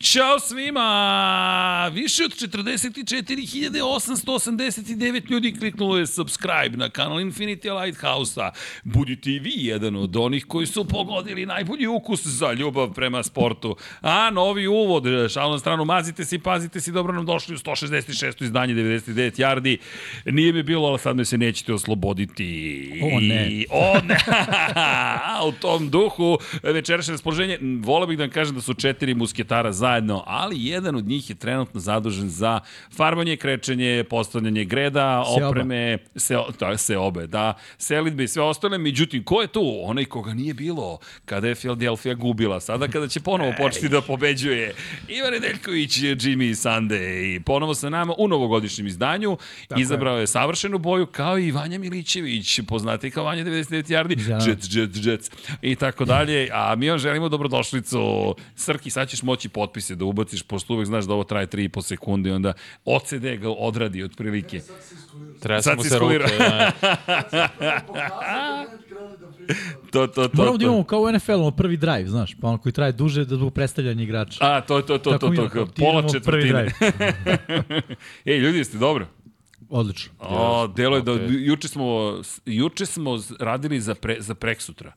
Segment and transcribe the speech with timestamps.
[0.00, 1.90] Ćao svima!
[1.94, 8.50] Više od 44.889 ljudi kliknulo je subscribe na kanal Infinity Lighthouse-a.
[8.84, 13.76] Budite i vi jedan od onih koji su pogodili najbolji ukus za ljubav prema sportu.
[14.00, 17.58] A novi uvod, šalno na stranu, mazite se i pazite se, dobro nam došli u
[17.58, 18.44] 166.
[18.44, 19.76] izdanje 99 yardi.
[20.24, 22.90] Nije mi bilo, ali sad me se nećete osloboditi.
[23.02, 23.48] O, ne.
[23.50, 24.16] I, o ne!
[25.34, 29.69] A u tom duhu večerašnje raspoloženje, volio bih da vam kažem da su četiri musketara
[29.72, 32.60] zajedno, ali jedan od njih je trenutno zadužen za
[32.96, 35.48] farbanje, krečenje, postavljanje greda, Seoba.
[35.48, 38.78] opreme, se, da, se obe, da, selitbe i sve ostale.
[38.78, 39.78] Međutim, ko je tu?
[39.82, 42.60] Onaj koga nije bilo kada je Philadelphia gubila.
[42.60, 44.74] Sada kada će ponovo početi da pobeđuje.
[45.08, 49.36] Ivan Nedeljković, Jimmy Sande i ponovo sa nama u novogodišnjem izdanju.
[49.68, 49.82] Tako je.
[49.82, 54.36] Izabrao je savršenu boju kao i Vanja Milićević, poznati kao Vanja 99 yardi, Ja.
[54.46, 55.30] Jets, Jets, Jets
[55.62, 56.48] i tako dalje.
[56.52, 58.34] A mi vam želimo dobrodošlicu.
[58.56, 62.30] Srki, sad ćeš moći potpise da ubaciš, pošto uvek znaš da ovo traje 3,5 sekunde
[62.30, 62.52] i onda
[62.84, 64.60] OCD ga odradi otprilike.
[65.40, 66.18] Treba Sad se ruke.
[66.38, 66.72] Da.
[69.90, 70.36] To, to, to.
[70.36, 70.70] Moramo da to.
[70.70, 73.54] imamo kao u NFL, ono prvi drive, znaš, pa ono koji traje duže da zbog
[73.54, 74.38] predstavljanja igrača.
[74.40, 76.68] A, to, to, to, Tako to, to, to, ti pola četvrtine.
[78.30, 79.06] Ej, ljudi, jeste dobro?
[79.68, 80.12] Odlično.
[80.18, 84.92] O, delo je da, juče smo, juče smo radili za, pre, za preksutra.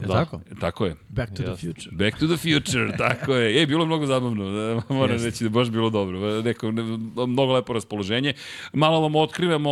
[0.00, 0.14] Je Da.
[0.14, 0.40] tako?
[0.60, 0.96] Tako je.
[1.08, 1.68] Back to the Jasno.
[1.68, 1.90] future.
[1.94, 3.62] Back to the future, tako je.
[3.62, 5.26] E, bilo je mnogo zabavno, da, moram Jeste.
[5.26, 6.42] reći da baš bilo dobro.
[6.42, 6.82] Neko, ne,
[7.26, 8.34] mnogo lepo raspoloženje.
[8.72, 9.70] Malo vam otkrivamo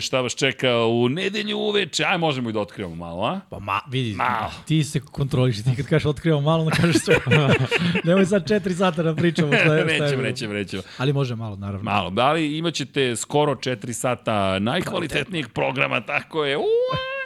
[0.00, 2.04] šta vas čeka u nedelju uveče.
[2.04, 3.40] Aj, možemo i da otkrivamo malo, a?
[3.50, 4.50] Pa ma, vidi, Malo.
[4.66, 7.16] ti se kontroliš, ti kad kažeš otkrivamo malo, onda kažeš sve.
[8.04, 9.84] Nemoj sad četiri sata da pričamo šta je.
[9.84, 10.22] bilo.
[10.22, 10.82] nećemo, nećemo.
[10.98, 11.82] Ali može malo, naravno.
[11.82, 16.56] Malo, ali imat ćete skoro 4 sata najkvalitetnijeg programa, tako je.
[16.56, 17.21] Uaa!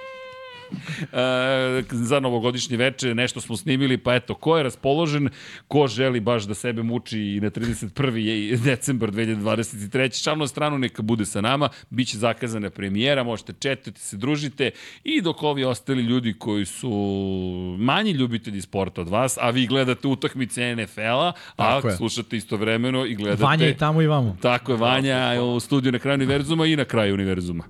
[1.12, 5.28] E, za novogodišnje veče nešto smo snimili, pa eto, ko je raspoložen,
[5.68, 8.14] ko želi baš da sebe muči i na 31.
[8.14, 10.22] je decembar 2023.
[10.22, 14.70] Šalno stranu neka bude sa nama, bit će zakazana premijera, možete četati se, družite
[15.04, 16.90] i dok ovi ostali ljudi koji su
[17.78, 21.96] manji ljubitelji sporta od vas, a vi gledate utakmice NFL-a, a je.
[21.96, 23.42] slušate istovremeno i gledate...
[23.42, 24.36] Vanja i tamo i vamo.
[24.42, 27.64] Tako je, Vanja u studiju na kraju univerzuma i na kraju univerzuma.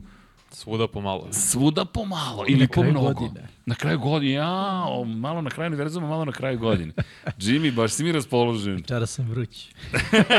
[0.57, 1.29] Svuda pomalo.
[1.33, 3.13] Svuda pomalo I ili po mnogo.
[3.13, 3.49] godine.
[3.67, 6.93] Na kraju godine, ja, o, malo na kraju univerzuma, malo na kraju godine.
[7.39, 8.83] Jimmy, baš si mi raspoložen.
[8.83, 9.69] Čara sam vruć.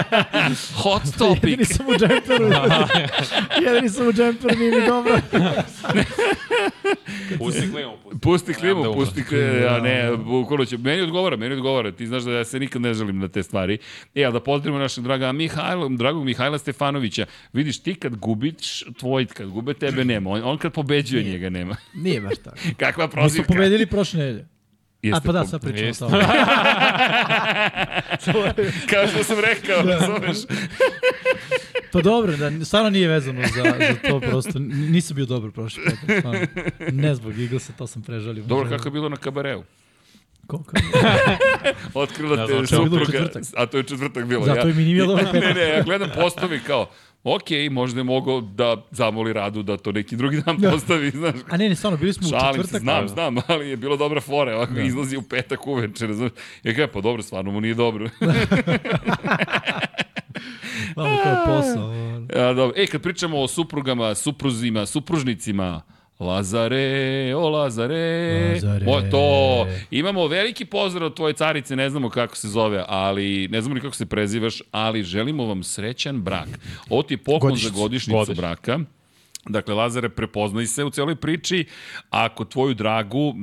[0.84, 1.44] Hot topic.
[1.44, 2.50] Jedini sam u džemperu.
[3.66, 5.18] Jedini sam u džemperu, nije mi dobro.
[7.38, 7.92] Pusti klimu.
[8.04, 12.08] Pusti, Pusti klimu, Da, pusti klimu, ja ne, bukvalno će, meni odgovara, meni odgovara, ti
[12.08, 13.78] znaš da ja se nikad ne želim na te stvari.
[14.16, 19.26] E, ali da pozdravimo našeg draga Mihajla, dragog Mihajla Stefanovića, vidiš, ti kad gubiš, tvoj
[19.26, 21.76] kad gube, tebe nema, on, on kad pobeđuje njega nema.
[21.94, 22.58] Nije baš tako.
[22.78, 23.48] Kakva Mi smo prozivka.
[23.48, 24.42] pobedili prošle nedelje.
[24.42, 24.48] A
[25.02, 26.24] Jeste pa da, sad pričamo o tome.
[28.90, 29.92] Kao što sam rekao, Da.
[29.92, 30.38] razumeš?
[31.92, 34.60] Pa dobro, da, stvarno nije vezano za, za to prosto.
[34.60, 36.18] Nisam bio dobar prošli put.
[36.20, 36.48] stvarno.
[36.92, 38.44] Ne zbog Eaglesa, to sam prežalio.
[38.44, 39.64] Dobro, kako je bilo na kabareu?
[40.48, 40.72] Koliko?
[41.94, 42.54] Otkrila te.
[42.54, 44.46] Bilo supruga, a to je četvrtak bilo.
[44.46, 44.74] Zato ja.
[44.74, 45.56] mi nije bio dobar Ne, petak.
[45.56, 46.90] ne, ja gledam postovi kao,
[47.36, 51.36] ok, možda je mogao da zamoli radu da to neki drugi dan postavi, znaš.
[51.50, 52.82] A ne, ne, stvarno, bili smo u Šalim četvrtak.
[52.82, 54.82] znam, znam, ali je bilo dobra fora, ovako da.
[54.82, 56.34] izlazi u petak uveče, razumiješ.
[56.64, 58.10] Ja kažem, pa dobro, stvarno mu nije dobro.
[60.96, 61.86] Malo kao posao.
[61.90, 62.28] ono.
[62.34, 62.74] A, dobro.
[62.76, 65.82] E, kad pričamo o suprugama, supruzima, supružnicima,
[66.20, 68.86] Lazare, o Lazare, Lazare.
[68.88, 73.62] O, to, imamo veliki pozdrav od tvoje carice, ne znamo kako se zove, ali ne
[73.62, 76.48] znamo ni kako se prezivaš, ali želimo vam srećan brak.
[76.90, 77.76] Ovo ti je poklon Godišnjicu.
[77.76, 78.42] za godišnjicu Godišnjicu.
[78.42, 78.80] braka.
[79.50, 81.66] Dakle, Lazare, prepoznaj se u celoj priči.
[82.10, 83.34] Ako tvoju dragu,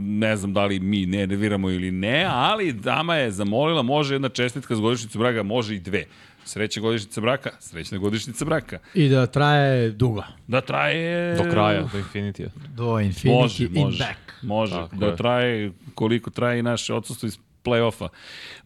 [0.00, 4.28] ne znam da li mi ne nerviramo ili ne, ali dama je zamolila, može jedna
[4.28, 6.04] čestitka za godišnjicu braka, može i dve.
[6.46, 8.78] Sreća godišnjica braka, srećna godišnjica braka.
[8.94, 10.22] I da traje dugo.
[10.46, 11.36] Da traje...
[11.36, 12.48] Do kraja, do Infinitija.
[12.68, 13.98] Do Infinity Može, in može.
[13.98, 14.42] back.
[14.42, 15.16] Može, Tako da je.
[15.16, 18.08] traje koliko traje i naše odsustvo iz play-offa.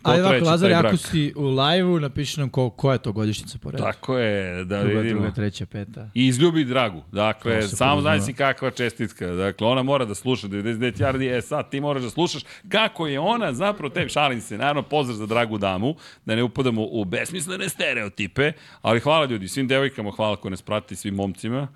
[0.02, 3.70] Ali ovako, taj ako si u live-u, napiši nam ko, koja je to godišnjica po
[3.70, 3.82] redu.
[3.82, 5.20] Tako je, da Prva, vidimo.
[5.20, 6.10] druga, treća, peta.
[6.14, 7.02] I izljubi dragu.
[7.12, 9.26] Dakle, samo znaš si kakva čestitka.
[9.26, 13.20] Dakle, ona mora da sluša 99 yardi, e sad ti moraš da slušaš kako je
[13.20, 15.94] ona zapravo tebi, šalim se, naravno pozdrav za dragu damu,
[16.24, 18.52] da ne upadamo u besmislene stereotipe,
[18.82, 21.68] ali hvala ljudi, svim devojkama hvala koji nas prati, svim momcima.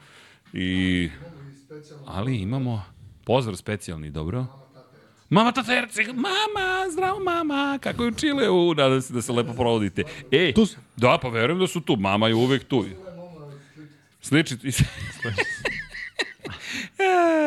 [0.53, 1.09] I...
[2.06, 2.82] Ali imamo
[3.25, 4.47] Pozdrav specijalni, dobro?
[5.35, 9.53] Mama tata Erceg, mama, zdravo mama, kako je u Čileu, nadam se da se lepo
[9.53, 10.03] provodite.
[10.31, 10.77] Ej, Tu su.
[10.97, 12.85] da, pa verujem da su tu, mama je uvek tu.
[14.21, 14.57] Sliči,
[16.99, 17.05] E,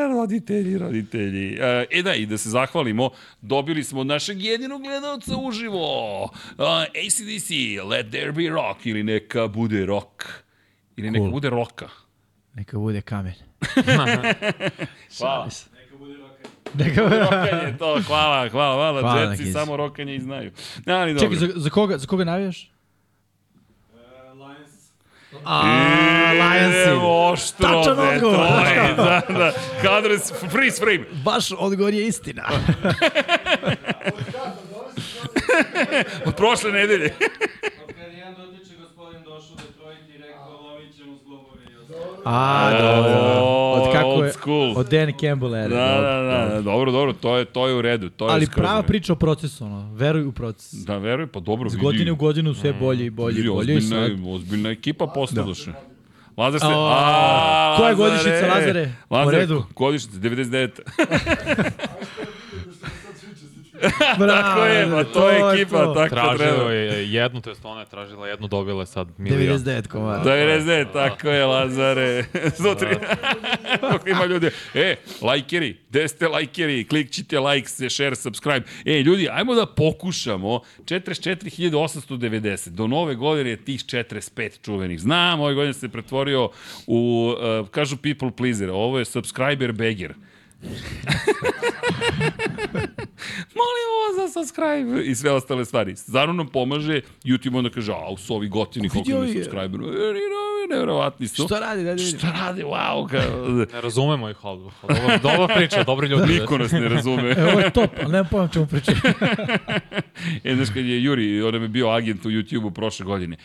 [0.09, 1.53] roditelji, roditelji.
[1.53, 3.09] E, E da, i da se zahvalimo,
[3.41, 6.23] dobili smo od našeg jedinog gledalca uživo.
[6.23, 6.29] Uh,
[6.81, 7.49] ACDC,
[7.85, 10.23] Let There Be Rock, ili neka bude rock.
[10.97, 11.31] Ili neka Cool.
[11.31, 11.89] bude roka.
[12.53, 13.33] Neka bude kamen.
[15.17, 15.49] Hvala.
[16.97, 19.01] Rokanje, to, hvala, hvala, hvala.
[19.01, 19.53] Hvala, Kiz.
[19.53, 20.51] samo rokanje i znaju.
[20.87, 21.29] Ali dobro.
[21.29, 22.71] Čekaj, za, za koga, za koga navijaš?
[25.45, 25.61] A,
[26.25, 27.33] Idemo Lionsi.
[27.33, 28.15] oštro, Tačan Detroit.
[28.15, 29.51] odgovor, znaš Da, da.
[29.81, 30.17] Kadre,
[30.49, 31.05] freeze frame.
[31.23, 32.43] Baš odgovor je istina.
[36.25, 37.09] Od prošle nedelje.
[37.97, 42.16] Kad jedan dotiče gospodin došao u Detroit i rekao lovit ćemo zglobove i ostalo.
[42.29, 43.41] A, dobro.
[43.77, 44.73] Od kako old je, school.
[44.77, 45.67] od Dan Campbell era.
[45.67, 46.49] Da, da, dobro, da, dobro.
[46.51, 48.09] da, dobro, dobro, to je, to je u redu.
[48.09, 49.93] To je Ali skroz prava priča o procesu, ono.
[49.93, 50.73] Veruj u proces.
[50.73, 51.83] Da, veruj, pa dobro Z vidi.
[51.83, 53.73] godine u godinu sve bolje i bolje i bolje.
[53.73, 55.71] I ozbiljna, sad, je- ozbiljna ekipa postadoše.
[56.37, 56.67] Lazar se...
[56.69, 58.91] A, koja je godišnjica, Lazare?
[59.09, 60.69] Lazare, godišnjica, 99.
[64.19, 65.93] bravo, Tako je, pa to je ekipa, to.
[65.93, 66.71] tako Tražilo treba.
[66.71, 69.59] je jednu, to jest ona je tražila jednu, dobila je sad milion.
[69.59, 70.31] 99 komada.
[70.31, 72.23] 99, tako je, Lazare.
[72.59, 72.97] 103.
[73.91, 74.49] Kako ima ljudi.
[74.73, 76.83] E, lajkeri, gde ste lajkeri?
[76.83, 78.65] Klikćite like, se, share, subscribe.
[78.85, 82.69] E, ljudi, ajmo da pokušamo 44.890.
[82.69, 84.99] Do nove godine je tih 45 čuvenih.
[84.99, 86.49] Znam, ove godine se pretvorio
[86.87, 90.13] u, uh, kažu people pleaser, ovo je subscriber beggar.
[93.57, 95.95] Molimo vas za subscribe i sve ostale stvari.
[95.95, 99.83] Stvarno nam pomaže, YouTube onda kaže, a, su ovi gotini, koliko imaju subscribera.
[99.83, 100.19] E, ne,
[100.69, 101.45] nevjerovatni su.
[101.45, 102.19] Šta radi, da vidim?
[102.19, 106.33] Šta rade, wow, kao, Ne razumemo ih, ali dobro, dobra priča, dobri ljudi.
[106.33, 107.29] niko nas ne razume.
[107.37, 108.95] E, ovo je top, ali nemam pojma čemu pričam.
[110.43, 113.37] E, znaš, kad je Juri, on je bio agent u YouTube-u prošle godine.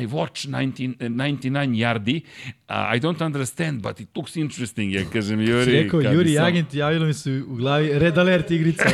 [0.00, 5.40] I watch 19, 99 yardi, uh, I don't understand, but it looks interesting, ja kažem
[5.40, 5.64] Juri.
[5.64, 8.84] Si rekao, Juri sam- Agent, javilo mi se u glavi Red Alert igrica.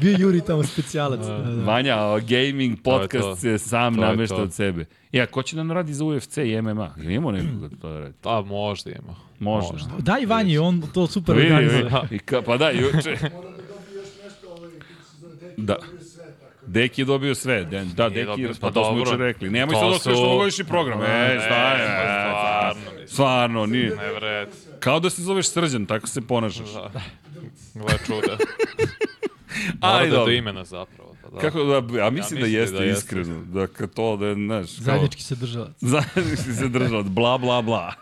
[0.00, 1.20] Bio Juri tamo specijalac.
[1.20, 1.62] Da, da.
[1.64, 3.36] Vanja, a gaming To je podcast to.
[3.36, 4.42] se sam To namešta to.
[4.42, 4.84] od sebe.
[5.12, 6.94] Ja, ko će da nam radi za UFC i MMA?
[6.96, 8.14] Jel imamo nekoga da to radi?
[8.22, 9.14] Da, možda ima.
[9.40, 9.72] Možda.
[9.72, 9.88] Možda.
[9.98, 11.90] Daj Vanji, on to super organizuje.
[12.46, 13.16] pa da, juče...
[15.56, 15.76] Da.
[16.68, 17.64] Deki je dobio sve.
[17.64, 19.50] Da, da Deki, dobio, pa pa to smo juče rekli.
[19.50, 21.00] Nemoj To sad da kažeš su- novogodišnji program.
[21.00, 21.04] E,
[21.38, 21.86] šta je?
[21.86, 23.06] pa stvarno.
[23.06, 23.96] Stvarno, nije.
[23.96, 24.48] Ne vred.
[24.80, 26.72] Kao da se zoveš Srđan, tako se ponašaš.
[26.72, 26.90] Da.
[27.74, 28.36] Gle čuda.
[29.82, 31.07] Mora da do imena zapravo.
[31.30, 31.40] Pa da.
[31.40, 32.98] Kako da, a mislim da mislim jeste da jeste.
[32.98, 33.44] iskreno.
[33.44, 34.84] Da kad to da, znaš, kao...
[34.84, 35.72] Zajednički se držalac.
[35.80, 37.94] Zajednički se držao, bla, bla, bla.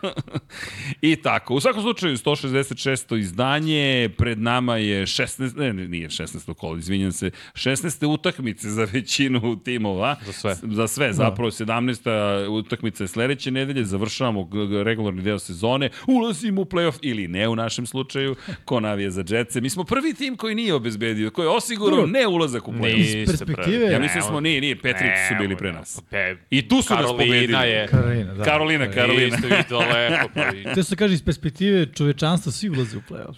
[1.01, 1.53] I tako.
[1.53, 3.19] U svakom slučaju, 166.
[3.19, 6.53] izdanje, pred nama je 16, ne, ne, nije 16.
[6.53, 8.05] kolo, izvinjam se, 16.
[8.05, 10.15] utakmice za većinu timova.
[10.25, 10.55] Za sve.
[10.63, 12.47] Za sve, zapravo 17.
[12.47, 14.49] utakmica je sledeće nedelje, završavamo
[14.83, 19.61] regularni deo sezone, ulazimo u playoff ili ne u našem slučaju, ko navije za džetce.
[19.61, 23.16] Mi smo prvi tim koji nije obezbedio, koji je osigurao ne ulazak u playoff.
[23.21, 26.01] Iz perspektive- pre- Ja mislim Ne, smo, nije, nije, Patriots su bili pre nas.
[26.09, 27.47] Pe, I tu su nas pobedili.
[27.47, 27.87] Karolina je.
[27.87, 28.43] Karolina, da.
[28.43, 29.37] Karolina, Karolina.
[29.69, 30.29] Daleko.
[30.33, 30.63] Pa i...
[30.75, 33.35] Te se kaže iz perspektive čovečanstva svi ulaze u play-off.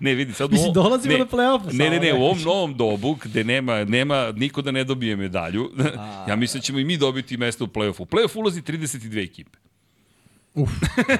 [0.00, 0.52] Ne, vidi, sad...
[0.52, 3.84] Mislim, dolazimo ne, do play-offa Ne, ne, ne, da u ovom novom dobu gde nema,
[3.84, 5.70] nema niko da ne dobije medalju,
[6.28, 8.02] ja mislim da ćemo i mi dobiti mesto u play-offu.
[8.02, 9.58] U play-off ulazi 32 ekipe.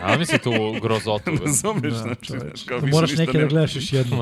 [0.01, 0.51] A mi se tu
[0.83, 1.31] grozotu.
[1.45, 1.93] Razumeš?
[1.93, 4.21] Da, znači, znaš, kao To više moraš ništa neke da gledaš još jednom.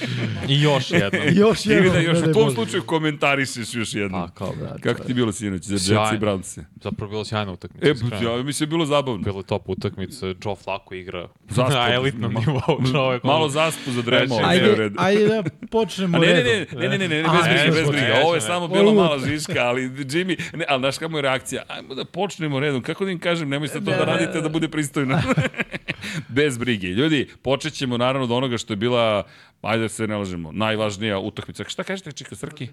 [0.00, 0.40] Da.
[0.48, 1.18] I još jedno.
[1.42, 1.92] još I jednom.
[1.92, 4.22] da još u tom slučaju komentarišeš još jednom.
[4.22, 4.76] A, kao, da.
[4.82, 5.74] Kako ti je bilo sinoć za.
[5.94, 6.60] Jets i Browns?
[6.76, 7.86] Zapravo bilo sjajna utakmica.
[7.86, 8.30] E, iskreno.
[8.30, 9.22] ja, mi se je bilo zabavno.
[9.22, 12.60] Bilo je top utakmica, Joe Flacco igra Zaspo- na elitnom nivou
[12.92, 13.24] čovjek.
[13.24, 16.32] Malo zaspu za dremo, Ajde, ali ne u Ajde, ajde da počnemo A ne, ne,
[16.34, 16.78] redom.
[16.80, 18.02] ne, ne, ne, ne, ne, bez brige, nećemo, bez brige.
[18.02, 18.46] nećemo, Ovo je ne.
[18.46, 21.62] samo bila Ovo- mala žiška, ali Jimmy, ne, ali znaš kako je reakcija?
[21.68, 22.82] Ajmo da počnemo redom.
[22.82, 25.18] Kako da im kažem, nemoj sad to da radite da bude pristojno.
[26.28, 26.86] bez brige.
[26.86, 29.22] Ljudi, počet ćemo naravno od onoga što je bila,
[29.66, 31.64] ajde da se ne lažemo, najvažnija utakmica.
[31.68, 32.68] Šta kažete, Čika Srki?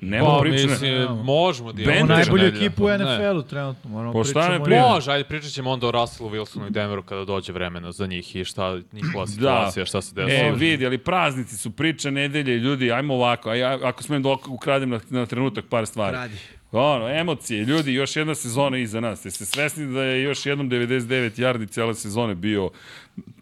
[0.00, 0.70] Nema Pa, pričane.
[0.70, 1.82] mislim, možemo da.
[1.82, 2.88] Imamo najbolju ekipu u.
[2.88, 3.90] NFL-u trenutno.
[3.90, 4.80] Moramo Pa šta ne prije?
[4.80, 8.36] Može, ajde pričat ćemo onda o Russellu Wilsonu i Denveru kada dođe vremena za njih
[8.36, 10.48] i šta njihova situacija, šta se desilo.
[10.48, 14.90] E, vidi, ali praznici su priča nedelje, ljudi, ajmo ovako, aj, ako smem da ukradem
[14.90, 16.16] na, na trenutak par stvari.
[16.16, 16.36] Radi.
[16.72, 19.24] Ono, emocije, ljudi, još jedna sezona iza nas.
[19.24, 22.70] Jeste svesni da je još jednom 99 yardi cijele sezone bio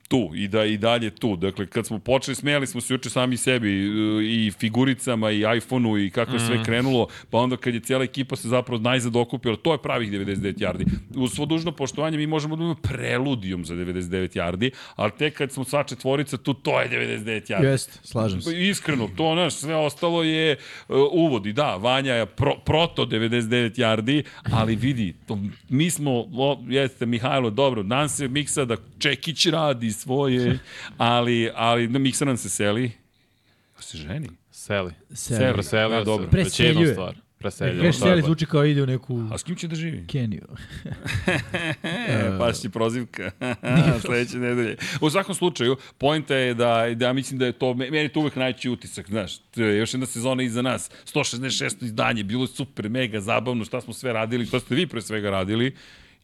[0.08, 1.37] tu i da i dalje tu.
[1.37, 3.88] Dakle, kad smo počeli, smijali smo se juče sami sebi e,
[4.25, 8.37] i figuricama i iPhoneu i kako je sve krenulo, pa onda kad je cijela ekipa
[8.37, 10.87] se zapravo najzad okupila, to je pravih 99 yardi.
[11.16, 15.52] Uz svo dužno poštovanje mi možemo da imamo preludijum za 99 yardi, ali tek kad
[15.52, 17.64] smo sva četvorica tu, to je 99 yardi.
[17.64, 18.68] Jeste, slažem se.
[18.68, 20.56] Iskreno, to naš, sve ostalo je
[20.88, 26.11] uh, uvod i da, Vanja je pro, proto 99 yardi, ali vidi, to, mi smo,
[26.32, 30.59] o, jeste Mihajlo, dobro, dan se miksa da Čekić radi svoje,
[30.97, 32.93] ali, ali da miksa nam se seli.
[33.77, 34.29] Ko se ženi?
[34.51, 34.93] Seli.
[35.15, 35.53] Seli.
[35.53, 36.05] Preselio se.
[36.05, 36.29] dobro.
[36.31, 36.75] Preseljuje.
[36.75, 36.93] Preseljuje.
[36.93, 37.15] stvar.
[37.39, 37.81] Preseljuje.
[37.81, 38.23] Kažeš, Tako Seli je.
[38.25, 40.07] zvuči kao ide u neku A s kim će da živi?
[40.07, 40.47] Keniju.
[42.09, 43.31] E, baš će prozivka.
[44.01, 44.77] Sledeće nedelje.
[45.01, 48.21] U svakom slučaju, pojenta je da, da ja mislim da je to, meni je to
[48.21, 51.85] uvek najveći utisak, znaš, još jedna sezona iza nas, 166.
[51.85, 55.31] izdanje, bilo je super, mega zabavno, šta smo sve radili, šta ste vi pre svega
[55.31, 55.75] radili,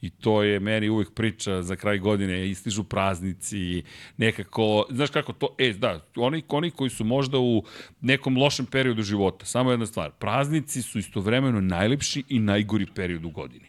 [0.03, 3.83] I to je meni uvek priča za kraj godine, istižu praznici,
[4.17, 7.65] nekako, znaš kako to, e, da, oni, oni koji su možda u
[8.01, 13.31] nekom lošem periodu života, samo jedna stvar, praznici su istovremeno najlepši i najgori period u
[13.31, 13.67] godini.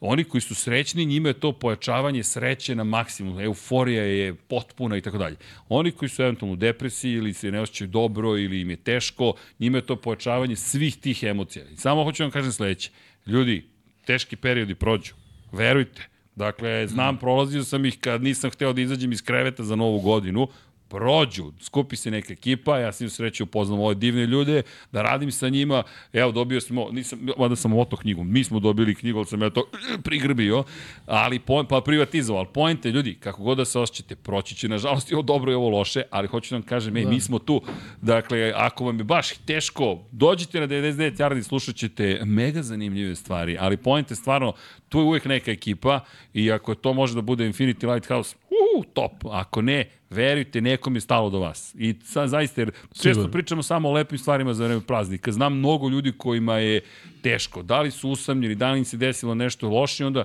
[0.00, 5.00] Oni koji su srećni, njima je to pojačavanje sreće na maksimum, euforija je potpuna i
[5.00, 5.36] tako dalje.
[5.68, 9.32] Oni koji su eventualno u depresiji ili se ne osjećaju dobro ili im je teško,
[9.58, 11.64] njima je to pojačavanje svih tih emocija.
[11.64, 12.90] I samo hoću vam kažem sledeće.
[13.26, 13.64] Ljudi,
[14.04, 15.19] teški periodi prođu.
[15.52, 16.08] Verujte.
[16.34, 20.48] Dakle, znam, prolazio sam ih kad nisam hteo da izađem iz kreveta za novu godinu,
[20.90, 25.30] prođu, skupi se neka ekipa, ja sam im sreću upoznam ove divne ljude, da radim
[25.32, 25.82] sa njima,
[26.12, 29.50] evo dobio smo, nisam, mada sam oto knjigu, mi smo dobili knjigu, ali sam ja
[29.50, 29.64] to
[30.04, 30.64] prigrbio,
[31.06, 35.10] ali po, pa privatizovao, ali pojente, ljudi, kako god da se osjećate, proći će, nažalost,
[35.10, 37.62] i ovo dobro i ovo loše, ali hoću da vam kažem, ej, mi smo tu,
[38.02, 43.56] dakle, ako vam je baš teško, dođite na 99 yardi, slušat ćete mega zanimljive stvari,
[43.60, 44.52] ali pojente, stvarno,
[44.88, 46.00] tu je uvek neka ekipa
[46.34, 48.36] i ako to može da bude Infinity Lighthouse,
[48.76, 51.74] uh, top, ako ne, verujte, nekom je stalo do vas.
[51.78, 52.70] I sa, zaista, jer
[53.02, 55.32] često pričamo samo o lepim stvarima za vreme praznika.
[55.32, 56.80] Znam mnogo ljudi kojima je
[57.22, 57.62] teško.
[57.62, 60.24] Da li su usamljeni, da li im se desilo nešto loše, onda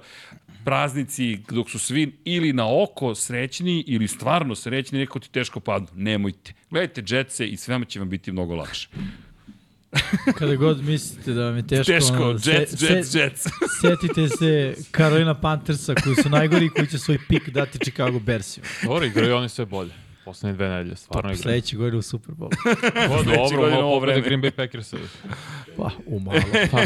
[0.65, 5.87] praznici dok su svi ili na oko srećni ili stvarno srećni, neko ti teško padnu.
[5.93, 6.53] Nemojte.
[6.69, 8.89] Gledajte džetse i svema će vam biti mnogo lakše.
[10.37, 13.43] Kada god mislite da vam je teško, Teško, ono, jets, se- jets, se- jets.
[13.81, 18.65] setite se Carolina Panthersa koji su najgori i koji će svoj pik dati Chicago Bearsima.
[18.83, 19.91] Dobro, igraju oni sve bolje.
[20.25, 21.41] Poslednje dve nedelje, stvarno igraju.
[21.41, 22.49] Sledeće godine u Super Bowl.
[23.11, 24.27] O, dobro, ovo ovo povrede vreme.
[24.37, 24.97] Green Bay Packersa.
[25.77, 26.39] Pa, umalo.
[26.71, 26.79] Pa.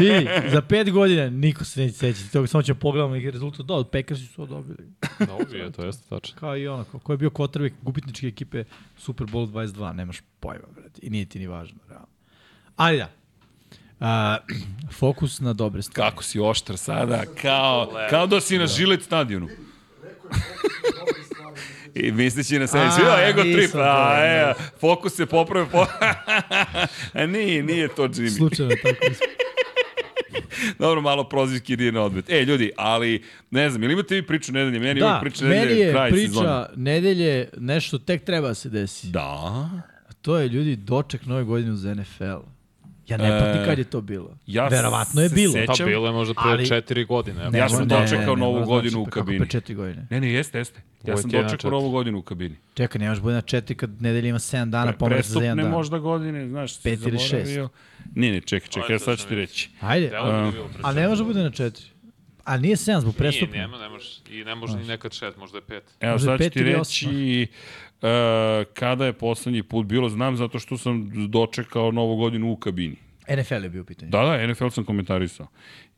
[0.00, 3.66] Vidi, za pet godina niko se neće sećati toga, samo ćemo pogledamo i rezultat.
[3.66, 4.78] Da, od Packersi su to dobili.
[5.18, 6.36] Dobije, to jeste tačno.
[6.40, 8.64] Kao i ono, ko, ko je bio kotrbek gubitničke ekipe
[8.96, 11.00] Super Bowl 22, nemaš pojma, brate.
[11.02, 12.07] I nije ti ni važno, realno.
[12.78, 13.10] Ali da,
[14.00, 14.38] a,
[14.98, 16.10] fokus na dobre stvari.
[16.10, 19.48] Kako si oštar sada, kao, kao da si na žilet stadionu.
[21.94, 24.24] I misleći na sebi, A, svi, ego trip, a, da.
[24.24, 25.86] e, fokus se popravi, po...
[27.20, 28.36] a nije, nije to Jimmy.
[28.36, 29.06] Slučajno tako.
[30.78, 32.30] Dobro, malo prozivki ide na odmet.
[32.30, 34.78] E, ljudi, ali, ne znam, ili imate vi priču nedelje?
[34.80, 36.66] Meni Da, priča meni nedelje, je kraj priča sezone.
[36.76, 39.06] nedelje nešto tek treba da se desi.
[39.06, 39.20] Da.
[40.08, 42.24] A to je ljudi doček nove godine uz NFL.
[43.08, 44.36] Ja ne pratim E, kad je to bilo.
[44.46, 45.52] ja Verovatno je bilo.
[45.52, 47.50] sećam- Pa bilo je možda pre Ali- četiri godine.
[47.50, 49.38] Ne, Ja sam ne, dočekao ne, novu mora godinu znači, u pa kako kabini.
[49.38, 50.06] Pre četiri godine.
[50.10, 50.80] Ne, ne, jeste, jeste.
[51.04, 52.56] Ja sam dočekao novu godinu u kabini.
[52.74, 55.46] Čekaj, nemaš bude na četiri kad nedelja ima 7 dana, Pre, pomera se za jedan
[55.46, 55.72] prestupne dan.
[55.72, 57.68] možda godine, znaš, Pet ili zaboravio.
[58.14, 59.70] Ne, ne, čekaj, čekaj, ja sad ću ti reći.
[59.80, 61.84] Ajde, bilo pre a ne može bude na četiri.
[62.44, 63.58] A nije 7 zbog Nije, prestupne.
[63.58, 64.08] nema, ne može.
[64.30, 65.84] I ne može ni nekad šet, možda je pet.
[66.00, 67.46] Evo sad ću ti reći
[68.02, 68.08] uh,
[68.74, 72.96] kada je poslednji put bilo, znam zato što sam dočekao novu godinu u kabini.
[73.36, 74.10] NFL je bio u pitanju.
[74.10, 75.46] Da, da, NFL sam komentarisao.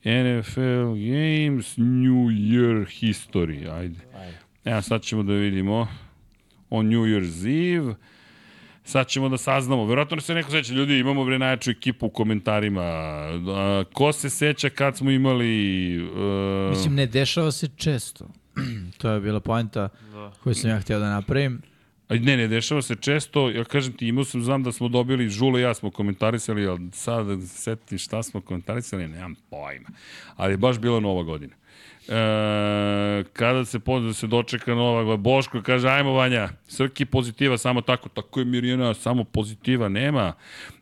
[0.04, 4.00] NFL Games New Year History, ajde.
[4.64, 5.88] Evo sad ćemo da vidimo
[6.70, 7.94] o New Year's Eve.
[8.84, 9.84] Sad ćemo da saznamo.
[9.86, 12.82] Verovatno se neko seća, ljudi, imamo bre najjaču ekipu u komentarima.
[12.82, 15.96] A, ko se seća kad smo imali...
[16.02, 18.28] Uh, Mislim, ne dešava se često.
[18.98, 20.32] to je bila poenta Da.
[20.42, 21.62] koju sam ja htio da napravim.
[22.10, 25.60] Ne, ne, dešava se često, ja kažem ti, imao sam, znam da smo dobili, Žule
[25.60, 29.88] i ja smo komentarisali, ali sad da se setim šta smo komentarisali, nemam pojma.
[30.36, 31.54] Ali je baš bila nova godina.
[32.08, 37.80] E, kada se pozna se dočeka nova godina, Boško kaže, ajmo Vanja, Srki pozitiva, samo
[37.80, 40.32] tako, tako je Mirjana, samo pozitiva, nema,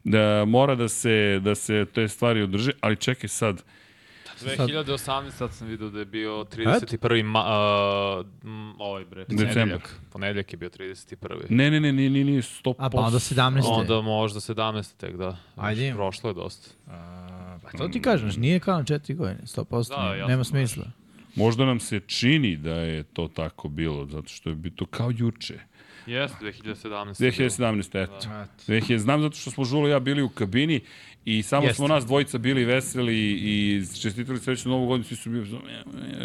[0.04, 3.62] da mora da se, da se te stvari održe, ali čekaj sad,
[4.44, 7.22] 2018 sad sam vidio da je bio 31.
[7.22, 9.54] Ma, uh, m, ovaj bre, Decembar.
[9.54, 10.00] ponedeljak.
[10.12, 11.44] Ponedeljak je bio 31.
[11.48, 12.74] ne, ne, ne, nije, nije, nije 100%.
[12.78, 13.60] A pa onda 17.
[13.64, 14.96] Onda možda 17.
[14.96, 15.36] tek, da.
[15.56, 15.92] Ajde.
[15.94, 16.70] Prošlo je dosta.
[17.62, 19.88] Pa to ti kažem, znaš, nije kao na četiri godine, 100%.
[19.88, 20.84] Da, jasno, nema smisla.
[21.34, 25.10] Možda nam se čini da je to tako bilo, zato što je bi to kao
[25.16, 25.58] juče.
[26.08, 27.20] Jeste, 2017.
[27.20, 28.28] 2017, eto.
[28.66, 30.80] 2000, znam zato što smo Žulo i ja bili u kabini
[31.24, 31.76] i samo Jeste.
[31.76, 35.58] smo nas dvojica bili veseli i čestitali srećnu novu godinu, svi su bili,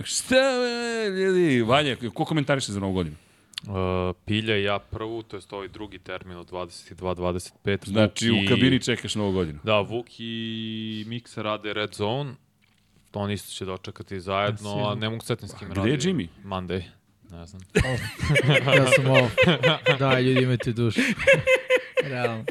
[0.04, 3.16] šta je, ljudi, Vanja, ko komentariše za novu godinu?
[3.68, 7.90] Uh, Pilja i ja prvu, to je ovaj drugi termin od 22-25.
[7.90, 9.60] Znači, u kabini čekaš novu godinu.
[9.64, 12.34] Da, Vuk i Miksa rade Red Zone.
[13.14, 15.90] Oni isto će dočekati zajedno, a ne mogu setim s kim Gde radi.
[15.90, 16.28] je Jimmy?
[16.44, 16.84] Monday.
[17.34, 17.62] Ne znam.
[18.78, 19.30] ja sam ovo.
[20.00, 21.02] Da, ljudi imate dušu.
[22.10, 22.46] Realno.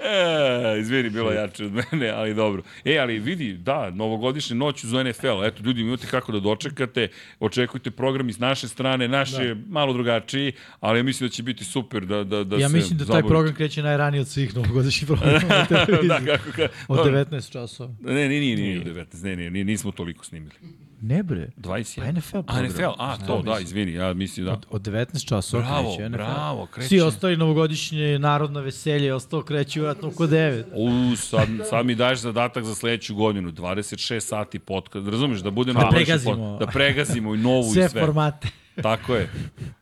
[0.00, 2.62] E, izvini, bilo jače od mene, ali dobro.
[2.84, 5.44] E, ali vidi, da, novogodišnja noć uz NFL.
[5.44, 7.08] Eto, ljudi, imate kako da dočekate.
[7.40, 11.64] Očekujte program iz naše strane, naš je malo drugačiji, ali ja mislim da će biti
[11.64, 13.28] super da, da, da ja se mislim da taj zabavite.
[13.28, 16.08] program kreće najranije od svih novogodišnjih programa na televiziji.
[16.08, 16.68] da, kako ka...
[16.88, 17.12] Od Dobro.
[17.12, 17.94] 19 časova.
[18.00, 20.54] Ne, nije, nije, nije, 19, ne, ne, nije, nismo toliko snimili.
[21.00, 21.48] Ne bre.
[21.56, 21.96] 21.
[21.96, 22.66] Pa NFL A, program.
[22.66, 24.52] NFL, a, to, da, izvini, ja mislim da.
[24.52, 26.16] Od, od 19 časova Bravo, kreće NFL.
[26.16, 26.88] bravo, kreće.
[26.88, 30.64] Svi ostali novogodišnje narodna veselje, ostao kreće vjerojatno oko 9.
[31.12, 35.80] U, sad, sad mi daješ zadatak za sledeću godinu, 26 sati podcast, razumeš, da budemo...
[35.80, 36.34] Da pregazimo.
[36.34, 38.00] pod- Da pregazimo i novu Sve i sve.
[38.00, 38.48] formate.
[38.82, 39.30] Tako je.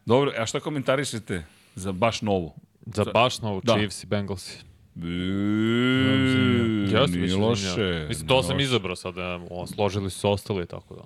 [0.06, 2.52] Dobro, a šta komentarišete za baš novu?
[2.86, 3.74] Za baš novu Da.
[3.74, 4.58] Chiefs i Bengalsi.
[5.02, 8.06] Eee, Ja sam nije mislim, loše.
[8.08, 11.02] Mislim, to sam izabrao sad, e, o, složili su se ostali, tako da.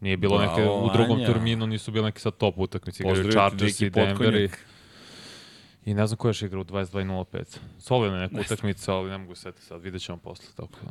[0.00, 1.26] Nije bilo Bravo, neke, u drugom Vanja.
[1.32, 4.48] terminu nisu bile neke sad top utakmice, igraju Pozdravite Chargers i Denver i,
[5.84, 7.58] i ne znam ko još igra u 22.05.
[7.78, 10.90] Solidna je neka Ne utakmica, ali ne mogu setiti sad, vidjet ćemo posle, tako da.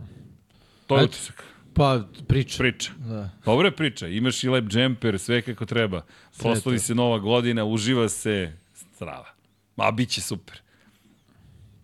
[0.88, 1.44] To je utisak.
[1.74, 2.58] Pa, priča.
[2.58, 2.92] Priča.
[2.98, 3.30] Da.
[3.46, 4.08] Dobra je priča.
[4.08, 6.02] Imaš i lep džemper, sve kako treba.
[6.38, 8.54] Proslavi se nova godina, uživa se,
[8.96, 9.28] strava.
[9.76, 10.62] Ma, bit će super.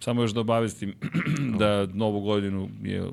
[0.06, 0.94] Samo još da obavestim
[1.60, 3.04] da novu godinu je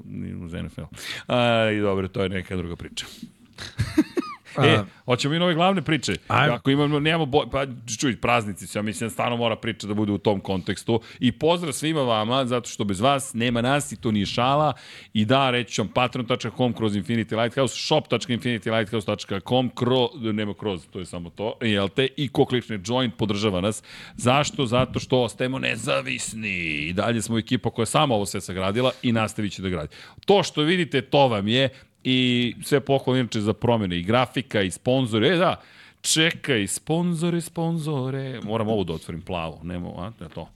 [0.45, 0.83] uz NFL.
[1.29, 3.07] A, I dobro, to je neka druga priča.
[4.59, 6.15] E, A- hoćemo i nove glavne priče.
[6.29, 6.55] Ajmo.
[6.55, 7.67] Ako imamo, nemamo, bo, pa
[7.99, 11.01] čuj, praznici su, ja mislim stvarno mora priča da bude u tom kontekstu.
[11.21, 14.73] I pozdrav svima vama, zato što bez vas nema nas i to nije šala.
[15.13, 21.07] I da, reći ću vam patreon.com kroz Infinity Lighthouse, shop.infinitylighthouse.com, kro, nema kroz, to je
[21.07, 23.83] samo to, jel te, i ko klikne join, podržava nas.
[24.17, 24.67] Zašto?
[24.67, 26.53] Zato što ostajemo nezavisni.
[26.89, 29.89] I dalje smo ekipa koja sama ovo sve sagradila i nastavit će da gradi.
[30.27, 31.69] To što vidite, to vam je
[32.05, 35.29] i sve pohvalno inače za promene i grafika i sponzore.
[35.29, 35.61] E da,
[36.01, 38.41] čekaj, sponzore, sponzore.
[38.41, 40.49] Moram ovu da otvorim plavo, nemo, a, da to.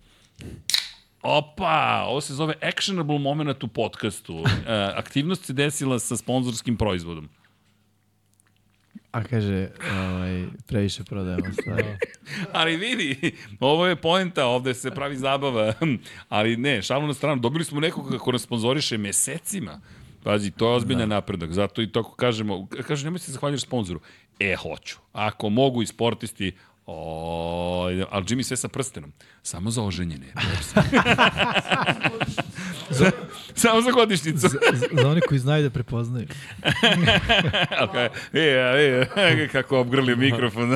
[1.23, 4.45] Opa, ovo se zove actionable moment u podcastu.
[4.67, 7.29] E, aktivnost se desila sa sponzorskim proizvodom.
[9.13, 11.97] A kaže, ovaj, previše prodajemo stvari.
[12.53, 15.73] Ali vidi, ovo je poenta, ovde se pravi zabava.
[16.29, 19.81] Ali ne, šalno na stranu, dobili smo nekoga ko nas sponzoriše mesecima.
[20.27, 21.15] Pazi, to je ozbiljan da.
[21.15, 21.53] napredak.
[21.53, 24.01] Zato i tako kažemo, kaže, nemoj se zahvaljuš sponzoru.
[24.41, 24.97] E, hoću.
[25.13, 26.53] Ako mogu i sportisti,
[26.87, 29.13] O, ali Jimmy sve sa prstenom.
[29.43, 30.27] Samo za oženjene.
[32.91, 33.11] za,
[33.55, 34.39] samo za godišnicu.
[34.39, 34.49] za,
[35.03, 36.27] za one koji znaju da prepoznaju.
[37.87, 38.09] okay.
[38.33, 40.75] e, e, kako obgrli mikrofon.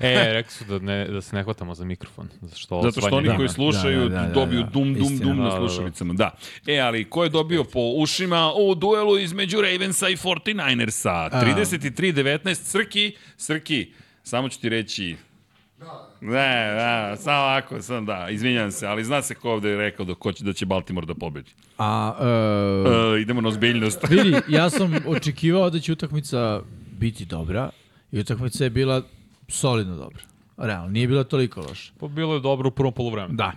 [0.00, 2.28] E, rekli su da, ne, da se ne hvatamo za mikrofon.
[2.40, 4.68] Zato što, Zato što oni koji slušaju Da, da, da, da, dobiju da.
[4.70, 5.24] dum, dum, Istina.
[5.24, 5.56] dum na da.
[5.56, 6.14] slušalicama.
[6.14, 6.30] Da.
[6.66, 11.30] E, ali ko je dobio po ušima u duelu između Ravensa i 49ersa?
[11.30, 15.16] 33-19, Srki, Srki, samo ću ti reći,
[16.20, 20.06] Ne, da, samo ovako, sam da, izvinjam se, ali zna se ko ovde je rekao
[20.06, 21.50] da, ko će, da će Baltimore da pobedi.
[21.78, 22.14] A,
[22.84, 24.04] uh, E, idemo na ozbiljnost.
[24.10, 26.60] vidi, ja sam očekivao da će utakmica
[26.98, 27.70] biti dobra
[28.12, 29.02] i utakmica je bila
[29.48, 30.22] solidno dobra.
[30.56, 31.92] Realno, nije bila toliko loša.
[32.00, 33.34] Pa bilo je dobro u prvom polovremenu.
[33.34, 33.52] Da.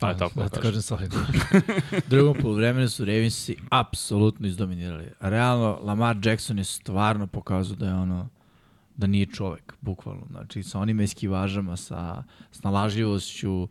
[0.00, 0.62] Ajde, tako da da kažem.
[0.62, 1.18] kažem solidno.
[2.10, 5.04] Drugom polovremenu su Ravensi apsolutno izdominirali.
[5.20, 8.28] Realno, Lamar Jackson je stvarno pokazao da je ono
[8.96, 10.26] da nije čovek, bukvalno.
[10.30, 13.68] Znači, sa onim eskivažama, sa snalažljivošću, uh,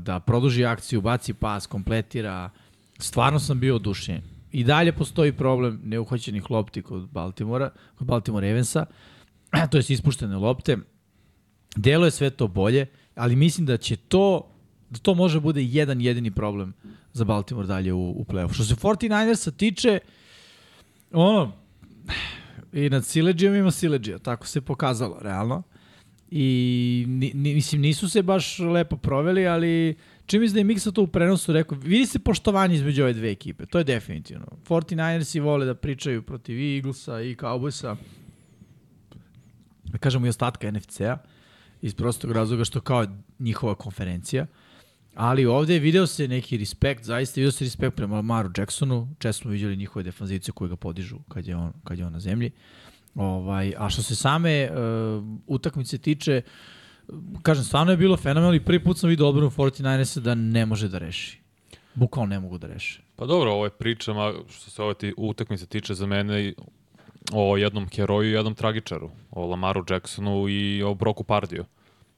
[0.00, 2.50] da produži akciju, baci pas, kompletira.
[2.98, 4.22] Stvarno sam bio odušenjen.
[4.52, 8.86] I dalje postoji problem neuhoćenih lopti kod Baltimora, kod Baltimore Ravensa,
[9.70, 10.76] to je ispuštene lopte.
[11.76, 14.52] Delo je sve to bolje, ali mislim da će to
[14.92, 16.72] da to može bude jedan jedini problem
[17.12, 18.54] za Baltimore dalje u, u play-offu.
[18.54, 19.98] Što se 49ersa tiče,
[21.12, 21.52] ono,
[22.72, 25.62] i nad Sileđijom ima Sileđija, tako se pokazalo, realno.
[26.30, 30.90] I ni, ni, mislim, nisu se baš lepo proveli, ali čim mislim da je Miksa
[30.90, 34.46] to u prenosu rekao, vidi se poštovanje između ove dve ekipe, to je definitivno.
[34.68, 37.96] 49ersi vole da pričaju protiv Eaglesa i Cowboysa,
[39.84, 41.18] da kažemo i ostatka NFC-a,
[41.82, 43.06] iz prostog razloga što kao
[43.38, 44.46] njihova konferencija.
[45.14, 49.50] Ali ovde video se neki respekt, zaista video se respekt prema Maru Jacksonu, često smo
[49.50, 52.50] vidjeli njihove defanzice koje ga podižu kad je on, kad je on na zemlji.
[53.14, 56.42] Ovaj, a što se same uh, utakmice tiče,
[57.42, 60.88] kažem, stvarno je bilo fenomenalno i prvi put sam vidio odbranu 49ersa da ne može
[60.88, 61.40] da reši.
[61.94, 63.02] Bukvalno ne mogu da reše.
[63.16, 64.12] Pa dobro, ovo je priča,
[64.48, 66.52] što se ove ti utakmice tiče za mene
[67.32, 71.64] o jednom heroju i jednom tragičaru, o Lamaru Jacksonu i o Broku Pardiju.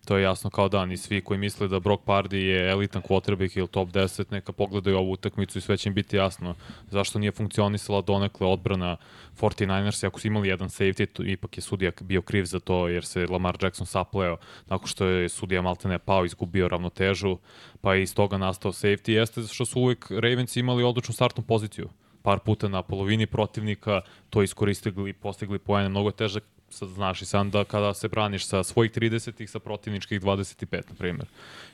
[0.05, 3.59] To je jasno kao dan i svi koji misle da Brock Pardy je elitan quarterback
[3.59, 6.55] ili top 10, neka pogledaju ovu utakmicu i sve će im biti jasno
[6.91, 8.97] zašto nije funkcionisala donekle odbrana
[9.41, 13.05] 49ers, ako su imali jedan safety, to, ipak je sudija bio kriv za to jer
[13.05, 14.37] se Lamar Jackson sapleo
[14.67, 17.39] nakon što je sudija Maltene pao, izgubio ravnotežu,
[17.81, 21.89] pa je iz toga nastao safety, jeste što su uvek Ravens imali odličnu startnu poziciju.
[22.23, 25.89] Par puta na polovini protivnika, to iskoristili i postigli poene.
[25.89, 29.59] Mnogo je težak sad znaš i sam da kada se braniš sa svojih 30 sa
[29.59, 31.27] protivničkih 25, na primjer.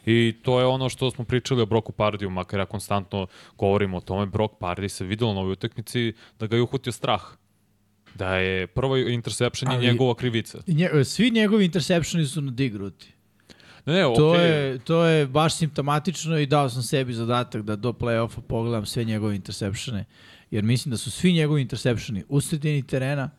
[0.06, 3.26] I to je ono što smo pričali o Broku Pardiju, makar ja konstantno
[3.58, 7.22] govorim o tome, Brok Pardi se videlo na ovoj utakmici da ga je uhutio strah.
[8.14, 10.58] Da je prvo interception Ali, njegova krivica.
[10.66, 13.12] Nje, svi njegovi interceptioni su na dig ruti.
[13.86, 14.40] Ne, ne, to, okay.
[14.40, 19.04] je, to je baš simptomatično i dao sam sebi zadatak da do play-offa pogledam sve
[19.04, 20.04] njegove interceptione,
[20.50, 23.30] jer mislim da su svi njegovi interceptioni u sredini terena,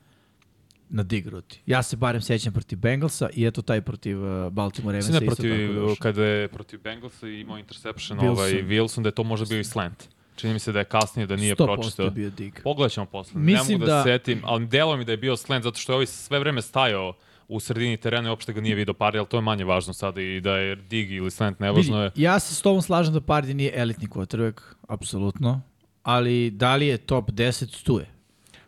[0.92, 1.62] na dig ruti.
[1.66, 5.68] Ja se barem sećam protiv Bengalsa i eto taj protiv uh, Baltimore Ravensa isto protiv,
[5.68, 5.96] tako došao.
[6.00, 8.30] Kada je protiv Bengalsa imao interception Wilson.
[8.30, 10.04] ovaj Wilson, da je to možda bio i slant.
[10.36, 12.06] Čini mi se da je kasnije da nije pročitao.
[12.06, 12.60] 100% bio dig.
[12.64, 13.42] Pogledat ćemo posle.
[13.42, 15.80] Mislim ne mogu da, da se setim, ali delo mi da je bio slant zato
[15.80, 17.14] što je ovaj sve vreme stajao
[17.48, 20.22] u sredini terena i uopšte ga nije video Pardi, ali to je manje važno sada
[20.22, 22.12] i da je dig ili slant nevažno je.
[22.16, 25.62] Ja se s tobom slažem da Pardi nije elitni quarterback, apsolutno,
[26.04, 28.21] ali da li je top 10, tu je.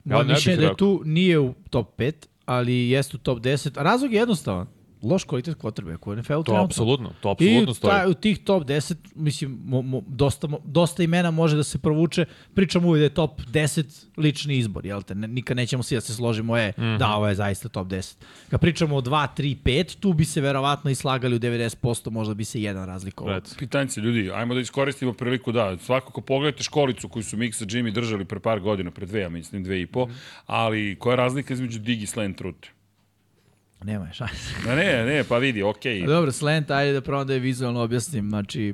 [0.03, 2.13] Moje ja mišljenje da je tu nije u top 5,
[2.45, 3.83] ali jeste u top 10.
[3.83, 4.67] Razlog je jednostavan
[5.03, 6.53] loš kvalitet quarterbacka u NFL-u trenutno.
[6.53, 7.93] To apsolutno, to apsolutno I stoji.
[8.07, 11.77] I u tih top 10, mislim, mo, mo, dosta, mo, dosta imena može da se
[11.77, 12.25] provuče.
[12.53, 15.15] Pričam uvijek da je top 10 lični izbor, jel te?
[15.15, 16.97] Nikad nećemo svi da se složimo, je, mm -hmm.
[16.97, 18.15] da, ovo je zaista top 10.
[18.49, 22.33] Kad pričamo o 2, 3, 5, tu bi se verovatno i slagali u 90%, možda
[22.33, 23.41] bi se jedan razlikovao.
[23.59, 27.91] Pitanjce, ljudi, ajmo da iskoristimo priliku, da, svako ko pogledate školicu koju su Mixa Jimmy
[27.91, 30.41] držali pre par godina, pre dve, ja mislim, dve i po, mm -hmm.
[30.45, 32.69] ali koja je razlika između Digi Slant Route?
[33.84, 34.54] Nema je šanse.
[34.67, 36.02] Ne, ne, ne, pa vidi, okej.
[36.02, 36.08] Okay.
[36.08, 38.30] Dobro, slant, ajde da probam da je vizualno objasnim.
[38.30, 38.74] Znači,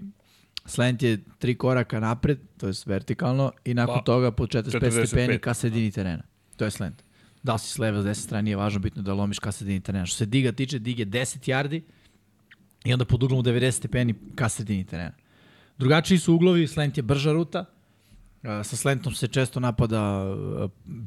[0.66, 5.06] slant je tri koraka napred, to je vertikalno, i nakon pa, toga po 45, 45
[5.06, 6.24] stepeni ka sredini terena.
[6.58, 7.04] To je slant.
[7.44, 9.82] Da li si s leve, s desne strane, nije važno, bitno da lomiš ka sredini
[9.82, 10.06] terena.
[10.06, 11.82] Što se diga tiče, dig je 10 yardi
[12.86, 15.16] i onda pod uglom 90 stepeni ka sredini terena.
[15.78, 17.66] Drugačiji su uglovi, slant je brža ruta,
[18.44, 20.24] Sa slentom se često napada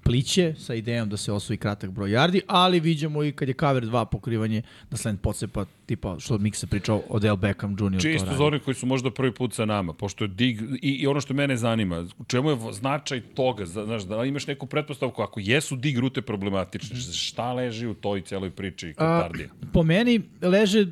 [0.05, 3.85] pliće sa idejom da se osvoji kratak broj yardi, ali vidimo i kad je cover
[3.85, 8.01] 2 pokrivanje da slent pocepa tipa što Miksa pričao od El Beckham Jr.
[8.01, 11.21] Čisto za koji su možda prvi put sa nama, pošto je dig, i, i ono
[11.21, 15.99] što mene zanima, čemu je značaj toga, znaš, da imaš neku pretpostavku, ako jesu dig
[15.99, 19.49] rute problematične, šta leži u toj celoj priči Kotardija?
[19.73, 20.87] Po meni leže e,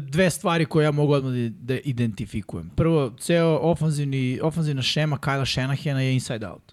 [0.00, 2.70] dve stvari koje ja mogu odmah da, identifikujem.
[2.76, 5.44] Prvo, ceo ofanzivni, ofanzivna šema Kajla
[5.76, 6.72] Shanahana je inside out.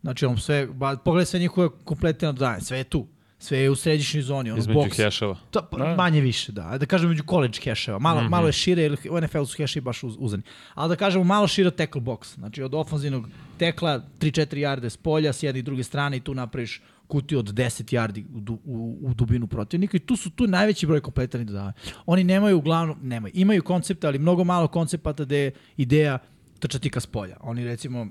[0.00, 3.06] Znači, on sve, ba, pogledaj sve njihove kompletne dodanje, sve je tu
[3.38, 5.36] sve je u središnjoj zoni, ono Između heševa.
[5.50, 5.94] To, pa, da.
[5.96, 6.78] Manje više, da.
[6.78, 7.98] Da kažemo među college heševa.
[7.98, 8.30] Malo, mm -hmm.
[8.30, 10.42] malo je šire, ili u NFL su heši baš uz, uzani.
[10.74, 12.34] Ali da kažemo malo šire tackle box.
[12.34, 16.34] Znači od ofanzivnog tekla 3-4 jarde s polja, s jedne i druge strane i tu
[16.34, 20.86] napraviš kutiju od 10 yardi u, u, u dubinu protivnika i tu su tu najveći
[20.86, 21.72] broj kompletnih dodavanja.
[22.06, 26.18] Oni nemaju uglavnom, nemaju, imaju koncepta, ali mnogo malo koncepata da je ideja
[26.58, 27.36] trčati ka s polja.
[27.40, 28.06] Oni recimo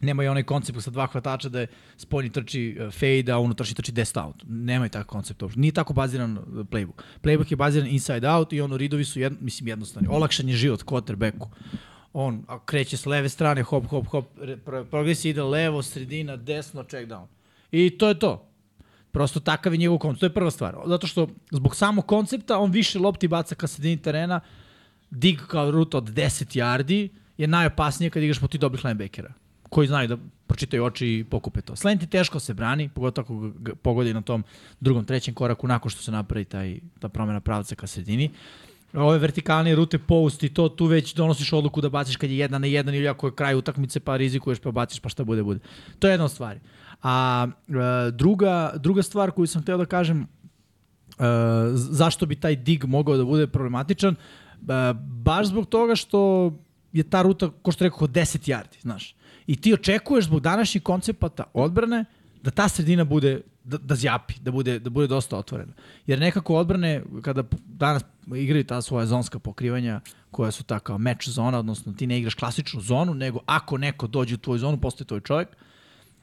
[0.00, 3.74] Nema i onaj koncept sa dva hvatača da je spoljni trči e, fade, a unutrašnji
[3.74, 4.44] trči dest out.
[4.48, 5.60] Nema i takav koncept uopšte.
[5.60, 7.02] Nije tako baziran e, playbook.
[7.22, 10.08] Playbook je baziran inside out i ono ridovi su jed, mislim jednostavni.
[10.10, 11.48] Olakšan je život quarterbacku.
[12.12, 14.26] On kreće s leve strane, hop, hop, hop,
[14.90, 17.26] progresija ide levo, sredina, desno, check down.
[17.72, 18.46] I to je to.
[19.12, 20.20] Prosto takav je njegov koncept.
[20.20, 20.76] To je prva stvar.
[20.86, 24.40] Zato što zbog samog koncepta on više lopti baca ka sredini terena,
[25.10, 27.08] dig kao ruta od 10 yardi
[27.38, 29.32] je najopasnije kad igraš poti dobrih linebackera
[29.70, 31.76] koji znaju da pročitaju oči i pokupe to.
[31.76, 34.44] Slant je teško se brani, pogotovo ako ga pogodi na tom
[34.80, 38.30] drugom, trećem koraku nakon što se napravi taj, ta promena pravca ka sredini.
[38.94, 42.60] Ove vertikalne rute post i to, tu već donosiš odluku da baciš kad je jedan
[42.60, 45.60] na jedan ili ako je kraj utakmice pa rizikuješ pa baciš pa šta bude bude.
[45.98, 46.60] To je jedna od stvari.
[47.02, 50.26] A e, druga, druga stvar koju sam hteo da kažem, e,
[51.74, 56.52] zašto bi taj dig mogao da bude problematičan, e, baš zbog toga što
[56.92, 59.14] je ta ruta, ko što rekao, 10 yardi, znaš
[59.46, 62.04] i ti očekuješ zbog današnjih koncepata odbrane
[62.42, 65.72] da ta sredina bude da, da zjapi, da bude, da bude dosta otvorena.
[66.06, 68.02] Jer nekako odbrane, kada danas
[68.36, 70.00] igraju ta svoja zonska pokrivanja,
[70.30, 74.06] koja su ta kao meč zona, odnosno ti ne igraš klasičnu zonu, nego ako neko
[74.06, 75.48] dođe u tvoju zonu, postoje tvoj čovjek,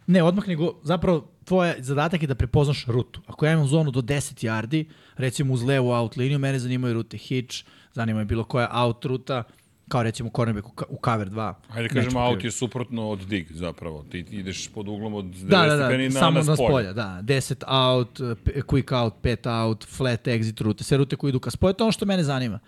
[0.08, 3.22] Ne, odmah nego, zapravo, tvoj zadatak je da prepoznaš rutu.
[3.28, 4.86] Ako ja imam zonu do 10 yardi,
[5.18, 9.44] recimo uz levu out liniju, mene zanimaju rute hitch, zanima je bilo koja out ruta,
[9.88, 11.54] kao recimo cornerback u, cover 2.
[11.70, 14.06] Hajde kažemo, out je suprotno od dig zapravo.
[14.12, 17.20] Ti ideš pod uglom od 90 Da, da, da, stepeni na, samo na spolja, da.
[17.24, 21.74] 10 out, quick out, 5 out, flat exit rute, sve rute koje idu ka spolja,
[21.74, 22.60] to je ono što mene zanima.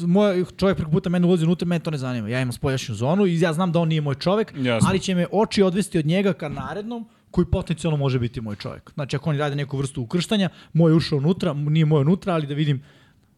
[0.00, 2.28] Moj čovjek preko puta mene ulazi unutra, mene to ne zanima.
[2.28, 4.88] Ja imam spoljašnju zonu i ja znam da on nije moj čovjek, Jasno.
[4.88, 8.90] ali će me oči odvesti od njega ka narednom koji potencijalno može biti moj čovjek.
[8.94, 12.46] Znači, ako oni rade neku vrstu ukrštanja, moj je ušao unutra, nije moj unutra, ali
[12.46, 12.82] da vidim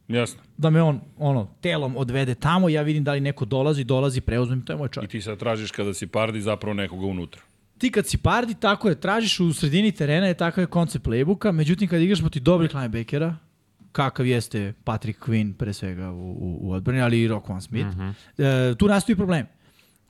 [0.09, 0.43] Jasno.
[0.57, 4.63] da me on ono telom odvede tamo, ja vidim da li neko dolazi, dolazi, preuzmem,
[4.63, 5.11] to je moj I čovjek.
[5.11, 7.43] ti sad tražiš kada si pardi zapravo nekoga unutra.
[7.79, 11.53] Ti kad si pardi, tako je, tražiš u sredini terena, je takav je koncept playbooka,
[11.53, 13.37] međutim kad igraš protiv dobrih linebackera,
[13.93, 18.01] kakav jeste Patrick Quinn pre svega u, u, u odbrani, ali i Rockwan Smith, mm
[18.01, 18.73] -hmm.
[18.73, 19.47] e, tu nastaju problem.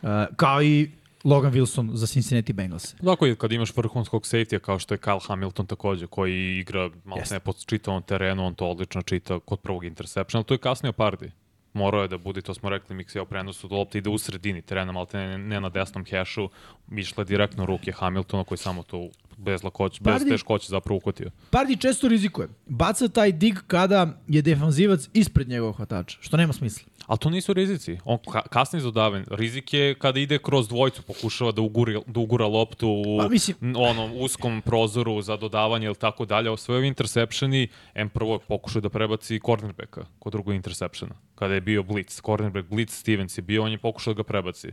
[0.03, 0.91] E, kao i
[1.25, 2.95] Logan Wilson za Cincinnati Bengals.
[3.05, 7.21] Tako je kad imaš vrhunskog safety kao što je Kyle Hamilton takođe, koji igra malo
[7.21, 7.35] Jeste.
[7.35, 10.93] ne po čitavom terenu, on to odlično čita kod prvog interceptiona, ali to je kasnije
[10.93, 11.31] Pardi.
[11.73, 14.63] Morao je da bude, to smo rekli, Miksija u prenosu, da lopta ide u sredini
[14.63, 16.49] terena, malo ne, ne na desnom hešu,
[16.93, 21.31] išle direktno ruke Hamiltona koji samo to bez lakoće, bez teškoće zapravo ukotio.
[21.51, 22.49] Pardi često rizikuje.
[22.67, 26.89] Baca taj dig kada je defanzivac ispred njegovog hvatača, što nema smisla.
[27.07, 27.99] Ali to nisu rizici.
[28.05, 29.25] On ka kasni dodaven.
[29.31, 33.57] Rizik je kada ide kroz dvojcu, pokušava da, uguri, da ugura loptu u Pa, mislim-
[33.77, 36.53] onom uskom prozoru za dodavanje ili tako dalje.
[36.53, 41.15] A sve ovi interseptioni, M prvo pokušao da prebaci cornerbacka kod drugog interseptiona.
[41.35, 44.69] Kada je bio blitz, cornerback blitz, Stevens je bio, on je pokušao da ga prebaci.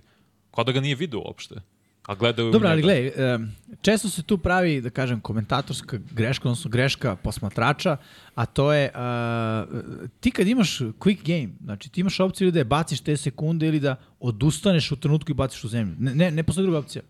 [0.56, 1.56] Kao da ga nije vidio uopšte.
[2.06, 3.12] A gledaju Dobro, ali gledaj,
[3.82, 7.98] često se tu pravi, da kažem, komentatorska greška, odnosno greška posmatrača,
[8.36, 8.92] a to je,
[10.20, 13.68] ti kad imaš quick game, znači ti imaš opciju ili da je baciš te sekunde
[13.68, 15.96] ili da odustaneš u trenutku i baciš u zemlju.
[16.00, 17.02] Ne, ne, ne postoji druga opcija.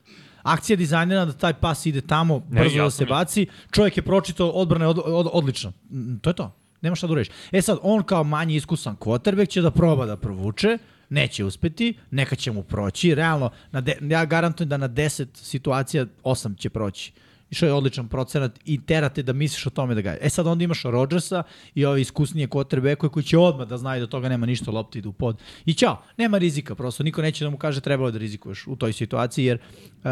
[0.43, 4.03] Akcija je dizajnirana da taj pas ide tamo, Ne, brzo da se baci, čovjek je
[4.03, 5.71] pročitao, odbrana je od, od, odlična.
[5.89, 6.55] Mm, To je to.
[6.81, 7.29] Nema šta da uradiš.
[7.51, 10.77] E sad, on kao manje iskusan quarterback će da proba da provuče,
[11.11, 13.15] neće uspeti, neka će mu proći.
[13.15, 17.11] Realno, na de, ja garantujem da na 10 situacija 8 će proći.
[17.51, 20.17] Što je odličan procenat i terate da misliš o tome da ga...
[20.21, 21.43] E sad onda imaš Rodgersa
[21.75, 25.09] i ove iskusnije quarterbackove koji će odmah da znaju da toga nema ništa, lopta ide
[25.09, 25.41] u pod.
[25.65, 28.75] I ćao, nema rizika, prosto niko neće da mu kaže trebalo je da rizikuješ u
[28.75, 30.11] toj situaciji, jer uh,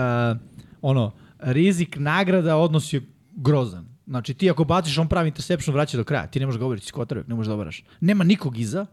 [0.81, 3.01] ono, rizik, nagrada, odnos je
[3.35, 3.87] grozan.
[4.07, 6.27] Znači ti ako baciš, on pravi interception, vraća do kraja.
[6.27, 7.83] Ti ne možeš ga obriti s quarterback, ne možeš da obaraš.
[7.99, 8.85] Nema nikog iza,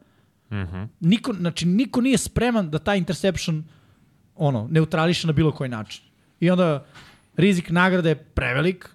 [0.53, 0.83] Mhm.
[1.01, 3.65] niko, znači, niko nije spreman da taj interception
[4.37, 6.03] ono, neutrališe na bilo koji način.
[6.41, 6.87] I onda
[7.37, 8.91] rizik nagrade je prevelik.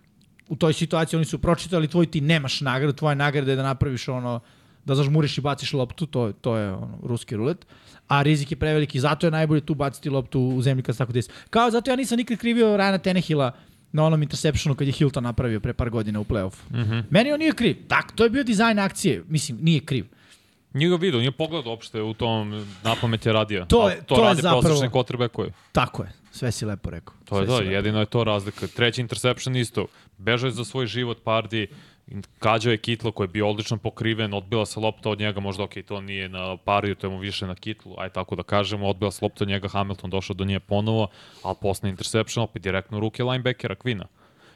[0.49, 4.07] U toj situaciji oni su pročitali, tvoj ti nemaš nagradu, tvoja nagrada je da napraviš
[4.07, 4.39] ono,
[4.85, 7.65] da zažmuriš i baciš loptu, to, to je ono, ruski rulet.
[8.07, 11.13] A rizik je preveliki, zato je najbolje tu baciti loptu u zemlji kad se tako
[11.13, 11.29] desi.
[11.49, 13.51] Kao zato ja nisam nikad krivio Rana Tenehila
[13.91, 16.71] na onom interceptionu kad je Hilton napravio pre par godina u play-offu.
[16.71, 16.75] Mm.
[16.75, 17.03] -hmm.
[17.09, 17.77] Meni on nije kriv.
[17.87, 19.23] Tak, to je bio dizajn akcije.
[19.27, 20.05] Mislim, nije kriv.
[20.73, 22.49] Nije ga vidio, nije pogledao uopšte u tom
[22.83, 23.65] napamet je radio.
[23.65, 25.51] To je- to, to je radi zapravo- prosječni quarterbackovi.
[25.71, 26.11] Tako je.
[26.31, 27.15] Sve si lepo rekao.
[27.25, 28.67] To je da, jedino je to razlika.
[28.67, 29.85] Treći interception isto.
[30.17, 31.67] Bežao je za svoj život Pardi,
[32.41, 35.73] gađao je Kitlo koji je bio odlično pokriven, odbila se lopta od njega, možda ok,
[35.87, 39.11] to nije na Pardiju, to je mu više na Kitlu, aj tako da kažemo, odbila
[39.11, 41.07] se lopta od njega, Hamilton došao do nje ponovo,
[41.43, 44.05] ali posle interception opet direktno u ruke linebackera Kvina.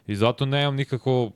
[0.08, 1.32] I zato nemam nikako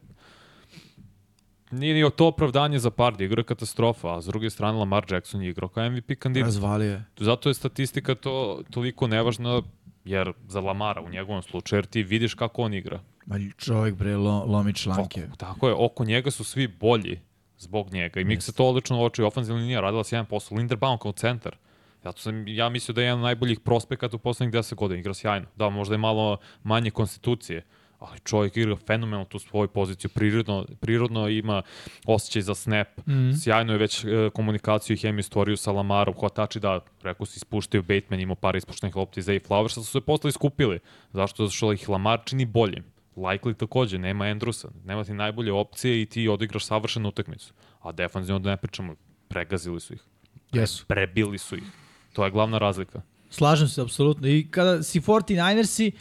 [1.72, 5.42] Nije ni to opravdanje za Pardi, igra je katastrofa, a s druge strane Lamar Jackson
[5.42, 6.48] je igrao kao MVP kandidat.
[6.48, 7.04] Razvalio je.
[7.18, 9.62] Zato je statistika to toliko nevažna,
[10.06, 13.00] jer za Lamara u njegovom slučaju, jer ti vidiš kako on igra.
[13.26, 15.24] Ma čovjek bre lo, lomi članke.
[15.24, 17.20] Oko, tako je, oko njega su svi bolji
[17.58, 18.20] zbog njega.
[18.20, 21.56] I Mik se to odlično uoči, ofenzivna linija radila s 1%, Linderbaum kao centar.
[22.04, 25.14] Zato sam ja mislio da je jedan od najboljih prospekata u poslednjih 10 godina, igra
[25.14, 25.48] sjajno.
[25.56, 27.66] Da, možda je malo manje konstitucije,
[28.00, 31.62] ali čovjek igra fenomenalno tu svoju poziciju, prirodno, prirodno ima
[32.06, 33.44] osjećaj za snap, mm -hmm.
[33.44, 37.84] sjajno je već e, komunikaciju i hemiju stvorio sa Lamarom, hvatači da, rekao si, ispuštaju
[37.84, 40.80] Bateman, imao par ispuštenih lopti za Flowers, su se posle iskupili.
[41.14, 41.46] Zašto?
[41.46, 42.84] Zato što ih Lamar čini boljim.
[43.16, 47.54] Likely takođe, nema Andrewsa, nema ti najbolje opcije i ti odigraš savršenu utakmicu.
[47.82, 48.96] A defanzivno da ne pričamo,
[49.28, 50.02] pregazili su ih.
[50.54, 50.86] Jesu.
[50.88, 51.64] Prebili su ih.
[52.14, 53.02] To je glavna razlika.
[53.30, 54.28] Slažem se, apsolutno.
[54.28, 55.92] I kada si 49ersi,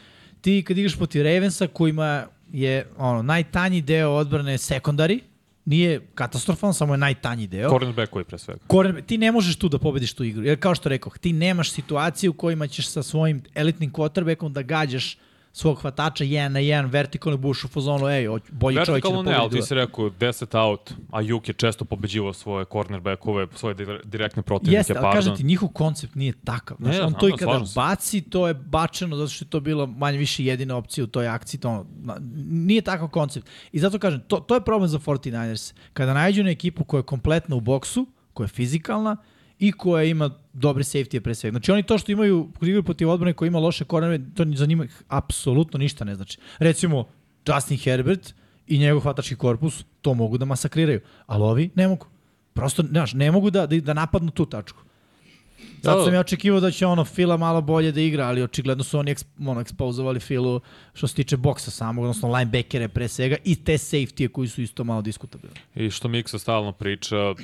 [0.41, 5.21] ti kad igraš protiv Ravensa, kojima je ono, najtanji deo odbrane sekundari,
[5.65, 7.71] nije katastrofalan, samo je najtanji deo.
[7.71, 8.61] Cornerbackovi pre svega.
[8.71, 10.45] Corner, ti ne možeš tu da pobediš tu igru.
[10.45, 14.63] Jer kao što rekao, ti nemaš situaciju u kojima ćeš sa svojim elitnim quarterbackom da
[14.63, 15.19] gađaš
[15.53, 19.23] svog hvatača jedan na jedan, vertikalni buš u fazonu, ej, bolji čovjek će da Vertikalno
[19.23, 19.61] ne, ali pobedi.
[19.61, 24.43] ti si rekao 10 out, a Juk je često pobeđivao svoje cornerbackove, svoje dir- direktne
[24.43, 25.13] protivnike, Jeste, ali pardon.
[25.15, 26.77] kažem ti, njihov koncept nije takav.
[26.81, 27.73] Znaš, Ne, on to i da, kada slažem se.
[27.77, 31.29] baci, to je bačeno zato što je to bila manje više jedina opcija u toj
[31.29, 31.61] akciji.
[31.61, 31.87] To,
[32.45, 33.47] nije takav koncept.
[33.73, 35.75] I zato kažem, to, to je problem za 49ers.
[35.93, 39.17] Kada nađu na ekipu koja je kompletna u boksu, koja je fizikalna
[39.59, 41.55] i koja ima dobre safety pre svega.
[41.55, 44.67] Znači oni to što imaju, kad igraju protiv odbrane koja ima loše kornere, to za
[44.67, 46.39] njima apsolutno ništa ne znači.
[46.59, 47.05] Recimo,
[47.47, 48.35] Justin Herbert
[48.67, 52.07] i njegov hvatački korpus to mogu da masakriraju, ali ovi ne mogu.
[52.53, 54.83] Prosto, znaš, ne mogu da, da, da napadnu tu tačku.
[55.59, 56.05] Sad Da, da.
[56.05, 59.11] sam ja očekivao da će ono Fila malo bolje da igra, ali očigledno su oni
[59.11, 60.61] eksp, ono, ekspozovali Filu
[60.95, 64.85] što se tiče boksa samog, odnosno linebackere pre svega i te safety koji su isto
[64.85, 65.57] malo diskutabilni.
[65.75, 67.35] I što Miksa stalno priča,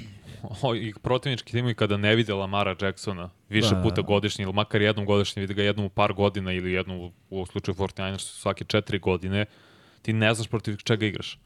[0.62, 4.02] o, i protivnički timovi kada ne vide Lamara Jacksona više Da, da, puta da.
[4.02, 7.74] godišnje, ili makar jednom godišnje, vide ga jednom u par godina ili jednom u, slučaju
[7.74, 9.46] 49ers svake četiri godine,
[10.02, 11.38] ti ne znaš protiv čega igraš.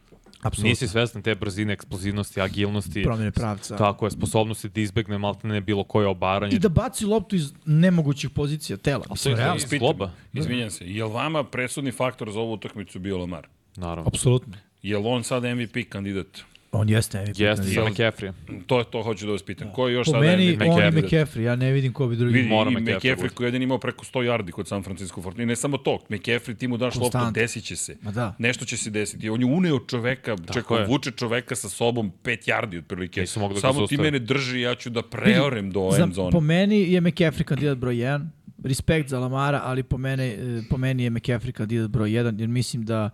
[0.43, 0.69] Apsolutno.
[0.69, 3.77] Nisi svestan te brzine, eksplozivnosti, agilnosti, Promjene pravca.
[3.77, 6.57] tako je, sposobnosti da izbegne maltene bilo koje obaranje.
[6.57, 9.03] I da baci loptu iz nemogućih pozicija tela.
[9.05, 9.57] to Mislim, je realno.
[9.57, 13.47] iz zloba, Izvinjam se, je li vama presudni faktor za ovu utakmicu bio Lamar?
[13.77, 14.09] naravno.
[14.09, 14.55] Apsolutno.
[14.83, 16.27] Je li on sad MVP kandidat?
[16.73, 17.39] On jeste MVP.
[17.41, 18.33] Jeste, sa McCaffrey.
[18.67, 19.73] To je to hoću da vas pitam.
[19.73, 20.63] Ko je još Po sada meni, MVP?
[20.69, 21.41] on i McCaffrey.
[21.41, 22.33] Ja ne vidim ko bi drugi.
[22.35, 25.45] Vidi, Mora i McCaffrey koji je jedan imao preko 100 yardi kod San Francisco 49
[25.45, 27.97] Ne samo to, McCaffrey ti mu daš loptu, desit će se.
[28.03, 28.35] Ma da.
[28.39, 29.29] Nešto će se desiti.
[29.31, 30.87] On je uneo čoveka, čekao, je.
[30.87, 33.21] vuče čoveka sa sobom 5 yardi otprilike.
[33.21, 34.03] Da Samo ti zaustave.
[34.03, 36.31] mene drži, ja ću da preorem do end zone.
[36.31, 38.27] po meni je McCaffrey kandidat broj 1.
[38.65, 42.49] Respekt za Lamara, ali po, mene, e, po meni je McCaffrey kandidat broj 1, jer
[42.49, 43.11] mislim da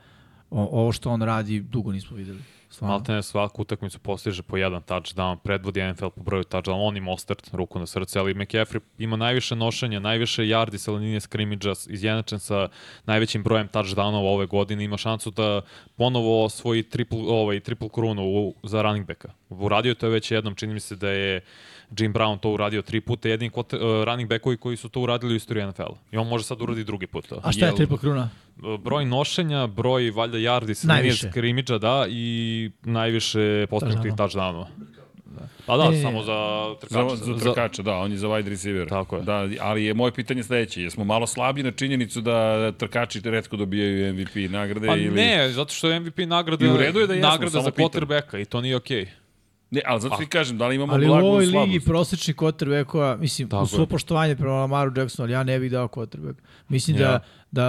[0.50, 2.38] o, ovo što on radi dugo nismo videli.
[2.74, 2.94] Stvarno.
[2.94, 7.50] Maltene svaku utakmicu postiže po jedan touchdown, predvodi NFL po broju touchdown, on i Mostert,
[7.52, 12.68] ruku na srce, ali McCaffrey ima najviše nošenja, najviše yardi sa linije skrimidža, izjednačen sa
[13.06, 15.62] najvećim brojem touchdownova ove godine, ima šansu da
[15.96, 19.32] ponovo osvoji triple, ovaj, triple krunu u, za running backa.
[19.48, 21.40] Uradio je to već jednom, čini mi se da je
[21.98, 25.32] Jim Brown to uradio tri puta, jedini kvot, uh, running backovi koji su to uradili
[25.32, 25.94] u istoriji NFL-a.
[26.12, 27.40] I on može sad uradi drugi put to.
[27.42, 28.30] A šta je Jel- triple kruna?
[28.78, 34.66] broj nošenja, broj valjda yardi sa linije skrimidža, da, i najviše postignutih touchdownova.
[35.66, 36.02] Pa da, ne.
[36.02, 37.16] samo za trkača.
[37.16, 38.88] Za, za trkača, da, on je za wide receiver.
[38.88, 39.22] Tako je.
[39.22, 44.14] Da, ali je moje pitanje sledeće, jesmo malo slabi na činjenicu da trkači redko dobijaju
[44.14, 45.14] MVP nagrade Pa ili...
[45.14, 48.40] ne, zato što MVP nagrada, I u redu je da jesmo, nagrada samo za quarterbacka
[48.40, 49.06] i to nije okej.
[49.74, 51.68] Ne, ali zato ti kažem, da li imamo Ali u blagu ovoj slabost?
[51.68, 53.86] ligi prosječni quarterbackova, mislim, Tako u svo je.
[53.86, 56.34] poštovanje prema Lamaru Jacksonu, ali ja ne bih dao quarterback.
[56.68, 57.02] Mislim Ja.
[57.02, 57.20] da,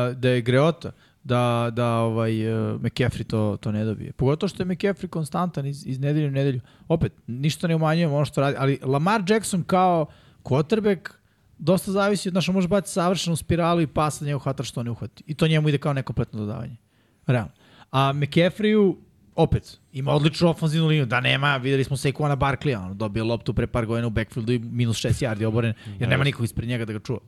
[0.07, 0.91] da, da je greota
[1.23, 4.11] da, da ovaj, uh, McCaffrey to, to ne dobije.
[4.11, 6.59] Pogotovo što je McCaffrey konstantan iz, iz nedelju u nedelju.
[6.87, 10.05] Opet, ništa ne umanjujem ono što radi, ali Lamar Jackson kao
[10.43, 11.09] quarterback
[11.57, 14.91] dosta zavisi od našo može bati savršenu spiralu i pas da njegov hvatač što ne
[14.91, 15.23] uhvati.
[15.27, 16.75] I to njemu ide kao nekompletno dodavanje.
[17.27, 17.51] Realno.
[17.91, 18.95] A McCaffreyu,
[19.35, 23.67] opet, ima odličnu ofenzivnu liniju, da nema, videli smo Saquona Barkleya, ono, dobio loptu pre
[23.67, 26.93] par godina u backfieldu i minus 6 yardi oboren, jer nema nikog ispred njega da
[26.93, 27.19] ga čuva.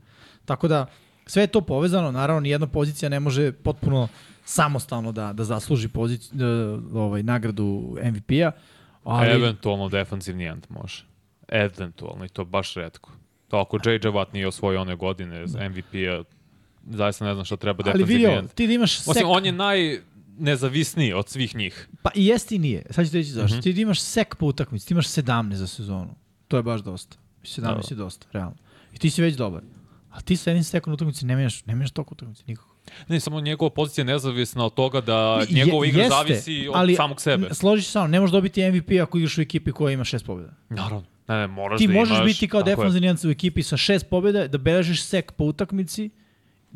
[0.46, 0.86] Tako da,
[1.26, 4.08] sve je to povezano, naravno, nijedna pozicija ne može potpuno
[4.46, 6.40] samostalno da, da zasluži poziciju,
[6.94, 8.52] ovaj, nagradu MVP-a,
[9.04, 9.32] ali...
[9.32, 11.06] Eventualno defensivni end može.
[11.48, 13.12] Eventualno, i to baš redko.
[13.48, 14.00] To ako J.J.
[14.00, 16.24] Watt nije osvojio one godine za MVP-a,
[16.90, 18.54] zaista ne znam šta treba ali defensivni vidio, end.
[18.54, 19.08] ti da imaš sek...
[19.08, 19.52] Osim, on je
[20.38, 21.88] najnezavisniji od svih njih.
[22.02, 22.84] Pa i jeste i nije.
[22.90, 23.56] Sad ću ti reći zašto.
[23.56, 23.62] Mhm.
[23.62, 26.16] Ti da imaš sek po utakmici, ti imaš 17 za sezonu.
[26.48, 27.18] To je baš dosta.
[27.44, 27.82] 17 Da.
[27.90, 28.56] je dosta, realno.
[28.94, 29.62] I ti si već dobar.
[30.10, 32.76] A ti sa jednim sekom utakmici ne menjaš, ne menjaš toliko utakmici, nikako.
[33.08, 36.74] Ne, samo njegova pozicija je nezavisna od toga da Je- njegova igra jeste, zavisi od
[36.76, 37.50] ali samog sebe.
[37.54, 40.54] Složiš se samo, ne možeš dobiti MVP ako igraš u ekipi koja ima šest pobjeda.
[40.70, 41.04] Naravno.
[41.28, 44.48] Ne, ne, moraš Ti da možeš imaš, biti kao defanzivni u ekipi sa šest pobjeda,
[44.48, 46.10] da beležiš sek po utakmici,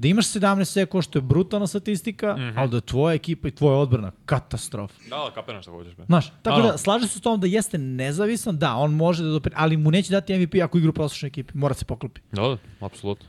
[0.02, 2.58] da imaš 17 sekova, što je brutalna statistika, Mhm.
[2.58, 4.94] ali da je tvoja ekipa i tvoja odbrana katastrofa.
[5.04, 5.96] Da, da, kapiram šta hoćeš.
[5.96, 6.04] Be.
[6.06, 6.72] Znaš, tako Ano.
[6.72, 9.92] da slaže se s tom da jeste nezavisan, da, on može da dopre, ali mu
[9.92, 12.22] neće dati MVP ako igra u prosječnoj ekipi, mora se poklopi.
[12.32, 13.28] Da, da, apsolutno.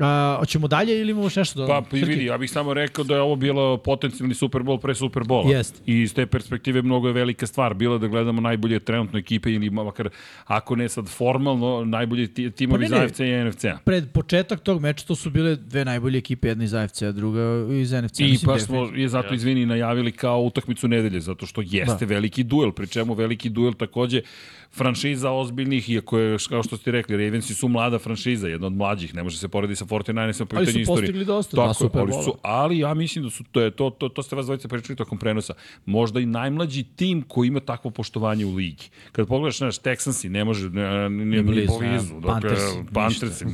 [0.00, 3.04] A, hoćemo dalje ili imamo nešto da Pa, pa i vidi, ja bih samo rekao
[3.04, 5.50] da je ovo bilo potencijalni Super Bowl pre Super Bowla.
[5.50, 5.82] Jest.
[5.86, 7.74] I iz te perspektive mnogo je velika stvar.
[7.74, 10.08] Bilo da gledamo najbolje trenutno ekipe ili makar,
[10.44, 13.04] ako ne sad formalno, najbolji ti, timovi Pa ne.
[13.04, 13.78] AFC i NFC-a.
[13.84, 17.40] Pred početak tog meča to su bile dve najbolje ekipe, jedna iz AFC-a, druga
[17.72, 18.24] iz NFC-a.
[18.24, 22.14] I baš smo je zato, izvini, najavili kao utakmicu nedelje, zato što jeste Da.
[22.14, 24.22] veliki duel, pri čemu veliki duel takođe
[24.72, 29.14] franšiza ozbiljnih, iako je, kao što ste rekli, Ravensi su mlada franšiza, jedna od mlađih,
[29.14, 31.02] ne može se porediti sa 49ersima po Ali pitanju su istorije.
[31.06, 33.90] postigli dosta, Tako je, Super ali su, ali ja mislim da su, to, je, to,
[33.90, 35.54] to, to ste vas dvojice pričali tokom prenosa,
[35.86, 38.88] možda i najmlađi tim koji ima takvo poštovanje u ligi.
[39.12, 42.20] Kad pogledaš, znaš, Texansi ne može, ne, ne, ne, blizu, blizu.
[42.20, 42.56] Dakle,
[42.94, 43.52] Panthersi, ni-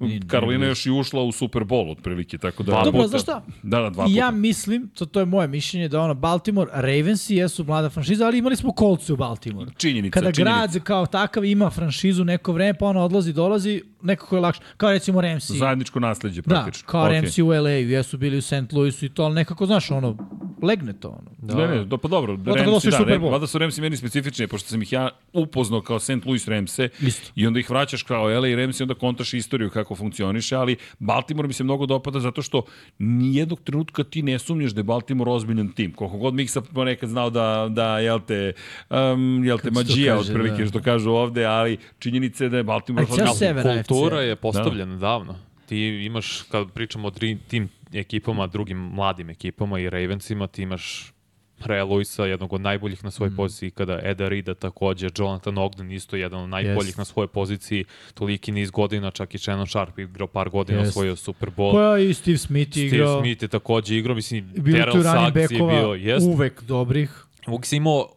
[0.00, 2.72] ni Karolina još i ušla u Super Bowl otprilike, tako da...
[2.72, 3.44] Dva Dobro, znaš šta?
[3.62, 4.18] Da, da, dva puta.
[4.18, 8.38] ja mislim, to, to je moje mišljenje, da ono, Baltimore, Ravensi jesu mlada franšiza, ali
[8.38, 9.63] imali smo kolce u Baltimore.
[9.76, 10.66] Činjenica, Kada činjenica.
[10.72, 14.60] grad kao takav ima franšizu neko vreme, pa ono odlazi, dolazi, nekako je lakše.
[14.76, 15.58] Kao recimo Ramsey.
[15.58, 16.86] Zajedničko nasledđe, Da, praktično.
[16.86, 17.20] kao Okej.
[17.20, 18.72] Ramsey u LA-u, jesu bili u St.
[18.72, 20.16] Louisu i to, ali nekako, znaš, ono,
[20.62, 21.30] legne to, ono.
[21.38, 21.54] Da.
[21.66, 23.30] Ne, ne, do, pa dobro, da osvoji da, Super Bowl.
[23.32, 26.24] vada su Ramsi meni specifični, pošto sam ih ja upoznao kao St.
[26.26, 27.30] Louis Ramse Isto.
[27.34, 31.46] i onda ih vraćaš kao LA i Ramsi, onda kontaš istoriju kako funkcioniše, ali Baltimore
[31.48, 32.62] mi se mnogo dopada zato što
[32.98, 35.92] nijednog trenutka ti ne sumnjaš da je Baltimore ozbiljan tim.
[35.92, 38.52] Koliko god Miksa ponekad znao da, da jel te,
[38.90, 40.68] um, jel te se to mađija, kaže, otprilike da.
[40.68, 45.36] što kažu ovde, ali činjenica je da je Baltimore A Kultura je postavljena davno.
[45.66, 51.14] Ti imaš, kad pričamo o dream, tim ekipama, drugim mladim ekipama i Ravensima, ti imaš
[51.60, 53.36] Rea Luisa, jednog od najboljih na svojoj mm.
[53.36, 56.98] poziciji, kada Eda Rida takođe, Jonathan Ogden isto jedan od najboljih Jest.
[56.98, 57.84] na svojoj poziciji,
[58.14, 60.90] toliki niz godina, čak i Shannon Sharp igrao par godina, Jest.
[60.90, 61.70] osvojio Super Bowl.
[61.70, 63.20] Koja i Steve Smith Steve igrao.
[63.20, 66.26] Smith je takođe igrao, mislim, Bilo Terrell Suggs je bio, jest.
[66.26, 67.24] uvek dobrih.
[67.46, 68.08] Uvijek si imao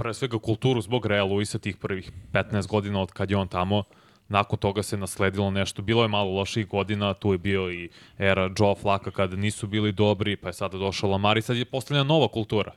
[0.00, 3.82] pre svega kulturu zbog Rea Luisa tih prvih 15 godina od kad je on tamo.
[4.28, 5.82] Nakon toga se nasledilo nešto.
[5.82, 7.88] Bilo je malo loših godina, tu je bio i
[8.18, 11.64] era Joe Flaka kada nisu bili dobri, pa je sada došao Lamar i sad je
[11.64, 12.72] postavljena nova kultura.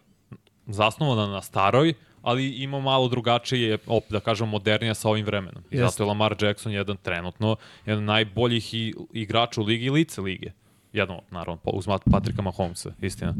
[0.67, 5.63] Zasnovana na staroj, ali ima malo drugačije, op, da kažem, modernija sa ovim vremenom.
[5.71, 5.87] I Jeste.
[5.87, 7.55] zato je Lamar Jackson jedan trenutno,
[7.85, 10.51] jedan najboljih i, igrača u ligi i lice lige.
[10.93, 13.35] Jedno, naravno, uz Patrika Mahomesa, istina.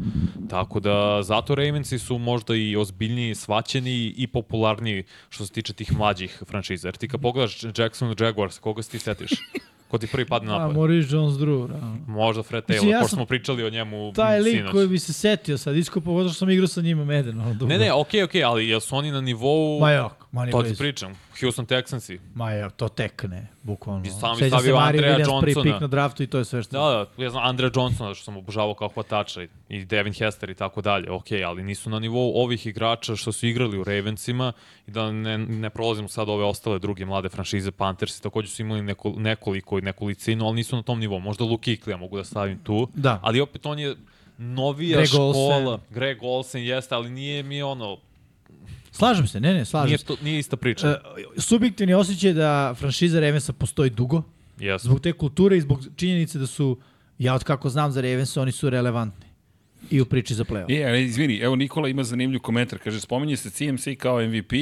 [0.50, 5.98] Tako da, zato Ravensi su možda i ozbiljniji, svaćeni i popularniji što se tiče tih
[5.98, 6.88] mlađih franšiza.
[6.88, 9.30] Jer ti kad pogledaš Jackson Jaguars, koga se ti setiš?
[9.88, 10.72] Ko ti prvi padne na A?
[10.72, 11.96] Maurice Jones-Drew, realno.
[12.06, 14.72] Možda Fred Taylor, ja pošto smo pričali o njemu Taj lik sinoć.
[14.72, 17.40] koji bi se setio sad, isko pogotovo što sam igrao sa njima Meden.
[17.40, 17.66] Ono, dugo.
[17.66, 19.80] Ne, ne, okej, okej, ali jesu oni na nivou...
[19.80, 21.12] Ma jok, ma To ti pričam.
[21.40, 22.18] Houston Texansi.
[22.34, 24.02] Ma je, to tek ne, bukvalno.
[24.04, 25.72] I sam bi Sećam se stavio Andreja Williams prvi Johnsona.
[25.72, 26.72] pik na draftu i to je sve što...
[26.72, 30.50] Da, da, ja znam Andre Johnsona što sam obožavao kao hvatača i- i Devin Hester
[30.50, 34.52] i tako dalje, ok, ali nisu na nivou ovih igrača što su igrali u Ravensima
[34.86, 38.82] i da ne, ne prolazimo sad ove ostale druge mlade franšize, Panthersi takođe su imali
[38.82, 41.20] neko, nekoliko i nekolicinu, ali nisu na tom nivou.
[41.20, 43.18] Možda Luke Kuechly, mogu da stavim tu, Da.
[43.22, 43.96] ali opet on je
[44.38, 45.24] novija Greg škola.
[45.26, 45.80] Olsen.
[45.90, 47.96] Greg Olsen jeste, ali nije mi ono,
[48.94, 50.04] Slažem se, ne, ne, slažem nije, se.
[50.04, 50.88] to, nije ista priča.
[50.88, 54.22] E, subjektivni osjećaj da franšiza Ravensa postoji dugo,
[54.58, 54.86] Jesu.
[54.86, 56.78] zbog te kulture i zbog činjenice da su,
[57.18, 59.26] ja od kako znam za Ravensa, oni su relevantni.
[59.90, 60.80] I u priči za play-off.
[60.80, 62.78] E, ali izvini, evo Nikola ima zanimljiv komentar.
[62.78, 64.52] Kaže, spominje se CMC kao MVP,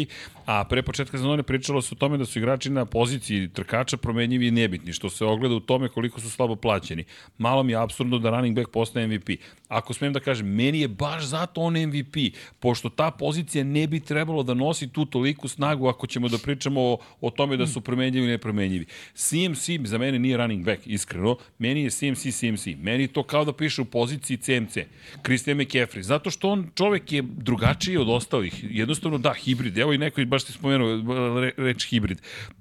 [0.47, 4.47] a pre početka sezone pričalo se o tome da su igrači na poziciji trkača promenjivi
[4.47, 7.05] i nebitni, što se ogleda u tome koliko su slabo plaćeni.
[7.38, 9.30] Malo mi je absurdno da running back postane MVP.
[9.68, 12.16] Ako smijem da kažem, meni je baš zato on MVP,
[12.61, 16.80] pošto ta pozicija ne bi trebalo da nosi tu toliku snagu ako ćemo da pričamo
[16.80, 18.86] o, o tome da su promenjivi i nepromenjivi.
[19.14, 21.36] CMC za mene nije running back, iskreno.
[21.59, 22.66] Meni je CMC CMC.
[22.78, 24.76] Meni to kao da piše u poziciji CMC.
[25.24, 26.01] Christian McCaffrey.
[26.01, 28.64] Zato što on čovek je drugačiji od ostalih.
[28.70, 29.78] Jednostavno da, hibrid.
[29.78, 30.89] Evo i neko baš ti spomenuo
[31.37, 32.18] re, reč hibrid.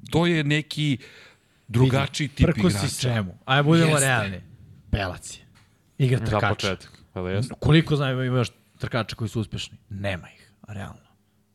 [0.09, 0.97] To je neki
[1.67, 2.78] drugačiji tip Prko igrača.
[2.80, 3.38] si svemu.
[3.45, 4.05] Ajde, budemo Jeste.
[4.05, 4.41] realni.
[4.91, 5.41] Pelac je.
[5.97, 6.47] Igra Za trkača.
[6.49, 6.91] početak.
[7.13, 7.55] Ali jesu?
[7.59, 9.78] Koliko znam ima još trkača koji su uspešni?
[9.89, 11.01] Nema ih, realno.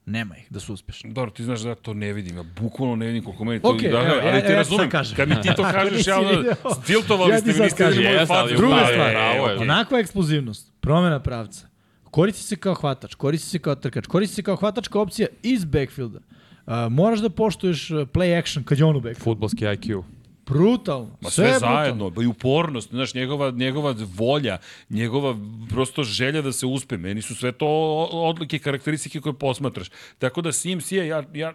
[0.06, 1.12] Nema ih da su uspešni.
[1.12, 3.68] Dobro, ti znaš da ja to ne vidim, ja bukvalno ne vidim koliko meni to...
[3.68, 6.30] Okej, da, evo, ali ja- ti ja razumem, kad mi ti to kažeš, ja onda,
[6.30, 8.04] video, stiltovali ja ste mi, niste vidjeli kažem.
[8.04, 8.54] moju Jeste, facu.
[8.56, 9.42] Druga Pa, stvar, pravo je.
[9.44, 9.56] okej.
[9.58, 11.66] Onakva eksplozivnost, promena pravca,
[12.11, 16.18] koristi se kao hvatač, koristi se kao trkač, koristi se kao hvatačka opcija iz backfielda.
[16.18, 19.24] Uh, moraš da poštuješ uh, play action kad je on u backfieldu.
[19.24, 20.02] Futbolski IQ.
[20.46, 21.16] Brutalno.
[21.20, 24.59] Ma sve, sve, zajedno, i upornost, znaš, njegova, njegova volja,
[24.90, 25.36] njegova
[25.70, 26.96] prosto želja da se uspe.
[26.96, 27.66] Meni su sve to
[28.12, 29.90] odlike, karakteristike koje posmatraš.
[30.18, 31.52] Tako da CMC je, ja, ja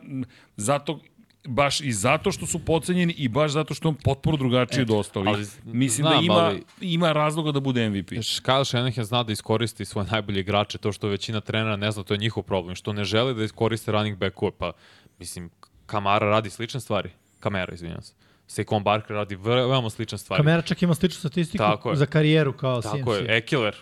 [0.58, 1.00] zato
[1.46, 4.92] baš i zato što su pocenjeni i baš zato što je on potpuno drugačiji od
[4.92, 5.28] ostalih.
[5.30, 8.10] ali Mislim da znam, ima, ali- ima razloga da bude MVP.
[8.12, 12.14] Kyle Shanahan zna da iskoristi svoje najbolje igrače, to što većina trenera ne zna, to
[12.14, 14.72] je njihov problem, što ne žele da iskoriste running backove, pa
[15.20, 15.50] mislim,
[15.86, 17.10] Kamara radi slične stvari.
[17.40, 18.14] Kamera, izvinjam se.
[18.50, 20.40] Saquon Barker radi ve- veoma slične stvari.
[20.40, 21.96] Kamera čak ima sličnu statistiku Tako je.
[21.96, 23.08] za karijeru kao Tako CMC.
[23.20, 23.76] je, Ekeler.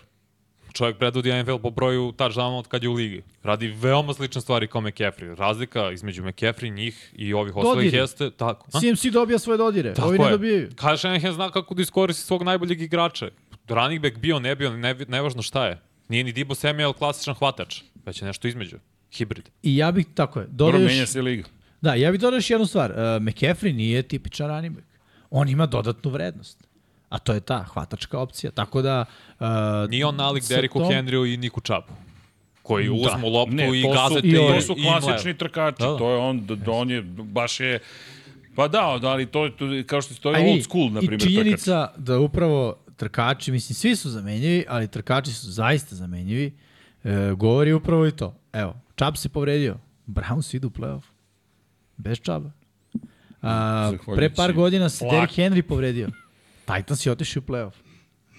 [0.72, 3.22] Čovjek predvodi NFL po broju touchdownova od kad je u ligi.
[3.42, 5.34] Radi veoma slične stvari kao McCaffrey.
[5.34, 8.30] Razlika između McCaffrey, njih i ovih ostalih jeste...
[8.30, 8.80] Tako, a?
[8.80, 10.30] CMC dobija svoje dodire, Tako ovi ne je.
[10.30, 10.68] dobijaju.
[10.70, 13.30] Kyle Shanahan zna kako da iskoristi svog najboljeg igrača.
[13.68, 15.80] Running back bio, ne bio, ne, nevažno šta je.
[16.08, 18.76] Nije ni Dibo Samuel klasičan hvatač, već je nešto između.
[19.12, 19.48] Hibrid.
[19.62, 21.44] I ja bih, tako je, Dobro, dodao menja još, se liga.
[21.80, 22.90] da, ja bih dodao još jednu stvar.
[22.90, 24.86] Uh, McCaffrey nije tipičan running back.
[25.30, 26.68] on ima dodatnu vrednost.
[27.10, 28.50] A to je ta hvatačka opcija.
[28.50, 29.04] Tako da...
[29.40, 29.46] Uh,
[29.88, 31.92] Nije on nalik Deriku tom- Henryu i Niku Čapu
[32.62, 32.92] koji Da.
[32.92, 35.76] uzmu loptu Ne, i to gazete su, i to su i klasični trkači.
[35.78, 35.98] Da, da.
[35.98, 37.78] To je on, da, da on je, baš je,
[38.54, 40.84] pa da, da, ali to, to kao što se to A je i old school,
[40.84, 41.28] na I primjer, trkač.
[41.28, 46.52] činjenica da upravo trkači, mislim, svi su zamenjivi, ali trkači su zaista zamenjivi,
[47.04, 48.34] e, govori upravo i to.
[48.52, 51.02] Evo, Čab se povredio, Browns idu u playoff.
[51.96, 52.50] Bez Čaba.
[53.42, 55.04] A, pre par godina se.
[55.04, 56.08] Derrick Henry povredio.
[56.76, 57.72] Titans je otišao u playoff.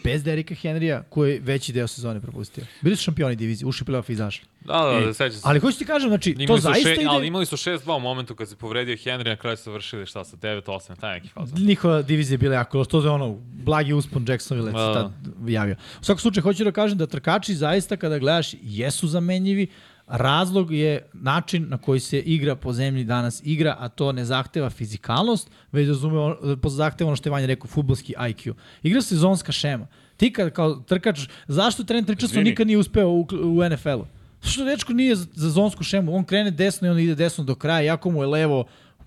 [0.03, 2.63] Bez Derika Henrya, koji je veći deo sezone propustio.
[2.81, 4.45] Bili su šampioni divizije, ušli u playoff i izašli.
[4.65, 5.41] Da, da, E, da, seća se.
[5.43, 7.05] Ali hoću ti kažem, znači, to Imali su zaista še, ide...
[7.09, 10.23] Ali imali su 6-2 u momentu kad se povredio Henry, na kraju su vršili šta
[10.23, 11.59] sa 9-8, taj neki fazon.
[11.59, 12.89] Njihova divizija je bila jako loša.
[12.89, 14.93] To je ono, blagi uspon Jacksonville se Da.
[14.93, 15.11] tad
[15.47, 15.75] javio.
[16.01, 19.67] U svakom slučaju, hoću da kažem da trkači zaista kada gledaš jesu zamenjivi,
[20.11, 24.69] Razlog je način na koji se igra po zemlji danas igra, a to ne zahteva
[24.69, 26.35] fizikalnost, već razume, on-
[26.67, 28.53] zahteva ono što je Vanja rekao, futbolski IQ.
[28.83, 29.87] Igra se zonska šema.
[30.17, 32.49] Ti kad kao trkač, zašto Richardson Izvini.
[32.49, 34.05] nikad nije uspeo u, u NFL-u?
[34.43, 36.15] Što dečko nije za, za zonsku šemu?
[36.15, 38.65] On krene desno i on ide desno do kraja, jako mu je levo,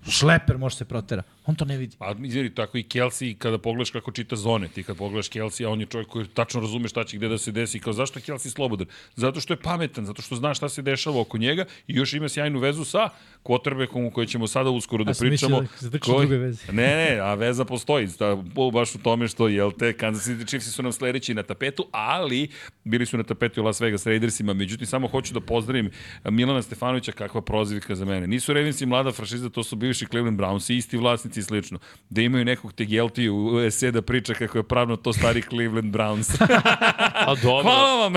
[0.09, 1.23] šleper može se protera.
[1.47, 1.95] On to ne vidi.
[1.99, 5.69] Pa, izvini, tako i Kelsey, kada pogledaš kako čita zone, ti kad pogledaš Kelsey, a
[5.69, 8.23] on je čovjek koji tačno razume šta će gde da se desi, kao zašto je
[8.23, 8.87] Kelsey slobodan?
[9.15, 12.29] Zato što je pametan, zato što zna šta se dešava oko njega i još ima
[12.29, 13.09] sjajnu vezu sa
[13.43, 15.61] quarterbackom u kojoj ćemo sada uskoro da pričamo.
[15.81, 16.63] da držiš druge veze.
[16.71, 18.07] Ne, ne, a veza postoji,
[18.55, 21.87] po- baš u tome što, jel te, Kansas City Chiefs su nam sledeći na tapetu,
[21.91, 22.47] ali
[22.83, 25.91] bili su na tapetu i Las Vegas Raidersima, međutim, samo hoću da pozdravim
[26.23, 28.27] Milana Stefanovića, kakva prozivka za mene.
[28.27, 31.79] Nisu Ravensi mlada franšiza, to su bivši Cleveland Browns, isti vlasnici i slično.
[32.09, 36.41] Da imaju nekog Tegelti u USA da priča kako je pravno to stari Cleveland Browns.
[37.27, 37.63] A dobro.
[37.63, 38.13] Hvala vam!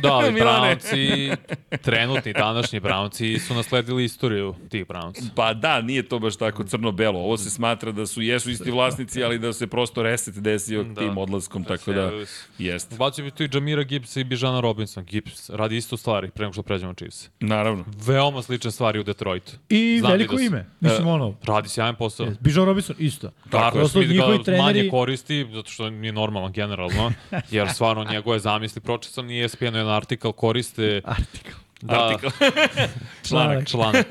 [0.00, 0.32] Da, ali.
[0.42, 1.36] Brownci,
[1.82, 5.22] trenutni, današnji Brownci su nasledili istoriju tih Brownci.
[5.36, 7.20] Pa da, nije to baš tako crno-belo.
[7.20, 11.00] Ovo se smatra da su jesu isti vlasnici, ali da se prosto reset desio da.
[11.00, 12.10] tim odlaskom, tako da
[12.58, 12.94] jeste.
[12.94, 15.04] Ubacio bi tu i Jamira Gibbs i Bijana Robinson.
[15.04, 17.28] Gibbs radi isto stvari pre nego što pređemo Chiefs.
[17.40, 17.84] Naravno.
[18.06, 19.52] Veoma slične stvari u Detroitu.
[19.68, 20.66] I Znam veliko da su- ime.
[20.80, 22.26] Mislim, ono, Radi sjajan posao.
[22.62, 23.30] Bijan Robinson isto.
[23.50, 27.12] Tako je, Smith ga njihovi manje treneri- koristi, zato što nije normalan generalno,
[27.50, 31.50] jer stvarno njegove zamisli pročesan i ESPN jedan artikal koriste Artikl.
[31.80, 32.30] da, Artikal.
[33.28, 33.66] Članak.
[33.66, 34.06] članak.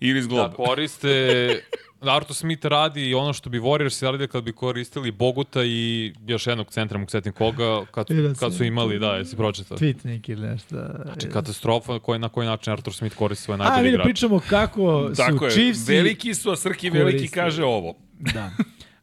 [0.00, 0.54] Iris Da, Globe.
[0.56, 1.62] koriste
[2.00, 6.70] Arto Smith radi ono što bi Warriors radili kad bi koristili Boguta i još jednog
[6.70, 8.66] centra, mogu setim koga, kad, Vidio kad su sam.
[8.66, 9.78] imali, da, jesi pročitao.
[9.78, 10.76] Tweet neki ili nešto.
[11.04, 14.06] Znači, katastrofa koji, na koji način Artur Smith koristi svoje A, najbolje mi da igrače.
[14.06, 17.94] pričamo kako su Tako je, Chiefs veliki su, a Srki veliki kaže ovo.
[18.12, 18.50] Da.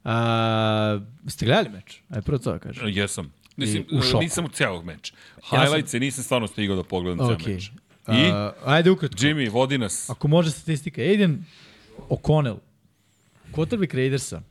[0.05, 2.01] A, ste gledali meč?
[2.09, 2.87] Aj prvo to da kažem.
[2.87, 3.33] Jesam.
[3.57, 4.23] Mislim, I u šoku.
[4.23, 5.13] nisam u celog meča.
[5.41, 7.45] sam- Highlights nisam stvarno stigao da pogledam ceo Ok.
[7.47, 7.71] meč.
[8.07, 8.31] I?
[8.31, 9.17] A, ajde ukratko.
[9.17, 10.09] Jimmy, vodi nas.
[10.09, 11.01] Ako može statistika.
[11.01, 11.43] Aiden
[12.09, 12.57] O'Connell,
[13.55, 14.41] quarterback Raidersa,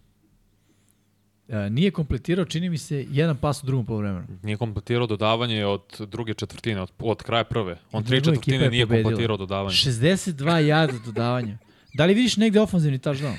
[1.49, 4.27] a, nije kompletirao, čini mi se, jedan pas u drugom polovremenu.
[4.43, 7.79] Nije kompletirao dodavanje od druge četvrtine, od, od kraja prve.
[7.93, 9.09] On tri četvrtine je nije pobedila.
[9.09, 9.75] kompletirao dodavanje.
[9.75, 11.59] 62 jada dodavanja.
[11.95, 13.35] Da li vidiš negde ofanzivni touchdown?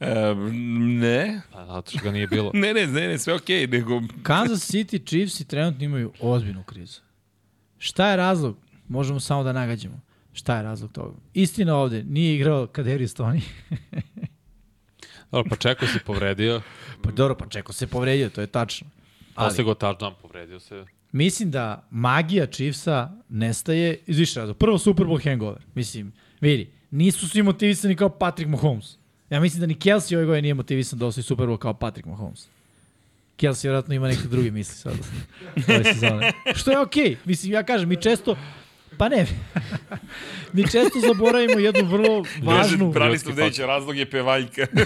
[0.00, 0.34] E,
[1.00, 1.40] ne.
[1.52, 2.50] Pa, zato što ga nije bilo.
[2.62, 4.02] Ne, ne, ne, ne, sve okej, nego...
[4.22, 7.00] Kansas City Chiefs i trenutno imaju ozbiljnu krizu.
[7.78, 8.56] Šta je razlog?
[8.88, 10.00] Možemo samo da nagađamo.
[10.32, 11.14] Šta je razlog toga?
[11.34, 13.42] Istina ovde, nije igrao Kaderi Stoni.
[15.32, 16.60] Dobro, pa Čeko se povredio,
[17.02, 18.86] pa dobro, pa čeko se povredio, to je tačno.
[19.34, 20.84] Ali, postigao touchdown, povredio se.
[21.12, 24.58] mislim da magija Chiefsa nestaje iz više razloga.
[24.58, 25.62] Prvo Super Bowl hangover.
[25.74, 28.96] Mislim, vidi, nisu svi motivisani kao Patrick Mahomes.
[29.30, 32.08] Ja mislim da ni Kelsey ove godine nije motivisan da osvoji Super Bowl kao Patrick
[32.08, 32.48] Mahomes.
[33.36, 34.92] Kelsey vjerojatno ima neke druge misli sad
[35.68, 36.32] ove sezone.
[36.54, 37.04] Što je okej.
[37.04, 37.16] Okay.
[37.24, 38.36] Mislim, ja kažem, mi često
[38.98, 39.26] Pa ne.
[40.52, 42.92] mi često zaboravimo jednu vrlo važnu...
[42.92, 44.66] Branislav Dejić, razlog je pevaljka.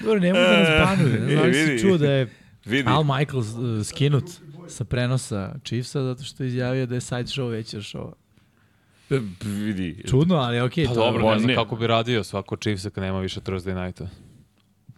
[0.00, 1.12] Dobro, nemoj da nas banuje.
[1.12, 1.78] Ne znam da li E, vidi.
[1.78, 2.28] si čuo da je
[2.64, 2.88] Vidi.
[2.88, 4.24] Al Michaels uh, skinut
[4.68, 8.12] sa prenosa Chiefsa zato što je izjavio da je side show veći od showa.
[9.42, 10.02] Vidi.
[10.06, 10.84] Čudno, ali okej.
[10.86, 13.84] Pa to je- dobro, ne znam kako bi radio svako Chiefs kad nema više Thursday
[13.84, 14.08] nighta.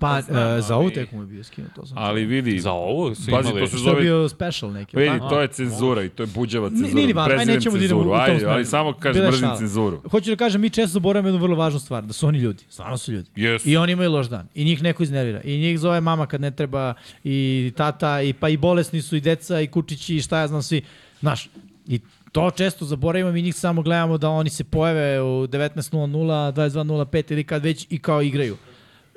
[0.01, 1.71] Pa, znam, uh, za ovu ali- tekmu je bio skinut.
[1.75, 2.61] To sam Ali vidi.
[2.61, 3.61] Za ovo su Pazi, imali...
[3.61, 4.03] to se je zove...
[4.03, 4.97] bio special neki.
[4.97, 5.29] Vidi, pa?
[5.29, 6.95] to je cenzura i to je buđava cenzura.
[6.95, 8.53] nije ni važno, aj, nećemo da idemo u tom ajde, smeru.
[8.55, 10.01] ali samo je mrzim cenzuru.
[10.11, 12.65] Hoću da kažem, mi često zaboravimo jednu vrlo važnu stvar, da su oni ljudi.
[12.69, 13.31] Stvarno su ljudi.
[13.37, 13.69] Jesu.
[13.69, 14.49] I oni imaju loš dan.
[14.55, 15.41] I njih neko iznervira.
[15.45, 16.95] I njih zove mama kad ne treba,
[17.25, 20.63] i tata, i pa i bolesni su, i deca, i kučići, i šta ja znam
[20.63, 20.83] svi.
[21.21, 21.49] Znaš,
[21.87, 22.01] i
[22.33, 27.45] to često zaboravimo, mi njih samo gledamo da oni se pojave u 19.00, 22.05 ili
[27.45, 28.57] kad već i kao igraju.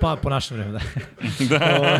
[0.04, 1.58] Pa, po našem vremenu, da.
[1.60, 2.00] da.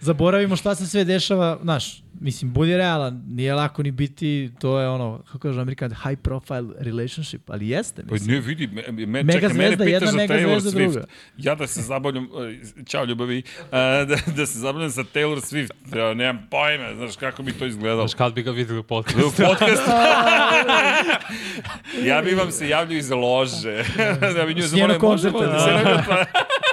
[0.00, 4.88] zaboravimo šta se sve dešava, znaš, mislim, budi realan, nije lako ni biti, to je
[4.88, 8.34] ono, kako kaže Amerikan, high profile relationship, ali jeste, Pa mislim.
[8.34, 10.92] ne vidi, me, me, Mega čekaj, mene zvezda pitaš jedna, za mega Taylor zvezda Swift.
[10.92, 11.06] druga.
[11.36, 15.98] Ja da se zabavljam, e, čao ljubavi, a, da, da se zabavljam sa Taylor Swift,
[15.98, 18.08] ja nemam pojma, znaš kako bi to izgledalo.
[18.08, 19.42] Znaš kad bi ga videli u U podcastu?
[19.48, 19.90] podcastu.
[22.04, 23.84] ja bi vam se javljao iz lože.
[24.36, 25.76] da bi nju zamolio, možemo da se da.
[25.76, 26.14] nekako...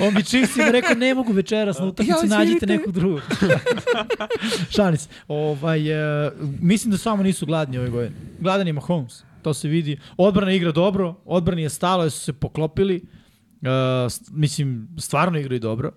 [0.00, 3.20] On bi čistima rekao, ne mogu večeras na utakmici, nađite neku drugu.
[4.76, 5.08] Šanis.
[5.28, 5.80] Ovaj,
[6.26, 8.16] uh, mislim da samo nisu gladni ove godine.
[8.40, 9.98] Gladan je Mahomes, to se vidi.
[10.16, 13.02] Odbrana igra dobro, odbrani je stalo, jer su se poklopili.
[13.60, 13.68] Uh,
[14.30, 15.92] mislim, stvarno igraju dobro.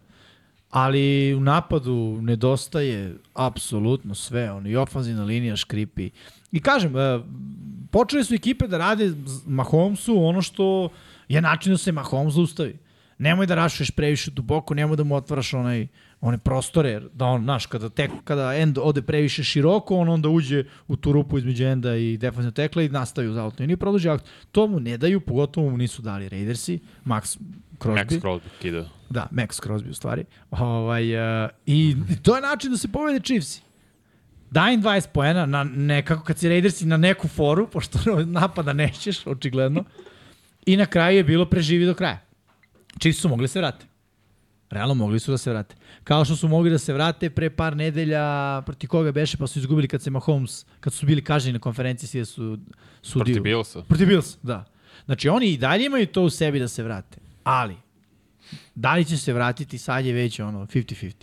[0.70, 4.52] Ali u napadu nedostaje apsolutno sve.
[4.52, 6.10] Ono, I ofanzivna linija škripi.
[6.52, 7.02] I kažem, uh,
[7.92, 9.14] počeli su ekipe da rade
[9.46, 10.90] Mahomesu ono što
[11.28, 12.78] je način da se Mahomes zaustavi.
[13.22, 15.88] Nemoj da rašuješ previše duboko, nemoj da mu otvaraš onaj,
[16.22, 20.64] one prostore, da on, znaš, kada, tek, kada end ode previše široko, on onda uđe
[20.88, 23.66] u tu rupu između enda i defensivnog tekla i nastavi u zautnu.
[23.70, 24.26] I produži akt.
[24.52, 27.38] To mu ne daju, pogotovo mu nisu dali Raidersi, Max
[27.80, 27.96] Crosby.
[27.96, 28.90] Max Crosby kida.
[29.10, 30.26] Da, Max Crosby u stvari.
[30.52, 33.62] Ovaj, uh, I to je način da se povede Chiefs.
[34.52, 38.00] Daj im 20 poena, na nekako, kad si Raidersi na neku foru, pošto
[38.40, 39.84] napada nećeš, očigledno.
[40.66, 42.31] I na kraju je bilo preživi do kraja.
[43.02, 43.86] Chiefs su mogli da se vrate.
[44.70, 45.76] Realno mogli su da se vrate.
[46.04, 49.60] Kao što su mogli da se vrate pre par nedelja proti koga beše, pa su
[49.60, 52.58] izgubili kad se Mahomes, kad su bili kažnjeni na konferenciji, svi da su
[53.02, 53.26] sudio.
[53.26, 53.82] Protiv Billsa.
[53.84, 54.66] Protiv Bills, da.
[55.06, 57.18] Znači oni i dalje imaju to u sebi da se vrate.
[57.44, 57.76] Ali,
[58.76, 61.14] da li će se vratiti, sad je već ono 50-50.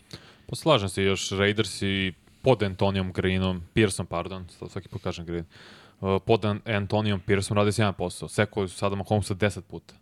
[0.46, 2.12] Poslažem se još Raiders i
[2.42, 5.44] pod Antonijom Greenom, Pearson, pardon, svaki put kažem Green,
[6.00, 8.28] uh, pod An- Antonijom Pearson radi se 1%.
[8.28, 9.94] Sekovali su sada Mahomesa 10 puta.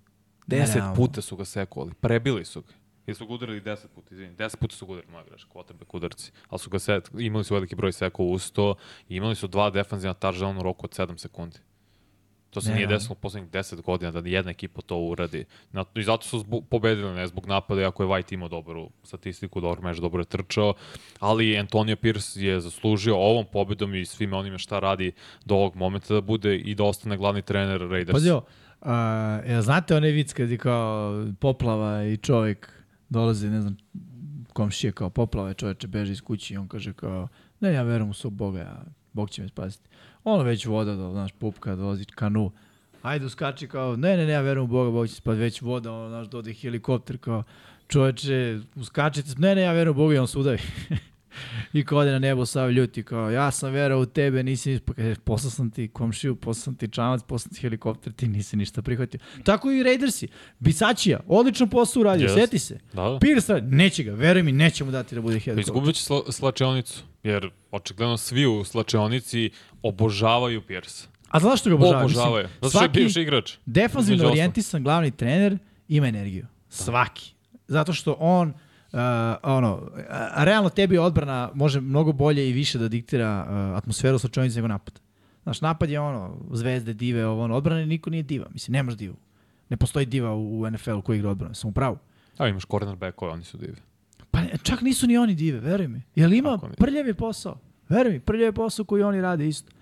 [0.47, 0.95] 10 Nerealno.
[0.95, 2.73] puta su ga sekovali, prebili su ga.
[3.07, 4.37] I su ga udarili 10 puta, izvini.
[4.37, 6.33] 10 puta su ga udarili, moja greška, quarterback udarci.
[6.49, 8.75] Ali su ga set, imali su veliki broj sekova uz to
[9.09, 11.57] imali su dva defanzivna touchdowna u roku od 7 sekundi.
[12.51, 12.97] To se nije Nerealno.
[12.99, 15.45] desilo u poslednjih 10 godina da jedna ekipa to uradi.
[15.73, 19.61] Na, I zato su zbu, pobedili, ne zbog napada, iako je White imao dobru statistiku,
[19.61, 20.75] dobro meč, dobro je trčao,
[21.21, 25.13] ali Antonio Pierce je zaslužio ovom pobedom i svime onime šta radi
[25.45, 28.13] do ovog momenta da bude i da ostane glavni trener Raiders.
[28.17, 28.31] Pazi
[28.87, 32.73] uh, ja, znate onaj vic kad je kao poplava i čovjek
[33.09, 33.77] dolazi, ne znam,
[34.53, 37.29] komšije kao poplava, čoveče beže iz kući i on kaže kao,
[37.61, 39.89] ne, ja verujem u svog Boga, ja, Bog će me spasiti.
[40.25, 42.53] Ono već voda, da, znaš, pupka, dolazi kanu,
[43.03, 45.93] ajde uskači kao, ne, ne, ne, ja verujem u Boga, Bog će spasiti, već voda,
[45.93, 47.43] ono, znaš, dode helikopter, kao,
[47.89, 50.59] čoveče, uskačite, ne, ne, ja verujem u Boga i on se udavi.
[51.73, 54.95] I kao ode na nebo sav ljuti, kao ja sam verao u tebe, nisi pa
[54.95, 58.83] kaže, poslao sam ti komšiju, poslao sam ti čamac, poslao ti helikopter, ti nisi ništa
[58.83, 59.21] prihvatio.
[59.45, 60.29] Tako i Raidersi.
[60.59, 62.41] Bisačija, odličan posao uradio, Jeste.
[62.41, 62.79] seti se.
[62.93, 63.55] Da, da.
[63.55, 65.61] Radi, neće ga, veruj mi, neće mu dati da bude helikopter.
[65.61, 69.51] Izgubit će sla, slačionicu, jer očigledno svi u slačionici
[69.83, 71.07] obožavaju Pierce.
[71.29, 72.05] A znaš što ga obožavaju?
[72.05, 72.49] Obožavaju.
[72.63, 73.53] Zato što je bivši igrač.
[73.67, 75.59] defanzivno orijentisan glavni trener
[75.89, 76.47] ima energiju.
[76.69, 77.33] Svaki.
[77.69, 78.55] Zato što on
[78.97, 79.03] Uh,
[79.43, 84.57] ono, a, realno tebi odbrana može mnogo bolje i više da diktira uh, atmosferu slačionice
[84.57, 85.01] nego napad.
[85.43, 88.47] Znaš, napad je ono, zvezde, dive, ovo, ono, odbrana niko nije diva.
[88.53, 89.17] Mislim, nemaš divu.
[89.69, 91.99] Ne postoji diva u, u NFL-u koji igra odbranu, sam u pravu.
[92.39, 93.77] A imaš cornerbackove, oni su divi.
[94.31, 96.03] Pa ne, čak nisu ni oni dive, veruj mi.
[96.15, 97.59] Jel ima prljavi posao?
[97.89, 99.73] Veruj mi, prljavi posao koji oni rade isto.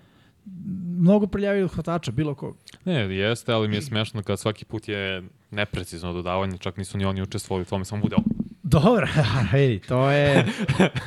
[0.97, 2.57] Mnogo prljavi od hvatača, bilo kog.
[2.85, 7.05] Ne, jeste, ali mi je smešno kad svaki put je neprecizno dodavanje, čak nisu ni
[7.05, 8.44] oni učestvovali u tome, samo bude ovo.
[8.67, 9.07] Dobro,
[9.53, 10.45] vidi, to je,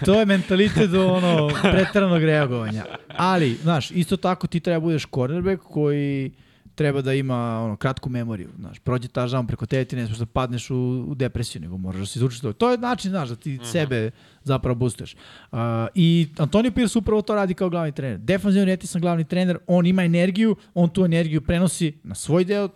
[0.05, 2.85] to je mentalitet do ono preteranog reagovanja.
[3.17, 6.33] Ali, znaš, isto tako ti treba budeš cornerback koji
[6.75, 10.19] treba da ima ono kratku memoriju, znaš, prođe ta žam preko tebe, ti ne smiješ
[10.19, 12.53] da padneš u, u depresiju, nego moraš da se izvučeš to.
[12.53, 14.11] To je način, znaš, da ti sebe
[14.45, 15.15] zapravo boostuješ.
[15.53, 15.59] Uh,
[15.95, 18.19] I Antonio Pierce upravo to radi kao glavni trener.
[18.19, 22.69] Defanzivno retisan glavni trener, on ima energiju, on tu energiju prenosi na svoj deo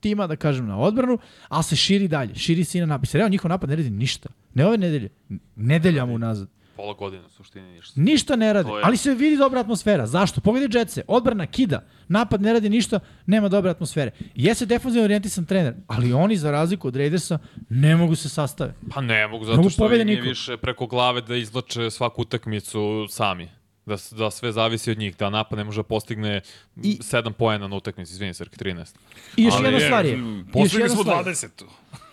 [0.00, 1.18] tima, da kažem, na odbranu,
[1.48, 3.08] ali se širi dalje, širi se i na napad.
[3.12, 4.28] Realno, njihov napad ne radi ništa.
[4.54, 5.08] Ne ove nedelje,
[5.56, 6.48] nedeljama unazad.
[6.76, 8.00] Pola godine u suštini ništa.
[8.00, 10.06] Ništa ne radi, je- ali se vidi dobra atmosfera.
[10.06, 10.40] Zašto?
[10.40, 14.10] Pogledaj Jetse, odbrana kida, napad ne radi ništa, nema dobre atmosfere.
[14.34, 17.38] Jeste defensivno orijentisan trener, ali oni za razliku od Raidersa
[17.68, 18.74] ne mogu se sastave.
[18.90, 22.22] Pa ne mogu, Mogu zato što pobede im je više preko glave da izlače svaku
[22.22, 23.48] utakmicu sami.
[23.88, 26.40] Da, da sve zavisi od njih, da napad ne može da postigne
[26.82, 28.94] I- 7 poena na utakmici, izvini se, 13.
[29.36, 30.18] I još Ali jedna je, stvar je,
[30.52, 31.48] Postigli smo stvar, 20.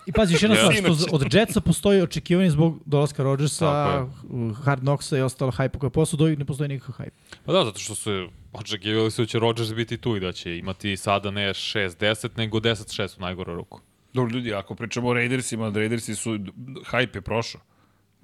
[0.05, 4.07] I pazi, još jedna stvar, što od Jetsa postoji očekivanje zbog dolaska Rodgersa,
[4.63, 7.13] Hard Knocksa i ostalo hajpa koje posao, do ne postoji nikakav hajp.
[7.45, 10.57] Pa da, zato što su očekivali su da će Rodgers biti tu i da će
[10.57, 13.79] imati sada ne 6-10, nego 10-6 u najgoru ruku.
[14.13, 16.29] Dobro, ljudi, ako pričamo o Raidersima, Raidersi su,
[16.91, 17.61] hype je prošao.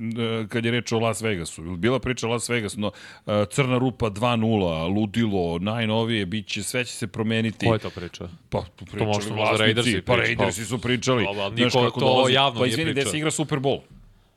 [0.01, 1.61] E, kad je reč o Las Vegasu.
[1.61, 2.91] Bila priča Las Vegasu, no,
[3.27, 4.41] e, Crna rupa 2-0,
[4.89, 7.65] ludilo, najnovije, bit će, sve će se promeniti.
[7.65, 8.27] Ko je to priča?
[8.49, 11.25] Pa, tu pričali možda vlasnici, Raidersi pa Raidersi pa- su pričali.
[11.25, 12.33] Pa, Znaš niko kako to dolazi?
[12.33, 13.11] javno Pa nije izvini, gde pričao.
[13.11, 13.79] se igra Super Bowl?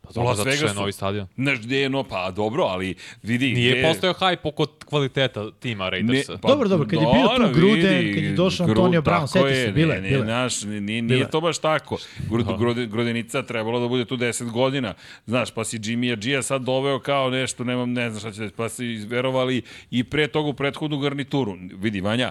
[0.04, 0.74] Pa dobro, Las zato što je Vegasu.
[0.74, 1.26] novi stadion.
[1.36, 3.82] Znaš gde je no, pa dobro, ali vidi Nije gde...
[3.82, 6.38] postojao hype oko kvaliteta tima Raidersa.
[6.38, 9.26] pa, Dobro, dobro, kad je bio tu Gruden, vidi, kad je došao Gru- Antonio Brown,
[9.26, 10.26] seti se, bile, ne, ne, bile.
[10.26, 11.30] Naš, nije, nije Bile.
[11.30, 11.98] to baš tako.
[12.30, 12.46] Grud.
[12.58, 14.94] Grud, Grudenica trebalo da bude tu 10 godina.
[15.26, 15.94] Znaš, pa si Jimmy
[16.28, 20.04] G sad doveo kao nešto, nemam, ne znam šta će da pa si izverovali i
[20.04, 21.54] pre toga u prethodnu garnituru.
[21.72, 22.30] Vidi, Vanja,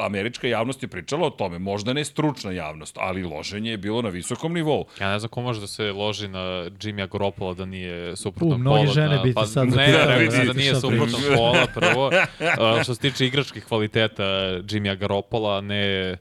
[0.00, 4.08] američka javnost je pričala o tome, možda ne stručna javnost, ali loženje je bilo na
[4.08, 4.84] visokom nivou.
[5.00, 6.68] Ja ne znam ko može da se loži na
[7.12, 8.86] Garoppolo da nije mnoge pola.
[8.86, 11.36] žene da, bi te pa, sad ne, zapitale, da, vidi, da, nije pričaš.
[11.36, 12.10] pola prvo.
[12.58, 14.24] A, što se tiče igračkih kvaliteta
[14.70, 16.16] Jimmya Garoppola, ne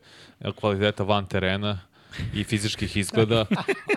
[0.55, 1.79] kvaliteta van terena
[2.35, 3.45] i fizičkih izgleda,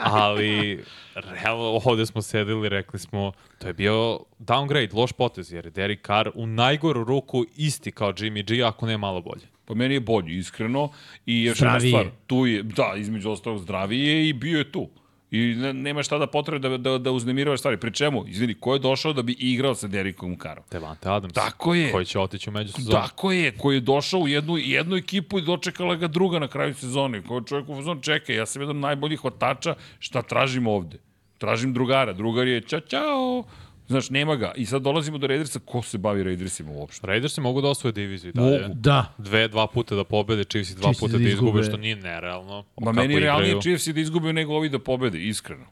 [0.00, 0.84] ali
[1.14, 5.70] realno ovde smo sedeli i rekli smo to je bio downgrade, loš potez, jer je
[5.70, 9.46] Derek Carr u najgoru ruku isti kao Jimmy G, ako ne malo bolje.
[9.64, 10.92] Pa meni je bolji, iskreno.
[11.26, 14.88] I još jedna stvar, tu je, da, između ostalog zdraviji je i bio je tu.
[15.30, 17.76] I ne, nema šta da potrebe da, da, da uznemiravaš stvari.
[17.76, 18.24] Pri čemu?
[18.26, 20.64] Izvini, ko je došao da bi igrao sa Derikom Karom?
[20.70, 21.34] Devante Adams.
[21.34, 21.92] Tako je.
[21.92, 22.98] Koji će otići u međusezonu.
[22.98, 26.74] Tako je, koji je došao u jednu, jednu ekipu i dočekala ga druga na kraju
[26.74, 27.22] sezone.
[27.22, 30.98] Koji je čovjek u fazonu, čekaj, ja sam jedan najboljih hvatača, šta tražim ovde?
[31.38, 33.44] Tražim drugara, drugar je ćao, ćao.
[33.90, 34.52] Znaš, nema ga.
[34.56, 37.06] I sad dolazimo do Raidersa, ko se bavi Raidersima uopšte?
[37.06, 38.60] Raidersi mogu da osvoje diviziju i dalje.
[38.62, 38.74] Mogu.
[38.74, 41.62] Da, Dve, dva puta da pobede, Chiefs dva Chiefsi puta da da izgube, izgube.
[41.62, 42.64] što nije nerealno.
[42.80, 43.60] Ma meni je realnije.
[43.60, 45.66] Chiefs da izgube nego ovi da pobede, iskreno.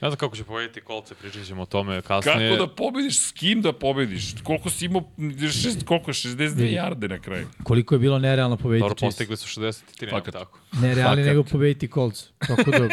[0.00, 2.50] Ne znam kako će pobediti kolce, pričat ćemo o tome kasnije.
[2.50, 4.34] Kako da pobediš, s kim da pobediš?
[4.42, 5.02] Koliko si imao,
[5.52, 7.46] šest, koliko, 62 jarde na kraju?
[7.62, 10.34] koliko je bilo nerealno pobediti Dobro, postigli su 63, nema Fakat.
[10.34, 10.58] tako.
[10.72, 11.26] Nerealni Fakat.
[11.26, 12.24] nego pobediti Colts.
[12.38, 12.88] Tako da,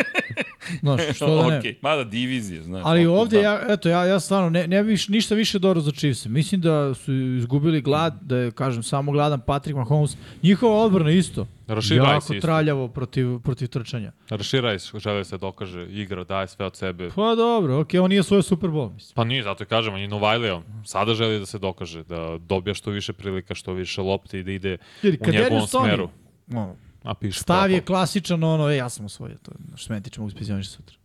[0.79, 1.57] znaš, što da ne.
[1.57, 2.81] Okej, mada divizije, znaš.
[2.85, 3.43] Ali ovde, znam.
[3.43, 6.25] ja, eto, ja, ja stvarno ne, ne biš ništa više dobro za Chiefs.
[6.25, 10.17] Mislim da su izgubili glad, da je, kažem, samo gladan Patrick Mahomes.
[10.43, 11.47] Njihova odbrana isto.
[11.67, 12.47] Rice jako isto.
[12.47, 14.11] traljavo protiv, protiv trčanja.
[14.29, 17.09] Raširaj žele da se dokaže, igra, daje sve od sebe.
[17.15, 19.15] Pa dobro, okej, on nije svoj Super Bowl, mislim.
[19.15, 20.61] Pa nije, zato i kažem, on je Novajlio.
[20.83, 24.51] Sada želi da se dokaže, da dobija što više prilika, što više lopti i da
[24.51, 26.09] ide Jer u njegovom Tony, smeru.
[26.53, 29.51] ono, A piše stav je klasičan, ono, e, ja sam osvojio to.
[29.75, 30.97] Što se meni tiče, mogu spizioniti sutra.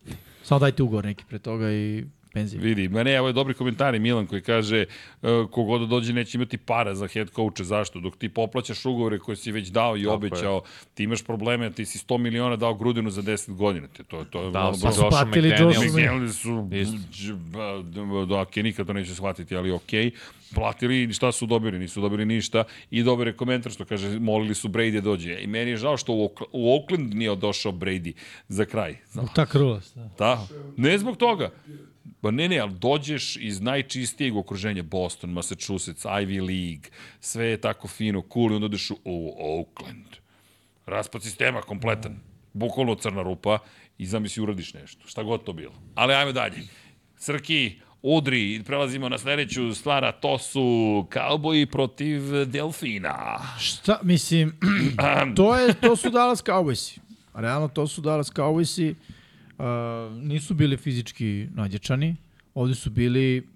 [0.42, 2.60] Samo dajte ugovor neki pre toga i penziju.
[2.62, 4.84] Vidi, ma ne, ovo je dobri komentari Milan koji kaže
[5.22, 8.00] uh, kogod da dođe neće imati para za head coacha, zašto?
[8.00, 10.62] Dok ti poplaćaš ugovore koje si već dao i Tako obećao,
[10.94, 13.86] ti imaš probleme, ti si 100 miliona dao Grudinu za 10 godina.
[13.86, 15.76] Te, to, to je Dao ono, baš- su Josh platili McDaniels.
[15.76, 16.68] Joshu McDaniels su,
[18.28, 19.90] da, ok, nikad to neće shvatiti, ali ok,
[20.54, 24.54] platili i šta su dobili, nisu dobili ništa i dobar je komentar što kaže, molili
[24.54, 25.38] su Brady da dođe.
[25.40, 28.12] I meni je žao što u, u Oakland nije došao Brady
[28.48, 28.96] za kraj.
[29.34, 30.10] Ta krulast, da.
[30.18, 31.50] Da, ne zbog toga.
[32.22, 36.90] Ba ne, ne, ali dođeš iz najčistijeg okruženja, Boston, Massachusetts, Ivy League,
[37.20, 38.96] sve je tako fino, cool, i onda odeš u,
[39.38, 40.06] Oakland.
[40.86, 42.20] Raspad sistema kompletan.
[42.52, 43.58] Bukvalno crna rupa
[43.98, 45.08] i zamisli uradiš nešto.
[45.08, 45.74] Šta god to bilo.
[45.94, 46.56] Ali ajme dalje.
[47.16, 53.40] Srki, Udri, prelazimo na sledeću stvar, a to su kauboji protiv Delfina.
[53.58, 54.58] Šta, mislim,
[55.36, 56.98] to, je, to su Dallas Cowboysi.
[57.34, 58.90] Realno, to su Dallas Cowboysi.
[58.90, 58.96] Uh,
[60.22, 62.16] nisu bili fizički nadječani.
[62.54, 63.48] Ovde su bili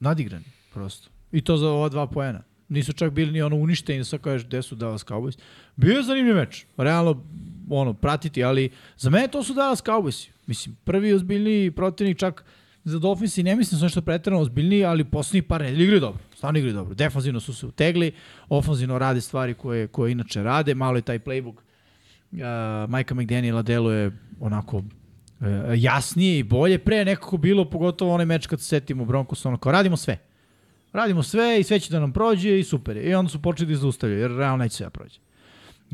[0.00, 0.44] nadigrani,
[0.74, 1.08] prosto.
[1.32, 2.42] I to za ova dva poena.
[2.68, 5.38] Nisu čak bili ni ono uništeni, sad kažeš gde su Dallas Cowboys.
[5.76, 6.66] Bio je zanimljiv meč.
[6.76, 7.24] Realno,
[7.70, 10.28] ono, pratiti, ali za mene to su Dallas Cowboysi.
[10.46, 12.44] Mislim, prvi ozbiljniji protivnik čak
[12.84, 16.00] za Dolphins i ne mislim da su nešto pretredno ozbiljniji, ali poslednjih par nedelja igraju
[16.00, 16.22] dobro.
[16.36, 16.94] Stvarno igraju dobro.
[16.94, 18.12] Defanzivno su se utegli,
[18.48, 24.12] ofanzivno rade stvari koje, koje inače rade, malo je taj playbook uh, Majka McDaniela deluje
[24.40, 24.84] onako uh,
[25.76, 26.78] jasnije i bolje.
[26.78, 30.18] Pre nekako bilo, pogotovo onaj meč kad se setimo Broncos, ono kao radimo sve.
[30.92, 32.96] Radimo sve i sve će da nam prođe i super.
[32.96, 35.18] I onda su počeli da izaustavljaju, jer realno neće sve da prođe.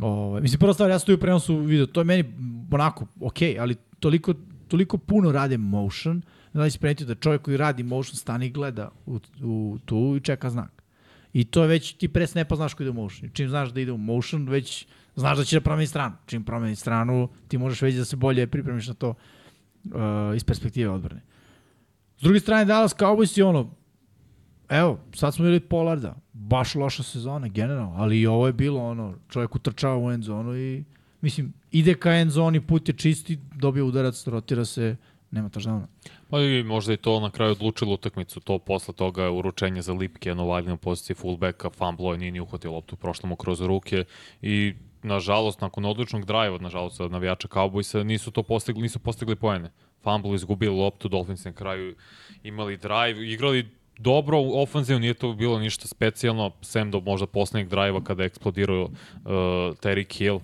[0.00, 2.24] Ovo, mislim, prva stvar, ja tu u prenosu video, to je meni
[2.70, 4.34] onako, ok, ali toliko,
[4.68, 6.16] toliko puno rade motion,
[6.52, 10.14] ne da li si da čovjek koji radi motion stane i gleda u, u tu
[10.16, 10.82] i čeka znak.
[11.32, 13.30] I to je već, ti pre snapa znaš koji ide u motion.
[13.32, 16.14] Čim znaš da ide u motion, već znaš da će da promeni stranu.
[16.26, 19.92] Čim promeni stranu, ti možeš već da se bolje pripremiš na to uh,
[20.36, 21.22] iz perspektive odbrane.
[22.18, 23.70] S druge strane, Dallas Cowboys je ono,
[24.68, 29.14] evo, sad smo videli Pollarda, baš loša sezona, generalno, ali i ovo je bilo ono,
[29.28, 30.84] čovjek utrčava u end zonu i,
[31.20, 34.96] mislim, ide ka end zoni, put je čisti, dobije udarac, rotira se,
[35.30, 35.86] nema touchdowna.
[36.30, 40.34] Pa i možda i to na kraju odlučilo utakmicu, to posle toga uručenje za Lipke
[40.34, 44.04] na valjnoj poziciji fullbacka, fumblo je, nije ni uhvatio loptu, prošlo mu kroz ruke
[44.42, 49.70] i nažalost, nakon odličnog drajva, nažalost, od navijača Cowboysa, nisu to postigli, nisu postigli poene.
[50.02, 51.94] Fumble izgubili loptu, Dolphins na kraju
[52.42, 57.68] imali drive, igrali dobro u ofanzivu, nije to bilo ništa specijalno, sem do možda poslednjeg
[57.68, 58.90] drajva kada je eksplodirao uh,
[59.82, 60.40] Terry Hill,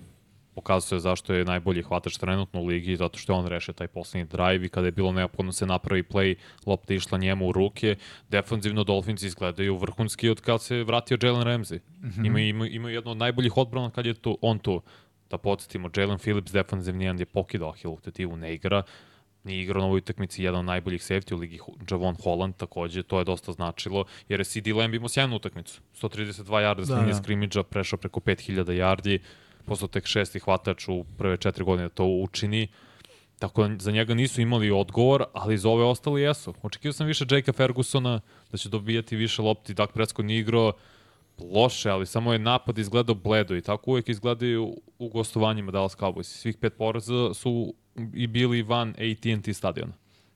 [0.59, 4.65] pokazuje zašto je najbolji hvatač trenutno u ligi, zato što on rešio taj poslednji drive
[4.65, 6.35] i kada je bilo neophodno se napravi play,
[6.65, 7.95] lopta išla njemu u ruke.
[8.29, 11.79] Defanzivno Dolphins izgledaju vrhunski od kad se vratio Jalen Ramsey.
[11.79, 12.25] Mm -hmm.
[12.27, 14.81] Imaju, imaju, imaju jedno od najboljih odbrana kad je tu, on tu.
[15.29, 18.83] Da podsjetimo, Jalen Phillips defanzivni end je pokidao Ahilu tetivu, ne igra
[19.43, 21.59] nije igrao na ovoj utakmici jedan od najboljih safety u ligi
[21.91, 25.81] Javon Holland takođe, to je dosta značilo, jer je CD Lamb imao sjajnu utakmicu.
[26.01, 27.19] 132 yarda s da, linije da.
[27.19, 29.19] skrimidža, prešao preko 5000 yardi,
[29.65, 32.67] posle tek šesti hvatač u prve četiri godine da to učini.
[33.39, 36.53] Tako da za njega nisu imali odgovor, ali za ove ostali jesu.
[36.61, 38.19] Očekio sam više Jakea Fergusona,
[38.51, 39.73] da će dobijati više lopti.
[39.73, 40.73] Dak Prescott nije igrao
[41.39, 46.23] loše, ali samo je napad izgledao bledo i tako uvek izgledaju u gostovanjima Dallas Cowboys.
[46.23, 47.73] Svih pet poraza su
[48.13, 49.93] i bili van AT&T stadiona.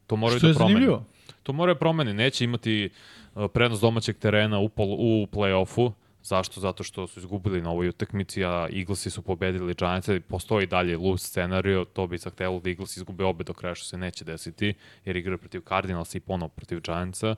[0.07, 0.73] To moraju Što da promene.
[0.73, 1.05] Zanimljivo?
[1.43, 2.13] To moraju promene.
[2.13, 2.89] Neće imati
[3.35, 5.91] uh, prednost domaćeg terena u, pol, u play-offu.
[6.23, 6.59] Zašto?
[6.59, 10.19] Zato što su izgubili na ovoj utakmici, a Eaglesi su pobedili Giantsa.
[10.27, 13.97] Postoji dalje loose scenario, to bi zahtevalo da Eagles izgube obe do kraja, što se
[13.97, 14.73] neće desiti,
[15.05, 17.35] jer igra protiv Cardinalsa i ponovo protiv Giantsa.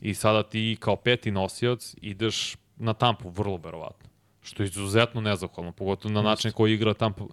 [0.00, 4.14] I sada ti kao peti nosioc ideš na tampu, vrlo verovatno
[4.44, 7.24] što je izuzetno nezahvalno, pogotovo na način koji igra Tampa,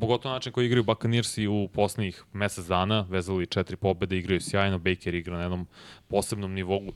[0.00, 4.78] pogotovo na način koji igraju Buccaneersi u poslednjih mesec dana, vezali četiri pobede, igraju sjajno,
[4.78, 5.66] Baker igra na jednom
[6.08, 6.92] posebnom nivou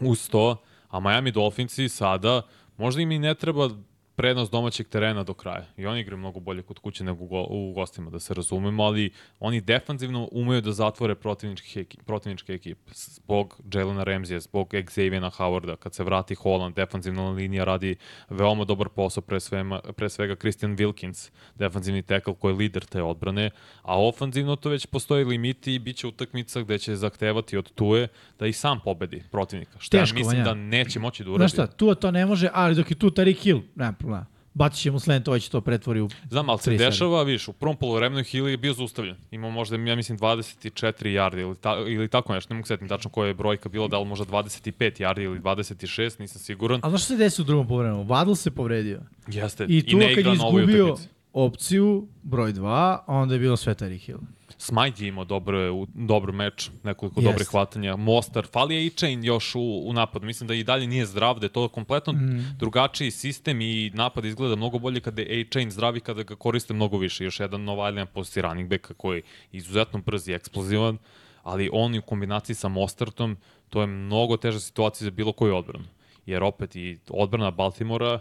[0.00, 2.42] uz to, a Miami Dolphinsi sada,
[2.76, 3.70] možda im i ne treba
[4.16, 5.66] prednost domaćeg terena do kraja.
[5.76, 9.10] I oni igraju mnogo bolje kod kuće nego u gostima, da se razumemo, ali
[9.40, 12.92] oni defanzivno umeju da zatvore protivničke, ekip, protivničke ekipe.
[12.94, 17.96] Zbog Jelena Ramsey, zbog Xaviera Howarda, kad se vrati Holland, defanzivna linija radi
[18.28, 23.02] veoma dobar posao, pre, svema, pre svega Christian Wilkins, defanzivni tackle koji je lider te
[23.02, 23.50] odbrane,
[23.82, 28.08] a ofanzivno to već postoji limiti i bit će utakmica gde će zahtevati od Tue
[28.38, 29.78] da i sam pobedi protivnika.
[29.78, 30.44] Što ja mislim vanja.
[30.44, 31.40] da neće moći da uradi.
[31.40, 34.26] Znaš šta, Tua to ne može, ali dok je tu Tariq Hill, nema problema.
[34.54, 37.52] Bacit će mu slant, ovaj će to pretvori u Znam, ali se dešava, viš, u
[37.52, 39.16] prvom polovremenu Hill je bio zaustavljen.
[39.30, 43.10] Imao možda, ja mislim, 24 yardi ili, ta, ili tako nešto, ne mogu setim tačno
[43.10, 46.80] koja je brojka bila, da li možda 25 yardi ili 26, nisam siguran.
[46.82, 48.02] A znaš što se desi u drugom polovremenu?
[48.02, 49.00] Vadl se povredio.
[49.26, 50.96] Jeste, i, tu, i kad je izgubio
[51.32, 54.18] opciju broj 2, onda je bilo sve Tari Hill.
[54.62, 57.24] Smajt je imao dobro, dobar meč, nekoliko yes.
[57.24, 57.96] dobrih hvatanja.
[57.96, 60.26] Mostar, fali je i Chain još u, u napadu.
[60.26, 62.56] Mislim da i dalje nije zdrav, da je to kompletno mm.
[62.58, 66.98] drugačiji sistem i napad izgleda mnogo bolje kada je A-Chain zdravi, kada ga koriste mnogo
[66.98, 67.24] više.
[67.24, 70.98] Još jedan novaljan posti running backa koji je izuzetno brz i eksplozivan,
[71.42, 73.36] ali on u kombinaciji sa Mostartom,
[73.68, 75.86] to je mnogo teža situacija za bilo koju odbranu.
[76.26, 78.20] Jer opet i odbrana Baltimora,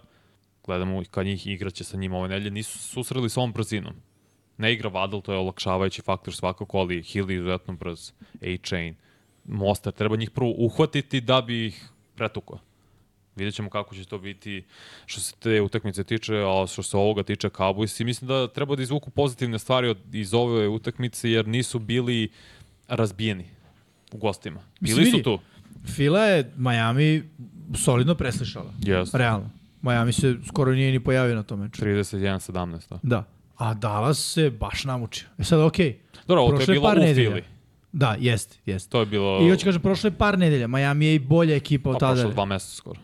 [0.65, 3.93] gledamo kad njih igraće sa njima ove nelje, nisu susreli s ovom brzinom
[4.61, 8.95] Ne igra Vadal, to je olakšavajući faktor svakako, ali Hill je izuzetno brz, A-Chain,
[9.45, 12.59] Mostar, treba njih prvo uhvatiti da bi ih pretukao.
[13.35, 14.63] Vidjet ćemo kako će to biti
[15.05, 18.01] što se te utakmice tiče, a što se ovoga tiče Cowboys.
[18.01, 22.29] I mislim da treba da izvuku pozitivne stvari od, iz ove utakmice, jer nisu bili
[22.87, 23.45] razbijeni
[24.11, 24.61] u gostima.
[24.79, 25.39] Bili su tu.
[25.95, 27.23] Fila je Miami
[27.75, 28.73] solidno preslišala.
[28.79, 29.17] Yes.
[29.17, 29.49] Realno.
[29.81, 31.81] Miami se skoro nije ni pojavio na tom meču.
[31.81, 32.97] 31-17.
[33.03, 33.23] Da.
[33.61, 35.27] A Dallas se baš namučio.
[35.37, 35.87] E sad, okej.
[35.87, 37.43] Okay, Dobro, ovo to je bilo u Fili.
[37.91, 38.89] Da, jest, jest.
[38.89, 39.39] To je bilo...
[39.41, 40.67] I hoću kažem, prošle par nedelja.
[40.67, 42.11] Miami je i bolja ekipa od pa tada.
[42.11, 42.99] Pa prošle dva meseca skoro.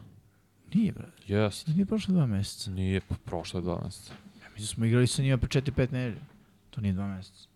[0.74, 1.12] Nije, brad.
[1.28, 1.68] Jest.
[1.68, 2.72] Nije prošle dva meseca.
[2.72, 4.14] Nije prošle dva meseca.
[4.43, 6.22] Ja mislim, smo igrali sa njima po 4-5 nedelja.
[6.70, 7.47] To nije dva meseca.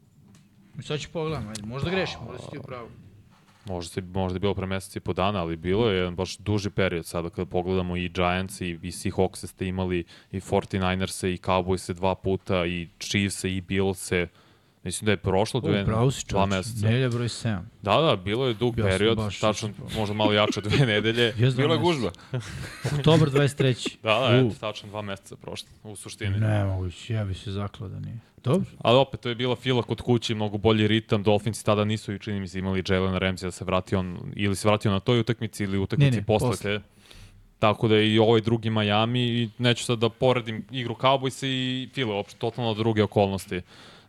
[0.76, 1.62] Mi sad ću pogledam, ajde.
[1.62, 2.90] Možda grešim, možda si ti u pravu.
[3.66, 6.38] Možda, se, možda je bilo pre meseci i po dana, ali bilo je jedan baš
[6.38, 11.38] duži period sada kada pogledamo i Giants i, i Seahawks ste imali i 49ers i
[11.38, 14.12] Cowboys dva puta i Chiefs i Bills
[14.84, 15.86] Mislim da je prošlo dve,
[16.30, 16.86] dva meseca.
[16.86, 17.60] Nedelja broj 7.
[17.82, 21.34] Da, da, bilo je dug ja period, tačno, možda malo jače od dve nedelje.
[21.58, 22.12] bilo je gužba.
[22.98, 23.96] Oktobar 23.
[24.04, 26.40] da, da, eto, tačno dva meseca prošlo, u suštini.
[26.40, 28.18] Ne mogu, ja bi se zaklao da nije.
[28.44, 28.66] Dobro.
[28.80, 31.24] Ali opet, to je bila fila kod kući, mnogo bolji ritam.
[31.24, 34.68] Dolfinci tada nisu, čini mi se, imali Jalen Ramsey da se vrati on, ili se
[34.68, 36.50] vratio na toj utakmici ili utakmici ne, ne, posle.
[36.50, 36.82] posle.
[37.60, 42.16] Tako da i ovaj drugi Miami i neću sad da poredim igru Cowboys i Fila,
[42.16, 43.62] uopšte totalno druge okolnosti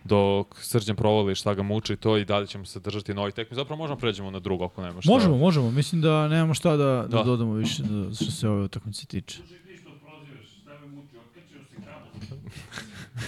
[0.05, 3.55] dok Srđan provali šta ga muči to i dalje ćemo se držati na ovoj tekmi.
[3.55, 5.13] Zapravo možemo pređemo na drugo ako nema šta.
[5.13, 5.71] Možemo, možemo.
[5.71, 7.07] Mislim da nemamo šta da, da.
[7.09, 9.39] da dodamo više da, što se ove utakmice tiče.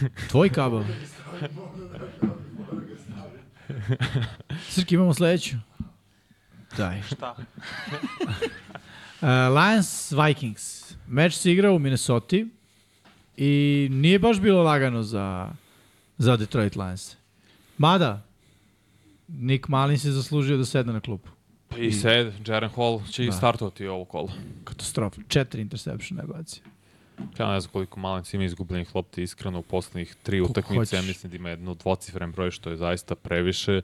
[0.31, 0.83] Tvoj kabel.
[4.69, 5.57] Srki, imamo sledeću.
[6.77, 7.03] Daj.
[7.03, 7.35] Šta?
[9.21, 10.95] uh, Lions Vikings.
[11.07, 12.37] Meč se igra u Minnesota.
[13.37, 15.49] i nije baš bilo lagano za,
[16.25, 17.17] za Detroit Lions.
[17.79, 18.23] Mada,
[19.29, 21.29] Nick Malin se zaslužio da sedne na klupu.
[21.69, 23.33] Pa I sed, Jaren Hall će Da.
[23.33, 24.29] startovati ovo kolo.
[24.65, 25.21] Katastrofa.
[25.29, 26.63] Četiri interseptiona je bacio.
[27.39, 30.97] Ja ne znam koliko Malins ima izgubljenih lopti iskreno u poslednjih tri utakmice.
[30.97, 33.81] Ja mislim da ima jedno dvocifren broj što je zaista previše.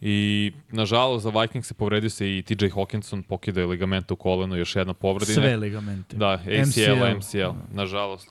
[0.00, 4.56] I nažalost za Vikings se povredio se i TJ Hawkinson, pokida je ligament u kolenu,
[4.56, 5.32] još jedna povreda.
[5.32, 6.16] i Sve ligamente.
[6.16, 7.16] Da, ACL, MCL.
[7.18, 8.28] MCL, nažalost.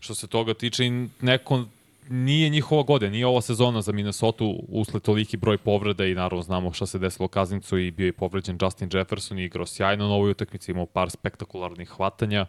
[0.00, 1.64] Što se toga tiče, i neko
[2.10, 6.72] nije njihova godina, nije ova sezona za Minnesota usled toliki broj povreda i naravno znamo
[6.72, 10.14] šta se desilo u Kaznicu i bio je povređen Justin Jefferson i igrao sjajno na
[10.14, 12.46] ovoj utakmici, imao par spektakularnih hvatanja,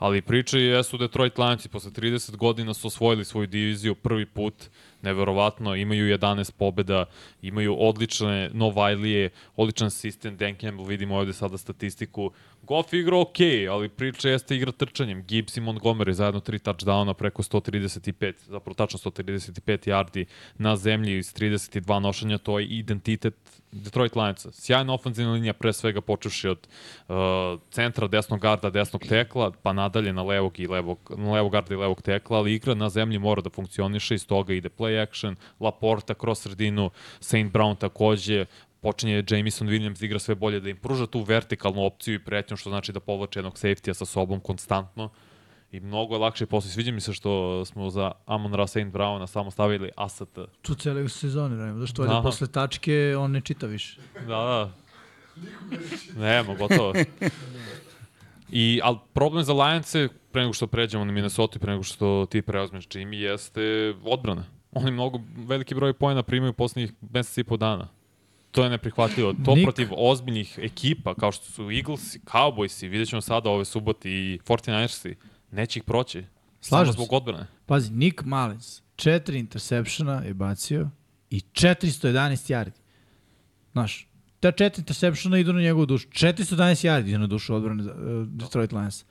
[0.00, 4.54] ali priče jesu Detroit Lionsi posle 30 godina su osvojili svoju diviziju prvi put,
[5.02, 7.04] neverovatno, imaju 11 pobeda,
[7.42, 12.30] imaju odlične Novajlije, odličan sistem, Dan Campbell, vidimo ovde sada statistiku,
[12.62, 13.40] Goff igra ok,
[13.70, 15.22] ali priča jeste igra trčanjem.
[15.22, 20.24] Gibbs i Montgomery zajedno tri touchdowna preko 135, zapravo tačno 135 yardi
[20.58, 24.52] na zemlji iz 32 nošenja, to je identitet Detroit Lionsa.
[24.52, 26.68] Sjajna ofenzivna linija, pre svega počevši od
[27.08, 27.14] uh,
[27.70, 31.78] centra, desnog garda, desnog tekla, pa nadalje na levog i levog, na levog garda i
[31.78, 36.14] levog tekla, ali igra na zemlji mora da funkcioniše, iz toga ide play action, Laporta
[36.14, 36.90] kroz sredinu,
[37.20, 38.46] Saint Brown takođe,
[38.80, 42.70] počinje Jameson Williams igra sve bolje, da im pruža tu vertikalnu opciju i pretnju, što
[42.70, 45.10] znači da povlače jednog safety-a sa sobom konstantno.
[45.72, 46.70] I mnogo je lakše posle.
[46.70, 50.22] Sviđa mi se što smo za Amon Ra Saint Browna samo stavili AST.
[50.62, 51.78] Tu cele sezone radimo.
[51.78, 52.22] Zašto ovdje Da.
[52.22, 54.00] posle tačke on ne čita više.
[54.16, 54.72] Da, da.
[56.16, 56.92] Nemo, gotovo.
[58.50, 62.26] I, ali problem za Lions-e, pre nego što pređemo na Minnesota i pre nego što
[62.26, 63.60] ti preozmeš Jimmy, jeste
[64.04, 64.44] odbrana.
[64.72, 67.88] Oni mnogo veliki broj pojena primaju poslednjih mesec i po dana.
[68.50, 69.32] To je neprihvatljivo.
[69.34, 74.10] To Nik- protiv ozbiljnih ekipa, kao što su Eagles, Cowboysi, vidjet ćemo sada ove subote
[74.10, 75.14] i 49ersi,
[75.50, 76.24] neće ih proći.
[76.60, 76.96] Slažem Samo se.
[76.96, 77.46] zbog odbrane.
[77.66, 80.90] Pazi, Nick Mullins, četiri interseptiona je bacio
[81.30, 82.80] i 411 yardi.
[83.72, 84.08] Znaš,
[84.40, 86.08] ta četiri interseptiona idu na njegovu dušu.
[86.08, 89.04] 411 yardi ide na dušu odbrane uh, Detroit Lions.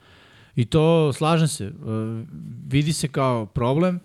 [0.55, 1.73] I to, slažem se, uh,
[2.67, 3.99] vidi se kao problem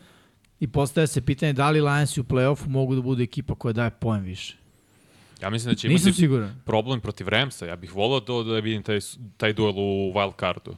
[0.61, 3.91] i postaje se pitanje da li Lions u play-offu mogu da budu ekipa koja daje
[3.91, 4.57] poen više.
[5.43, 6.29] Ja mislim da će imati
[6.65, 7.67] problem protiv Ramsa.
[7.67, 8.99] Ja bih volao to da vidim taj,
[9.37, 10.77] taj duel u wild cardu.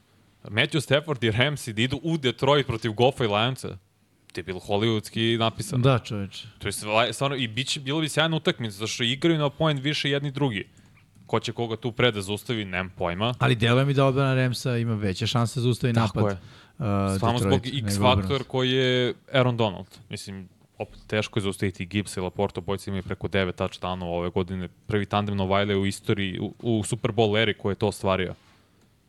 [0.51, 3.68] Matthew Stafford i Ramsey da idu u Detroit protiv Goffa i Lionsa.
[4.32, 5.82] To je bilo hollywoodski napisano.
[5.82, 6.47] Da, čoveče.
[6.59, 6.72] To je
[7.12, 10.68] stvarno, i biće, bilo bi sjajna utakmica, zašto igraju na point više jedni drugi.
[11.26, 13.34] Ko će koga tu pre da zaustavi, nemam pojma.
[13.38, 16.32] Ali deluje mi da odbrana Remsa ima veće šanse za ustavi Tako napad.
[16.32, 16.38] je.
[16.78, 19.86] Uh, Stvarno zbog X faktor koji je Aaron Donald.
[20.09, 24.68] Mislim, opet teško je zaustaviti Gibbs i Laporta, bojci imaju preko 9 touchdownova ove godine.
[24.86, 28.34] Prvi tandem Novajle u istoriji, u, u Super Bowl eri koji je to ostvario.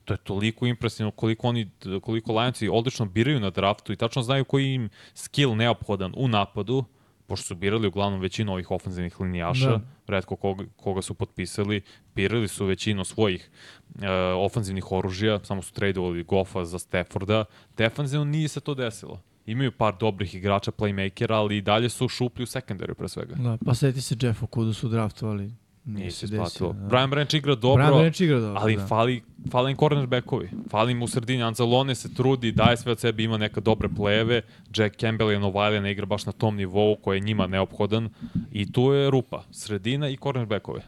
[0.08, 1.70] To je toliko impresivno koliko oni,
[2.02, 6.84] koliko Lionsi odlično biraju na draftu i tačno znaju koji im skill neophodan u napadu,
[7.26, 9.82] pošto su birali uglavnom većinu ovih ofenzivnih linijaša, Da.
[10.08, 11.82] redko koga, koga su potpisali,
[12.16, 13.50] birali su većinu svojih
[14.02, 17.46] e, ofenzivnih oružja, samo su tradovali Goffa za Stafforda.
[17.78, 19.22] Defensivno nije se to desilo.
[19.46, 23.36] Imaju par dobrih igrača, playmakera, ali i dalje su šupli u sekundariju pre svega.
[23.36, 25.52] Da, pa seti se Jeff Okudu su draftovali.
[25.88, 26.74] Nije, se isplatilo.
[26.74, 26.88] Da.
[26.88, 28.88] Brian Branch igra dobro, Brian Branch igra dobro, ali da.
[28.88, 30.50] fali, fali im cornerbackovi.
[30.70, 31.44] Fali im u sredini.
[31.44, 34.42] Anzalone se trudi, daje sve od sebe, ima neka dobre plejeve.
[34.76, 38.10] Jack Campbell je Novajlija ne igra baš na tom nivou koji je njima neophodan.
[38.52, 39.44] I tu je rupa.
[39.52, 40.82] Sredina i cornerbackove.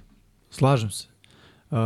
[0.50, 1.08] Slažem se.
[1.72, 1.78] Uh,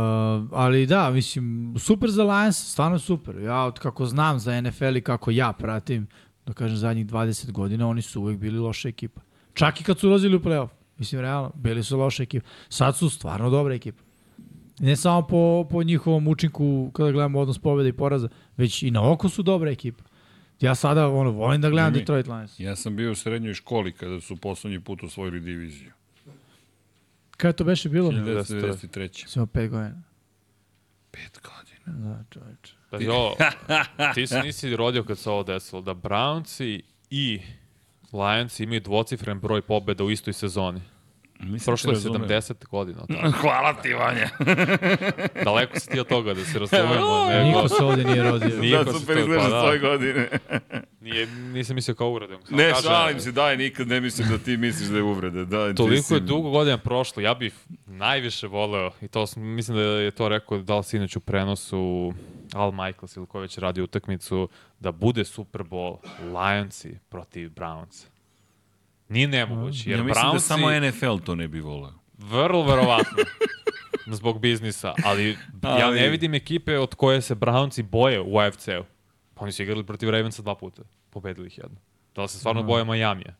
[0.52, 3.38] ali da, mislim, super za Lions, stvarno super.
[3.38, 6.06] Ja od kako znam za NFL i kako ja pratim,
[6.46, 9.20] da kažem zadnjih 20 godina, oni su uvek bili loša ekipa.
[9.54, 10.68] Čak i kad su ulazili u playoff.
[10.98, 12.46] Mislim, realno, bili su loša ekipa.
[12.68, 14.02] Sad su stvarno dobra ekipa.
[14.78, 19.10] Ne samo po, po njihovom učinku kada gledamo odnos pobjeda i poraza, već i na
[19.10, 20.04] oko su dobra ekipa.
[20.60, 21.98] Ja sada ono, volim da gledam Jimmy.
[21.98, 22.60] Detroit Lions.
[22.60, 25.92] Ja sam bio u srednjoj školi kada su poslednji put osvojili diviziju.
[27.36, 28.10] Kada je to beše bilo?
[28.10, 29.26] 1993.
[29.26, 30.02] Samo pet godina.
[31.10, 32.08] Pet godina.
[32.08, 32.74] Da, čoveče.
[32.90, 33.34] Da, jo,
[34.14, 35.82] ti se nisi rodio kad se ovo desilo.
[35.82, 36.80] Da Brownsi
[37.10, 37.40] i
[38.14, 40.80] Lions imaju dvocifren broj pobeda u istoj sezoni.
[41.40, 42.28] Mislim, Prošlo je te razumem.
[42.30, 42.98] 70 godina.
[43.02, 43.30] od tada.
[43.32, 44.28] Hvala ti, Vanja.
[45.44, 46.94] Daleko si ti od toga da se razumemo.
[47.26, 48.60] nego- Niko se ovde nije rodio.
[48.60, 49.60] Nije Da, super izgledaš pa da, da.
[49.62, 50.28] svoje godine.
[51.00, 52.20] Nije, nisam mislio kao.
[52.20, 55.44] Samo Ne, kažem, šalim se, daj, nikad ne mislim da ti misliš da je uvreda.
[55.44, 57.54] Da, Toliko si- je dugo godina prošlo, ja bih
[57.86, 62.12] najviše voleo, i to sam, mislim da je to rekao da li sinoć u prenosu
[62.54, 64.48] Al Michaels ili ko već radi utakmicu,
[64.80, 68.06] da bude Super Bowl Lionsi protiv Browns.
[69.08, 71.92] Nije nemoguće, jer Ja mislim da Brownsi, samo NFL to ne bi voleo.
[72.14, 73.18] vrlo verovatno,
[74.08, 75.30] zbog biznisa, ali,
[75.62, 78.84] ja Ali- ne vidim ekipe od koje se Brownsi boje u AFC-u.
[79.34, 80.82] Pa oni su igrali protiv Ravensa dva puta.
[81.10, 81.76] pobedili ih jedno.
[82.14, 83.34] Da li se stvarno boje Majamija?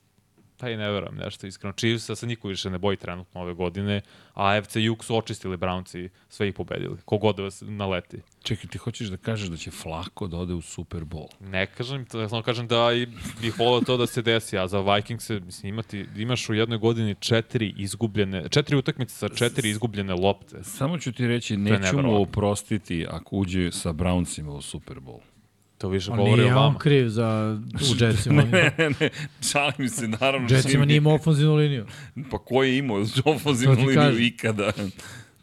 [0.70, 1.72] I ne verujem nešto iskreno.
[1.72, 4.00] Chiefs se niko više ne boji trenutno ove godine,
[4.34, 6.96] a AFC Jug su očistili Brownci, sve ih pobedili.
[7.04, 8.20] Kogod vas naleti.
[8.42, 11.28] Čekaj, ti hoćeš da kažeš da će Flako da ode u Super Bowl?
[11.40, 13.06] Ne kažem, to, ja samo kažem da i
[13.40, 17.14] bih volao to da se desi, a za Vikings mislim, imati, imaš u jednoj godini
[17.20, 20.64] četiri izgubljene, četiri utakmice sa četiri izgubljene lopte.
[20.64, 25.33] Samo ću ti reći, neću mu oprostiti ako uđe sa Browncima u Super Bowl.
[25.78, 26.78] To više On govori o on vama.
[26.78, 28.42] kriv za u Jetsima.
[28.42, 29.08] ne, ne,
[29.50, 30.48] šalim se, naravno.
[30.50, 31.86] Jetsima nije imao ofenzivnu liniju.
[32.30, 34.22] Pa ko je imao ofenzivnu liniju kažem.
[34.22, 34.72] ikada?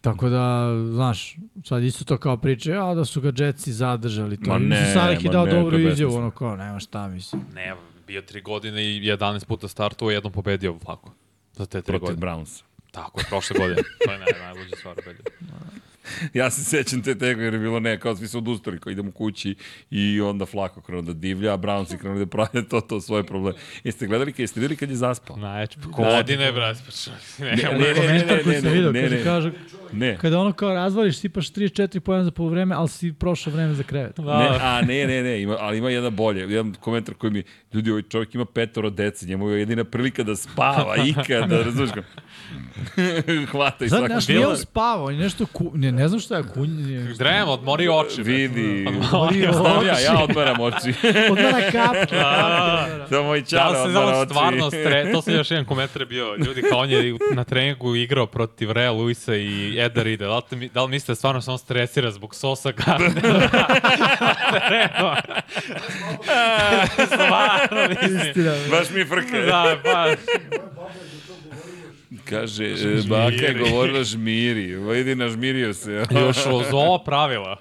[0.01, 4.37] Tako da, znaš, sad isto to kao priče, a da su ga Jetsi zadržali.
[4.37, 4.49] To.
[4.49, 7.41] Ma ne, je ma dao ne, dobru izjavu, ono kao, nema šta, mislim.
[7.55, 7.73] Ne,
[8.07, 11.13] bio tri godine i 11 puta startovao, jednom pobedio Flako.
[11.53, 12.27] Za te tri Protiv godine.
[12.27, 12.63] Brownsa.
[12.91, 13.81] Tako je, prošle godine.
[14.05, 15.23] To je naj, najluđa stvar ubedio.
[16.33, 19.11] Ja se sećam te tega jer je bilo ne, kao svi su odustali, kao idemo
[19.11, 19.55] kući
[19.89, 23.57] i onda Flako krenuo da divlja, a Brownsi krenuo da prave to, to svoje probleme.
[23.83, 25.37] Jeste gledali, jeste videli kad je zaspao?
[25.37, 26.77] Najče, godine, brat.
[27.39, 29.23] Ne, Ne, ne, ne, ne, ne, ne, ne, ne.
[29.23, 29.51] kaže,
[29.93, 30.17] Ne.
[30.21, 34.17] kada ono kao razvališ, sipaš 34 pojena za polovreme, ali si prošao vreme za krevet.
[34.17, 37.43] Ne, Da, a ne, ne, ne, ima, ali ima jedan bolje, jedan komentar koji mi,
[37.73, 42.03] ljudi, ovaj čovjek ima petoro dece, njemu je jedina prilika da spava ikada, razumiješ kao.
[43.51, 44.11] Hvata i Sad, svako.
[44.13, 46.69] znaš, nije on spavao, on je nešto, ku, ne, ne znam šta je kunj,
[47.17, 48.23] Drem, odmori oči.
[48.23, 50.03] Vidi, Odmorio znam ja, oči.
[50.03, 50.93] ja odmaram oči.
[51.31, 52.15] odmara kapke.
[53.09, 54.29] to moj Da čar li se odmara oči.
[54.29, 55.11] stvarno stre...
[55.13, 56.35] To sam još jedan komentar bio.
[56.35, 60.27] Ljudi, kao on je na treningu igrao protiv Rea Luisa i Eda Rida.
[60.27, 63.49] Da li, da li mislite stvarno se on stresira zbog sosa Gardnera?
[67.05, 67.60] stvarno.
[68.27, 68.53] Istina.
[68.71, 69.39] Baš mi frka.
[69.39, 70.15] Da, pa,
[72.25, 74.75] Kaže, e, baka je govorila žmiri.
[74.75, 75.91] Vidi, nažmirio se.
[76.11, 77.57] još uz ova pravila.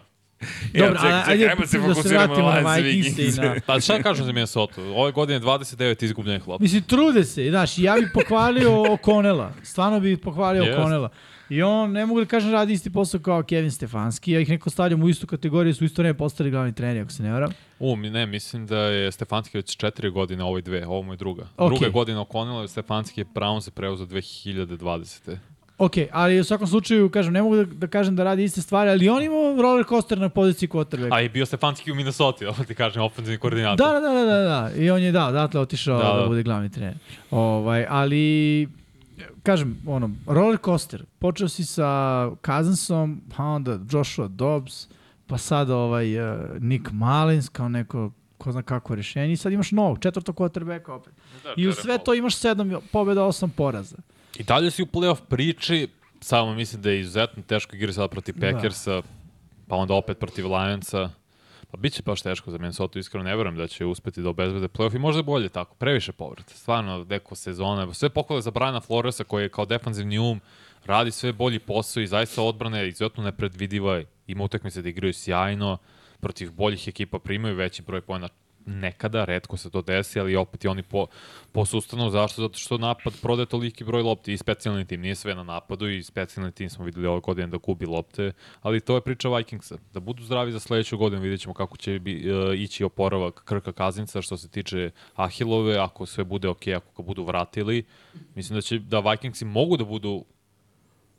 [0.74, 2.82] Dobro, čekaj, a- čekaj, ajde ajmo se da se fokusiramo vratimo na na Lions i
[2.82, 3.36] Vikings i Vikings.
[3.36, 3.54] na...
[3.66, 4.82] Pa šta kažem za Minnesota?
[4.82, 6.62] Ove godine 29 izgubljenih lopta.
[6.62, 10.64] Mislim, trude se, znaš, ja bih pohvalio O'Connella, stvarno bih pohvalio.
[10.64, 11.08] O'Connella.
[11.50, 14.70] I on, ne mogu da kažem, radi isti posao kao Kevin Stefanski, ja ih neko
[14.70, 17.50] stavljam u istu kategoriju, su isto vreme postali glavni treneri, ako se ne varam.
[17.78, 21.16] U, ne, mislim da je Stefanski već četiri godine, ovo je dve, ovo mu je
[21.16, 21.46] druga.
[21.56, 21.70] Ok.
[21.70, 25.36] Druga godina okonila, Stefanski je Brown se preuzeo 2020.
[25.78, 28.90] Ok, ali u svakom slučaju, kažem, ne mogu da, da kažem da radi iste stvari,
[28.90, 31.14] ali on ima roller coaster na poziciji quarterbacka.
[31.14, 33.86] A i bio Stefanski u Minnesota, ovo ti kažem, ofenzivni koordinator.
[33.86, 36.20] Da, da, da, da, da, i on je da, odatle otišao da, Da, da.
[36.20, 36.26] da.
[36.26, 36.94] bude glavni trener.
[37.30, 38.68] Ovaj, ali
[39.42, 41.04] kažem, ono, roller coaster.
[41.18, 44.88] Počeo si sa Cousinsom, pa onda Joshua Dobbs,
[45.26, 49.70] pa sad ovaj uh, Nick Mullins kao neko ko zna kako rešenje i sad imaš
[49.72, 51.12] novog, četvrtog quarterbacka opet.
[51.44, 53.96] Da, I u sve to imaš sedam pobjeda, osam poraza.
[54.38, 55.88] I dalje si u playoff priči,
[56.20, 58.50] samo mislim da je izuzetno teško igrati sada protiv Da.
[58.52, 59.02] Packersa,
[59.68, 61.10] pa onda opet protiv Lionsa.
[61.70, 64.68] Pa bit će baš teško za Minnesota, iskreno ne verujem da će uspeti da obezbede
[64.68, 66.54] playoff i možda je bolje tako, previše povrata.
[66.54, 70.40] Stvarno, neko sezone, sve pohvale za Briana Floresa koji je kao defanzivni um,
[70.84, 75.78] radi sve bolji posao i zaista odbrana je izuzetno nepredvidiva, ima utakmice da igraju sjajno,
[76.20, 78.28] protiv boljih ekipa primaju veći broj pojena
[78.66, 81.06] nekada, redko se to desi, ali opet i oni po,
[81.52, 82.10] posustanu.
[82.10, 82.42] Zašto?
[82.42, 85.00] Zato što napad prode toliki broj lopti i specijalni tim.
[85.00, 88.32] Nije sve na napadu i specijalni tim smo videli ove godine da gubi lopte,
[88.62, 89.76] ali to je priča Vikingsa.
[89.92, 93.72] Da budu zdravi za sledeću godinu, vidjet ćemo kako će bi, uh, ići oporavak Krka
[93.72, 97.84] Kazinca što se tiče Ahilove, ako sve bude ok, ako ga budu vratili.
[98.34, 100.24] Mislim da će da Vikingsi mogu da budu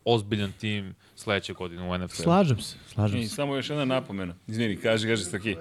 [0.05, 2.21] ozbiljan tim sledeće godine u NFC.
[2.21, 3.35] Slažem se, slažem I se.
[3.35, 4.35] samo još jedna napomena.
[4.47, 5.55] Izvini, kaži, kaži Saki.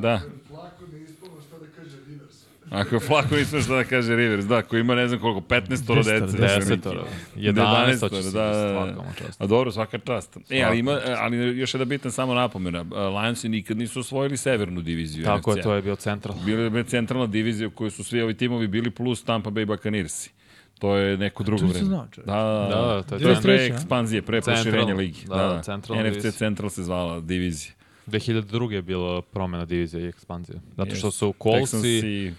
[0.00, 0.20] Da.
[0.48, 2.36] Flako ne ispalo šta da kaže Rivers.
[2.70, 5.86] Ako je Flako nismo šta da kaže Rivers, da, koji ima ne znam koliko, 15
[5.86, 6.58] toro Desetoro, dece.
[6.58, 7.04] Desetoro.
[7.36, 9.04] 11 hoće se da, da, da.
[9.38, 10.36] A dobro, svaka čast.
[10.50, 12.84] E, ali, ima, ali još jedna bitna samo napomena.
[13.08, 15.24] Lionsi nikad nisu osvojili severnu diviziju.
[15.24, 16.36] Tako je, to je bio central.
[16.44, 20.30] Bila je centralna divizija u kojoj su svi ovi timovi bili plus Tampa Bay Buccaneersi.
[20.78, 21.80] To je neko drugo vreme.
[21.88, 22.22] čoveče.
[22.26, 22.94] Da, da, Da, da.
[22.94, 23.74] da, to je to je pre 93, a?
[23.74, 25.20] ekspanzije, pre Central, proširenja ligi.
[25.28, 25.62] da, Da, da.
[25.62, 26.32] centralna NFC divizija.
[26.32, 27.72] Central se zvala divizija.
[28.10, 28.72] 2002.
[28.72, 30.60] je bila promena divizije i ekspanzija.
[30.76, 32.32] Zato što su Coltsi...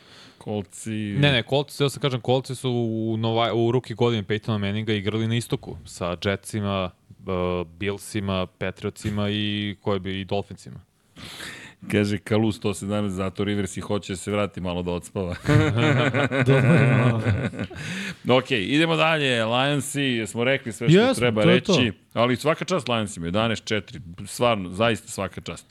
[0.43, 1.15] Coltsi...
[1.19, 4.93] Ne, ne, Coltsi, ja sam kažem, Coltsi su u, nova, u ruki godine Peytona Manninga
[4.93, 10.79] igrali na istoku sa Jetsima, uh, Billsima, Patriotsima i koje bi i Dolphinsima.
[11.87, 15.35] Kaže Kalu 117, zato Rivers i hoće da se vrati malo da odspava.
[18.37, 19.45] ok, idemo dalje.
[19.45, 21.91] Lionsi, smo rekli sve što Jesmo, treba to reći.
[22.13, 23.99] Ali svaka čast Lionsima, 11-4.
[24.25, 25.65] Stvarno, zaista svaka čast.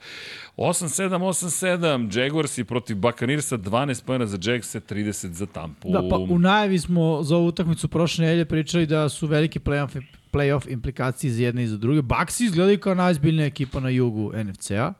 [0.57, 5.91] 8-7, 8-7, Jaguarsi protiv Buccaneersa, 12 pojena za Jagse, 30 za Tampu.
[5.91, 10.01] Da, pa u najavi smo za ovu utakmicu prošle nedelje pričali da su velike playoff,
[10.31, 12.01] playoff implikacije za jedne i za druge.
[12.01, 14.93] Bucks izgledaju kao najzbiljnija ekipa na jugu NFC-a.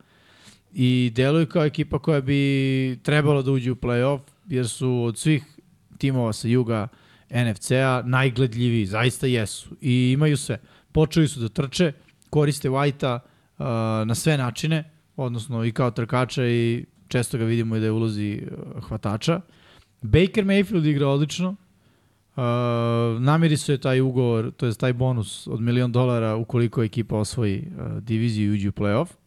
[0.73, 5.43] I deluju kao ekipa koja bi trebala da uđe u play-off, jer su od svih
[5.97, 6.87] timova sa juga
[7.29, 9.69] NFC-a najgledljiviji, zaista jesu.
[9.81, 10.59] I imaju sve.
[10.91, 11.91] Počeli su da trče,
[12.29, 13.65] koriste White-a uh,
[14.07, 18.41] na sve načine, odnosno i kao trkača i često ga vidimo i da je ulozi
[18.41, 19.41] uh, hvatača.
[20.01, 21.55] Baker Mayfield igra odlično.
[22.35, 28.03] Uh, se taj ugovor, to je taj bonus od milion dolara ukoliko ekipa osvoji uh,
[28.03, 29.20] diviziju i uđe u playoff.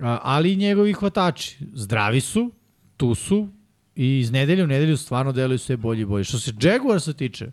[0.00, 2.50] Ali i njegovi hvatači zdravi su,
[2.96, 3.48] tu su
[3.94, 6.24] i iz nedelje u nedelju stvarno deluju sve bolje i bolje.
[6.24, 7.50] Što se Jaguarsa tiče,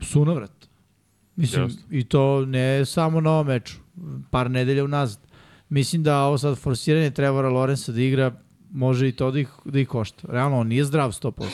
[0.00, 0.68] sunovrat.
[1.36, 1.82] Mislim, Jeste.
[1.90, 3.76] i to ne samo na ovom meču,
[4.30, 5.20] par nedelja unazad.
[5.68, 8.32] Mislim da ovo sad forsiranje Trevora Lorenza da igra
[8.70, 10.28] može i to da ih, da ih košta.
[10.32, 11.44] Realno, on nije zdrav 100%.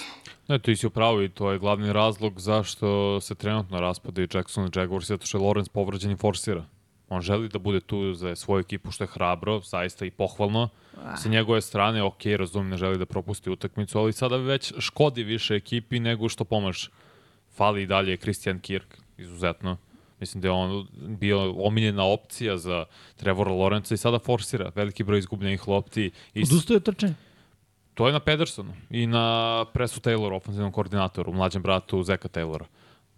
[0.49, 4.67] Ne, ti si upravo i to je glavni razlog zašto se trenutno raspada i Jackson
[4.67, 6.65] i Jaguars, zato što je Lawrence povređen i forsira.
[7.11, 10.69] On želi da bude tu za svoju ekipu, što je hrabro, zaista i pohvalno.
[11.16, 15.55] Sa njegove strane, ok, razumim, ne želi da propusti utakmicu, ali sada već škodi više
[15.55, 16.89] ekipi nego što pomaže.
[17.57, 19.77] Fali i dalje Christian Kirk, izuzetno.
[20.20, 22.85] Mislim da je on bio omiljena opcija za
[23.16, 26.11] Trevora Lawrence i sada forsira veliki broj izgubljenih lopti.
[26.35, 27.15] I Odustaje od trčanja.
[27.95, 32.65] To je na Pedersonu i na Presu Tayloru, ofenzivnom koordinatoru, mlađem bratu Zeka Taylora.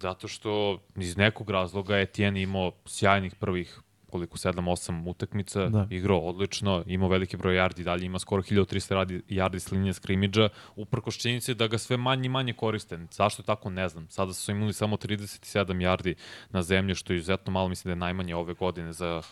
[0.02, 3.80] Zato što iz nekog razloga Etienne imao sjajnih prvih
[4.10, 5.68] koliko 7-8 utakmica, Da.
[5.68, 5.86] da.
[5.90, 10.48] igrao odlično, imao veliki broj yardi, dalje ima skoro 1300 radi, yardi s linije skrimidža,
[10.76, 12.98] uprkos činjenici da ga sve manje i manje koriste.
[13.10, 14.08] Zašto tako ne znam.
[14.08, 16.14] Sada su imali samo 37 yardi
[16.50, 19.22] na zemlji, što je izuzetno malo, mislim da je najmanje ove godine za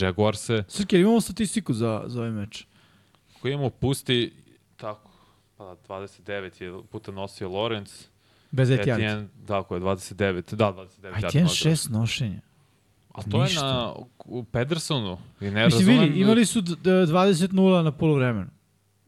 [0.00, 0.64] Jaguarse.
[0.68, 2.66] Srke, imamo statistiku za, za ovaj meč.
[3.42, 4.32] Koji imamo pusti,
[4.76, 5.10] tako,
[5.56, 8.06] pa 29 je puta nosio Lorenz,
[8.50, 9.04] Bez Etijana.
[9.04, 10.86] Etienne, tako je, 29, da, 29.
[11.04, 12.40] A yardi Etienne šest nošenja.
[13.10, 13.60] A to ništa.
[13.60, 15.18] je na u Pedersonu.
[15.40, 16.00] I ne Mislim, razumem...
[16.00, 18.50] vidi, imali su d- d- 20-0 na polovremenu.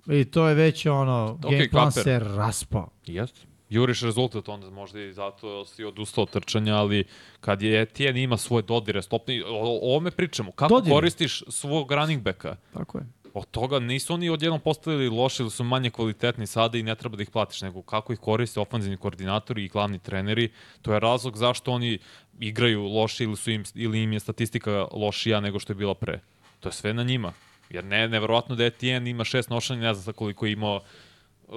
[0.08, 2.02] I to je već ono, Ok, game plan kaper.
[2.02, 2.90] se raspao.
[3.06, 3.40] Jeste.
[3.68, 7.04] Juriš rezultat, onda možda i zato si odustao od trčanja, ali
[7.40, 10.52] kad je Etienne ima svoje dodire stopni, o, o ovome pričamo.
[10.52, 10.94] Kako Dodire.
[10.94, 12.56] koristiš svog running backa?
[12.74, 13.04] Tako je.
[13.34, 17.16] Od toga nisu oni odjednom postavili loši ili su manje kvalitetni sada i ne treba
[17.16, 20.48] da ih platiš, nego kako ih koriste ofanzivni koordinatori i glavni treneri,
[20.82, 21.98] to je razlog zašto oni
[22.40, 26.20] igraju loši ili, su im, ili im je statistika lošija nego što je bila pre.
[26.60, 27.32] To je sve na njima.
[27.70, 30.80] Jer ne, neverovatno da Etienne ima šest nošanja, ne znam sa koliko je imao,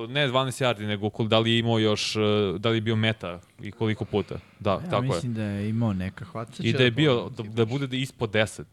[0.08, 0.34] ne 12
[0.64, 2.20] yardi, nego kol- da li je imao još, eh,
[2.58, 4.36] da li je bio meta i koliko puta.
[4.60, 5.10] Da, Ja tako je.
[5.10, 6.64] mislim da je imao neka hvatača.
[6.64, 8.64] I da je bio, da, da bude da ispod 10.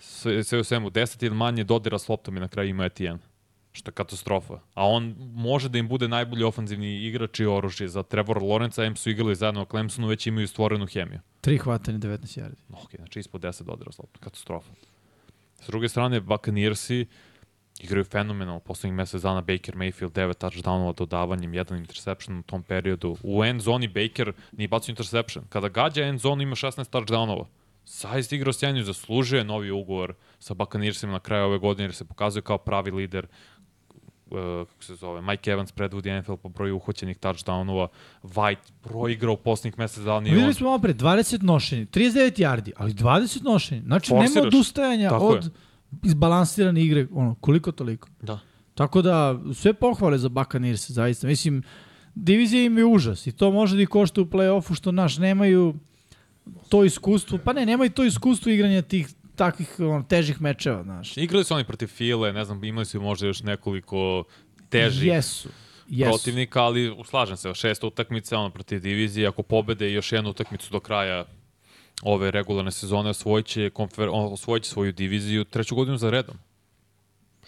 [0.00, 3.20] Sve, sve u svemu, 10 ili manje dodira s loptom i na kraju ima Etienne.
[3.72, 4.54] Što je katastrofa.
[4.74, 7.88] A on može da im bude najbolji ofanzivni igrač i oružje.
[7.88, 11.20] Za Trevor Lawrence, M su igrali zajedno u Clemsonu, već imaju stvorenu hemiju.
[11.40, 12.82] Tri hvatanje, 19 yardi.
[12.84, 14.22] Ok, znači ispod 10 dodira s loptom.
[14.22, 14.70] Katastrofa.
[15.60, 17.06] S druge strane, Buccaneersi
[17.80, 19.40] igraju fenomenalno poslednjih mesec dana.
[19.40, 23.16] Baker Mayfield 9 touchdownova dodavanjem, jedan interception u tom periodu.
[23.22, 25.44] U end zoni Baker nije bacio interception.
[25.48, 27.44] Kada gađa end zonu ima 16 touchdownova.
[27.86, 32.04] Zaista igrao sjajno i zaslužuje novi ugovor sa Buccaneersima na kraju ove godine jer se
[32.04, 33.26] pokazuje kao pravi lider
[34.30, 37.88] uh, kako se zove, Mike Evans predvodi NFL po broju uhoćenih touchdownova,
[38.22, 42.72] White proigrao poslednjih mesec dana i Videli on smo malo pre, 20 nošenja, 39 yardi,
[42.76, 43.82] ali 20 nošenja.
[43.82, 44.46] Znači, nema Forsiraš.
[44.46, 45.50] odustajanja Tako od je.
[46.04, 48.08] izbalansirane igre, ono, koliko toliko.
[48.22, 48.38] Da.
[48.74, 51.26] Tako da, sve pohvale za Buccaneers, zaista.
[51.26, 51.62] Mislim,
[52.14, 55.74] divizija im je užas i to može da ih košta u play-offu, što naš nemaju
[56.68, 61.16] to iskustvo, pa ne, nemaju to iskustvo igranja tih takvih ono, težih mečeva, znaš.
[61.16, 64.24] Igrali su oni protiv File, ne znam, imali su možda još nekoliko
[64.68, 65.48] težih Jesu.
[65.88, 66.10] Jesu.
[66.10, 70.80] protivnika, ali slažem se, šesta utakmica ono protiv divizije, ako pobede još jednu utakmicu do
[70.80, 71.24] kraja
[72.02, 76.34] ove regularne sezone, osvojiće, konfer, on- osvojiće svoju diviziju treću godinu za redom.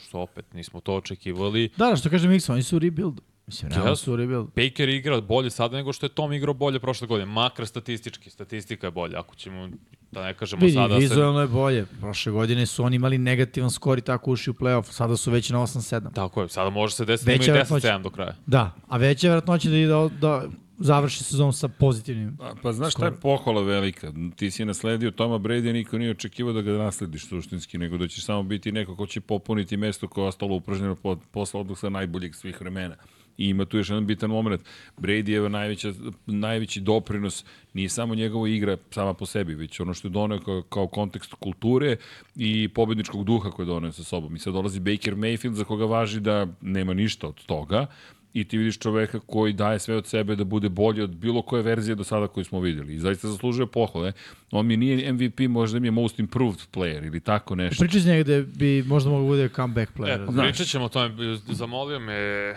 [0.02, 1.68] Što opet, nismo to očekivali.
[1.76, 3.22] Da, da, što kaže Miksa, oni su u rebuildu.
[3.46, 4.04] Mislim, realno Jesu.
[4.04, 4.50] su u rebuildu.
[4.56, 7.26] Baker igra bolje sada nego što je Tom igrao bolje prošle godine.
[7.26, 9.20] Makar statistički, statistika je bolja.
[9.20, 9.68] Ako ćemo,
[10.12, 10.96] da ne kažemo Vidi, sada...
[10.96, 11.86] vizualno je bolje.
[12.00, 14.92] Prošle godine su oni imali negativan skor i tako ušli u play-off.
[14.92, 16.14] Sada su već na 8-7.
[16.14, 17.88] Tako je, sada može se desiti da Veća imaju verovatnoća.
[17.88, 18.34] 10-7 do kraja.
[18.46, 20.48] Da, a veća je vjerojatnoća da, da, da
[20.78, 22.36] završi sezon sa pozitivnim.
[22.36, 24.12] Pa, pa znaš šta je pohvala velika?
[24.36, 28.24] Ti si nasledio Toma Brady, niko nije očekivao da ga naslediš suštinski, nego da ćeš
[28.24, 32.34] samo biti neko ko će popuniti mesto koje je ostalo upražnjeno po, posle odluka najboljeg
[32.34, 32.96] svih vremena.
[33.38, 34.60] I ima tu još jedan bitan moment.
[34.98, 35.92] Brady je najveća,
[36.26, 37.44] najveći doprinos
[37.74, 41.34] nije samo njegova igra sama po sebi, već ono što je doneo kao, kao kontekst
[41.34, 41.96] kulture
[42.36, 44.36] i pobedničkog duha koje je doneo sa sobom.
[44.36, 47.86] I sad dolazi Baker Mayfield za koga važi da nema ništa od toga,
[48.34, 51.62] i ti vidiš čoveka koji daje sve od sebe da bude bolji od bilo koje
[51.62, 52.94] verzije do sada koju smo videli.
[52.94, 54.12] I zaista zaslužuje pohvale.
[54.50, 57.84] On mi nije MVP, možda mi je most improved player ili tako nešto.
[57.84, 60.28] Priča iz njega da bi možda mogu bude comeback player.
[60.28, 60.48] E, znaš.
[60.48, 61.36] pričat ćemo o tome.
[61.48, 62.54] Zamolio me,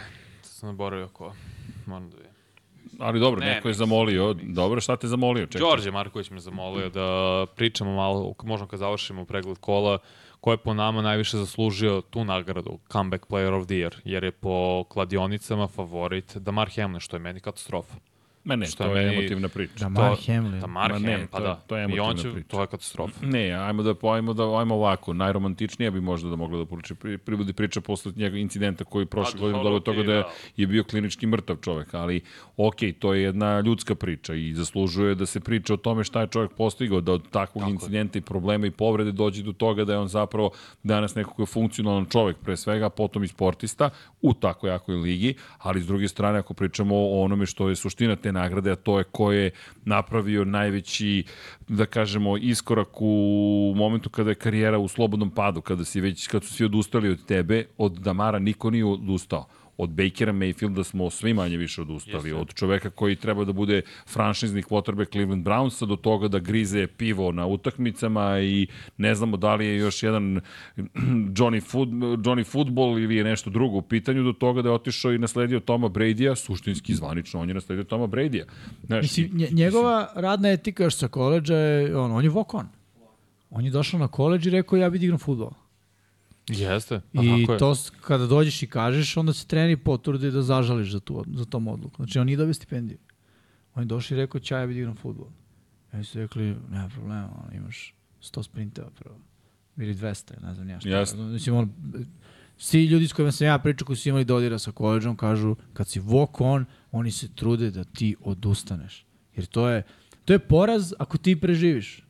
[0.56, 1.34] sam zaboravio ko.
[1.86, 2.32] Moram da vidim.
[3.00, 4.34] Ali dobro, Ne, neko je zamolio.
[4.34, 5.46] Dobro, šta te zamolio?
[5.46, 5.60] Čekaj.
[5.60, 9.98] Đorđe Marković me zamolio da pričamo malo, možda kad završimo pregled kola,
[10.42, 14.32] ko je po nama najviše zaslužio tu nagradu, Comeback Player of the Year, jer je
[14.32, 17.96] po kladionicama favorit Damar Hamlin, što je meni katastrofa.
[18.46, 19.74] Ma ne, Što to je emotivna priča.
[19.80, 20.60] Damar Hamlin.
[20.60, 21.56] Damar Ma ne, Hamlin, pa to- da.
[21.58, 22.48] to je I on emotivna će, priča.
[22.48, 23.26] to je katastrofa.
[23.26, 27.18] Ne, ajmo da ajmo da ajmo ovako, najromantičnija bi možda da mogla da poruči pri,
[27.18, 30.30] pribudi priča posle njega incidenta koji prošle Pa, godine dobro, toga da je, da.
[30.58, 32.22] je bio klinički mrtav čovek, ali
[32.58, 36.28] okej, to je jedna ljudska priča i zaslužuje da se priča o tome šta je
[36.28, 37.74] čovek postigao, da od takvog Tako je.
[37.74, 40.52] incidenta i problema i povrede dođe do toga da je on zapravo
[40.84, 43.90] danas neko ko je funkcionalan čovek pre svega, potom i sportista
[44.22, 48.16] u tako jakoj ligi, ali s druge strane ako pričamo o onome što je suština
[48.16, 49.52] te nagrade, a to je ko je
[49.86, 51.24] napravio najveći,
[51.68, 56.44] da kažemo, iskorak u momentu kada je karijera u slobodnom padu, kada, si već, kad
[56.44, 59.48] su svi odustali od tebe, od Damara niko nije odustao.
[59.78, 62.30] Od Bakera Mayfielda smo svi manje više odustali.
[62.30, 62.42] Jeste.
[62.42, 67.32] Od čoveka koji treba da bude franšizni quarterback Cleveland Brownsa do toga da grize pivo
[67.32, 70.42] na utakmicama i ne znamo da li je još jedan
[71.38, 75.14] Johnny, Food, Johnny Football ili je nešto drugo u pitanju do toga da je otišao
[75.14, 78.46] i nasledio Toma Brady-a, suštinski zvanično on je nasledio Toma Brady-a.
[78.84, 82.58] Znaš, Mislim, nje- njegova radna etika još sa koleđa je, on, on je walk
[83.52, 83.66] on.
[83.66, 85.52] Je došao na koleđ i rekao ja bih igram futbol.
[86.48, 87.58] Jeste, pa I je.
[87.58, 91.68] to kada dođeš i kažeš, onda se trener potrudi da zažališ za, tu, za tom
[91.68, 91.96] odluku.
[91.96, 92.98] Znači, on nije dobio stipendiju.
[93.76, 95.28] On je došao i rekao, ćao, ja da igram futbol.
[95.94, 99.16] Oni su rekli, nema problema, ono, imaš 100 sprinteva prvo.
[99.78, 100.90] Ili 200, ne znam ja šta.
[100.90, 101.28] Jasno.
[101.28, 101.74] Mislim, on,
[102.58, 105.88] svi ljudi s kojima sam ja pričao koji su imali dodira sa koleđom kažu, kad
[105.88, 109.06] si walk on, oni se trude da ti odustaneš.
[109.36, 109.84] Jer to je,
[110.26, 112.05] to je poraz ako ti preživiš.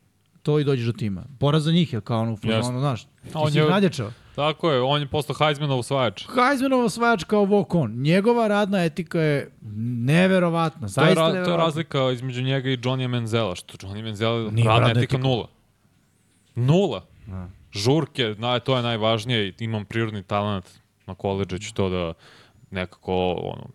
[0.45, 1.23] To i dođeš do tima.
[1.39, 2.69] Poraz za njih, jer kao ono, Jasno.
[2.69, 4.11] ono znaš, ti On si je- ih nadjačao.
[4.35, 6.25] Tako je, on je postao Heismanov osvajač.
[6.27, 7.91] Heismanov osvajač kao walk on.
[7.93, 9.51] Njegova radna etika je
[10.01, 10.79] neverovatna.
[10.81, 14.43] To je, Zaista ra, to je razlika između njega i Johnny Menzela, što Johnny Menzela
[14.43, 15.17] radna radna etika etika.
[15.19, 15.47] nula.
[16.55, 17.05] Nula.
[17.73, 20.65] Žurke, na, to je najvažnije, imam prirodni talent
[21.07, 22.13] na koleđu, ću to da
[22.71, 23.67] nekako ono,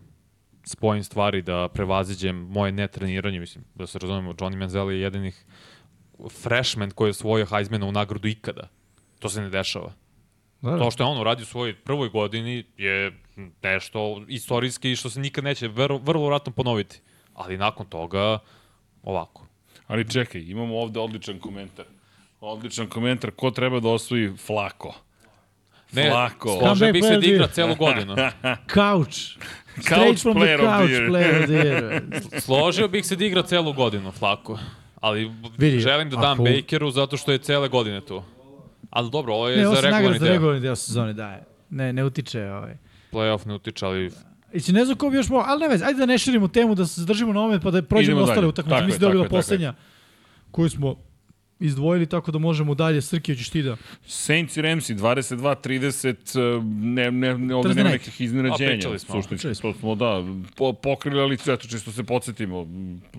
[0.63, 5.45] spojim stvari, da prevaziđem moje netreniranje, mislim, da se razumemo, Johnny Manziel je jedinih
[6.29, 8.69] freshman koji je osvojio Heismana u nagradu ikada.
[9.19, 9.93] To se ne dešava.
[10.61, 10.77] Da, da.
[10.77, 13.11] To što je on uradio u svojoj prvoj godini je
[13.63, 17.01] nešto istorijski što se nikad neće vrlo, vrlo vratno ponoviti.
[17.33, 18.39] Ali nakon toga,
[19.03, 19.47] ovako.
[19.87, 21.85] Ali čekaj, imamo ovde odličan komentar.
[22.39, 24.95] Odličan komentar, ko treba da osvoji Flako?
[25.91, 26.59] Ne, Flako.
[26.59, 28.15] Comeback bih se player da igra celu godinu.
[28.73, 29.37] Couch.
[29.75, 31.07] Couch Straight from the player of the couch year.
[31.09, 32.41] player of the year.
[32.41, 34.59] Složio bih se da igra celu godinu, Flako.
[35.01, 38.23] Ali Vidi, želim da dam ako- Bakeru zato što je cele godine tu.
[38.89, 40.33] Ali dobro, ovo je Ne, ovo za regularni za deo.
[40.33, 41.43] regularni deo sezone daje.
[41.69, 42.77] Ne, ne utiče ovaj.
[43.11, 44.11] Playoff ne utiče, ali
[44.53, 46.47] I si ne znam ko bi još mogao, ali ne vez, ajde da ne širimo
[46.47, 48.81] temu, da se zadržimo na ovome, pa da prođemo Idemo ostale utakmice.
[48.81, 49.29] Mislim da bila je.
[49.29, 49.73] poslednja
[50.51, 50.95] koju smo
[51.61, 53.01] izdvojili, tako da možemo dalje.
[53.01, 53.77] Srki, hoćeš ti da...
[54.05, 58.99] Saints i Ramsi 22-30, ne, ne, ne, ovde nema nekih iznenađenja.
[58.99, 60.23] Suštinski, to smo, da,
[60.55, 62.67] po, pokrili, ali eto, čisto se podsjetimo.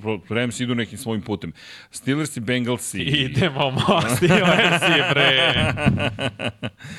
[0.00, 1.52] Pro- Ramsi idu nekim svojim putem.
[1.90, 3.02] Steelers i Bengalsi.
[3.02, 4.28] idemo mosti,
[4.86, 5.52] si bre.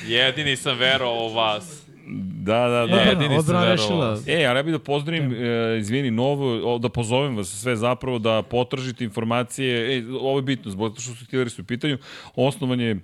[0.16, 1.83] Jedini sam verovao u vas.
[2.06, 3.02] Da, da, da.
[3.02, 4.18] E, jedini sam odbrana rešila.
[4.26, 8.18] E, ali ja bih da pozdravim, e, izvini, novo, o, da pozovem vas sve zapravo
[8.18, 11.98] da potražite informacije, e, ovo je bitno, zbog što su Steelersi u pitanju,
[12.34, 13.00] osnovan je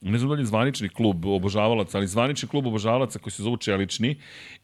[0.00, 3.56] ne znam da li je zvanični klub obožavalaca, ali zvanični klub obožavalaca koji se zovu
[3.56, 4.16] Čelični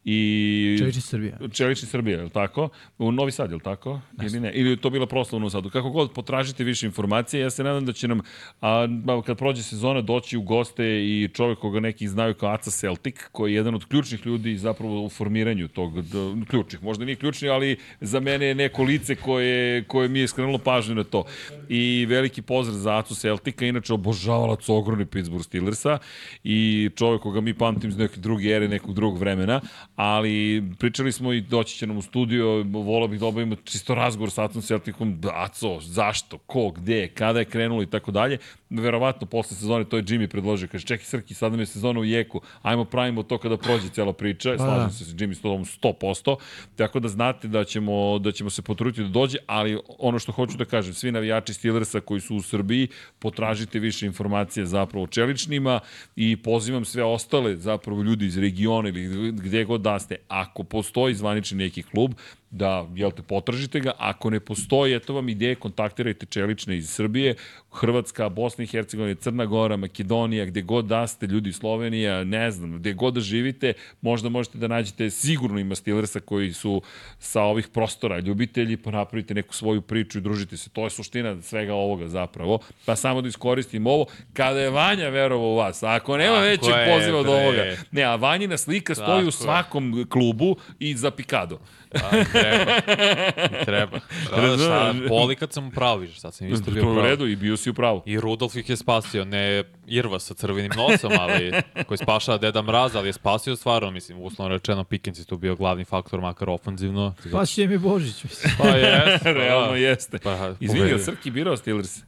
[0.05, 0.77] i...
[0.79, 1.39] Čelični Srbija.
[1.53, 2.69] Čelični Srbija, je li tako?
[2.99, 4.01] U Novi Sad, je li tako?
[4.23, 4.53] Ili ne?
[4.55, 5.71] Ili je to bila proslava u Novom Sadu?
[5.71, 7.41] Kako god, potražite više informacije.
[7.41, 8.21] Ja se nadam da će nam,
[8.61, 8.87] a,
[9.27, 13.53] kad prođe sezona, doći u goste i čovjek koga neki znaju kao Aca Celtic, koji
[13.53, 16.19] je jedan od ključnih ljudi zapravo u formiranju tog, d,
[16.49, 20.59] ključnih, možda nije ključni, ali za mene je neko lice koje, koje mi je skrenulo
[20.59, 21.25] pažnju na to.
[21.69, 25.99] I veliki pozdrav za Acu Celtica, inače obožavalac ogromni Pittsburgh Steelersa
[26.45, 29.61] i čovjek koga mi pamtim iz neke druge ere, nekog drugog vremena,
[29.97, 34.31] ali pričali smo i doći će nam u studio, volao bih da obavimo čisto razgovor
[34.31, 38.39] sa Acom Celticom, Aco, zašto, ko, gde, kada je krenulo i tako dalje.
[38.71, 42.05] Verovatno posle sezone to je Jimmy predložio, kaže čekaj Srki, sad nam je sezona u
[42.05, 44.91] jeku, ajmo pravimo to kada prođe cela priča, slažem da.
[44.91, 46.37] se sa Jimmy s tobom 100%,
[46.77, 50.57] tako da znate da ćemo, da ćemo se potruditi da dođe, ali ono što hoću
[50.57, 52.89] da kažem, svi navijači Steelersa koji su u Srbiji,
[53.19, 55.81] potražite više informacije zapravo čeličnima
[56.17, 60.17] i pozivam sve ostale zapravo ljudi iz regiona ili gde god da ste.
[60.29, 62.15] Ako postoji zvanični neki klub,
[62.51, 63.93] da, jel te, potražite ga.
[63.99, 67.35] Ako ne postoji, eto vam ideje, kontaktirajte čelične iz Srbije,
[67.77, 72.79] Hrvatska, Bosna i Hercegovina, Crna Gora, Makedonija, gde god da ste, ljudi Slovenija, ne znam,
[72.79, 76.83] gde god da živite, možda možete da nađete, sigurno ima Steelersa koji su
[77.19, 80.71] sa ovih prostora ljubitelji, pa napravite neku svoju priču i družite se.
[80.71, 82.59] To je suština svega ovoga zapravo.
[82.85, 86.75] Pa samo da iskoristim ovo, kada je Vanja verovao u vas, ako nema Tako većeg
[86.79, 87.65] je, poziva od ovoga.
[87.91, 89.33] Ne, a Vanjina slika stoji Tako u je.
[89.33, 91.59] svakom klubu i za pikado.
[91.95, 92.81] A, treba.
[93.67, 94.01] treba.
[94.27, 95.71] Šta, šta, boli kad sam
[96.01, 98.03] vidiš, sad sam isto bio To u je redu i bio si u pravu.
[98.07, 101.53] I Rudolf ih je spasio, ne Irva sa crvenim nosom, ali
[101.87, 105.57] koji spašava Deda Mraz, ali je spasio stvarno, mislim, uslovno rečeno, Pickens je tu bio
[105.57, 107.15] glavni faktor, makar ofanzivno.
[107.29, 108.53] Spasio mi Božić, mislim.
[108.59, 109.77] Pa jes, pa Realno da.
[109.77, 110.19] jeste.
[110.19, 111.99] Pa, Izvini, je Srki birao Steelers?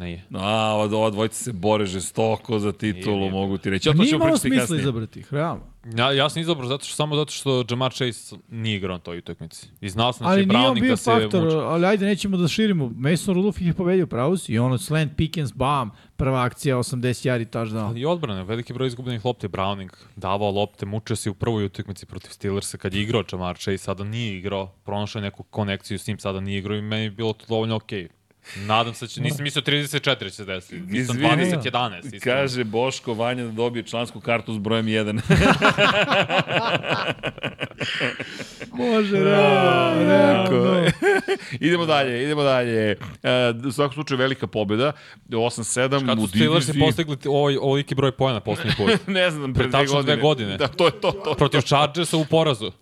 [0.00, 0.24] Nije.
[0.34, 3.32] A, ova, ova dvojica se bore žestoko za titulu, Nije, nije.
[3.32, 3.88] mogu ti reći.
[3.88, 4.80] Ja to Nije imalo pričati smisla kasnije.
[4.80, 5.62] izabrati ih, realno.
[5.96, 9.18] Ja, ja sam izabrao zato što, samo zato što Jamar Chase nije igrao na toj
[9.18, 9.66] utakmici.
[9.80, 11.56] I znao sam da će Browning bio da se faktor, muči.
[11.56, 12.90] ali ajde nećemo da širimo.
[12.96, 14.52] Mason Rudolph ih je pobedio, pravo si.
[14.52, 17.86] I ono, slant, Pickens, bam, prva akcija, 80 jari, touchdown.
[17.86, 22.06] Ali i odbrane, veliki broj izgubljenih lopti, Browning davao lopte, mučio se u prvoj utakmici
[22.06, 26.06] protiv Steelersa kad je igrao Jamar Chase, sada nije igrao, pronašao je neku konekciju s
[26.06, 28.08] njim, sada nije igrao i meni je bilo to dovoljno okej.
[28.58, 31.28] Nadam se da će, nisam mislio 34 će se desiti, nisam Izvini.
[31.36, 32.04] 20-11.
[32.06, 32.20] iskreno.
[32.36, 35.20] Kaže Boško Vanja da dobije člansku kartu s brojem 1.
[38.72, 40.84] Može, realno, realno.
[41.60, 42.90] idemo dalje, idemo dalje.
[43.22, 44.92] E, u svakom slučaju velika pobjeda.
[45.28, 46.80] 8-7 Kad su Steelersi diviziji.
[46.80, 49.06] postigli ti- ovaj, ovoliki broj pojena poslednji put?
[49.08, 50.56] ne znam, pre Pre tačno dve godine.
[50.56, 51.10] Da, to je to.
[51.12, 51.34] to.
[51.34, 52.72] Protiv Chargersa u porazu.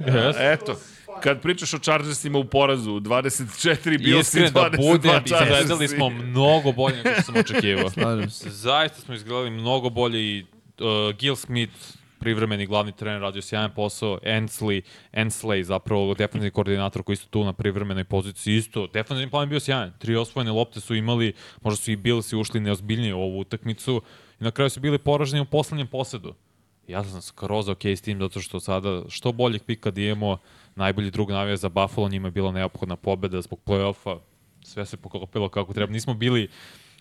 [0.00, 0.34] yes.
[0.52, 0.76] Eto,
[1.22, 5.62] kad pričaš o Chargersima u porazu, 24 Bills i Iskren da 22 budem, Chargersi.
[5.62, 7.90] izgledali smo mnogo bolje nego što sam očekivao.
[8.00, 8.50] Slažem se.
[8.50, 10.44] Zaista smo izgledali mnogo bolje i
[10.80, 11.74] uh, Gil Smith,
[12.20, 14.82] privremeni glavni trener, radio sjajan posao, Ensley,
[15.12, 19.60] Ensley, zapravo defensivni koordinator koji su tu na privremenoj poziciji, isto, defensivni plan je bio
[19.60, 19.92] sjajan.
[19.98, 24.02] Tri osvojene lopte su imali, možda su i Billsi ušli neozbiljnije u ovu utakmicu
[24.40, 26.34] i na kraju su bili poraženi u poslednjem posedu.
[26.88, 30.38] Ja sam skroz ok s tim, zato što sada što boljeg pika da imamo,
[30.80, 34.18] najbolji drug navija za Buffalo, njima je bila neophodna pobeda zbog play-offa,
[34.64, 35.92] sve se poklopilo kako treba.
[35.92, 36.48] Nismo bili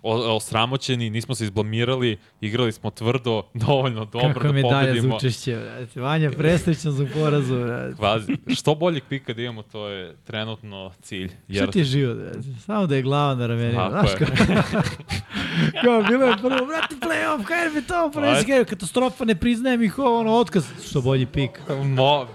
[0.04, 5.16] osramoćeni, nismo se izblamirali, igrali smo tvrdo, dovoljno dobro Kako je da medalja za pobedimo.
[5.16, 6.02] učešće, brate.
[6.02, 7.96] Vanja, presrećan za porazu, brate.
[7.96, 8.38] Kvazi.
[8.56, 11.32] Što boljeg pika da imamo, to je trenutno cilj.
[11.56, 12.40] Šta ti je život, brate?
[12.66, 14.28] Samo da je glava na ramenima, znaš je.
[15.84, 16.04] kao?
[16.04, 20.20] Bilo je prvo, brate, play-off, kaj mi to, Pa, play katastrofa, ne priznajem ih ovo,
[20.20, 20.66] ono, otkaz.
[20.90, 21.62] Što bolji pik.
[21.86, 22.28] Mo,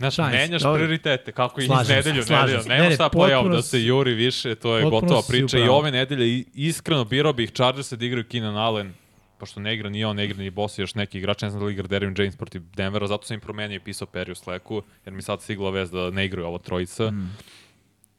[0.00, 0.78] Znaš, menjaš dobro.
[0.78, 2.60] prioritete, kako i iz Slažem se, nedelju, nedelju.
[2.68, 5.58] Nema Ne, šta play-off da se juri više, to je gotova priča.
[5.58, 8.92] I ove nedelje iskreno birao bih Chargers da igraju Keenan Allen,
[9.38, 11.66] pošto ne igra ni on, ne igra ni Boss još neki igrač, ne znam da
[11.66, 14.82] li igra Derwin James protiv Denvera, zato sam im promenio i pisao Perry u Slacku,
[15.04, 17.10] jer mi sad stigla vez da ne igraju ovo trojica.
[17.10, 17.36] Mm.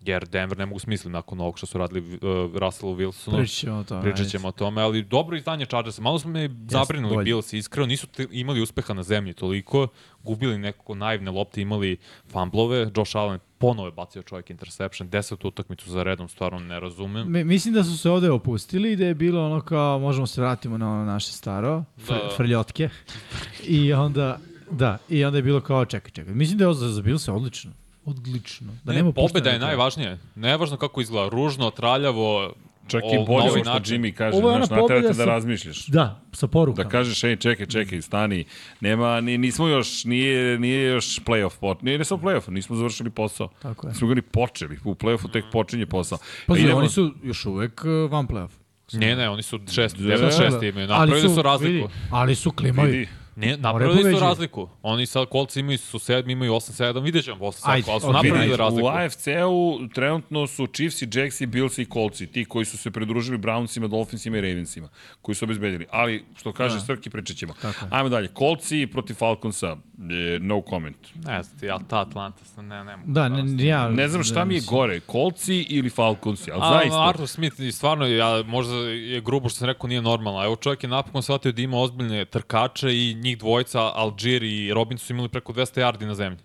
[0.01, 2.19] Jer Denver ne mogu smisliti nakon ovog što su radili uh,
[2.55, 3.35] Russellu Wilsonu.
[3.37, 4.01] Pričat ćemo o tome.
[4.03, 6.01] Pričat ćemo o tome, ali dobro izdanje Chargersa.
[6.01, 7.25] Malo smo me zabrinuli bolje.
[7.25, 7.85] Bills, iskreno.
[7.87, 9.87] Nisu te, imali uspeha na zemlji toliko.
[10.19, 11.97] Gubili nekako naivne lopte, imali
[12.27, 12.91] fumblove.
[12.97, 15.09] Josh Allen ponovo je bacio čovjek interception.
[15.09, 17.31] Desetu utakmicu za redom, stvarno ne razumem.
[17.31, 20.41] Mi- mislim da su se ovde opustili i da je bilo ono kao, možemo se
[20.41, 22.29] vratimo na ono naše staro, fr, Da.
[22.37, 22.89] frljotke.
[23.67, 24.39] I onda,
[24.71, 26.33] da, i onda je bilo kao, čekaj, čekaj.
[26.33, 27.71] Mislim da je ovo za, za Bilse odlično.
[28.05, 28.67] Odlično.
[28.83, 29.67] Da ne, nema pobeda je na kraju.
[29.67, 30.17] najvažnije.
[30.35, 31.29] Nevažno kako izgleda.
[31.29, 32.53] Ružno, traljavo,
[32.87, 33.97] Čak o- i bolje ovaj ovo što način.
[33.97, 35.85] Jimmy kaže, Ovo je znaš, naterate da sa- razmišljaš.
[35.87, 36.83] Da, sa porukama.
[36.83, 38.45] Da kažeš, ej, čekaj, čekaj, stani.
[38.81, 43.09] Nema, ni, nismo još, nije, nije još playoff, pot, nije ne samo playoff, nismo završili
[43.09, 43.47] posao.
[43.61, 43.91] Tako je.
[43.91, 46.17] Nismo ga ni počeli, u playoffu tek počinje posao.
[46.47, 48.49] Pa Idemo- oni su još uvek uh, van playoff.
[48.93, 50.07] Ne, ne, oni su šest, Da.
[50.07, 50.87] devet, šest imaju.
[50.87, 51.87] Napravili su, razliku.
[51.87, 52.91] Vidi, ali su klimavi.
[52.91, 54.69] Vidi, Ne, napravili su razliku.
[54.81, 58.07] Oni sad kolci imaju su sedmi, imaju 8-7, vidjet ćemo posle sad, Ajde, ali su
[58.07, 58.87] ok, napravili razliku.
[58.87, 62.91] u AFC-u trenutno su Chiefs i Jacks i Bills i Colts ti koji su se
[62.91, 64.89] pridružili Brownsima, Dolphinsima i Ravensima,
[65.21, 65.85] koji su obezbedili.
[65.91, 66.81] Ali, što kaže da.
[66.81, 67.53] Srki, pričat ćemo.
[67.61, 67.85] Tako.
[67.89, 68.27] Ajmo dalje.
[68.37, 70.97] Coltsi protiv Falconsa, e, no comment.
[71.15, 73.11] Ne znam ti, ja ta Atlanta, sam- ne, ne mogu.
[73.11, 73.89] Da, ne, ja...
[73.89, 74.77] Ne znam šta mi je mislim.
[74.77, 77.09] gore, Coltsi ili Falconsi, ali A, zaista.
[77.09, 80.43] Arthur Smith, stvarno, ja, možda je grubo što sam rekao, nije normalno.
[80.43, 85.05] Evo čovjek je napokon shvatio da ima ozbiljne trkače i njih dvojica, Algier i Robinson
[85.07, 86.39] su imali preko 200 yardi na zemlji.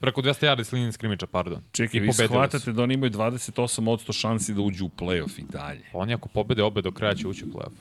[0.00, 1.62] Preko 200 yardi s linije skrimiča, pardon.
[1.72, 2.72] Čekaj, I vi shvatate su.
[2.72, 5.82] da oni imaju 28% šansi da uđu u playoff i dalje.
[5.92, 7.76] Oni ako pobede obe do kraja će ući u playoff.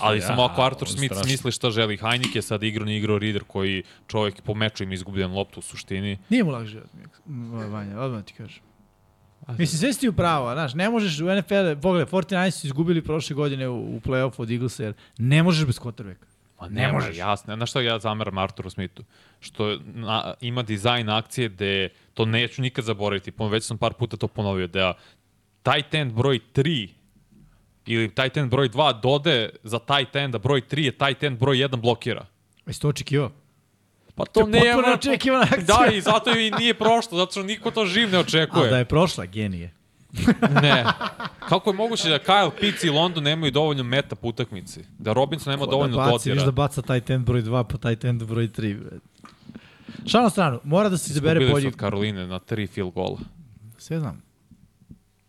[0.00, 1.24] Ali Ja, samo ako Arthur Smith strašno.
[1.28, 1.98] smisli šta želi.
[2.34, 6.18] Je sad igrao, nije igrao Reader koji čovjek po meču ima izgubljen loptu u suštini.
[6.28, 6.86] Nije mu lak život,
[7.70, 8.62] Vanja, odmah ti kažem.
[9.48, 13.02] Mislim, sve si ti u pravu, znaš, ne možeš u NFL, pogledaj, 49 su izgubili
[13.02, 16.27] prošle godine u, u play-offu od Eaglesa, jer ne možeš bez quarterbacka.
[16.60, 17.56] Ma ne, može, jasno.
[17.56, 19.02] Znaš što ja zameram Arturu Smithu?
[19.40, 24.28] Što na, ima dizajn akcije gde to neću nikad zaboraviti, već sam par puta to
[24.28, 24.94] ponovio, da
[25.62, 26.88] tight end broj 3
[27.86, 31.56] ili tight end broj 2 dode za tight enda broj 3 je tight end broj
[31.56, 32.26] 1 blokira.
[32.66, 33.30] Jesi to očekivao?
[34.14, 35.78] Pa To je potpuno neočekivana akcija.
[35.78, 38.70] Da, i zato i nije prošlo, zato što niko to živ ne A očekuje.
[38.70, 39.74] da je prošla, genije.
[40.62, 40.84] Ne.
[41.48, 44.80] Kako je moguće da Kyle Pitts i London nemaju dovoljno meta po utakmici?
[44.98, 46.44] Da Robinson nema dovoljno da baci, viš dodira?
[46.44, 48.78] da baca taj ten broj 2 pa taj ten broj 3.
[50.06, 51.66] Šal na stranu, mora da se izabere Izgubili su bolji.
[51.66, 53.18] od Karoline na tri field gola.
[53.78, 54.22] Sve znam.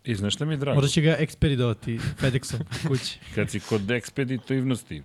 [0.03, 0.75] I znaš šta mi je drago?
[0.75, 3.19] Možda će ga ekspedidovati FedExom kući.
[3.35, 5.03] Kad si kod ekspeditivnosti,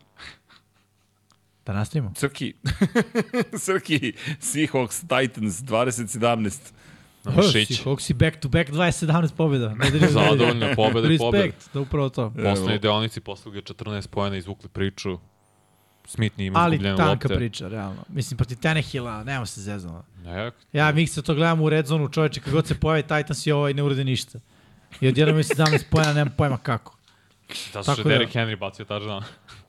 [1.66, 2.12] Da nastavimo.
[2.16, 2.54] Crki,
[3.64, 6.58] Crki, Seahawks, Titans, 2017.
[7.24, 7.68] Na Oh, mišić.
[7.74, 9.68] Seahawks i back to back 2017 pobjeda.
[9.68, 11.44] Da Zadovoljno, pobjeda i pobjeda.
[11.44, 12.32] Respekt, da upravo to.
[12.44, 15.18] Poslednji deonici postigli 14 pojena, izvukli priču.
[16.06, 17.36] Smith nije imao Ali izgubljene tanka lopte.
[17.36, 18.04] priča, realno.
[18.08, 20.04] Mislim, protiv Tanehila, nema se zezno.
[20.16, 23.46] Ne, Ja, mi se to gledamo u red zonu, čoveče, kad god se pojavi Titans
[23.46, 24.38] i ovaj ne urade ništa.
[25.00, 26.96] I odjednom je 17 pojena, nemam pojma kako.
[27.72, 29.22] zato što Tako je da- Henry bacio touchdown.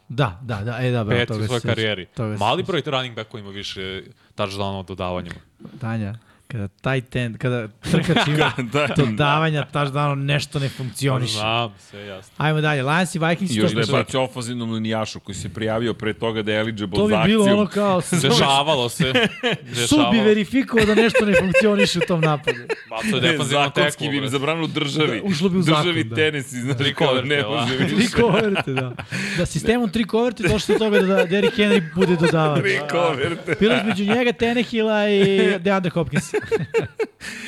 [0.09, 2.07] Da, da, da, e da, Peti toga u se svojoj karijeri.
[2.39, 4.03] Mali broj running backova ima više
[4.35, 5.35] touchdownova od dodavanjima.
[5.81, 6.15] Tanja,
[6.47, 11.33] kada tight end, kada trkač ima Da, dodavanja touchdownom, nešto ne funkcioniše.
[11.33, 12.33] Znam, sve jasno.
[12.37, 13.51] Ajmo dalje, Lions i Vikings.
[13.51, 16.59] I još to, da je bacio ofazivnom linijašu koji se prijavio pre toga da je
[16.59, 17.39] eligible to bi za akciju.
[17.39, 19.13] bilo ono kao Dešavalo se.
[19.89, 22.57] sud bi verifikovao da nešto ne funkcioniše u tom napadu.
[22.89, 24.11] Bacio Ne, defanzivno zakonski teklu.
[24.11, 25.19] bi im zabranilo državi.
[25.19, 26.15] Da, ušlo bi u zakon, Državi da.
[26.15, 27.47] tenisi, znaš, Tri kao ne da.
[27.49, 28.11] može Tri više.
[28.11, 28.93] koverte, da.
[29.37, 32.61] Da sistemom tri koverte došlo do toga da Derrick Henry bude dodavač.
[32.61, 33.55] Tri koverte.
[33.59, 36.34] Bilo između njega, Tenehila i DeAndre Hopkins.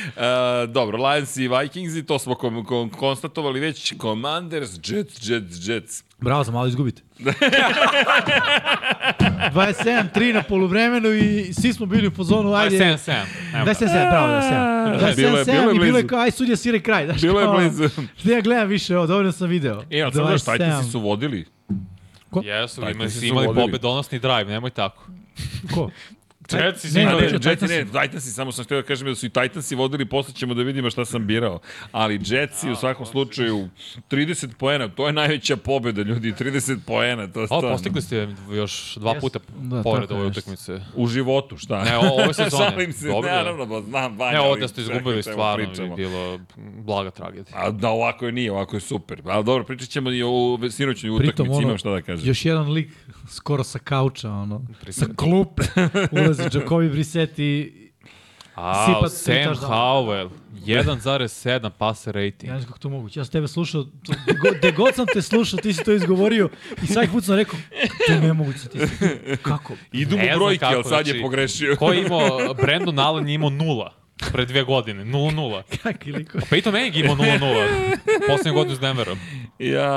[0.08, 0.24] Uh,
[0.70, 3.94] dobro, Lions i Vikings i to smo kom, kom, konstatovali već.
[3.98, 6.04] Commanders, Jets, Jets, Jets.
[6.20, 7.02] Bravo, za malo izgubite.
[9.48, 9.64] 27-3
[10.34, 12.78] na poluvremenu i svi smo bili u pozonu, ajde.
[12.78, 13.12] 27-7.
[13.56, 13.72] Evo ga.
[13.74, 15.16] 27-7, bravo, 27.
[15.16, 17.06] Bilo je- 27-7 bilo je i bilo je kao, aj sudija svira kraj.
[17.06, 17.90] Znaš, Bilo je blizu.
[18.18, 19.84] Šta ja gledam više, ovo, dovoljno sam video.
[19.92, 20.52] E, ali sad znaš, 27.
[20.54, 21.46] Titansi su vodili.
[22.44, 25.08] Jesu, Taj, imali, si imali pobedonosni drive, nemoj tako.
[25.74, 25.90] Ko?
[26.50, 27.68] Jetsi Ne, ne, Ne, Titansi.
[27.68, 30.64] ne, Titansi, samo sam htio da kažem da su i Titansi vodili, posle ćemo da
[30.64, 31.60] vidimo šta sam birao.
[31.92, 33.70] Ali Jetsi u svakom slučaju
[34.08, 37.70] 30 poena, to je najveća pobeda, ljudi, 30 poena, to je O, stvarno.
[37.70, 40.80] postigli ste još dva puta Da, pored ove utakmice.
[40.96, 41.84] U životu, šta?
[41.84, 42.66] Ne, o- ove sezone.
[42.66, 43.36] Šalim se, Dobro, da.
[43.36, 45.96] naravno, ba, znam, Vanja, Ne, ovo da ste izgubili stvarno bi pričamo.
[45.96, 46.40] bilo
[46.78, 47.58] blaga tragedija.
[47.58, 49.22] A da ovako je nije, ovako je super.
[49.26, 50.30] Ali dobro, pričat ćemo i o
[50.70, 52.28] sinoćnoj utakmici, imam šta da kažem.
[52.28, 52.90] Još jedan lik
[53.28, 55.16] skoro sa kauča, ono, sa Pritom.
[55.16, 55.64] klupe,
[56.14, 57.74] ulazi Jacobi Brissett i
[58.56, 59.56] A, Sam.
[59.58, 62.52] Howell, 1,7 passer Ja rating.
[62.52, 63.20] ne znam kako to moguće.
[63.20, 64.14] Ja sam tebe slušao, to,
[64.52, 66.50] gde god- sam te slušao, ti si to izgovorio
[66.84, 67.60] i svaki put sam rekao,
[68.08, 68.60] to je nemoguće.
[68.62, 68.96] Ti si,
[69.42, 69.74] kako?
[69.92, 71.76] Idu mu Ne brojke, ali sad je znači, pogrešio.
[71.76, 73.94] Ko je imao, Brandon Allen je imao nula
[74.32, 75.62] pre dve godine, 0-0.
[75.84, 76.38] Kakvi liko?
[76.38, 79.20] Peyton Manning imao 0-0 poslednje godine s Denverom.
[79.60, 79.92] Ja,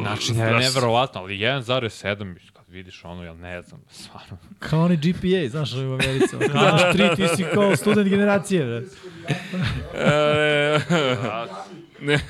[0.00, 4.36] Znači, ne, neverovatno, ali 1,7, kad vidiš ono, ja ne znam, stvarno.
[4.58, 6.36] Kao oni GPA, znaš, u Americi.
[6.36, 8.64] Ako daš tri, ti si kao student generacije.
[8.64, 8.84] Bre.
[12.00, 12.20] Ne.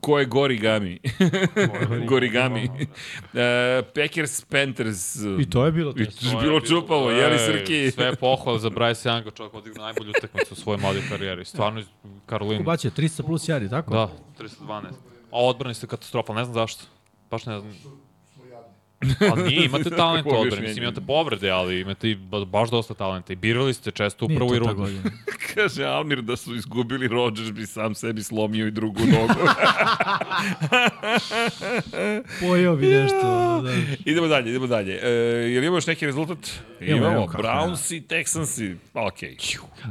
[0.00, 1.00] Ko je Gorigami?
[2.08, 2.70] Gorigami.
[3.34, 5.16] E, Packers, Panthers.
[5.40, 7.90] I to je bilo I to je bilo čupavo, jeli Srki?
[7.90, 11.44] Sve pohvala za Bryce Younga, čovjek odigra najbolju utakmicu u svojoj mladoj karijeri.
[11.44, 11.82] Stvarno,
[12.26, 12.62] Karolina.
[12.62, 13.94] Bacio 300 plus jari, tako?
[13.94, 14.84] Da, 312.
[15.30, 16.84] A odbrani ste katastrofa, ne znam zašto.
[17.30, 17.72] Baš ne znam.
[19.32, 22.94] Ali nije, imate talent u odbrani, mislim imate povrede, ali imate i ba- baš dosta
[22.94, 23.32] talenta.
[23.32, 24.98] I birali ste često u prvoj rundi.
[25.54, 29.34] Kaže Almir da su izgubili Rodgers bi sam sebi slomio i drugu nogu.
[32.40, 33.60] Pojeo bi nešto.
[33.64, 33.72] Da.
[34.04, 35.00] idemo dalje, idemo dalje.
[35.02, 35.08] E,
[35.50, 36.38] je li imamo još neki rezultat?
[36.80, 38.76] Imamo, evo kako Browns i Texansi.
[38.94, 39.36] Okej.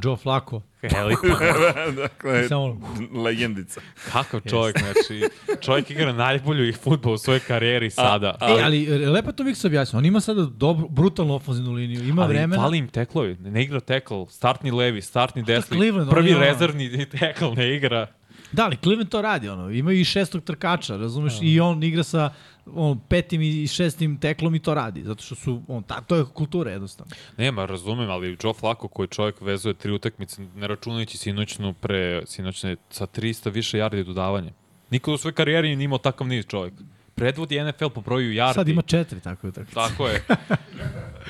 [0.03, 0.61] Joe Flacco.
[0.85, 1.29] Elitno.
[2.01, 2.77] dakle, Samo
[3.15, 3.81] legendica.
[4.11, 5.23] Kakav čovjek, znači,
[5.61, 8.35] čovjek igra najbolju ih futbol u svojoj karijeri sada.
[8.39, 9.97] Ali, e, ali e, lepo je to Vix objasnio.
[9.97, 12.03] On ima sada dobro, brutalnu ofenzivnu liniju.
[12.03, 12.61] Ima Ali vremena.
[12.61, 17.45] fali im teklovi, ne igra tekl, startni levi, startni desni, Cleveland, prvi ono- rezervni tekl
[17.55, 18.07] ne igra.
[18.51, 19.69] Da, ali Cleveland to radi, ono.
[19.69, 21.33] Imaju i šestog trkača, razumeš?
[21.41, 22.33] I on igra sa
[22.65, 25.03] on, petim i šestim teklom i to radi.
[25.03, 27.15] Zato što su, on, ta, to je kultura jednostavno.
[27.37, 32.75] Nema, razumem, ali Joe Flacco koji čovjek vezuje tri utakmice, ne računajući sinoćnu pre, sinoćne,
[32.89, 34.51] sa 300 više yardi dodavanja.
[34.89, 36.73] Niko u svojoj karijeri nije imao takav niz čovjek.
[37.15, 38.53] Predvodi NFL po broju yardi.
[38.53, 39.73] Sad ima četiri takve utakmice.
[39.75, 40.23] Tako je.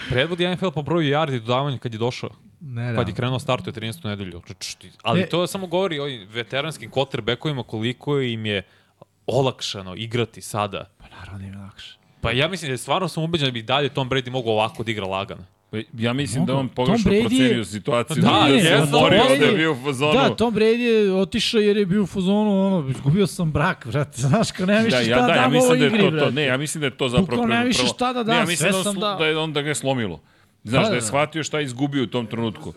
[0.09, 2.29] Predvodi NFL po broju yardi dodavanja kad je došao.
[2.61, 4.05] Ne, Kad je krenuo startuje 13.
[4.05, 4.41] nedelju.
[5.03, 5.25] Ali Ne.
[5.29, 8.61] to samo govori o veteranskim quarterbackovima koliko im je
[9.27, 10.89] olakšano igrati sada.
[10.97, 11.97] Pa naravno da im je lakše.
[12.21, 14.91] Pa ja mislim da stvarno sam ubeđen da bi dalje Tom Brady mogao ovako da
[14.91, 15.43] igra lagano.
[15.71, 16.59] Pa Ja mislim da Mogu.
[16.61, 18.15] on pogrešno Brady je- procenio situaciju.
[18.17, 20.13] Pa da, nije, je Brady- da je bio u fazonu.
[20.13, 24.21] Da, Tom Brady je otišao jer je bio u fazonu, ono, izgubio sam brak, brate,
[24.21, 26.19] znaš, kao nema više Da, šta ja, da, ja dam mislim ovoj da je igri,
[26.19, 28.25] to, to, ne, ja mislim da je to zapravo Bukvalno nema više šta da Ne,
[28.25, 29.17] dam, ja mislim sve da, on sam dao.
[29.17, 30.21] da je on da ga je slomilo.
[30.63, 31.07] Znaš, Da, da, da, je da.
[31.07, 32.73] shvatio šta je izgubio u tom trenutku.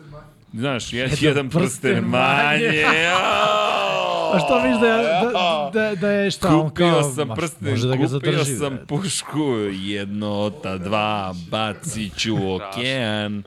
[0.53, 2.67] Znaš, je, Jedan prsten manje.
[2.67, 2.83] manje.
[4.27, 7.69] A što misliš da, je- da, da, da je šta, on Kupio kao, sam prsten,
[7.69, 8.85] može da ga kupio zadrži, sam brate.
[8.85, 9.43] pušku,
[9.73, 13.43] jedno, ta dva, bacit ću u okean.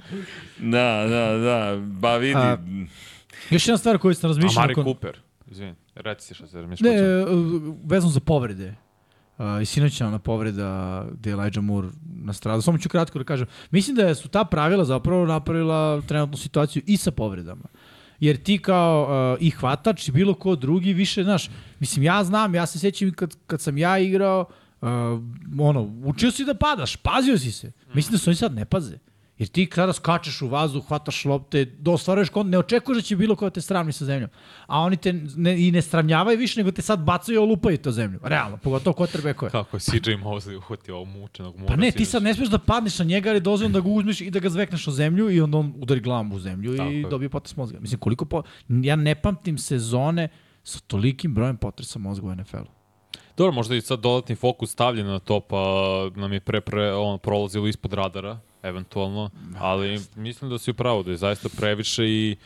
[0.59, 2.35] Da, da, da, ba vidi.
[2.36, 2.59] A,
[3.51, 4.62] Još jedna stvar koju sam A razmišljao.
[4.62, 5.16] Mari nakon- Cooper,
[5.47, 6.90] izvini, reci se šta se razmišljaš.
[6.90, 7.24] Ne, e,
[7.85, 8.74] vezano za povrede.
[9.39, 10.69] Uh, I sinoć je ona povreda
[11.12, 12.62] gde je Elijah Moore nastradao.
[12.62, 13.47] Samo ću kratko da kažem.
[13.70, 17.65] Mislim da su ta pravila zapravo napravila trenutnu situaciju i sa povredama.
[18.20, 19.02] Jer ti kao
[19.32, 23.12] uh, i hvatač i bilo ko drugi više, znaš, mislim ja znam, ja se sjećam
[23.12, 24.44] kad, kad sam ja igrao,
[24.80, 24.88] uh,
[25.59, 27.72] ono, učio si da padaš, pazio si se.
[27.94, 28.98] Mislim da su oni sad ne paze.
[29.40, 33.16] Jer ti kada skačeš u vazduh, hvataš lopte, da ostvaruješ kont, ne očekuješ da će
[33.16, 34.30] bilo ko da te stravni sa zemljom.
[34.66, 37.92] A oni te ne, i ne stravnjavaju više, nego te sad bacaju i olupaju to
[37.92, 38.20] zemlju.
[38.22, 39.50] Realno, pogotovo quarterbackove.
[39.50, 41.74] Kako je CJ Mosley uhvatio ovog mučenog mora.
[41.74, 44.20] Pa ne, ti sad ne smiješ da padneš na njega, ali dozvoljeno da ga uzmeš
[44.20, 46.96] i da ga zvekneš o zemlju i onda on udari glavom u zemlju Tako i
[46.96, 47.08] je.
[47.08, 47.80] dobije potres mozga.
[47.80, 48.42] Mislim, koliko po...
[48.68, 50.28] Ja ne pamtim sezone
[50.62, 52.70] sa tolikim brojem potresa mozga u NFL-u.
[53.36, 55.64] Dobro, možda i sad dodatni fokus stavljen na to, pa
[56.16, 61.11] nam je pre, pre on, prolazilo ispod radara, eventualno, ali mislim da si upravo, da
[61.11, 62.37] je zaista previše i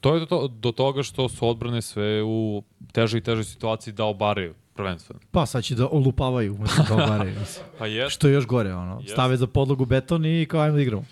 [0.00, 2.62] to je do, to, do toga što su odbrane sve u
[2.92, 5.20] težoj i težoj situaciji da obaraju, prvenstveno.
[5.30, 7.34] Pa sad će da olupavaju, umesto da obaraju.
[7.78, 9.02] Pa jest, Što je još gore, ono.
[9.08, 11.04] Stave za podlogu beton i kao ajmo da igramo.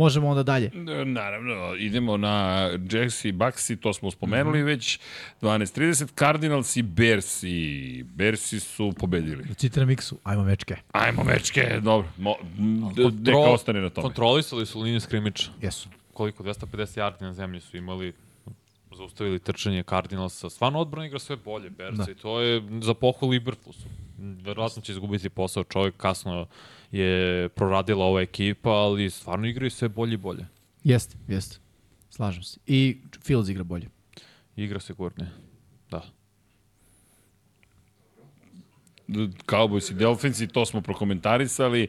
[0.00, 0.70] Možemo onda dalje.
[1.06, 2.58] Naravno, idemo na
[2.90, 4.98] Jacks i Bucks i to smo spomenuli već.
[5.42, 7.56] 12.30, Cardinals i Bersi.
[8.04, 9.54] Bersi su pobedili.
[9.54, 10.76] Citira Miksu, ajmo mečke.
[10.92, 12.08] Ajmo, mečke, dobro.
[12.18, 12.34] Mo,
[12.90, 14.02] d- neka Kontrol- ostane na tome.
[14.02, 15.50] kontrolisali su liniju skrimiča.
[15.62, 15.88] Jesu.
[16.12, 16.66] Koliko, 250
[16.96, 18.12] yardi na zemlji su imali
[18.92, 20.50] zaustavili trčanje Cardinalsa.
[20.50, 22.10] Stvarno odbrana igra sve bolje, Bersa, Da.
[22.10, 23.82] i to je za pohvalu Iberflusu.
[24.18, 26.46] Verovatno će izgubiti posao, čovjek kasno
[26.90, 30.46] je proradila ova ekipa, ali stvarno igraju sve bolje i bolje.
[30.84, 31.58] Jeste, jeste.
[32.10, 32.60] Slažem se.
[32.66, 33.88] I Fields igra bolje.
[34.56, 35.30] Igra sigurnije.
[35.90, 36.02] Da.
[39.46, 41.88] Cowboys i Dolphins i to smo prokomentarisali.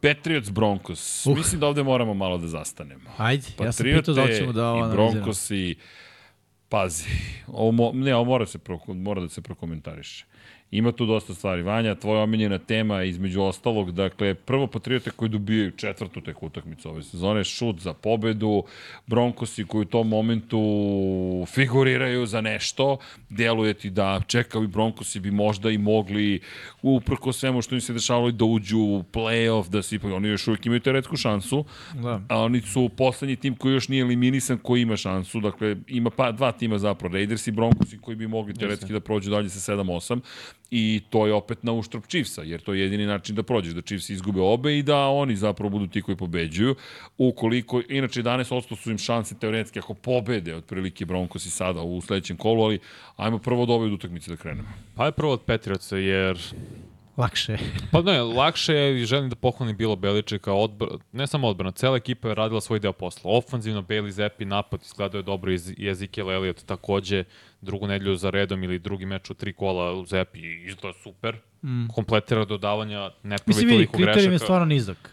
[0.00, 1.26] Patriots Broncos.
[1.26, 1.36] Uh.
[1.36, 3.10] Mislim da ovde moramo malo da zastanemo.
[3.16, 5.12] Ajde, ja sam pitao da ćemo da ovo i analiziramo.
[5.12, 5.76] Broncos i
[6.68, 7.04] pazi,
[7.46, 10.24] ovo, mo, ne, ovo mora, se pro, mora da se prokomentariše.
[10.70, 11.62] Ima tu dosta stvari.
[11.62, 17.02] Vanja, tvoja omiljena tema između ostalog, dakle, prvo Patriote koji dobijaju četvrtu tek utakmicu ove
[17.02, 18.64] sezone, šut za pobedu,
[19.06, 20.58] Broncosi koji u tom momentu
[21.46, 26.40] figuriraju za nešto, deluje ti da čekao i Broncosi bi možda i mogli,
[26.82, 30.66] uprko svemu što im se dešavalo, da uđu u playoff, da si, oni još uvijek
[30.66, 31.64] imaju teoretsku šansu,
[31.94, 32.20] Da.
[32.28, 36.32] a oni su poslednji tim koji još nije eliminisan, koji ima šansu, dakle ima pa,
[36.32, 40.20] dva tima zapravo, Raiders i Broncosi koji bi mogli teoretski da prođu dalje sa 7-8
[40.70, 43.82] i to je opet na uštrb Chiefsa, jer to je jedini način da prođeš, da
[43.82, 46.74] Chiefs izgube obe i da oni zapravo budu ti koji pobeđuju.
[47.18, 52.62] Ukoliko, inače 11% su im šanse teoretski ako pobede otprilike Broncosi sada u sledećem kolu,
[52.62, 52.78] ali
[53.16, 54.68] ajmo prvo od ove utakmice da krenemo.
[54.94, 56.38] Pa je prvo od Patriotsa, jer
[57.18, 57.58] Lakše.
[57.92, 61.96] Pa ne, lakše je i želim da pohvalim Bilo Beličeka, odbr, ne samo odbrana, cela
[61.96, 63.30] ekipa je radila svoj deo posla.
[63.30, 67.24] Ofanzivno, Bailey Zappi, napad izgledao je dobro iz, i Ezekiel Elliott takođe
[67.60, 71.36] drugu nedelju za redom ili drugi meč u tri kola u Zappi izgleda super.
[71.62, 71.86] Mm.
[71.88, 74.12] Kompletira dodavanja, ne pravi Mislim, toliko grešaka.
[74.12, 75.10] kriterijum je stvarno nizak.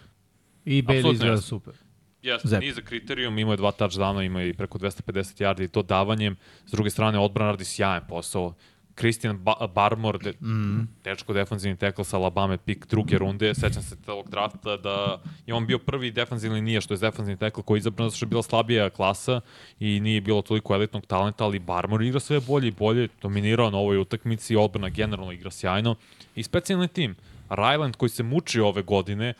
[0.65, 1.73] I Bailey izgleda super.
[2.22, 2.61] Jeste, Zep.
[2.61, 6.36] niza kriterijum, ima je dva touchdowna, ima i preko 250 yardi dodavanjem.
[6.65, 8.53] S druge strane, odbrana radi sjajan posao.
[8.96, 10.88] Christian ba Barmore, de, mm.
[11.04, 13.54] tečko defanzivni tekl sa Alabama, pik druge runde.
[13.54, 17.62] Sećam se tog drafta da je on bio prvi defanzivni nije, što je defanzivni tekl
[17.62, 19.42] koji je izabran zato što je bila slabija klasa
[19.80, 23.78] i nije bilo toliko elitnog talenta, ali Barmore igra sve bolje i bolje, dominirao na
[23.78, 25.96] ovoj utakmici, odbrana generalno igra sjajno.
[26.36, 27.16] I specijalni tim,
[27.50, 29.34] Ryland koji se muči ove godine,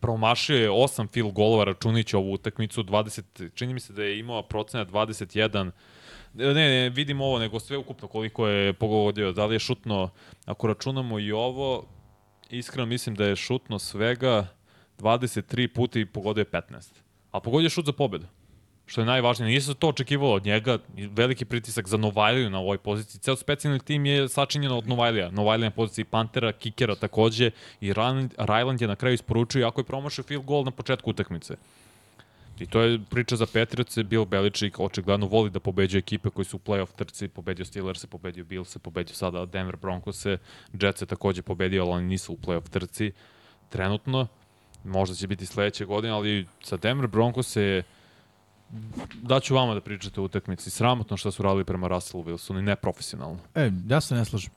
[0.00, 4.42] promašio je 8 field golova računajući ovu utakmicu, 20, čini mi se da je imao
[4.42, 5.70] procenat 21
[6.34, 9.32] Ne, ne, vidim ovo, nego sve ukupno koliko je pogodio.
[9.32, 10.10] Da li je šutno,
[10.44, 11.84] ako računamo i ovo,
[12.50, 14.46] iskreno mislim da je šutno svega
[14.98, 16.92] 23 puta i pogodio je 15.
[17.30, 18.26] A pogodio je šut za pobedu.
[18.86, 19.48] Što je najvažnije.
[19.48, 20.78] Nije se to očekivalo od njega.
[20.96, 23.20] Veliki pritisak za Novajliju na ovoj poziciji.
[23.20, 25.30] Ceo specijalni tim je sačinjen od Novajlija.
[25.30, 27.50] Novajlija na poziciji Pantera, Kikera takođe.
[27.80, 31.56] I Ryland, je na kraju isporučio, ako je promašio field goal na početku utakmice.
[32.60, 36.56] I to je priča za Petrice, Bill Belichick očigledno voli da pobeđuje ekipe koji su
[36.56, 40.26] u playoff trci, pobedio Steelers, pobedio Bills, pobedio sada Denver Broncos,
[40.72, 43.12] Jets je takođe pobedio, ali oni nisu u playoff trci
[43.68, 44.26] trenutno.
[44.84, 47.82] Možda će biti sledeće godine, ali sa Denver Broncos je
[49.22, 50.70] daću vama da pričate o utakmici.
[50.70, 53.38] Sramotno što su radili prema Russellu Wilsonu i neprofesionalno.
[53.54, 54.50] E, ja se ne slažem.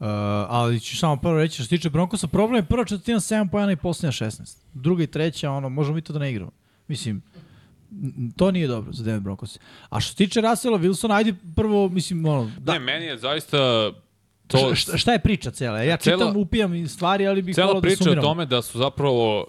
[0.00, 0.06] Uh,
[0.48, 3.72] ali ću samo prvo reći što se tiče Broncosa, problem je prva četvrtina 7 pojena
[3.72, 4.56] i posljednja 16.
[4.74, 6.50] Druga i treća, ono, možemo mi to da ne igramo.
[6.88, 7.22] Mislim,
[8.36, 9.58] to nije dobro za Denver Broncos.
[9.88, 12.72] A što se tiče Russella Wilsona, ajde prvo, mislim, ono, Da.
[12.72, 13.92] Ne, meni je zaista
[14.46, 14.74] to...
[14.74, 15.78] šta, šta je priča cela?
[15.78, 18.22] Ja Cela- čitam, upijam stvari, ali bih Cela volao da priča je o sumiram.
[18.22, 19.46] tome da su zapravo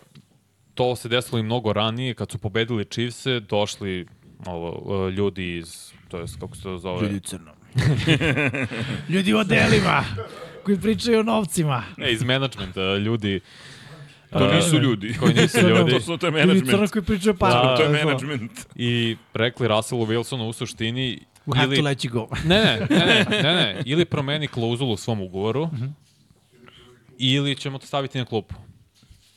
[0.74, 4.08] to se desilo i mnogo ranije, kad su pobedili Chiefse, došli
[4.46, 4.80] ovo,
[5.10, 5.76] ljudi iz,
[6.08, 7.56] to je kako se to zove, Ljudi u crnom.
[9.10, 10.04] Ljudi u odelima
[10.64, 11.84] koji pričaju o novcima.
[11.98, 13.40] ne, iz menadžmenta, ljudi
[14.32, 15.16] To nisu ljudi.
[15.20, 15.92] koji nisu ljudi.
[15.92, 16.92] To su to je management.
[16.92, 17.50] koji pričaju pa.
[17.50, 18.52] Da, To je management.
[18.76, 22.28] I rekli Russellu Wilsonu u suštini We have to ili, let you go.
[22.46, 25.70] ne, ne, ne, ne, ne, ili promeni klauzulu u svom ugovoru,
[27.18, 28.56] ili ćemo te staviti na klupu.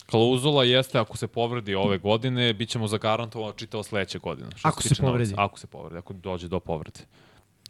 [0.06, 4.48] Klauzula jeste ako se povredi ove godine, bit ćemo zagarantovano čitavo sledeće godine.
[4.56, 5.30] Što Ako se tiče povredi.
[5.30, 5.44] Novca.
[5.44, 7.00] Ako se povredi, ako dođe do povrede.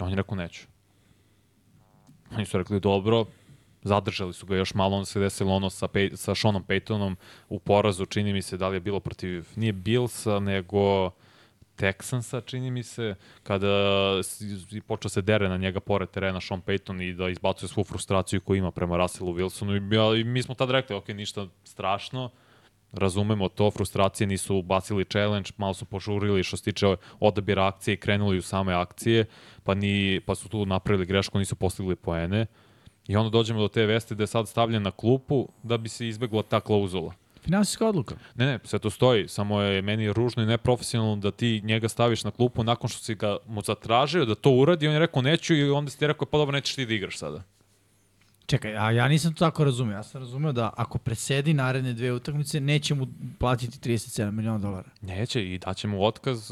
[0.00, 0.62] On je rekao neću.
[2.36, 3.24] Oni su rekli dobro,
[3.82, 7.16] zadržali su ga još malo, onda se desilo ono sa, Pej, sa Seanom Paytonom
[7.48, 11.10] u porazu, čini mi se da li je bilo protiv, nije Billsa, nego
[11.76, 13.68] Texansa, čini mi se, kada
[14.86, 18.58] počeo se dere na njega pored terena Sean Payton i da izbacuje svu frustraciju koju
[18.58, 19.76] ima prema Russellu Wilsonu.
[19.76, 22.30] I, ja, i mi smo tad rekli, ok, ništa strašno,
[22.92, 27.96] razumemo to, frustracije nisu bacili challenge, malo su požurili što se tiče odabira akcije i
[27.96, 29.24] krenuli u same akcije,
[29.62, 32.46] pa, ni, pa su tu napravili grešku, nisu postigli poene.
[33.08, 36.08] I onda dođemo do te veste da je sad stavljen na klupu da bi se
[36.08, 37.12] izbegla ta klauzula.
[37.44, 38.14] Finansijska odluka.
[38.34, 42.24] Ne, ne, sve to stoji, samo je meni ružno i neprofesionalno da ti njega staviš
[42.24, 45.54] na klupu nakon što si ga mu zatražio da to uradi, on je rekao neću
[45.54, 47.42] i onda si ti rekao pa dobro nećeš ti da igraš sada.
[48.52, 49.94] Čekaj, a ja nisam to tako razumio.
[49.94, 53.06] Ja sam razumio da ako presedi naredne dve utakmice, neće mu
[53.38, 54.88] platiti 37 miliona dolara.
[55.02, 56.50] Neće i daće mu otkaz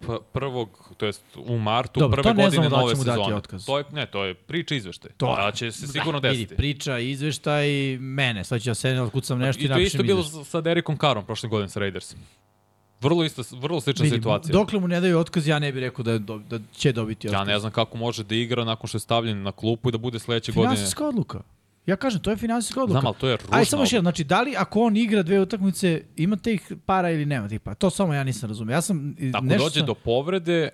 [0.00, 3.34] p- prvog, to jest u martu Dobro, prve to ne godine da nove sezone.
[3.34, 3.66] otkaz.
[3.66, 5.10] To je, ne, to je priča izveštaj.
[5.10, 6.44] To- To, da će se sigurno da, desiti.
[6.44, 7.66] Vidi, priča, izveštaj,
[7.98, 8.44] mene.
[8.44, 10.44] Sad ću ja sedem, otkucam nešto i, I to je napišem isto bilo izveštaj.
[10.44, 12.22] sa- Derekom Karom prošle godine sa Raidersima.
[13.02, 14.52] Vrlo, isto, vrlo slična Vidi, situacija.
[14.52, 17.40] dokle mu ne daju otkaz, ja ne bih rekao da, do, da će dobiti otkaz.
[17.40, 19.98] Ja ne znam kako može da igra nakon što je stavljen na klupu i da
[19.98, 20.74] bude sledeće godine.
[20.74, 21.40] Finansijska odluka.
[21.86, 23.00] Ja kažem, to je finansijska odluka.
[23.00, 25.22] Znam, ali to je ružna Ajde samo još jedno, znači da li ako on igra
[25.22, 27.74] dve utakmice, ima tih para ili nema tih para?
[27.74, 28.72] To samo ja nisam razumio.
[28.74, 30.68] Ja sam Ako nešto dođe do povrede,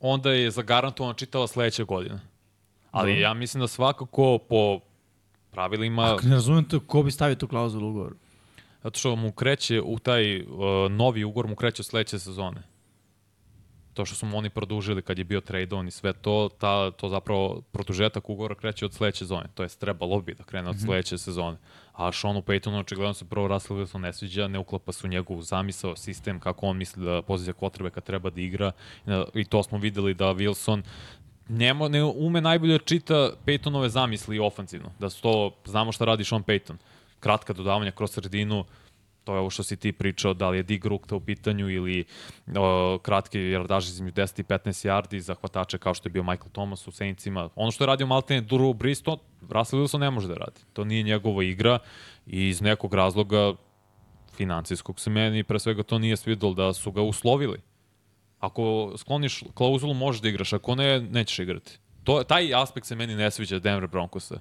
[0.00, 2.20] onda je zagarantovan čitava sledeća godina.
[2.90, 4.80] Ali ja mislim da svakako po
[5.50, 8.16] pravilima, Ako ne razumem to, ko bi stavio tu klauzulu u ugovoru?
[8.82, 10.46] Zato što mu kreće u taj uh,
[10.90, 12.62] novi ugovor, mu kreće od sledeće sezone.
[13.94, 17.08] To što su mu oni produžili kad je bio tradeovan i sve to, ta, to
[17.08, 19.48] zapravo produžetak ugovora kreće od sledeće sezone.
[19.54, 21.56] To jest trebalo bi da krene od sledeće sezone.
[21.92, 25.42] A Seanu Paytonu očigledno se prvo Russell Wilson ne sviđa, ne uklapa se u njegovu
[25.42, 28.72] zamisao, sistem, kako on misli da pozicija kvotrbe kad treba da igra.
[29.34, 30.82] I to smo videli da Wilson
[31.48, 34.92] njemo, ne ume najbolje da čita Paytonove zamisli ofanzivno.
[34.98, 36.76] Da su to, znamo šta radi Sean Payton.
[37.22, 38.64] Kratka dodavanja kroz sredinu,
[39.24, 42.04] to je ovo što si ti pričao, da li je Dig Rukta u pitanju ili
[42.56, 46.50] o, kratki jardaži između 10 i 15 yardi za hvatače kao što je bio Michael
[46.52, 47.48] Thomas u Saintsima.
[47.54, 49.18] Ono što je radio Maltene Drew Brees, to
[49.50, 50.60] Russell Wilson ne može da radi.
[50.72, 51.78] To nije njegova igra
[52.26, 53.54] i iz nekog razloga
[54.36, 57.58] financijskog se meni pre svega to nije svidelo da su ga uslovili.
[58.40, 61.78] Ako skloniš klauzulu možeš da igraš, ako ne, nećeš igrati.
[62.04, 64.40] To, taj aspekt se meni ne sviđa Denver Broncosa.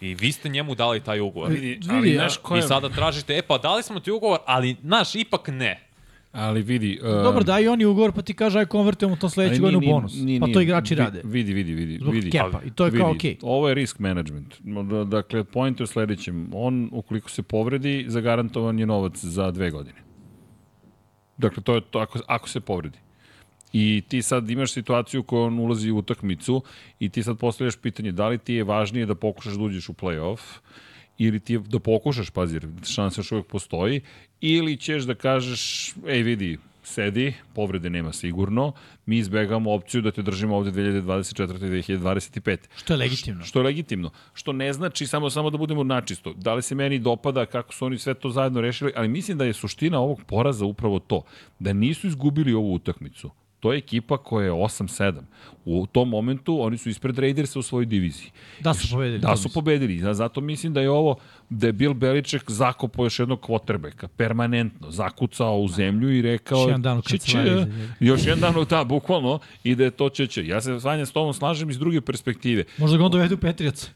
[0.00, 1.50] I vi ste njemu dali taj ugovor.
[1.50, 2.58] Vidi, Vidi, ali a- znaš ko je...
[2.58, 5.88] I sada tražite, e pa dali smo ti ugovor, ali naš ipak ne.
[6.32, 7.00] Ali vidi...
[7.02, 10.12] Uh, Dobro, daj oni ugovor, pa ti kaže aj konvertujemo to sledeće godine u bonus.
[10.40, 11.20] pa to igrači rade.
[11.24, 11.98] Vidi, vidi, vidi.
[11.98, 12.30] Zbog vidi.
[12.30, 12.60] kepa.
[12.64, 13.36] I to je vidi, kao okej.
[13.42, 14.54] Ovo je risk management.
[14.60, 16.50] Da- Dakle, point je u sledećem.
[16.52, 19.98] On, ukoliko se povredi, zagarantovan je novac za dve godine.
[21.36, 22.98] Dakle, to je to ako, ako se povredi.
[23.72, 26.62] I ti sad imaš situaciju koja on ulazi u utakmicu
[27.00, 29.92] i ti sad postavljaš pitanje da li ti je važnije da pokušaš da uđeš u
[29.92, 30.40] play-off
[31.18, 34.00] ili ti je da pokušaš, pazi, jer šansa još uvek postoji,
[34.40, 38.72] ili ćeš da kažeš, ej vidi, sedi, povrede nema sigurno,
[39.06, 41.90] mi izbegamo opciju da te držimo ovde 2024.
[41.90, 42.58] i 2025.
[42.76, 43.44] Što je legitimno.
[43.44, 44.10] Što je legitimno.
[44.34, 46.32] Što ne znači samo samo da budemo načisto.
[46.32, 49.44] Da li se meni dopada kako su oni sve to zajedno rešili, ali mislim da
[49.44, 51.22] je suština ovog poraza upravo to.
[51.58, 53.30] Da nisu izgubili ovu utakmicu.
[53.60, 55.20] To je ekipa koja je 8-7.
[55.64, 58.30] U tom momentu oni su ispred Raidersa u svojoj diviziji.
[58.60, 59.18] Da su pobedili.
[59.18, 60.14] Da su pobedili.
[60.14, 61.16] Zato mislim da je ovo,
[61.50, 66.58] da je Bill Beliček zakopao još jednog quarterbacka, permanentno, zakucao u zemlju i rekao...
[66.58, 67.66] Još jedan dan u kancelariji.
[68.00, 70.46] Još jedan dan, u- da, bukvalno, i da je to će, će.
[70.46, 70.70] Ja se
[71.06, 72.64] s tobom slažem iz druge perspektive.
[72.78, 73.90] Možda ga on dovede u Petrijac.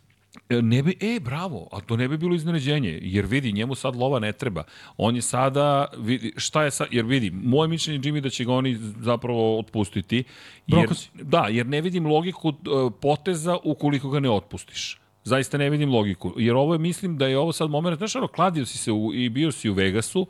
[0.52, 3.96] E, Ne bi, e, bravo, a to ne bi bilo iznenađenje, jer vidi, njemu sad
[3.96, 4.64] lova ne treba.
[4.96, 8.52] On je sada, vidi, šta je sad, jer vidi, moje mišljenje Jimmy da će ga
[8.52, 10.24] oni zapravo otpustiti.
[10.66, 12.52] Jer, da, jer ne vidim logiku e,
[13.00, 14.98] poteza ukoliko ga ne otpustiš.
[15.24, 16.32] Zaista ne vidim logiku.
[16.36, 19.14] Jer ovo je, mislim da je ovo sad moment, znaš, ono, kladio si se u,
[19.14, 20.26] i bio si u Vegasu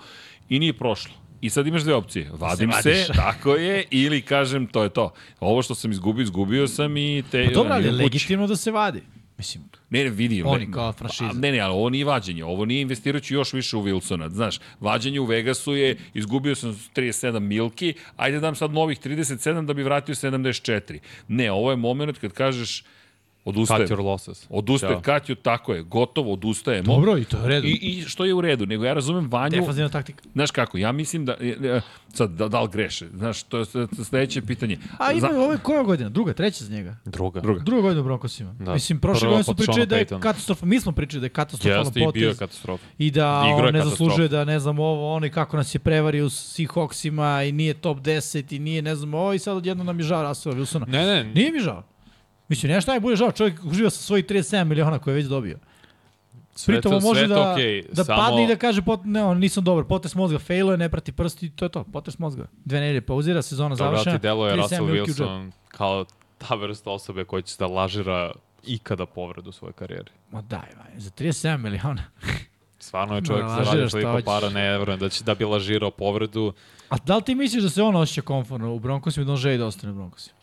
[0.48, 1.14] i nije prošlo.
[1.40, 2.30] I sad imaš dve opcije.
[2.32, 3.06] Vadim se, vadiš.
[3.24, 5.12] tako je, ili kažem, to je to.
[5.40, 7.44] Ovo što sam izgubio, izgubio sam i te...
[7.44, 9.02] Pa dobro, ali je legitimno da se vadi.
[9.38, 10.42] Mislim, Ne, ne, vidi.
[10.42, 11.32] Oni ne- kao franšiza.
[11.32, 12.44] Ne, ne, ali ovo nije vađenje.
[12.44, 14.28] Ovo nije investirajući još više u Wilsona.
[14.30, 19.74] Znaš, vađenje u Vegasu je, izgubio sam 37 milki, ajde dam sad novih 37 da
[19.74, 20.98] bi vratio 74.
[21.28, 22.84] Ne, ovo je moment kad kažeš,
[23.44, 23.88] odustajem.
[23.88, 24.46] Cut your losses.
[24.50, 25.00] Odustajem, Da.
[25.02, 26.86] Katju, tako je, gotovo, odustajemo.
[26.86, 27.66] dobro, i to je u redu.
[27.66, 30.22] I, I što je u redu, nego ja razumem Vanju, Defanzivna taktika.
[30.32, 33.64] znaš kako, ja mislim da, e, e, sad, da, da li greše, znaš, to je
[34.04, 34.78] sledeće pitanje.
[34.98, 36.08] A ima Za- je koja godina?
[36.08, 36.96] Druga, treća za njega.
[37.04, 37.40] Druga.
[37.40, 37.60] Druga.
[37.60, 38.52] Druga godina u Broncosima.
[38.52, 38.72] Da.
[38.74, 40.66] Mislim, prošle godine su pričali da je katastrofa.
[40.66, 42.38] Mi smo pričali da je katastrofalan Jeste i bio je potez.
[42.38, 42.84] katastrofa.
[42.98, 46.30] I da on ne zaslužuje da ne znam ovo, ono i kako nas je prevario
[46.30, 49.98] s Seahawksima i nije top 10 i nije ne znam ovo i sad odjedno nam
[49.98, 50.88] je žao Russella Wilsona.
[50.88, 51.82] Ne, ne, Nije mi žao.
[52.52, 55.58] Mislim, nešto najbolje žao, čovjek uživa sa svojih 37 miliona koje je već dobio.
[56.54, 57.84] sve Pritom to, može sve da, okej.
[57.92, 60.78] da samo, padne i da kaže pot, ne, on nisam dobar, potres mozga, failo je,
[60.78, 62.46] ne prati prsti, to je to, potres mozga.
[62.64, 64.18] Dve nedelje pauzira, sezona Dobro, da završena.
[64.18, 64.86] ti deluje 37 Russell.
[64.88, 66.04] Wilson kao
[66.38, 68.32] ta vrsta osobe koja će da lažira
[68.66, 70.10] ikada povredu u svojoj karijeri.
[70.30, 72.04] Ma daj, vaj, za 37 miliona.
[72.78, 74.24] Stvarno je čovjek Ma, zaradio toliko hoćeš.
[74.24, 76.52] para, ne verujem da će da bi lažirao povredu.
[76.88, 79.38] A da li ti misliš da se on osjeća komfortno u Broncosima i da on
[79.38, 80.41] želi da ostane u Broncosima?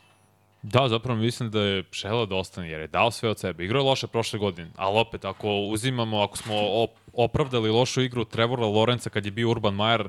[0.61, 3.64] Da, zapravo mislim da je želeo da ostane jer je dao sve od sebe.
[3.65, 8.26] Igrao je loše prošle godine, ali opet ako uzimamo, ako smo op opravdali lošu igru
[8.26, 10.07] Trevora Lorenza kad je bio Urban Meyer,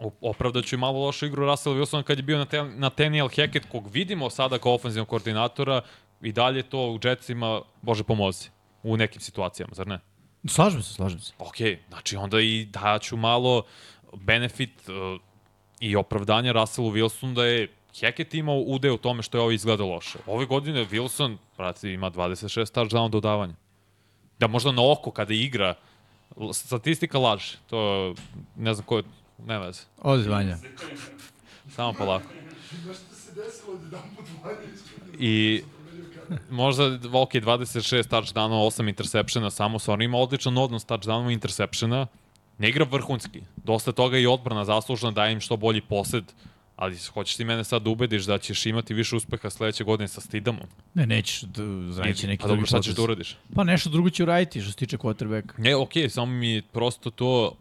[0.00, 3.28] op- opravdat ću i malo lošu igru Russell Wilson kad je bio na ten, Nathaniel
[3.28, 5.80] Hackett, kog vidimo sada kao ofenzivnog koordinatora
[6.22, 8.48] i dalje to u Jetsima, bože pomozi,
[8.82, 10.00] u nekim situacijama, zar ne?
[10.48, 11.32] Slažem se, slažem se.
[11.38, 11.56] Ok,
[11.88, 13.62] znači onda i daću malo
[14.12, 15.20] benefit uh,
[15.80, 17.68] i opravdanje Russellu Wilsonu da je
[18.00, 20.18] Hackett imao ude u tome što je ovo izgleda loše.
[20.26, 23.54] Ove godine Wilson, brate, ima 26 touchdown dodavanja.
[24.38, 25.74] Da možda na oko kada igra,
[26.52, 27.58] statistika laže.
[27.70, 28.14] To
[28.56, 29.02] ne znam ko je,
[29.46, 29.82] ne veze.
[30.02, 30.56] Odi Vanja.
[31.70, 32.26] Samo polako.
[35.18, 35.62] I
[36.50, 42.06] možda, ok, 26 touchdownova, 8 intersepšena, samo sa on ima odličan odnos touchdownova i intersepšena.
[42.58, 43.42] Ne igra vrhunski.
[43.56, 46.24] Dosta toga je i odbrana zaslužena, daje im što bolji posed,
[46.76, 50.20] ali hoćeš ti mene sad da ubediš da ćeš imati više uspeha sledeće godine sa
[50.20, 50.66] Stidamom?
[50.94, 53.36] Ne, nećeš, d- zraći neki pa dobro, drugi šta ćeš da uradiš?
[53.54, 55.52] Pa nešto drugo će uraditi što se tiče quarterbacka.
[55.58, 57.52] Ne, okej, samo mi prosto to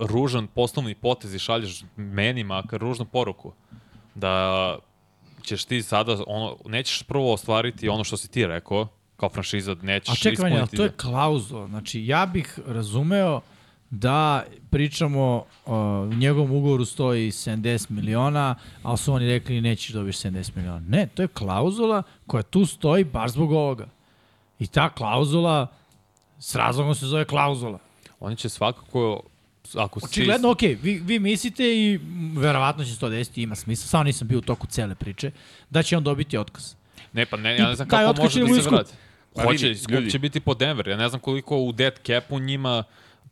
[0.00, 3.52] ružan poslovni potez i šalješ meni makar ružnu poruku.
[4.14, 4.76] Da
[5.42, 10.12] ćeš ti sada, ono, nećeš prvo ostvariti ono što si ti rekao, kao franšiza, nećeš
[10.12, 11.66] A čekaj, ispuniti- to je klauzula.
[11.66, 13.40] Znači, ja bih razumeo
[13.90, 20.18] da pričamo o u njegovom ugovoru stoji 70 miliona, ali su oni rekli nećeš dobiti
[20.18, 20.82] 70 miliona.
[20.88, 23.88] Ne, to je klauzula koja tu stoji baš zbog ovoga.
[24.58, 25.66] I ta klauzula
[26.38, 27.78] s razlogom se zove klauzula.
[28.20, 29.22] Oni će svakako,
[29.74, 30.06] ako si...
[30.06, 32.00] Očigledno, ok, vi, vi mislite i
[32.36, 35.30] verovatno će se to desiti, ima smisla, samo nisam bio u toku cele priče,
[35.70, 36.74] da će on dobiti otkaz.
[37.12, 38.92] Ne, pa ne, ja ne znam taj kako može će da da se vrati.
[39.34, 40.10] Pa Hoće, skup ljudi.
[40.10, 40.88] će biti po Denver.
[40.88, 42.84] Ja ne znam koliko u dead capu njima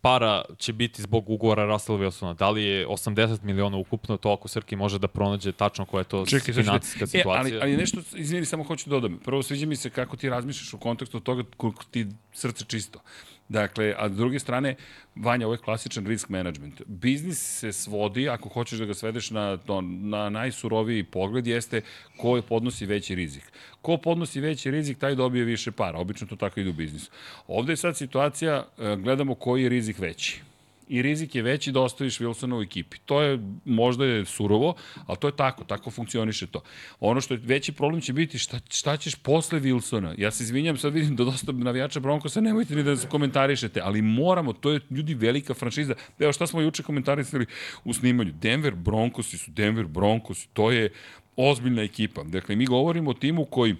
[0.04, 2.34] para će biti zbog ugovora Russell Wilsona.
[2.36, 6.04] Da li je 80 miliona ukupno, to ako Srki može da pronađe tačno koja je
[6.04, 7.56] to Čekaj, financijska E, situacija.
[7.56, 9.18] ali, ali nešto, izvini, samo hoću da dodam.
[9.24, 13.00] Prvo, sviđa mi se kako ti razmišljaš u kontekstu toga koliko ti srce čisto.
[13.48, 14.74] Dakle, a s druge strane,
[15.14, 16.82] Vanja, ovo je klasičan risk management.
[16.86, 21.80] Biznis se svodi, ako hoćeš da ga svedeš na, to, na najsuroviji pogled, jeste
[22.16, 23.52] ko podnosi veći rizik.
[23.82, 25.98] Ko podnosi veći rizik, taj dobije više para.
[25.98, 27.10] Obično to tako ide u biznisu.
[27.46, 30.40] Ovde je sad situacija, e, gledamo koji je rizik veći
[30.88, 32.98] i rizik je veći da ostaviš Wilsona u ekipi.
[33.04, 34.74] To je možda je surovo,
[35.06, 36.62] ali to je tako, tako funkcioniše to.
[37.00, 40.14] Ono što je veći problem će biti šta, šta ćeš posle Wilsona.
[40.18, 44.02] Ja se izvinjam, sad vidim da dosta navijača Broncosa, nemojte ni da se komentarišete, ali
[44.02, 45.94] moramo, to je ljudi velika franšiza.
[46.18, 47.46] Evo šta smo juče komentarisali
[47.84, 48.32] u snimanju.
[48.32, 50.92] Denver Broncosi su Denver Broncosi, to je
[51.36, 52.22] ozbiljna ekipa.
[52.22, 53.76] Dakle, mi govorimo o timu koji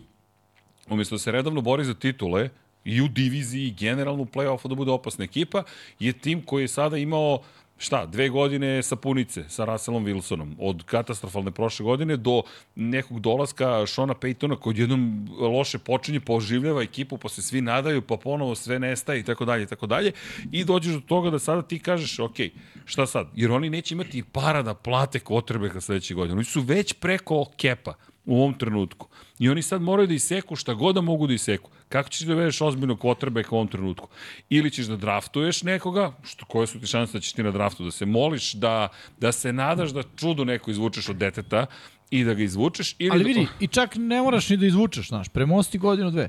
[0.89, 2.49] umjesto da se redovno bori za titule,
[2.85, 5.63] i u diviziji, i generalno u play-offu da bude opasna ekipa,
[5.99, 7.39] je tim koji je sada imao
[7.79, 12.43] šta, dve godine sapunice sa Russellom Wilsonom, od katastrofalne prošle godine do
[12.75, 18.17] nekog dolaska Shona Paytona koji jednom loše počinje, poživljava ekipu, pa se svi nadaju, pa
[18.17, 20.13] ponovo sve nestaje i tako dalje i tako dalje.
[20.53, 22.37] I dođeš do toga da sada ti kažeš, ok,
[22.85, 26.93] šta sad, jer oni neće imati para da plate Kotrbeka sledeće godine, oni su već
[26.93, 27.95] preko kepa
[28.27, 29.09] u ovom trenutku.
[29.39, 31.71] I oni sad moraju da iseku šta god da mogu da iseku.
[31.89, 34.09] Kako ćeš da vedeš ozbiljno quarterbacka u ovom trenutku?
[34.49, 37.85] Ili ćeš da draftuješ nekoga, što, koje su ti šanse da ćeš ti na draftu,
[37.85, 38.89] da se moliš, da,
[39.21, 41.67] da se nadaš da čudo neko izvučeš od deteta
[42.11, 45.09] i da ga izvučeš, ili Ali da, vidi, i čak ne moraš ni da izvučeš,
[45.09, 46.29] znaš, premosti godinu, dve.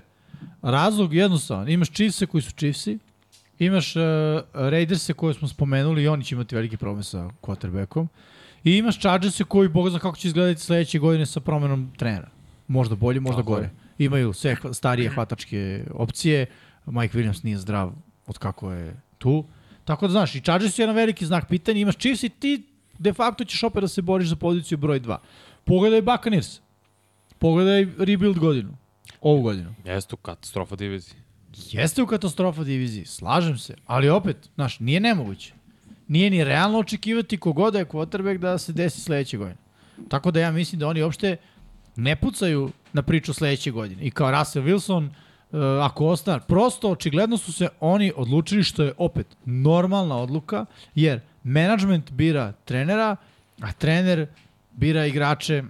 [0.61, 2.97] Razlog jednostavan, imaš Chiefse koji su Chiefsi,
[3.59, 4.01] imaš uh,
[4.53, 8.07] Raiderse koje smo spomenuli i oni će imati veliki problem sa quarterbackom,
[8.65, 12.29] i imaš Chargerse koji, boga zna kako će izgledati sledeće godine sa promenom trenera.
[12.67, 13.55] Možda bolje, možda Tako je.
[13.55, 13.69] gore.
[13.97, 16.45] Imaju sve starije hvatačke opcije,
[16.85, 17.93] Mike Williams nije zdrav
[18.27, 19.45] od kako je tu.
[19.83, 22.63] Tako da, znaš, i Chargers je jedan veliki znak pitanja, imaš Chiefs i ti
[22.99, 25.17] de facto ćeš opet da se boriš za poziciju broj 2.
[25.63, 26.59] Pogledaj Buccaneers.
[27.39, 28.77] Pogledaj rebuild godinu.
[29.21, 29.75] Ovu godinu.
[29.85, 31.17] Jeste u katastrofa diviziji.
[31.71, 35.53] Jeste u katastrofa diviziji, slažem se, ali opet, znaš, nije nemoguće.
[36.07, 39.57] Nije ni realno očekivati kogoda je quarterback da se desi sledeće godine.
[40.09, 41.37] Tako da ja mislim da oni uopšte
[41.95, 44.03] ne pucaju na priču sledeće godine.
[44.03, 48.93] I kao Russell Wilson, uh, ako ostane, prosto očigledno su se oni odlučili što je
[48.97, 50.65] opet normalna odluka,
[50.95, 53.15] jer management bira trenera,
[53.61, 54.27] a trener
[54.71, 55.63] bira igrače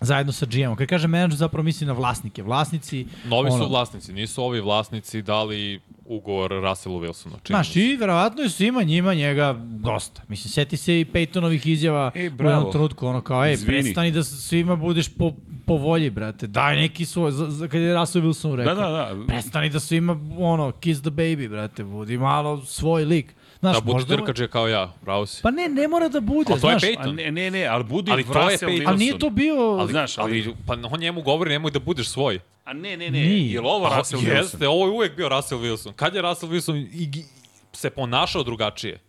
[0.00, 0.76] zajedno sa GM-om.
[0.76, 2.42] Kad kaže menadžer, zapravo misli na vlasnike.
[2.42, 3.06] Vlasnici...
[3.24, 7.36] Novi ono, su vlasnici, nisu ovi vlasnici dali ugovor Russellu Wilsonu.
[7.46, 10.22] Znaš, i verovatno je svima njima njega dosta.
[10.28, 14.24] Mislim, seti se i Peytonovih izjava Ej, u jednom trenutku, ono kao, ej, prestani da
[14.24, 15.32] svima budeš po,
[15.66, 16.46] po volji, brate.
[16.46, 18.74] Daj neki svoj, za, za, kad je Russell Wilson rekao.
[18.74, 19.26] Da, da, da.
[19.26, 23.34] Prestani da svima, ono, kiss the baby, brate, budi malo svoj lik.
[23.60, 24.16] Znaš, Da budi možda...
[24.16, 25.42] trkađe kao ja, pravo si.
[25.42, 26.82] Pa ne, ne mora da bude, A to je znaš.
[26.82, 27.08] Peyton.
[27.08, 28.88] A ne, ne, ne, ali budi Ali to je Peyton.
[28.88, 29.56] Ali nije to bio...
[29.56, 32.40] Ali, znaš, ali, Ali, pa on njemu govori, nemoj da budeš svoj.
[32.64, 33.52] a ne, ne, ne, Nije.
[33.52, 34.36] je li ovo Pa, Russell Wilson?
[34.36, 35.92] Jeste, ovo je uvek bio Russell Wilson.
[35.92, 37.24] Kad je Russell Wilson i, i,
[37.72, 39.00] se ponašao drugačije?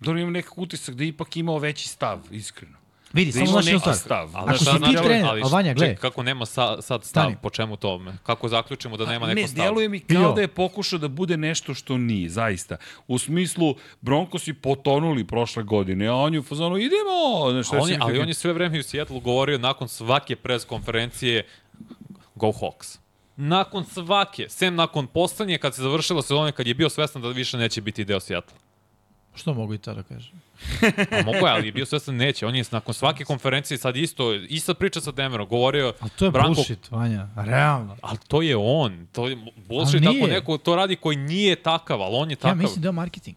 [0.00, 2.77] Dobro, imam nekak utisak da je ipak imao veći stav, iskreno.
[3.12, 3.94] Vidi, Da samo ima znaš jednu stvar.
[3.94, 4.30] stav.
[4.34, 5.96] Ali Ako si ti znači- trener, ali a Vanja, gledaj.
[5.96, 7.36] kako nema sa, sad stav, Stani.
[7.42, 8.16] po čemu tome?
[8.22, 9.64] Kako zaključimo da nema neko ne, stav?
[9.64, 10.22] deluje mi Jo.
[10.22, 12.76] kao da je pokušao da bude nešto što nije, zaista.
[13.06, 17.50] U smislu, Broncosi potonuli prošle godine, a on je u fazonu, idemo!
[17.52, 20.36] Znaš, A on je, si- ali on je sve vreme u Seattle govorio nakon svake
[20.36, 21.46] pres konferencije
[22.34, 22.98] Go Hawks.
[23.36, 27.58] Nakon svake, sem nakon poslednje kad se završila sezona, kad je bio svestan da više
[27.58, 28.56] neće biti deo Seattle.
[29.34, 30.40] Što mogu i to da kažem?
[31.12, 32.46] A mogo je, ali je bio svestan neće.
[32.46, 36.30] On je nakon svake konferencije sad isto, ista priča sa Denverom, govorio A to je
[36.30, 37.96] Branko, bullshit, Vanja, realno.
[38.02, 39.06] Ali to je on.
[39.12, 39.36] To je
[39.68, 40.22] bullshit Ali nije.
[40.24, 42.56] ako neko to radi koji nije takav, ali on je Ja takav.
[42.56, 43.36] mislim da je marketing.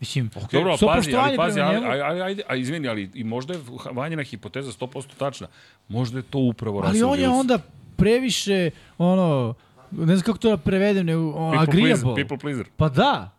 [0.00, 1.86] Mislim, Dobro, svo pazi, ali pazi, ali, njemu.
[1.90, 3.60] ali, ali, ajde, a izvini, ali i možda je
[3.90, 5.46] vanjena hipoteza 100% tačna.
[5.88, 7.58] Možda je to upravo Ali on je onda
[7.96, 9.54] previše, ono,
[9.90, 12.14] ne znam kako to da prevedem, pleaser, agreeable.
[12.14, 12.66] people pleaser.
[12.76, 13.30] Pa da,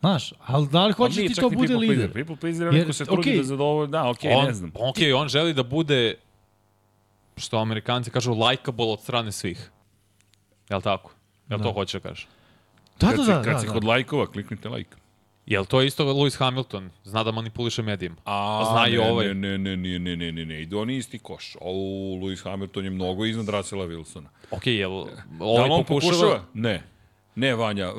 [0.00, 1.96] znaš, ali da li Pa hoće ti to bude lider?
[1.96, 2.12] Pleaser.
[2.12, 3.36] People pleaser je neko se trudi okej.
[3.36, 4.72] da zadovolji, da, okej, on, ne znam.
[4.74, 6.14] Ok, on želi da bude,
[7.36, 9.70] što amerikanci kažu, likeable od strane svih.
[10.70, 11.10] Jel tako?
[11.48, 12.26] Jel to hoće da kaže?
[13.00, 13.42] Da, da, da.
[13.42, 13.72] kad da, si da.
[13.72, 14.96] kod lajkova, kliknite like.
[15.46, 16.90] Jel to isto Lewis Hamilton?
[17.04, 18.16] Zna da manipuliše medijima.
[18.24, 19.34] A, Zna i ovaj.
[19.34, 21.56] Ne, ne, ne, ne, ne, ne, ne, idu oni isti koš.
[21.60, 21.72] O,
[22.22, 24.26] Lewis Hamilton je mnogo iznad Russella Wilsona.
[24.50, 26.12] Ok, jel Da ovaj li on pokušava?
[26.12, 26.44] pokušava?
[26.54, 26.82] Ne.
[27.36, 27.92] Ne, Vanja.
[27.92, 27.98] Uh,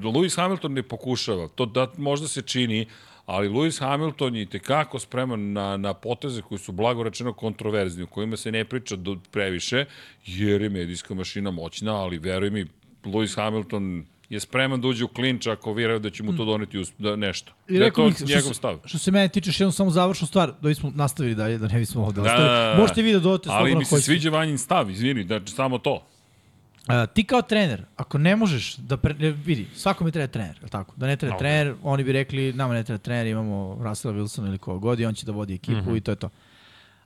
[0.00, 1.48] Lewis Hamilton ne pokušava.
[1.48, 2.86] To da možda se čini,
[3.26, 8.06] ali Lewis Hamilton je tekako spreman na, na poteze koji su blago rečeno kontroverzni, u
[8.06, 9.84] kojima se ne priča do, previše,
[10.26, 12.66] jer je medijska mašina moćna, ali veruj mi,
[13.04, 16.78] Lewis Hamilton je spreman da uđe u klinč ako vjeruje da će mu to doneti
[16.78, 17.52] us, da, nešto.
[17.68, 18.78] I da je rekao to bih, što, njegov stav.
[18.84, 22.04] što se mene tiče, jednu samo završnu stvar, da bismo nastavili dalje, da ne bismo
[22.04, 22.48] ovde Da, ostali.
[22.48, 22.80] da, da.
[22.80, 25.78] Možete vi da dodate Ali slobodno mi se koji sviđa Vanjin stav, izvini, da samo
[25.78, 26.06] to.
[26.86, 30.68] A, ti kao trener, ako ne možeš da pre, ne, vidi, svakome treba trener, je
[30.68, 30.94] tako?
[30.96, 31.38] Da ne treba Ok.
[31.38, 35.06] trener, oni bi rekli, nama ne treba trener, imamo Russella Wilsona ili koga god i
[35.06, 35.96] on će da vodi ekipu Mhm.
[35.96, 36.30] i to je to.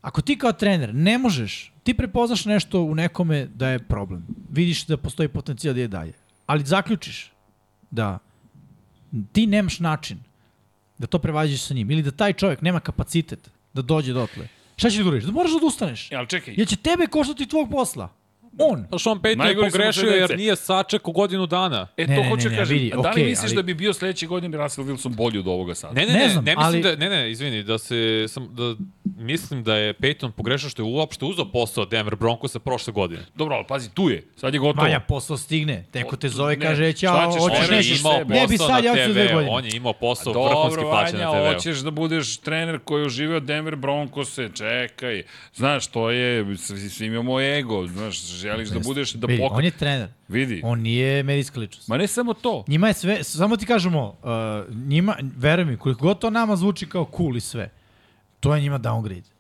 [0.01, 4.27] Ako ti kao trener ne možeš, ti prepoznaš nešto u nekome da je problem.
[4.51, 6.13] Vidiš da postoji potencijal da je dalje.
[6.47, 7.33] Ali zaključiš
[7.91, 8.19] da
[9.33, 10.19] ti nemaš način
[10.99, 14.49] da to prevađaš sa njim ili da taj čovjek nema kapacitet da dođe dotle.
[14.77, 15.25] Šta ćeš da uradiš?
[15.25, 16.13] Da moraš da odustaneš.
[16.13, 18.09] E, ali čekaj, Jer će tebe koštati tvog posla.
[18.61, 18.85] On.
[18.91, 21.87] Pa Sean Payton je pogrešio jer nije saček u godinu dana.
[21.97, 22.77] E, Ne, to ne, hoću ne, ne, kažem.
[22.77, 25.47] vidi, da li okej, misliš ali- da bi bio sledeće godine Russell Wilson bolji od
[25.49, 25.95] ovoga sada?
[25.95, 27.97] Ne, ne, Ne ne, znam, ne, mislim ali- da, ne, ne, izvini, da se,
[28.29, 28.75] sam, da
[29.07, 33.21] mislim da je Peyton pogrešio što je uopšte uzao posao Denver Broncosa prošle godine.
[33.35, 34.23] Dobro, ali pazi, tu je.
[34.37, 34.83] Sad je gotovo.
[34.83, 35.85] Manja posao stigne.
[35.91, 38.01] Teko te zove, Ne, kaže, ćao, ćeš, hoćeš on je nećeš.
[38.01, 39.51] imao Ne bi posao sad, na ja ću za dve godine.
[39.51, 41.55] On je imao posao vrhunski plaćen na Vanja, TV-u.
[41.55, 45.23] hoćeš da budeš trener koji je oživio Denver Broncose, čekaj.
[45.55, 49.59] Znaš, to je, svi svi imamo ego, znaš, želiš da budeš, da Vidi, pokret...
[49.59, 50.09] on je trener.
[50.29, 50.61] Vidi.
[50.65, 51.89] On nije medijska ličnost.
[51.89, 52.65] Ma ne samo to.
[52.69, 54.17] Njima je sve, samo ti kažemo,
[54.69, 57.71] uh, njima, veruj mi, koliko god to nama zvuči kao cool i sve,
[58.41, 59.31] to je njima downgrade.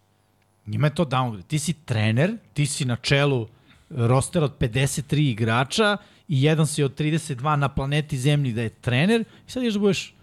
[0.66, 1.42] Njima je to downgrade.
[1.42, 3.48] Ti si trener, ti si na čelu
[3.90, 5.96] rostera od 53 igrača
[6.28, 9.80] i jedan si od 32 na planeti Zemlji da je trener i sad ješ da
[9.80, 10.14] budeš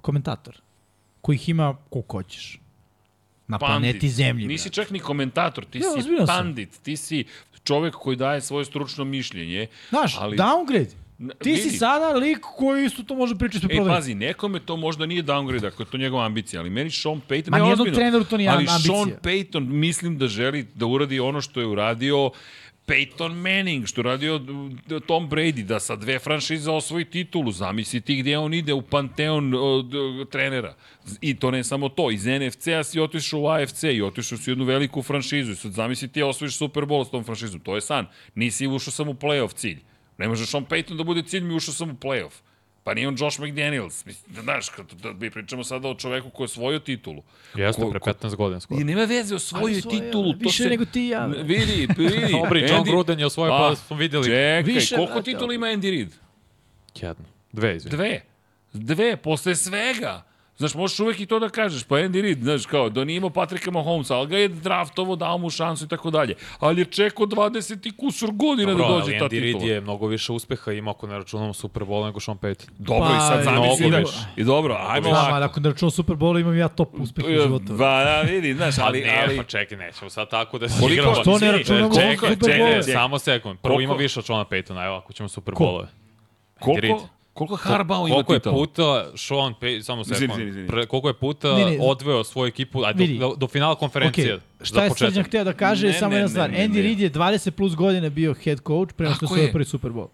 [0.00, 0.60] komentator
[1.20, 2.60] kojih ima koliko hoćeš.
[3.48, 4.46] Na planeti Zemlji.
[4.46, 6.36] Nisi čak ni komentator, ti Ja, si ozbiljno sam.
[6.36, 7.24] pandit, ti si
[7.66, 9.66] čovek koji daje svoje stručno mišljenje.
[9.88, 10.90] Znaš, ali- downgrade.
[11.38, 11.76] Ti si vidi.
[11.76, 13.96] sada lik koji isto to može pričati sve E, prodaje.
[13.96, 17.50] pazi, nekome to možda nije downgrade, ako je to njegova ambicija, ali meni Sean Payton...
[17.50, 18.94] Ma nijednom treneru to nije ali ambicija.
[18.94, 22.30] Sean Payton mislim da želi da uradi ono što je uradio
[22.86, 27.52] Peyton Manning, što je radio d- Tom Brady, da sa dve franšize osvoji titulu.
[27.52, 30.74] Zamisli ti gdje on ide u panteon o, d- trenera.
[31.20, 34.52] I to ne samo to, iz NFC-a si otišao u AFC i otišao si u
[34.52, 35.52] jednu veliku franšizu.
[35.52, 37.60] I sad zamisli ti osvojiš Super Bowl s tom franšizom.
[37.60, 38.06] To je san.
[38.34, 39.78] Nisi ušao sam u playoff cilj.
[40.18, 42.32] Ne može Sean Payton da bude cilj, mi ušao sam u playoff.
[42.86, 44.04] Pa nije on Josh McDaniels.
[44.04, 47.22] Mislim, da, znaš, kad, da, mi pričamo sada o čoveku koji je osvojio titulu.
[47.54, 48.80] Jeste, Ko- pre ko- 15 godina skoro.
[48.80, 50.32] I nema veze, osvojio je osvojio, titulu.
[50.32, 51.42] To više se, nego ti i ja, bre.
[51.42, 52.32] Vidi, vidi.
[52.42, 54.24] Dobri, John Andy- Gruden je osvojio, pa smo videli.
[54.24, 56.12] Čekaj, Više, koliko titula ima Andy Reid?
[56.94, 57.24] Jedno.
[57.52, 57.96] Dve, izvini.
[57.96, 58.20] Dve.
[58.72, 60.22] Dve, posle svega.
[60.58, 63.30] Znaš, možeš uvek i to da kažeš, pa Andy Reid, znaš, kao, da nije imao
[63.30, 66.34] Patrika Mahomesa, ali ga je draftovo, dao mu šansu i tako dalje.
[66.58, 69.72] Ali je čekao 20 i kusur godina Dobro, da ali dođe ta Andy Reid titula.
[69.72, 72.66] je mnogo više uspeha imao ako ne računamo Super Bowl nego Sean Payton.
[72.78, 73.98] Dobro, i Pa, sad zamisli mnogo da...
[73.98, 74.18] više.
[74.36, 75.34] I dobro, ajmo Znam, ovako.
[75.34, 77.72] ali ako ne računam Super Bowl, imam ja top uspeh u životu.
[77.72, 79.00] Ba, da, vidi, znaš, ali...
[79.00, 81.14] ne, ali pa čekaj, nećemo sad tako da se Koliko- igramo.
[81.14, 82.76] Što ne računamo čekaj, Super čekaj, Bowl?
[82.76, 83.58] ne, samo sekund.
[83.58, 85.54] Prvo ima više od Seana Paytona, evo ako ćemo Super?
[85.54, 85.86] Bowlove.
[86.60, 88.54] Koliko, koliko Harbao ima Koliko je titula?
[88.54, 88.82] puta
[89.16, 90.40] Sean Payton, samo sekund,
[90.88, 91.78] koliko je puta Ne, ne.
[91.80, 94.90] odveo svoju ekipu ajde, do, do finala konferencije Ok, za šta je.
[94.90, 96.50] Srđan hteo da kaže, Ne, samo ne, jedna ne, stvar.
[96.50, 96.82] ne, Andy.
[96.82, 100.08] Reid je 20 plus godina bio head coach pre nego što svoj prvi Super Bowl.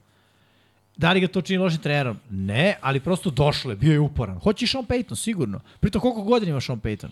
[0.96, 2.16] Da li ga to čini lošim trenerom?
[2.30, 4.38] Ne, ali prosto došlo je, bio je uporan.
[4.38, 5.60] Hoće i Sean Payton, sigurno.
[5.80, 7.08] Pritom koliko godina ima Sean Payton?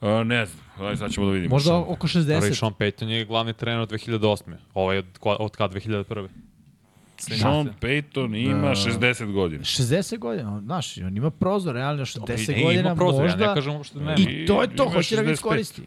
[0.00, 1.54] A, ne znam, ajde sad ćemo da vidimo.
[1.54, 2.58] Možda oko Prvi 60.
[2.58, 4.42] Sean Payton je glavni trener od 2008.
[4.74, 5.06] Ovaj je od,
[5.38, 6.28] od kad 2001.
[7.18, 9.64] Sean Payton ima 60 godina.
[9.64, 13.44] 60 godina, znaš, on ima prozor, realno 60 Ne, godina ima prozor, možda.
[13.44, 14.30] ja ne kažem uopšte da nema.
[14.30, 15.32] I to je to, hoće da ga 65.
[15.32, 15.82] iskoristi.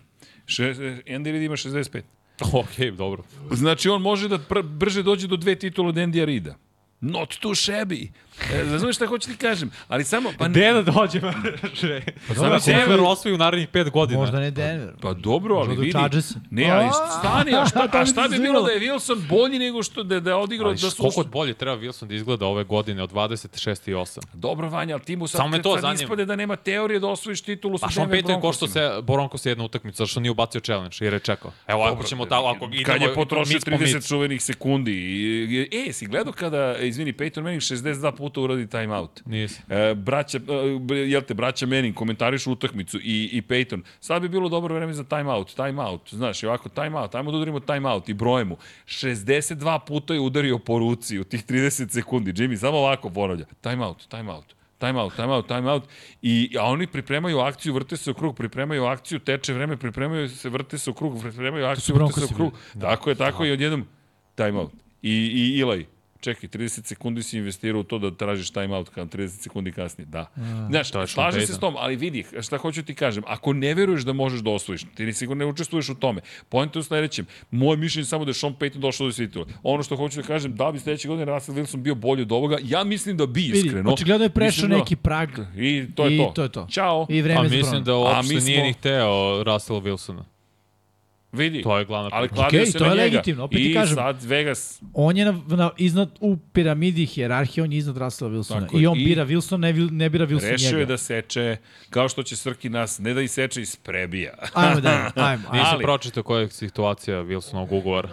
[0.45, 0.63] Še,
[1.07, 2.01] Andy Reid ima 65.
[2.53, 3.23] Okej, dobro.
[3.51, 6.55] Znači on može da pr brže dođe do dve titule od Andy Reida.
[7.01, 8.07] Not too shabby.
[8.53, 9.71] E, razumeš šta hoću ti kažem?
[9.87, 10.29] Ali samo...
[10.37, 11.21] Pa, da dođe?
[11.21, 14.19] Pa Samo dobro, Denver osvoji u narednih pet godina.
[14.19, 14.93] Možda ne Denver.
[15.01, 15.97] Pa dobro, ali vidi.
[16.49, 16.89] Ne, ali
[17.19, 20.19] stani, a šta, to a šta bi bilo da je Wilson bolji nego što da,
[20.19, 21.01] da je odigrao Ali da da su...
[21.01, 24.19] koliko bolje treba Wilson da izgleda ove godine od 26 i 8.
[24.33, 26.03] Dobro, Vanja, ali ti mu sad, Samo me to sad zanima.
[26.03, 28.95] ispade da nema teorije da osvojiš titulu sa A Sean Denver Payton je košto Broncosima.
[28.95, 31.51] se Broncos jednu utakmicu, zašto nije ubacio challenge jer je čekao.
[31.67, 32.83] Evo, ako ćemo tako, ako idemo...
[32.85, 33.81] Kad je potrošio mic po mic.
[33.81, 35.69] 30 čuvenih sekundi.
[35.87, 39.21] E, si gledao kada, izvini, Peyton Manning 62 puta uradi timeout.
[39.25, 39.61] Nisi.
[39.69, 43.81] E, braća, e, jel te, braća Manning komentarišu utakmicu i, i Peyton.
[43.99, 46.09] Sad bi bilo dobro vreme za timeout, timeout.
[46.09, 48.55] Znaš, i ovako timeout, ajmo da udarimo timeout i brojimo.
[48.85, 52.33] 62 puta je udario po ruci u tih 30 sekundi.
[52.33, 53.45] Jimmy samo ovako ponavlja.
[53.61, 54.55] Timeout, timeout.
[54.79, 55.83] Timeout, timeout, timeout.
[56.21, 60.49] I, a oni pripremaju akciju, vrte se u krug, pripremaju akciju, teče vreme, pripremaju se,
[60.49, 62.53] vrte se u krug, pripremaju akciju, vrte se u krug.
[62.81, 63.85] Tako je, tako i odjednom
[64.35, 64.71] timeout.
[65.01, 65.85] I, i Ilaj,
[66.21, 70.05] čekaj, 30 sekundi si investirao u to da tražiš timeout kao 30 sekundi kasnije.
[70.05, 70.25] Da.
[70.69, 73.73] Znaš, je Sean slažem se s tom, ali vidi, šta hoću ti kažem, ako ne
[73.73, 76.21] veruješ da možeš da osvojiš, ti ni sigurno ne učestvuješ u tome.
[76.49, 77.25] Poenta je u sledećem.
[77.51, 79.45] Moje mišljenje je samo da je Sean Payton došao do titula.
[79.63, 82.57] Ono što hoću da kažem, da bi sledeće godine Russell Wilson bio bolji od ovoga,
[82.63, 83.93] ja mislim da bi Vidi, iskreno.
[83.93, 85.29] očigledno je prešao da- neki prag.
[85.57, 86.31] I to je I to.
[86.35, 86.67] to je to.
[86.71, 87.05] Ćao.
[87.09, 90.23] I vreme A mislim da A uopšte nije ni hteo Russell Wilsona.
[91.33, 91.61] Vidi.
[91.61, 92.35] To je glavna Ali priča.
[92.35, 93.03] kladio Okej, se to na je njega.
[93.05, 93.95] legitimno, opet ti I kažem.
[93.95, 98.59] sad Vegas On je na, na, iznad, u piramidi hijerarhije, on je iznad Russella Wilsona.
[98.59, 98.79] Tako.
[98.79, 100.79] I on I- bira Wilson, ne, ne bira Wilson rešio njega.
[100.79, 101.57] je da seče,
[101.89, 104.33] kao što će Srki nas, ne da iseče, isprebija.
[104.53, 105.21] Ajmo da, ajmo.
[105.47, 105.49] ajmo.
[105.53, 108.09] Nisam pročitao koja je situacija Wilsonovog ugovora.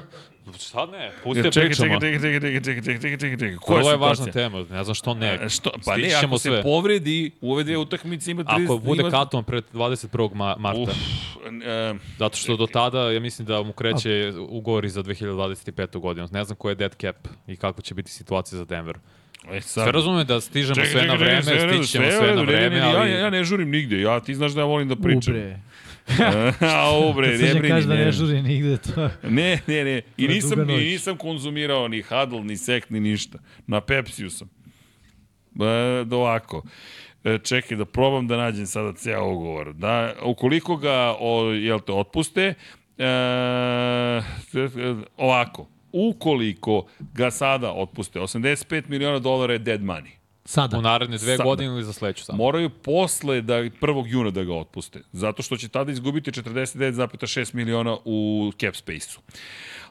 [0.55, 1.11] Šta ne?
[1.25, 2.01] Pusti Čekaj, da čekaj, pričamo.
[2.01, 3.57] čekaj, čekaj, čekaj, čekaj, čekaj, čekaj, čekaj, čekaj.
[3.57, 4.25] Koja Vrlo je situacija?
[4.25, 5.39] važna tema, ne znam što ne.
[5.43, 6.63] E, Što, pa ne, ako ćemo se sve.
[6.63, 8.65] povredi, u ove dve utakmice ima 30...
[8.65, 10.35] Ako bude ima- katom pred 21.
[10.35, 10.81] Ma marta.
[10.83, 10.89] Uf,
[11.65, 14.11] e, Zato što do tada, ja mislim da mu kreće
[14.41, 15.99] ugovori za 2025.
[15.99, 16.29] godinu.
[16.31, 17.17] Ne znam ko je dead cap
[17.47, 18.97] i kako će biti situacija za Denver.
[19.47, 19.83] e, sad.
[19.85, 22.05] Sve razumem da stižemo Čekaj, sve na čekaj, čekaj, vreme, sve u redu, stići ćemo
[22.05, 23.11] sve sve redu, na ne, ne, vreme, ne, ali...
[23.11, 25.35] Ja, ja ne žurim nigde, ja, ti znaš da ja volim da pričam.
[25.35, 25.61] Ubre.
[26.61, 28.13] A, ubre, ne brini, kaže da ne.
[28.13, 29.11] žuri nigde to.
[29.23, 30.03] Ne, ne, ne.
[30.17, 33.39] I nisam, i nisam konzumirao ni Huddle, ni Sekt, ni ništa.
[33.67, 34.49] Na Pepsiju sam.
[35.61, 36.63] E, da ovako.
[37.25, 39.73] E, čekaj, da probam da nađem sada ceo ugovor.
[39.73, 42.55] Da, ukoliko ga, o, jel te, otpuste,
[42.99, 43.11] e,
[45.17, 50.18] ovako, ukoliko ga sada otpuste, 85 miliona dolara je dead money.
[50.49, 50.79] Sada.
[50.79, 51.45] U naredne dve Sada.
[51.45, 52.39] godine ili za sledeću samo.
[52.39, 54.07] Moraju posle da 1.
[54.07, 59.21] juna da ga otpuste, zato što će tada izgubiti 49,6 miliona u cap space-u.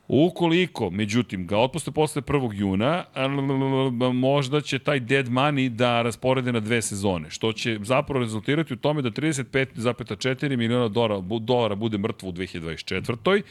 [0.08, 2.54] Ukoliko, međutim, ga otpuste posle 1.
[2.54, 3.04] juna,
[4.14, 8.78] možda će taj dead money da rasporede na dve sezone, što će zapravo rezultirati u
[8.78, 13.42] tome da 35,4 miliona dolara, dolara bude mrtvo u 2024.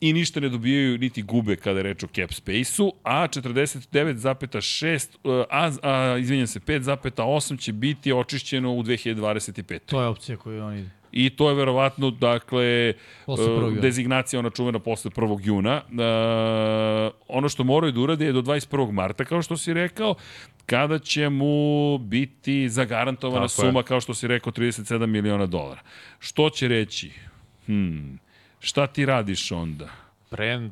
[0.00, 5.70] i ništa ne dobijaju niti gube kada je reč o cap space-u, a 49,6, a,
[5.82, 9.78] a izvinjam se, 5,8 će biti očišćeno u 2025.
[9.86, 10.99] To je opcija koju oni...
[11.12, 12.94] I to je verovatno, dakle, e,
[13.26, 13.64] 1.
[13.64, 13.80] juna.
[13.80, 15.40] dezignacija ona čuvena posle 1.
[15.42, 15.74] juna.
[15.74, 18.92] E, ono što moraju da urade je do 21.
[18.92, 20.14] marta, kao što si rekao,
[20.66, 23.68] kada će mu biti zagarantovana Tako je.
[23.70, 25.80] suma, kao što si rekao, 37 miliona dolara.
[26.18, 27.10] Što će reći?
[27.66, 28.18] Hmm,
[28.60, 29.88] šta ti radiš onda?
[30.30, 30.70] Pre,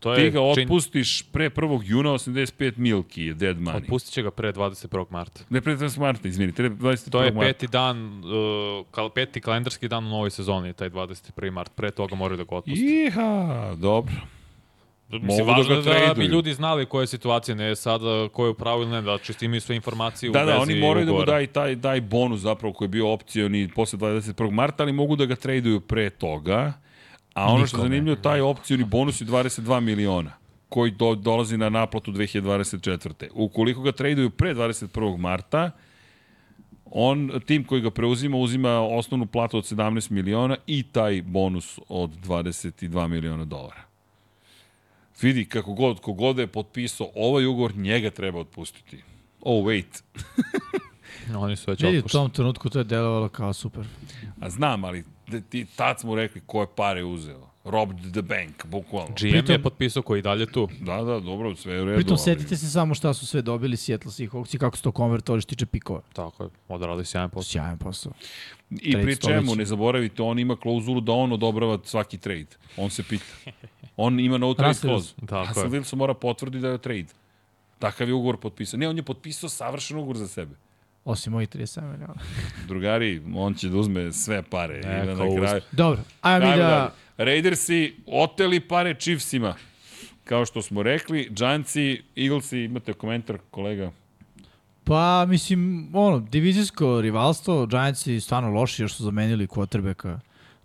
[0.00, 1.80] to Ti je ga čin- otpustiš pre 1.
[1.84, 3.76] juna, 85 milki je dead money.
[3.76, 5.04] Otpustit će ga pre 21.
[5.10, 5.40] marta.
[5.48, 5.98] Ne pre 20.
[5.98, 7.10] marta, izvini, pre 21.
[7.10, 7.46] To je marta.
[7.46, 11.50] peti dan, uh, kal, peti kalendarski dan u novoj sezoni, taj 21.
[11.50, 11.72] mart.
[11.74, 12.84] Pre toga moraju da ga otpuste.
[12.86, 13.30] Iha,
[13.76, 14.14] dobro.
[15.12, 18.28] Mislim, mogu da važno ga je da bi ljudi znali koja je situacija, ne sada
[18.28, 20.62] ko je u pravu ili ne, da čisto imaju sve informacije Da, u da, vezi
[20.62, 24.50] oni moraju da mu daju taj, taj bonus zapravo koji je bio opcioni posle 21.
[24.50, 26.72] marta, ali mogu da ga traduju pre toga.
[27.34, 30.32] A ono što je zanimljivo, taj opcioni bonus je 22 miliona
[30.68, 33.28] koji do, dolazi na naplatu 2024.
[33.32, 35.16] Ukoliko ga traduju pre 21.
[35.16, 35.70] marta,
[36.84, 42.10] on, tim koji ga preuzima, uzima osnovnu platu od 17 miliona i taj bonus od
[42.10, 43.82] 22 miliona dolara.
[45.22, 49.02] Vidi, kako god, kogod je potpisao ovaj ugovor, njega treba otpustiti.
[49.40, 50.02] Oh, wait.
[51.36, 52.22] Oni su već Vidi, u otpušteni.
[52.22, 53.86] tom trenutku to je delovalo kao super.
[54.40, 55.04] A znam, ali
[55.50, 57.50] ti, tad smo rekli ko je pare uzeo.
[57.64, 59.14] Robbed the bank, bukvalno.
[59.18, 60.68] GM Pritom- je potpisao koji je dalje tu.
[60.80, 61.96] Da, da, dobro, sve je u redu.
[61.96, 64.92] Pritom ali- setite se samo šta su sve dobili Seattle Seahawks i kako su to
[64.92, 66.00] konvertovali što tiče pikova.
[66.12, 67.50] Tako je, odradi sjajan posao.
[67.50, 68.12] Sjajan posao.
[68.70, 72.56] I trade pri čemu, ne zaboravite, on ima klauzulu da on odobrava svaki trade.
[72.76, 73.24] On se pita.
[73.96, 75.14] On ima no trade clause.
[75.20, 75.80] Russell je.
[75.80, 77.06] Wilson mora potvrdi da je trade.
[77.78, 78.78] Takav je ugovor potpisao.
[78.78, 80.54] Ne, on je potpisao savršen ugovor za sebe.
[81.04, 82.14] Osim ovih 37 miliona.
[82.68, 84.74] Drugari, on će da uzme sve pare.
[84.74, 85.60] Neka da na kraju...
[85.72, 86.94] Dobro, ajmo mi da...
[87.16, 89.54] Raidersi oteli pare Chiefsima.
[90.24, 93.90] Kao što smo rekli, Giantsi, Eaglesi, imate komentar, kolega?
[94.84, 100.18] Pa, mislim, ono, divizijsko rivalstvo, Giantsi stvarno loši, još su zamenili quarterbacka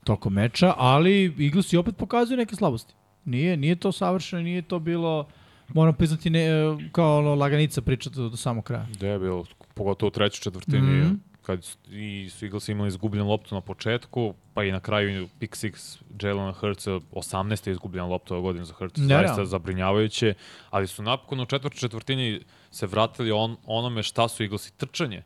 [0.03, 2.94] tokom meča, ali Eaglesi opet pokazuju neke slabosti.
[3.26, 5.28] Nije, nije to savršeno, nije to bilo,
[5.74, 6.49] moram priznati, ne,
[6.91, 8.88] kao ono, laganica priča do, do samog kraja.
[8.99, 9.45] Bilo,
[9.76, 11.03] pogotovo u trećoj četvrtini, mm.
[11.03, 11.18] -hmm.
[11.41, 16.02] kad i su Eaglesi imali izgubljen loptu na početku, pa i na kraju pick six
[16.22, 17.72] Jalen Hurts 18.
[17.72, 19.45] izgubljen loptu ove godine za Hurts, Ne, zaista realno.
[19.45, 20.34] zabrinjavajuće,
[20.69, 22.41] ali su napokon u četvrtoj četvrtini
[22.72, 25.23] se vratili on, onome šta su Eaglesi, trčanje.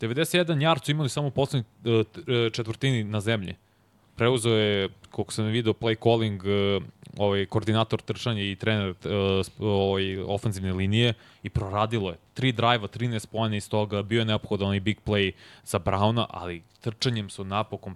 [0.00, 2.04] 91 yard su imali samo u poslednjoj e,
[2.46, 3.54] e, četvrtini na zemlji.
[4.18, 6.80] Preuzeo je, koliko sam video, play calling e,
[7.16, 9.08] ovaj, koordinator trčanja i trener e,
[9.58, 12.16] ovaj, ofenzivne linije i proradilo je.
[12.34, 15.32] Tri drive-a, 13 pojene iz toga, bio je neophodan onaj big play
[15.64, 17.94] za Brauna, ali trčanjem su napokon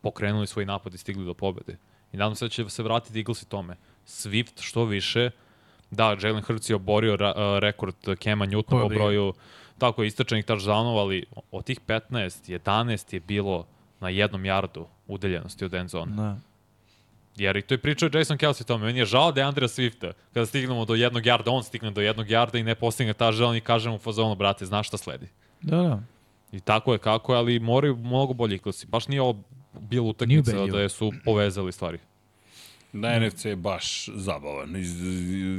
[0.00, 1.76] pokrenuli svoj napad i stigli do pobede.
[2.12, 3.76] I nadam se da će se vratiti Eagles i tome.
[4.06, 5.30] Swift što više,
[5.90, 9.34] da, Jalen Hurts je oborio ra, a, rekord Kema Newtona po je broju
[9.78, 13.66] tako je istračenih touchdownova, ali od tih 15, 11 je bilo
[14.00, 16.16] na jednom jardu udeljenosti od end zone.
[16.16, 16.36] Da.
[17.36, 18.84] Jer i to je pričao Jason Kelsey tome.
[18.86, 22.00] Meni je žao da je Andrea Swifta, kada stignemo do jednog jarda, on stigne do
[22.00, 24.96] jednog jarda i ne postigne ta želja i kaže mu u fazonu, brate, znaš šta
[24.96, 25.28] sledi.
[25.62, 26.02] Da, da.
[26.52, 28.86] I tako je kako je, ali moraju mnogo bolji Eaglesi.
[28.86, 29.42] Baš nije ovo
[29.80, 31.98] bilo utakmica da je su povezali stvari.
[32.92, 34.76] Da, NFC je baš zabavan.
[34.76, 35.02] Iz,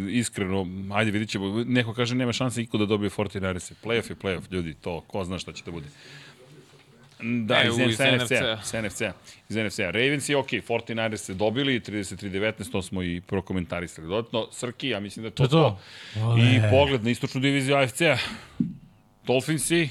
[0.09, 1.63] iskreno, ajde vidit ćemo.
[1.63, 4.73] Neko kaže nema šanse iko da dobije 49 Playoff je playoff, ljudi.
[4.73, 5.85] To, ko zna šta će da bude.
[7.19, 8.57] Da, Ne, iz, iz iz NFC-a.
[8.63, 9.13] Iz NFC-a.
[9.49, 9.91] Iz NFC-a.
[9.91, 14.07] Ravens je ok, 49ers se dobili, 33-19, to smo i prokomentarisali.
[14.07, 15.79] Dodatno, Srki, ja mislim da je to To to.
[16.37, 18.17] I pogled na istočnu diviziju AFC-a.
[19.25, 19.89] Dolphinsi,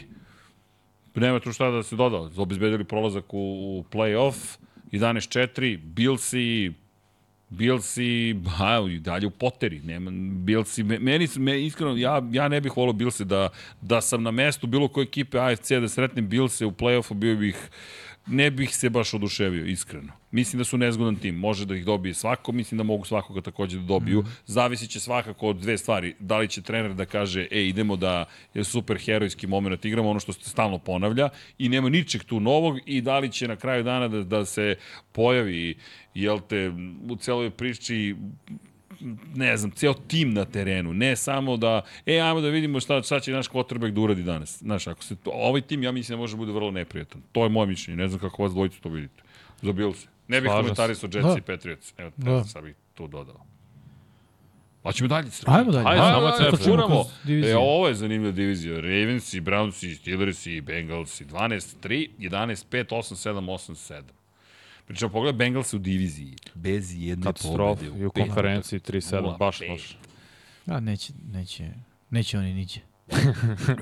[1.15, 4.59] nema tu šta da se doda, obezbedili prolazak u, u play-off,
[4.93, 6.73] 11-4, Billsi,
[7.49, 10.11] Billsi, ha, i dalje u poteri, nema,
[10.45, 13.49] Billsi, me- meni, me, iskreno, ja, ja ne bih volio Billse da,
[13.81, 17.69] da sam na mestu bilo koje ekipe AFC da sretnem Billse u play-offu, bio bih,
[18.27, 20.13] ne bih se baš oduševio, iskreno.
[20.37, 23.79] Mislim da su nezgodan tim, može da ih dobije svako, mislim da mogu svakoga takođe
[23.79, 24.21] da dobiju.
[24.21, 24.27] Mm.
[24.47, 26.15] Zavisit će svakako od dve stvari.
[26.19, 30.21] Da li će trener da kaže, e, idemo da je super herojski moment igramo, ono
[30.21, 33.83] što se stalno ponavlja i nema ničeg tu novog i da li će na kraju
[33.83, 34.75] dana da, da se
[35.13, 35.77] pojavi,
[36.15, 36.73] jel te,
[37.09, 38.15] u celoj priči
[39.35, 43.21] ne znam, ceo tim na terenu, ne samo da, e, ajmo da vidimo šta, šta
[43.21, 44.59] će naš quarterback da uradi danas.
[44.59, 47.23] Znaš, ako se, to, ovaj tim, ja mislim da može da bude vrlo neprijatan.
[47.33, 49.23] To je moje mišljenje, ne znam kako vas dvojicu to vidite.
[49.63, 50.07] Za Bills.
[50.29, 51.35] Ne bih komentarisao Jets Da.
[51.39, 51.95] i Patriots.
[51.99, 52.45] Evo, Da.
[52.45, 53.45] sad bih tu dodao.
[54.83, 55.31] Hoćemo dalje.
[55.31, 55.51] Srki?
[55.51, 55.85] Ajmo dalje.
[55.85, 56.47] Samo ajde, Crkvu.
[56.47, 57.05] ajde, furamo.
[57.45, 58.75] E, ovo je zanimljiva divizija.
[58.77, 61.25] Ravensi, Brownsi, Steelersi, Bengalsi.
[61.25, 62.55] 12-3, 11-5,
[62.87, 64.03] 8-7, 8-7.
[64.87, 66.35] Pričamo, pogledaj Bengals u diviziji.
[66.55, 67.99] Bez jedne Katastrofa pobede.
[67.99, 69.71] i u konferenciji 3-7, baš 0-5.
[69.71, 69.97] loše.
[70.67, 71.71] A, neće, neće,
[72.11, 72.81] neće oni niđe.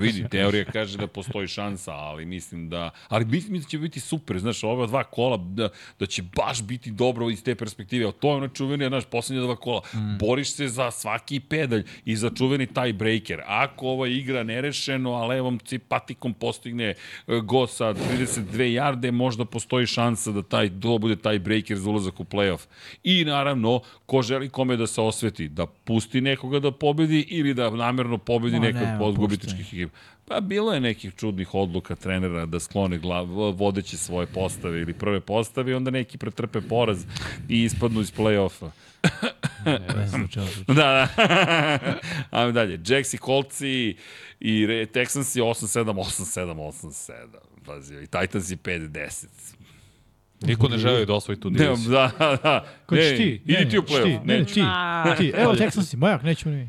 [0.00, 2.90] Vidi, teorija kaže da postoji šansa, ali mislim da...
[3.08, 5.68] Ali mislim da će biti super, znaš, ova dva kola, da,
[5.98, 8.08] da će baš biti dobro iz te perspektive.
[8.08, 9.80] A to je ono čuveni, znaš, poslednje dva kola.
[9.94, 10.18] Mm.
[10.18, 13.40] Boriš se za svaki pedalj i za čuveni tiebreaker.
[13.46, 16.94] Ako ova igra nerešeno, a levom patikom postigne e,
[17.42, 22.24] go sa 32 jarde, možda postoji šansa da taj, to bude tiebreaker za ulazak u
[22.24, 22.66] playoff.
[23.02, 27.70] I naravno, ko želi kome da se osveti, da pusti nekoga da pobedi ili da
[27.70, 29.98] namerno pobedi nekog od gubitničkih ekipa.
[30.28, 35.20] Pa bilo je nekih čudnih odluka trenera da sklone glav, vodeći svoje postave ili prve
[35.20, 37.04] postave i onda neki pretrpe poraz
[37.48, 38.70] i ispadnu iz play-offa.
[40.66, 41.08] Da, da.
[42.38, 42.80] Ajmo dalje.
[42.86, 43.96] Jacks i Coltsi
[44.40, 47.12] i Texans i 8-7, 8-7, 8-7.
[47.66, 49.26] Pazi, i Titans i 5-10.
[50.40, 51.90] Niko ne želi da osvoji tu diviziju.
[51.90, 52.66] da, da, da.
[52.86, 53.42] Ko ćeš ti?
[53.44, 54.24] Idi ti u play-off.
[54.24, 54.62] Ne, ne, ti.
[55.18, 55.32] ti.
[55.36, 56.68] Evo, Texans si, Mojak, nećemo ni.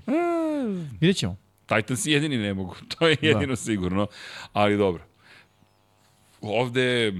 [0.99, 1.44] Vidjet ćemo.
[1.65, 2.75] Titans jedini ne mogu.
[2.99, 3.55] To je jedino da.
[3.55, 4.07] sigurno.
[4.53, 5.03] Ali dobro.
[6.41, 7.13] Ovde...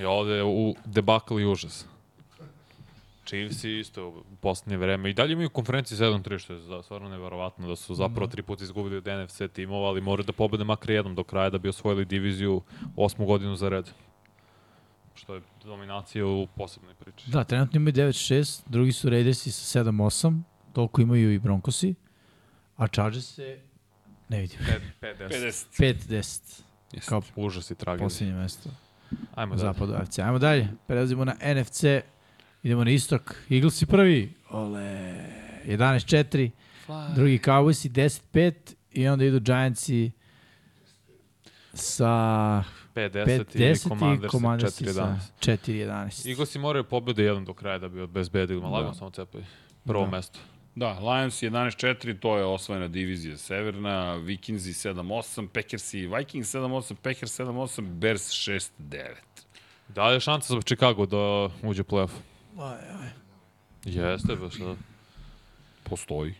[0.00, 1.86] I ovde je u debakl i užas.
[3.24, 5.10] Chiefs isto u poslednje vreme.
[5.10, 8.64] I dalje imaju konferenciji 7-3, što je za- stvarno neverovatno da su zapravo tri puta
[8.64, 12.04] izgubili od NFC timova, ali moraju da pobede makar jednom do kraja da bi osvojili
[12.04, 12.62] diviziju
[12.96, 13.90] osmu godinu za red.
[15.14, 17.30] Što je dominacija u posebnoj priči.
[17.30, 20.40] Da, trenutno imaju 9-6, drugi su Raidersi sa 7-8,
[20.72, 21.94] toliko imaju i Broncosi,
[22.80, 23.58] a Chargers se,
[24.28, 24.58] ne vidim,
[25.00, 25.64] 50.
[25.74, 26.60] 5-10,
[27.00, 28.06] kao Užas i tragedija.
[28.06, 28.70] posljednje mesto
[29.34, 29.60] Ajmo u da.
[29.62, 30.18] zapadu AFC.
[30.18, 31.84] Ajmo dalje, prelazimo na NFC,
[32.62, 35.14] idemo na istok, Eaglesi prvi, ole,
[35.66, 36.50] 11-4,
[37.14, 38.52] drugi Cowboysi 10-5
[38.92, 40.10] i onda idu Giantsi
[41.72, 43.10] sa 5-10
[43.54, 45.50] i 5-10 i Commanders Commandersi sa 4-11.
[45.66, 46.28] 4-11.
[46.28, 48.60] Eaglesi moraju pobede jedan do kraja da bi obezbedili.
[48.60, 48.94] Malagno Da.
[48.94, 49.44] samo cepaju.
[49.84, 50.10] Prvo Da.
[50.10, 50.38] mesto.
[50.80, 57.82] Da, Lions 11-4, to je osvojena divizija Severna, Vikingsi 7-8, Packersi, Vikings 7-8, Packers 7-8,
[57.82, 58.70] Bears 6-9.
[59.88, 62.10] Da li je šansa za Chicago da uđe u playoff?
[62.58, 63.08] Aj, aj.
[63.84, 64.74] Jeste, baš da.
[65.82, 66.34] Postoji.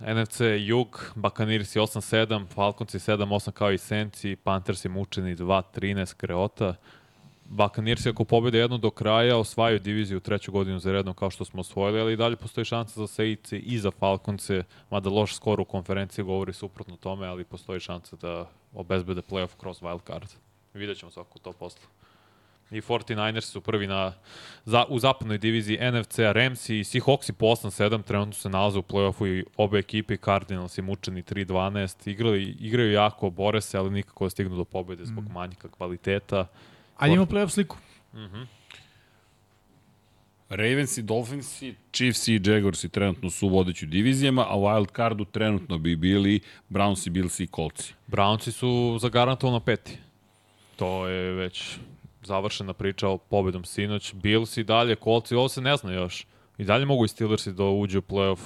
[0.00, 6.74] NFC Jug, Buccaneersi 8-7, Falconsi 7-8 kao i Senci, Panthersi mučeni 2-13 Kreota.
[7.54, 11.60] Buccaneersi ako pobede jednu do kraja, osvajaju diviziju treću godinu za redom kao što smo
[11.60, 15.64] osvojili, ali i dalje postoji šansa za Sejce i za Falconce, mada loš skor u
[15.64, 20.28] konferenciji govori suprotno tome, ali postoji šansa da obezbede playoff kroz wild card.
[20.74, 21.82] Vidjet ćemo svako to posle.
[22.70, 24.12] I 49ers su prvi na,
[24.64, 29.26] za, u zapadnoj diviziji NFC-a Ramsi i Seahawksi po 8-7 trenutno se nalaze u play-offu
[29.26, 34.30] i obe ekipe Cardinals i mučeni 3-12 igrali, igraju jako, bore se, ali nikako da
[34.30, 36.46] stignu do pobede zbog manjka kvaliteta.
[36.96, 37.76] Ali ima playoff sliku.
[40.48, 44.96] Ravens i Dolphins i Chiefs i Jaguars i trenutno su u vodeću divizijama, a wild
[44.96, 46.40] cardu trenutno bi bili
[46.70, 47.92] Browns i Bills i Colts.
[48.08, 49.98] Brownsi su zagarantovano peti.
[50.76, 51.78] To je već
[52.22, 54.14] završena priča o pobedom sinoć.
[54.14, 56.26] Bills i dalje, Colts i ovo se ne zna još.
[56.58, 58.38] I dalje mogu i Steelersi da uđu u playoff.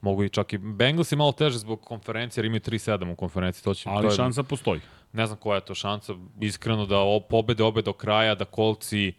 [0.00, 3.64] Mogu i čak i Bengalsi malo teže zbog konferencije, jer imaju 3-7 u konferenciji.
[3.64, 4.80] To će, to Ali je- šansa postoji.
[5.12, 9.12] ne znam koja je to šansa, iskreno da o, pobede obe do kraja, da Kolci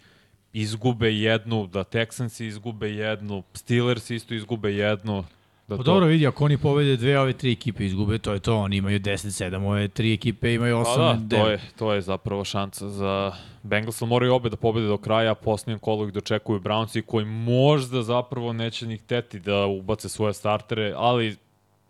[0.53, 5.23] izgube jednu, da Texansi izgube jednu, Steelers isto izgube jednu,
[5.71, 8.39] Da Pa to- dobro vidi, ako oni pobede dve ove tri ekipe izgube, to je
[8.39, 12.01] to, oni imaju 10-7, ove tri ekipe imaju 8 Pa da, to je, to je
[12.01, 13.31] zapravo šansa za
[13.63, 17.25] Bengals, ali moraju obe da pobede do kraja, a posljednjem kolu ih dočekuju Brownsi koji
[17.25, 21.35] možda zapravo neće ni hteti da ubace svoje startere, ali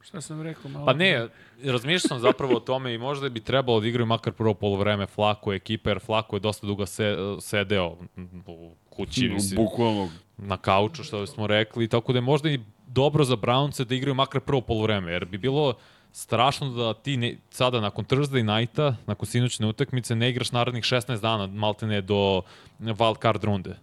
[0.01, 0.85] Šta sam rekao malo?
[0.85, 1.27] Pa ne,
[1.63, 5.53] razmišljao sam zapravo o tome i možda bi trebalo da igraju makar prvo polovreme Flako
[5.53, 7.95] ekipa, jer Flako je dosta dugo se, sedeo
[8.47, 10.09] u kući, mislim, Bukvalno.
[10.37, 12.59] na kauču, što smo rekli, tako da je možda i
[12.93, 15.73] dobro za Brownce da igraju makar prvo polovreme, jer bi bilo
[16.11, 21.21] strašno da ti ne, sada nakon Thursday nighta, nakon sinoćne utakmice, ne igraš narednih 16
[21.21, 22.41] dana, malte ne do
[22.79, 23.75] wild card runde.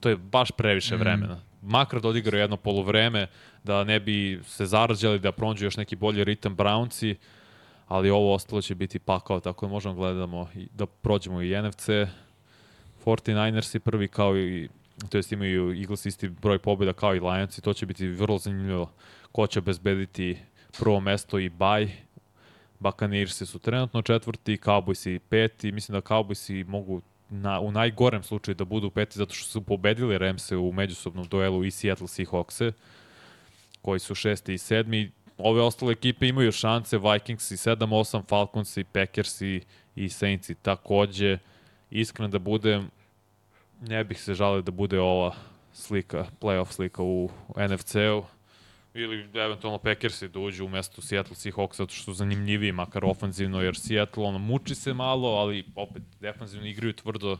[0.00, 1.40] To je baš previše vremena.
[1.62, 3.26] Makar da odigraju jedno polovreme,
[3.64, 7.14] da ne bi se zarađali, da pronađu još neki bolji ritam Brownci,
[7.88, 11.88] ali ovo ostalo će biti pakao, tako da možemo gledamo i da prođemo i NFC,
[13.04, 14.68] 49ers i prvi kao i
[15.08, 18.38] to jest imaju Eagles isti broj pobjeda kao i Lions i to će biti vrlo
[18.38, 18.92] zanimljivo
[19.32, 20.38] ko će obezbediti
[20.78, 21.88] prvo mesto i baj.
[22.78, 28.64] Buccaneersi su trenutno četvrti, Cowboysi peti, mislim da Cowboysi mogu na, u najgorem slučaju da
[28.64, 32.72] budu peti zato što su pobedili Ramse u međusobnom duelu i Seattle Seahawkse
[33.82, 35.10] koji su šesti i sedmi.
[35.38, 39.62] Ove ostale ekipe imaju šanse, Vikings i 7-8, Falcons i Packers i,
[39.96, 41.38] i Saints i takođe.
[41.90, 42.90] Iskren da budem,
[43.80, 45.34] ne bih se žalio da bude ova
[45.72, 48.24] slika, playoff slika u NFC-u
[48.94, 53.62] ili eventualno Packersi da uđu u mesto Seattle Seahawks zato što su zanimljiviji, makar ofanzivno,
[53.62, 57.38] jer Seattle ono, muči se malo, ali opet defanzivno igraju tvrdo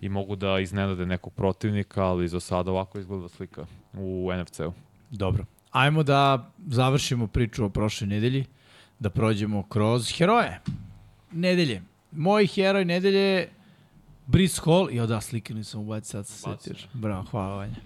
[0.00, 4.72] i mogu da iznenade nekog protivnika, ali za sada ovako izgleda slika u NFC-u.
[5.10, 5.44] Dobro.
[5.70, 8.44] Ajmo da završimo priču o prošloj nedelji,
[8.98, 10.60] da prođemo kroz heroje.
[11.32, 11.82] Nedelje.
[12.12, 13.48] Moj heroj nedelje je
[14.26, 14.88] Brice Hall.
[14.92, 16.74] Jo da, slikani sam ubaciti, sad se Ubacio.
[16.74, 16.88] setiš.
[16.92, 17.76] Bravo, hvala Vanja.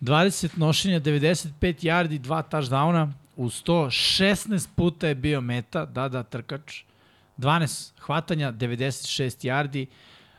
[0.00, 6.82] 20 nošenja, 95 yardi, 2 touchdowna, u 116 puta je bio meta, da, da, trkač.
[7.38, 9.86] 12 hvatanja, 96 yardi.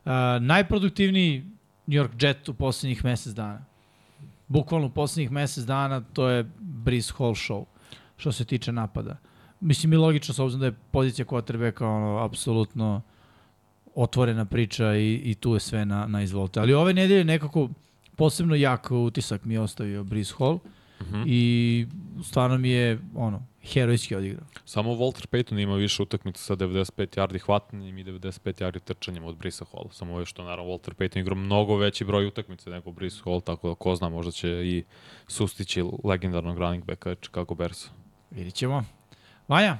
[0.05, 0.11] Uh,
[0.41, 1.45] najproduktivniji
[1.87, 3.65] New York Jet u poslednjih mesec dana.
[4.47, 7.65] Bukvalno u poslednjih mesec dana to je Brice Hall show
[8.17, 9.17] što se tiče napada.
[9.59, 13.01] Mislim i logično s obzirom da je pozicija quarterbacka ono, apsolutno
[14.03, 16.59] otvorena priča i, i tu je sve na, na izvolte.
[16.59, 17.69] Ali ove nedelje nekako
[18.15, 20.61] posebno jak utisak mi je ostavio Brice Hall uh
[20.99, 21.23] -huh.
[21.27, 21.85] i
[22.23, 24.45] stvarno mi je ono, herojski odigrao.
[24.65, 29.37] Samo Walter Payton ima više utakmica sa 95 yardi hvatanjem i 95 yardi trčanjem od
[29.37, 29.89] Brisa Hall.
[29.91, 33.69] Samo je što naravno Walter Payton igra mnogo veći broj utakmica nego Brice Hall, tako
[33.69, 34.83] da ko zna, možda će i
[35.27, 37.89] sustići legendarnog running backa Chicago Bearsa.
[38.31, 38.83] Vidit ćemo.
[39.47, 39.77] Vanja,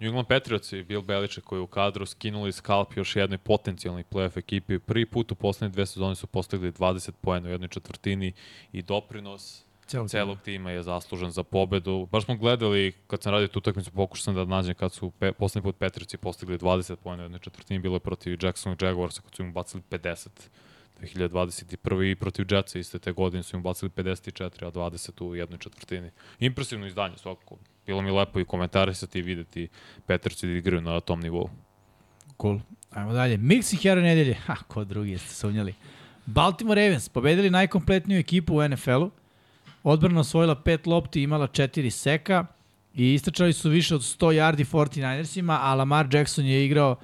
[0.00, 4.04] New England Patriots i Bill Belichick koji je u kadru skinuli skalp još jednoj potencijalnoj
[4.10, 4.78] playoff ekipi.
[4.78, 8.32] Prvi put u poslednje dve sezone su postigli 20 poena u jednoj četvrtini
[8.72, 12.08] i doprinos celog, celog tima je zaslužen za pobedu.
[12.12, 15.32] Baš smo gledali, kad sam radio tu utakmicu, pokušao sam da nađem kad su pe,
[15.32, 19.34] poslednji put Patriotsi postigli 20 poena u jednoj četvrtini, bilo je protiv Jackson Jaguarsa kad
[19.34, 20.28] su im bacili 50.
[21.00, 22.10] 2021.
[22.10, 26.10] i protiv Jetsa iste te godine su im bacili 54, a 20 u jednoj četvrtini.
[26.38, 27.56] Impresivno izdanje svakako.
[27.86, 29.68] Bilo mi lepo i komentarisati i videti
[30.06, 31.50] Petrci da igraju na tom nivou.
[32.40, 32.60] Cool.
[32.90, 33.38] Ajmo dalje.
[33.38, 34.34] Mix i hero nedelje.
[34.34, 35.74] Ha, ko drugi jeste sumnjali.
[36.26, 39.10] Baltimore Ravens pobedili najkompletniju ekipu u NFL-u.
[39.82, 42.46] Odbrana osvojila pet lopti, imala četiri seka
[42.94, 46.96] i istračali su više od 100 yardi 49ersima, a Lamar Jackson je igrao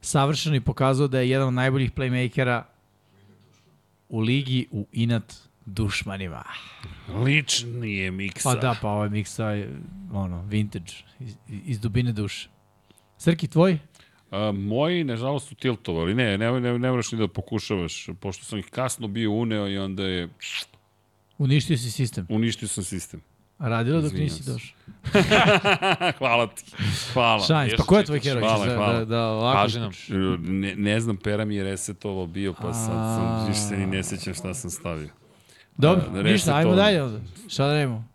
[0.00, 2.62] savršeno i pokazao da je jedan od najboljih playmakera
[4.08, 5.34] u ligi u inat
[5.66, 6.44] dušmanima.
[7.24, 8.48] Lični je miksa.
[8.48, 9.76] Pa da, pa ovaj miksa je
[10.12, 12.48] ono, vintage, iz, iz dubine duše.
[13.18, 13.78] Srki, tvoj?
[14.30, 16.14] A, moji, nažalost, su tiltovali.
[16.14, 19.78] Ne, ne, ne, ne moraš ni da pokušavaš, pošto sam ih kasno bio uneo i
[19.78, 20.28] onda je
[21.38, 22.26] Uništio si sistem.
[22.28, 23.20] uništio sam sistem.
[23.58, 24.76] A radilo dok nisi došao.
[26.18, 26.64] hvala ti.
[27.12, 27.44] Hvala.
[27.46, 28.40] Šajns, pa ko je tvoj heroj?
[28.40, 28.98] Hvala, da, hvala.
[28.98, 29.62] Da, da, ovako.
[29.62, 29.92] Kaži nam.
[30.40, 34.02] Ne, ne znam, pera mi je resetovao bio, pa sad sam, više se ni ne
[34.02, 35.08] sećam šta sam stavio.
[35.76, 37.20] Dobro, Da, ništa, ajmo dalje onda.
[37.48, 38.08] Šta da radimo?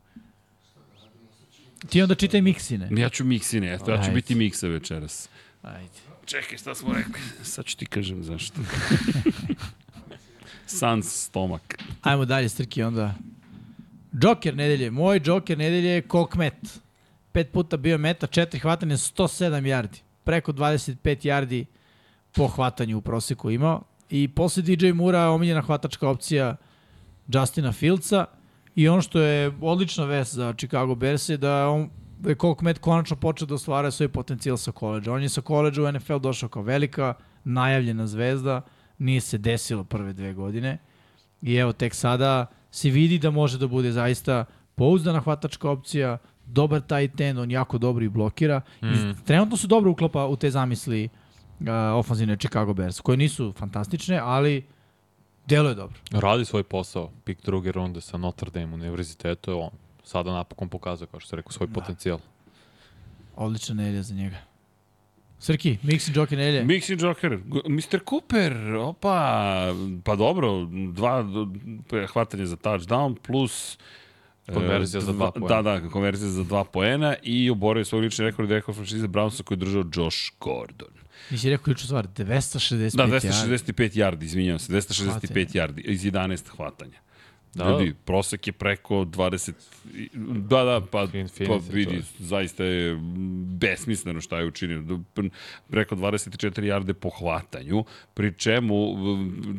[1.90, 2.90] Ti onda čitaj miksine.
[2.92, 4.14] Ja ću miksine, eto, ja ću Ajde.
[4.14, 5.30] biti miksa večeras.
[5.62, 5.90] Ajde.
[6.26, 7.22] Čekaj, šta smo rekli?
[7.44, 8.62] Sad ću ti kažem zašto.
[10.66, 11.78] Sans stomak.
[12.02, 13.14] Ajmo dalje, Strki, onda.
[14.22, 14.92] Joker nedelje.
[14.92, 16.80] Moj Joker nedelje je Kokmet.
[17.32, 19.98] Pet puta bio meta, četiri hvatanja, 107 yardi.
[20.24, 21.66] Preko 25 yardi
[22.32, 23.84] po hvatanju u proseku imao.
[24.10, 26.56] I posle DJ Mura omiljena hvatačka opcija
[27.34, 28.26] Justina Fieldsa.
[28.76, 31.90] I ono što je odlična vest za Chicago Bears je da on
[32.20, 35.14] da je Kokmet konačno počeo da ostvara svoj potencijal sa koleđa.
[35.14, 38.62] On je sa koleđa u NFL došao kao velika, najavljena zvezda,
[38.98, 40.78] nije se desilo prve dve godine.
[41.42, 44.46] I evo, tek sada se vidi da može da bude zaista
[44.76, 48.62] pouzdana hvatačka opcija, dobar tight end, on jako dobro i blokira.
[48.82, 48.88] Mm.
[48.88, 51.10] I trenutno su dobro uklapa u te zamisli
[51.60, 54.68] uh, ofanzivne Chicago Bears, koje nisu fantastične, ali
[55.50, 56.00] deluje dobro.
[56.12, 57.12] Radi svoj posao.
[57.24, 59.70] Pik druge runde sa Notre Dame univerzitetu je on.
[60.04, 61.74] Sada napokon pokazuje, kao što se rekao, svoj da.
[61.74, 62.20] potencijal.
[63.36, 64.38] Odlična nelja za njega.
[65.40, 66.64] Srki, Mixi Joker nelje.
[66.64, 68.00] Mixi Joker, Mr.
[68.10, 69.74] Cooper, opa,
[70.04, 71.26] pa dobro, dva
[72.14, 73.78] hvatanje za touchdown plus
[74.54, 75.62] Konverzija za dva poena.
[75.62, 79.56] Da, da, konverzija za dva poena i oborio svoj lični rekord rekord franšize Brownsa koji
[79.56, 80.94] je držao Josh Gordon.
[81.32, 87.00] Nisi rekao ključnu stvar, 265 Da, 265 yardi, izvinjavam se, 265 yardi iz 11 hvatanja.
[87.54, 87.70] Da.
[87.70, 89.52] Ljudi, prosek je preko 20...
[90.50, 91.08] Da, da, pa,
[91.48, 92.98] pa vidi, zaista je
[93.46, 95.00] besmisleno šta je učinio.
[95.70, 98.96] Preko 24 jarde po hvatanju, pri čemu,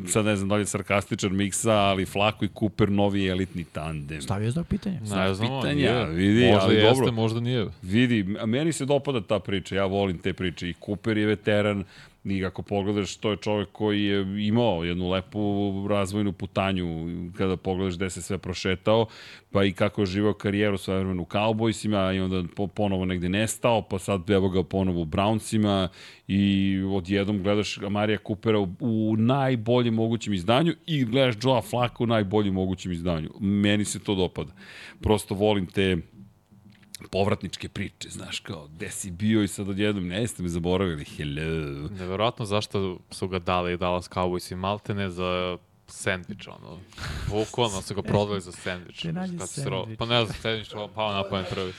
[0.07, 4.21] sad ne znam da li je sarkastičan miksa, ali Flako i Cooper novi elitni tandem.
[4.21, 4.99] Stavio znak pitanja.
[5.05, 7.11] Stavio pitanja, vidi, možda ali jeste, dobro.
[7.11, 7.67] možda nije.
[7.81, 11.83] Vidi, a meni se dopada ta priča, ja volim te priče i Cooper je veteran,
[12.23, 16.85] I ako pogledaš, to je čovek koji je imao jednu lepu razvojnu putanju
[17.37, 19.05] kada pogledaš gde se sve prošetao,
[19.51, 22.43] pa i kako je živao karijeru sa vremenu u Cowboysima i onda
[22.75, 25.87] ponovo negde nestao, pa sad evo ga ponovo u Brownsima
[26.27, 32.07] i odjednom gledaš Marija Coopera u, u najboljem mogućem izdanju i gledaš Joa Flacco u
[32.07, 33.29] najboljem mogućem izdanju.
[33.39, 34.51] Meni se to dopada.
[34.99, 35.97] Prosto volim te
[37.09, 41.89] povratničke priče, znaš, kao, gde si bio i sad odjednom, ne jeste me zaboravili, hello.
[41.99, 45.57] Neverovatno zašto su ga dali Dallas Cowboys i Maltene za
[45.87, 46.79] sandvič, ono.
[47.29, 49.01] Bukvalno su ga prodali za sandvič.
[49.01, 49.97] Ti nađi sandvič.
[49.97, 51.73] Pa ne znam, sandvič pao na pamet prvi.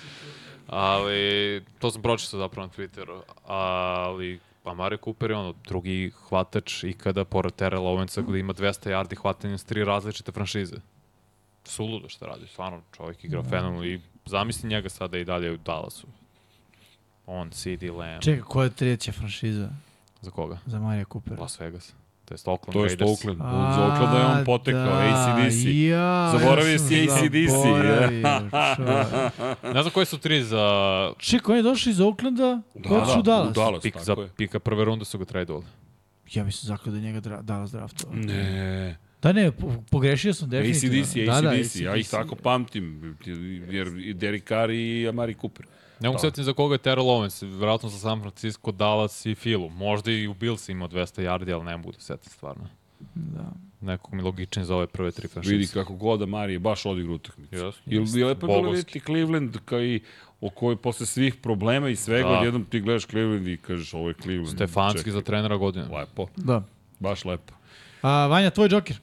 [0.66, 3.20] Ali, to sam pročistao zapravo na Twitteru.
[3.46, 9.16] Ali, Amare Cooper je ono drugi hvatač ikada pored Terrell Owensa gde ima 200 yardi
[9.16, 10.76] hvatanja s tri različite franšize.
[11.64, 13.48] Suludo što radi, stvarno čovjek igra da.
[13.48, 16.06] fenomenalno i zamisli njega sada i dalje u Dallasu.
[17.26, 18.22] On, CD Lamb.
[18.22, 19.68] Čekaj, koja je treća franšiza
[20.20, 20.58] Za koga?
[20.66, 21.38] za Marija Cooper?
[21.40, 21.92] Las Vegas.
[22.24, 23.10] To je Oakland To je Raiders.
[23.10, 23.40] Oakland.
[23.40, 23.46] Od
[23.80, 25.64] Oaklanda je on potekao, da, ACDC.
[25.64, 27.52] Ja, Zaboravio ja si AC/DC.
[29.74, 30.66] Ne znam koji su tri za
[31.18, 33.48] Čekaj, on je došao iz Oaklanda, Da, da, da, u Dallas.
[33.48, 34.28] u Dallas, pik, tako za je.
[34.28, 35.64] pika prve runde su ga tradovali.
[36.32, 38.16] Ja mislim zakada njega dra, Dallas draftovao.
[38.16, 38.96] Ne.
[39.22, 41.00] Da ne, po- pogrešio sam definitivno.
[41.00, 43.16] ACDC, da, da, ACDC, ja ih tako pamtim,
[43.68, 45.66] jer i Derek Carr i Amari Cooper.
[46.00, 46.20] Ne mogu Da.
[46.20, 49.68] setim za koga je Terrell Owens, vjerojatno sa San Francisco, Dallas i Filu.
[49.68, 52.68] Možda i u Bills imao 200 yardi, ali ne mogu da setim stvarno.
[53.14, 53.52] Da.
[53.82, 55.54] Nekog mi logičnije za ove prve tri franšize.
[55.54, 57.54] Vidi kako god Amari je baš odigrao utakmicu.
[57.56, 57.80] Jeste.
[57.86, 60.00] I, I lepo je bilo vidjeti Cleveland kao i
[60.40, 62.38] o kojoj posle svih problema i svega, Da.
[62.38, 64.48] odjednom ti gledaš Cleveland i kažeš ovo je Cleveland.
[64.50, 65.84] Stefanski Čekaj, za trenera godine.
[65.88, 66.62] Lepo, da.
[67.00, 67.54] baš lepo.
[68.02, 68.96] A, Vanja, tvoj džoker?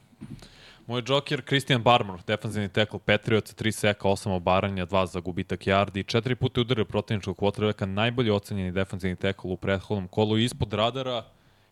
[0.86, 6.02] Moj džoker, Christian Barmore, defanzivni tackle Patriotsa, 3 seka, 8 obaranja, 2 za gubitak yardi,
[6.04, 11.24] 4 puta udario protivničkog kvotrbeka, najbolji ocenjeni defanzivni tackle u prethodnom kolu, ispod radara,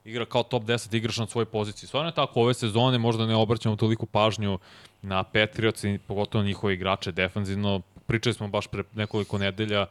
[0.04, 1.88] igra kao top 10 igrač na svojoj poziciji.
[1.88, 4.58] Stvarno je tako, ove sezone možda ne obraćamo toliko pažnju
[5.02, 7.80] na Patriots i pogotovo njihove igrače defanzivno.
[8.06, 9.86] Pričali smo baš pre nekoliko nedelja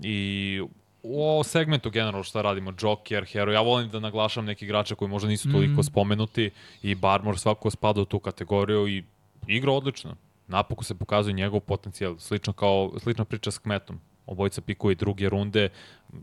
[0.00, 0.62] i
[1.10, 5.28] o segmentu generalno šta radimo, Joker, Hero, ja volim da naglašam neki igrače koji možda
[5.28, 5.84] nisu toliko mm.
[5.84, 6.50] spomenuti
[6.82, 9.04] i Barmore svako spada u tu kategoriju i
[9.46, 10.16] igra odlično.
[10.48, 14.00] Napokon se pokazuje njegov potencijal, slično kao, slična priča s Kmetom.
[14.28, 15.68] Obojica pikuje i druge runde,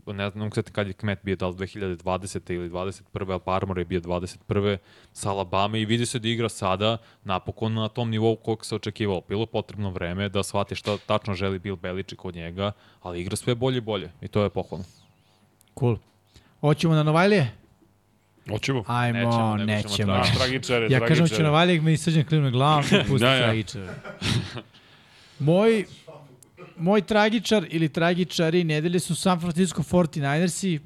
[0.06, 2.52] ne znam kada kad je Kmet bio, da li 2020.
[2.52, 3.30] ili 21.
[3.30, 4.76] ali Barmore je bio 21.
[5.12, 9.22] sa Alabama i vidi se da igra sada napokon na tom nivou koliko se očekivalo.
[9.28, 12.72] Bilo je potrebno vreme da shvati šta tačno želi Bill Belichick od njega,
[13.02, 14.86] ali igra sve bolje i bolje i to je pohvalno.
[15.78, 15.96] Cool.
[16.60, 17.52] Hoćemo na Novajlije?
[18.50, 18.84] Hoćemo.
[18.86, 20.36] Ajmo, Nećemo, ćemo nećemo.
[20.36, 23.42] Tragičare, Ja kažem hoću na Novajlijeg, meni srđan klivne glavom i pusti Da, ja.
[23.44, 23.82] tragičar.
[25.38, 25.84] Moj,
[26.78, 30.78] moj tragičar ili tragičari nedelje su San Francisco 49ersi.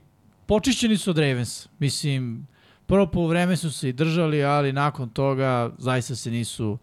[0.46, 1.68] Počišćeni su od Ravens.
[1.78, 2.46] Mislim,
[2.86, 6.78] prvo po vreme su se i držali, ali nakon toga zaista se nisu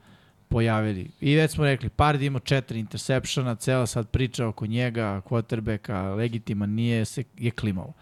[0.47, 1.09] pojavili.
[1.21, 6.69] I već smo rekli, Pardi ima četiri intersepšana, cela sad priča oko njega, quarterbacka, legitiman
[6.69, 7.93] nije, se, je klimalo.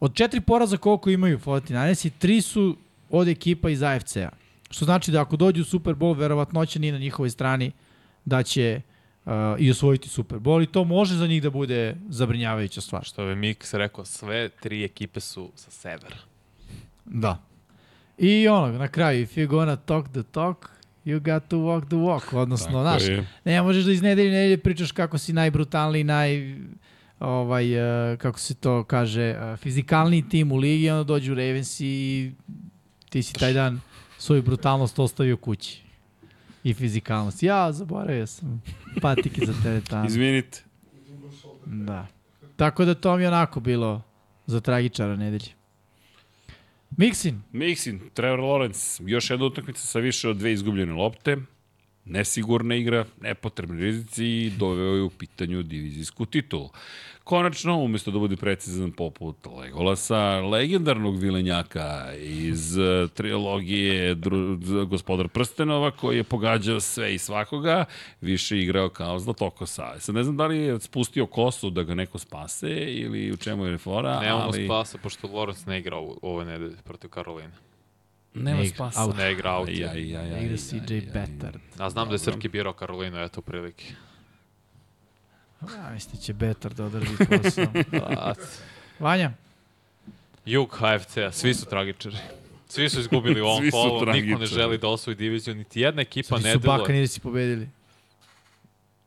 [0.00, 2.76] Od četiri poraza koliko imaju 49ersi, tri su
[3.10, 4.28] od ekipa iz AFC-a.
[4.70, 7.72] Što znači da ako dođu u Super Bowl, verovatnoća nije na njihovoj strani
[8.24, 8.80] da će
[9.24, 13.04] uh, i osvojiti Super Bowl i to može za njih da bude zabrinjavajuća stvar.
[13.04, 16.16] Što je Mix rekao, sve tri ekipe su sa severa.
[17.04, 17.42] Da.
[18.18, 20.70] I ono, na kraju, if you're gonna talk the talk,
[21.04, 22.36] you got to walk the walk.
[22.36, 23.26] Odnosno, Tako znaš, je.
[23.44, 26.56] ne možeš da iz nedelje u nedelje pričaš kako si najbrutalniji, naj
[27.20, 27.76] ovaj,
[28.12, 32.32] uh, kako se to kaže, uh, fizikalniji tim u ligi, onda dođu Ravens i
[33.08, 33.80] ti si taj dan
[34.18, 35.82] svoju brutalnost ostavio kući.
[36.64, 37.42] I fizikalnost.
[37.42, 38.62] Ja, zaboravio sam.
[39.00, 40.06] Patike za teretanu.
[40.08, 40.62] Izvinite.
[41.66, 42.06] Da.
[42.56, 44.02] Tako da to mi je onako bilo
[44.46, 45.50] za tragičara nedelje.
[46.96, 51.36] Miksin, Mixin, Trevor Lawrence, još jedna utakmica sa više od dve izgubljene lopte,
[52.04, 56.70] nesigurna igra, nepotrebni rizici i doveo je u pitanju divizijsku titulu.
[57.24, 65.90] Konačno, umesto da bude precizan poput Legolasa, legendarnog vilenjaka iz eh, trilogije Dru, Gospodar Prstenova,
[65.90, 67.84] koji je pogađao sve i svakoga,
[68.20, 70.00] više igrao kao Zlatokosa.
[70.00, 73.66] Sad ne znam da li je spustio kosu da ga neko spase ili u čemu
[73.66, 74.64] je fora, Nemamo ali...
[74.64, 77.52] spasa, pošto Lawrence ne igra u- ove nedelje protiv Karoline.
[78.34, 78.74] Nema Ne igra.
[78.74, 79.02] spasa.
[79.02, 79.16] Out.
[79.16, 79.68] Ne igra out.
[79.68, 80.94] Aj, aj, aj, aj, igra CJ.
[81.12, 81.60] Bettard.
[81.78, 83.84] A znam da je Srki birao Karolinu, eto prilike.
[85.62, 87.66] Ja mislim da će Bettard da održi posao.
[88.98, 89.32] Vanja,
[90.44, 92.16] Jug HFC-a, svi su tragičari.
[92.68, 96.02] Svi su izgubili u ovom Svi kolu, niko ne želi da osvoji diviziju, niti jedna
[96.02, 96.78] ekipa sad ne su deluje.
[96.78, 97.68] Bakanirisi pobedili.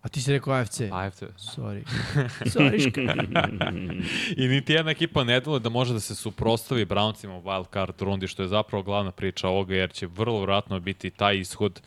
[0.02, 0.82] A ti si rekao AFC.
[0.92, 1.22] AFC.
[1.22, 1.84] Sorry.
[2.54, 4.04] Sorry.
[4.38, 8.02] I niti jedna ekipa ne deluje da može da se suprostavi Browncima u wild card
[8.02, 11.82] rundi, što je zapravo glavna priča ovoga, jer će vrlo vratno biti taj ishod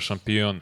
[0.00, 0.60] šampion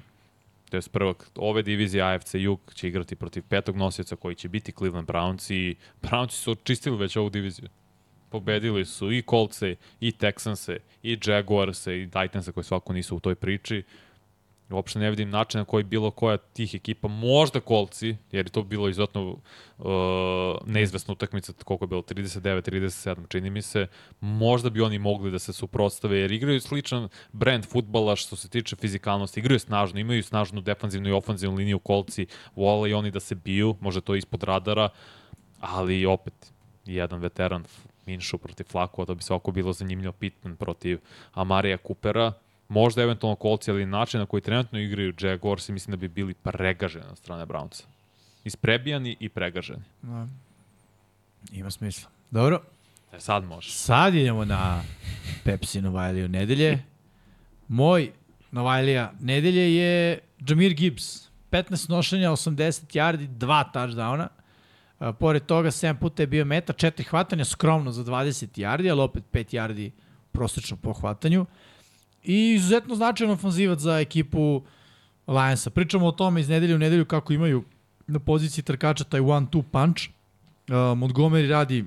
[0.70, 4.72] to je prvak ove divizije AFC Jug će igrati protiv petog nosioca koji će biti
[4.72, 7.68] Cleveland Browns i Brownsi su očistili već ovu diviziju.
[8.30, 13.34] Pobedili su i Coltse, i Texanse, i Jaguarse, i Titanse koji svako nisu u toj
[13.34, 13.82] priči.
[14.70, 18.62] Uopšte ne vidim način na koji bilo koja tih ekipa, možda kolci, jer je to
[18.62, 19.30] bilo izuzetno
[19.78, 19.86] uh,
[20.66, 23.86] neizvesna utakmica, koliko je bilo, 39-37, čini mi se,
[24.20, 28.76] možda bi oni mogli da se suprotstave, jer igraju sličan brand futbala što se tiče
[28.76, 32.26] fizikalnosti, igraju snažno, imaju snažnu defanzivnu i ofanzivnu liniju kolci,
[32.56, 34.88] vole i oni da se biju, možda to ispod radara,
[35.60, 36.52] ali opet,
[36.84, 37.64] jedan veteran
[38.06, 40.98] Minšu protiv Flakova, to bi svako bilo zanimljivo pitan protiv
[41.32, 42.32] Amarija Kupera,
[42.68, 47.06] možda eventualno kolci, ali način na koji trenutno igraju Jaguars mislim da bi bili pregaženi
[47.10, 47.82] od strane Brownsa.
[48.44, 49.82] Isprebijani i pregaženi.
[50.02, 50.26] Da.
[51.52, 52.10] Ima smisla.
[52.30, 52.62] Dobro.
[53.12, 53.72] E sad može.
[53.72, 54.82] Sad idemo na
[55.44, 56.82] Pepsi Novajliju nedelje.
[57.68, 58.12] Moj
[58.50, 60.18] Novajlija nedelje je
[60.48, 61.26] Jamir Gibbs.
[61.50, 64.28] 15 nošenja, 80 yardi, 2 touchdowna.
[64.98, 69.00] A, pored toga 7 puta je bio meta, 4 hvatanja, skromno za 20 yardi, ali
[69.00, 69.90] opet 5 yardi
[70.32, 71.46] prosečno po hvatanju.
[72.26, 74.62] I izuzetno značajan ofanzivac za ekipu
[75.26, 75.70] Lionsa.
[75.70, 77.64] Pričamo o tome iz nedelje u nedelju kako imaju
[78.06, 80.02] na poziciji trkača taj one-two punch.
[80.02, 81.84] Uh, Montgomery radi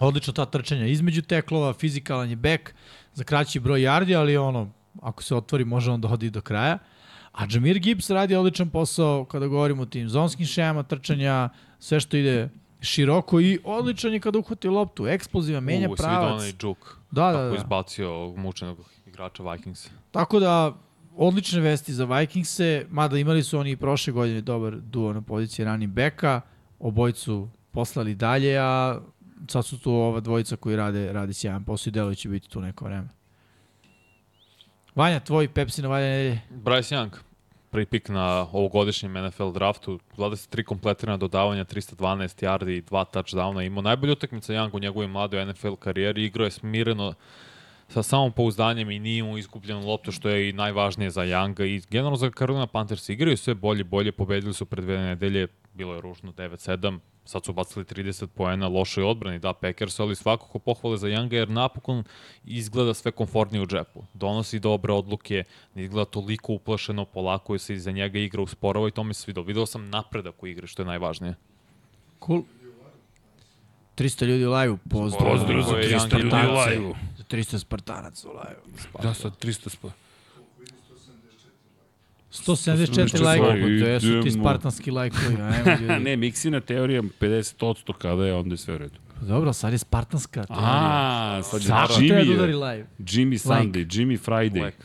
[0.00, 2.74] odlično ta trčanja između teklova, fizikalan je back
[3.14, 4.70] za kraći broj yardi, ali ono,
[5.02, 6.78] ako se otvori može on da odi do kraja.
[7.32, 11.48] A Jamir Gibbs radi odličan posao kada govorimo o tim zonskim šemama trčanja,
[11.78, 12.48] sve što ide
[12.80, 16.42] široko i odličan je kada uhvati loptu, eksplozivan, menja U, pravac.
[16.58, 16.95] džuk.
[17.10, 17.56] Da, da, da.
[17.56, 19.90] izbacio ovog mučenog igrača Vikingsa.
[20.10, 20.74] Tako da,
[21.16, 25.64] odlične vesti za Vikingse, mada imali su oni i prošle godine dobar duo na poziciji
[25.64, 26.40] running backa,
[26.78, 29.00] obojcu poslali dalje, a
[29.48, 32.60] sad su tu ova dvojica koji rade, rade sjajan posao i delo će biti tu
[32.60, 33.08] neko vreme.
[34.94, 36.40] Vanja, tvoj Pepsi na valja nedelje.
[36.50, 37.10] Bryce Young,
[37.76, 43.66] prvi pik na ovogodišnjem NFL draftu, 23 kompletirana dodavanja, 312 yardi i 2 touchdowna.
[43.66, 47.14] Imao najbolju utakmica Young u njegovoj mladoj NFL karijeri, igrao je smireno
[47.88, 51.64] sa samom pouzdanjem i nije mu izgubljeno loptu, što je i najvažnije za Younga.
[51.64, 53.08] I generalno za Carolina Panthers.
[53.08, 57.52] Igraju sve bolje, bolje, pobedili su pred dve nedelje, bilo je ružno 9-7, sad su
[57.52, 62.04] bacili 30 poena, lošoj odbrani, da, Packers, ali svakako pohvale za Younga, jer napokon
[62.44, 64.04] izgleda sve komfortnije u džepu.
[64.14, 69.04] Donosi dobre odluke, ne izgleda toliko uplašeno, polako se iza njega igra usporava i to
[69.04, 69.44] mi se svidao.
[69.44, 71.34] Video sam napredak u igri, što je najvažnije.
[72.26, 72.42] Cool.
[73.96, 75.30] 300 ljudi u live pozdrav.
[75.30, 76.94] Pozdrav za Ovo je 300 Young ljudi u.
[77.16, 78.60] Za 300 Spartanaca u live.
[79.02, 80.05] Da, sad 300 spa.
[82.36, 85.36] 174 lajkova, to su ti spartanski lajkovi.
[86.04, 88.98] Ne, Miksina teorija 50% kada je, onda je sve u redu.
[89.20, 90.68] Dobro, sad je spartanska teorija.
[90.72, 92.56] A, sad je treba da Jimmy, udari je.
[92.56, 92.86] live.
[92.98, 94.60] Jimmy Sunday, Jimmy Friday.
[94.60, 94.76] Black.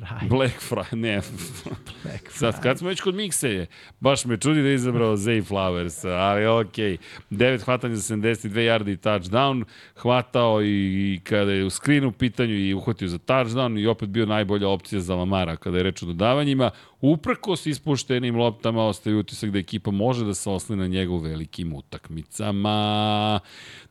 [0.00, 0.28] Fraj.
[0.28, 1.20] Black Friday, ne.
[2.04, 3.66] Black Sad, kad smo već kod mikseje,
[4.00, 6.96] baš me čudi da je izabrao Zay Flowers, ali okej.
[6.96, 6.98] Okay.
[7.30, 9.64] 9 hvatanja za 72 yardi i touchdown,
[9.96, 14.08] hvatao i, i kada je u screenu u pitanju i uhvatio za touchdown i opet
[14.08, 16.70] bio najbolja opcija za Lamara kada je reč o dodavanjima.
[17.00, 21.18] Uprko s ispuštenim loptama ostaje utisak da ekipa može da se osli na njega u
[21.18, 23.40] velikim utakmicama.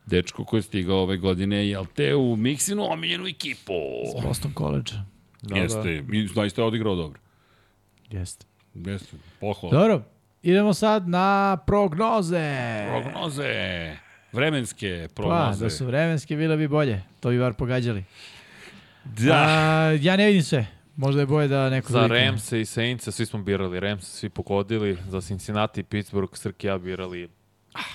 [0.05, 3.73] Dečko koji je stigao ove godine, jel te, u Miksinu omiljenu ekipu.
[4.23, 4.91] Boston College.
[5.41, 7.19] Da, Jeste, i zaista je odigrao dobro.
[8.09, 8.45] Jeste.
[8.73, 9.79] Jeste, pohvala.
[9.79, 10.01] Dobro,
[10.43, 12.55] idemo sad na prognoze.
[12.89, 13.95] Prognoze.
[14.31, 15.65] Vremenske Pa, prognoze.
[15.65, 17.03] da su vremenske bile bi bolje.
[17.19, 18.03] To bi bar pogađali.
[19.03, 19.33] Da.
[19.35, 20.65] A, ja ne vidim sve.
[20.95, 23.79] Možda je boje da neko Za Ramse i Saintsa svi smo birali.
[23.79, 24.97] Ramse svi pogodili.
[25.07, 27.29] Za Cincinnati i Pittsburgh Srki ja birali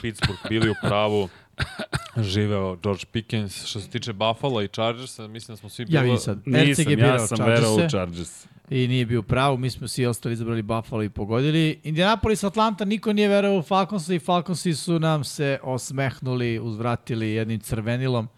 [0.03, 1.29] Pittsburgh bili u pravu.
[2.33, 3.65] Živeo George Pickens.
[3.65, 6.03] Što se tiče Buffalo i Chargersa, mislim da smo svi Ja bili...
[6.03, 6.39] vidim sad.
[6.47, 8.47] Erceg Nisam, je birao ja sam verao u Chargers.
[8.71, 9.57] i nije bio pravo.
[9.57, 11.81] Mi smo svi ostali izabrali Buffalo i pogodili.
[11.83, 17.61] Indianapolis, Atlanta, niko nije verao u Falconsa i Falconsi su nam se osmehnuli, uzvratili jednim
[17.61, 18.29] crvenilom,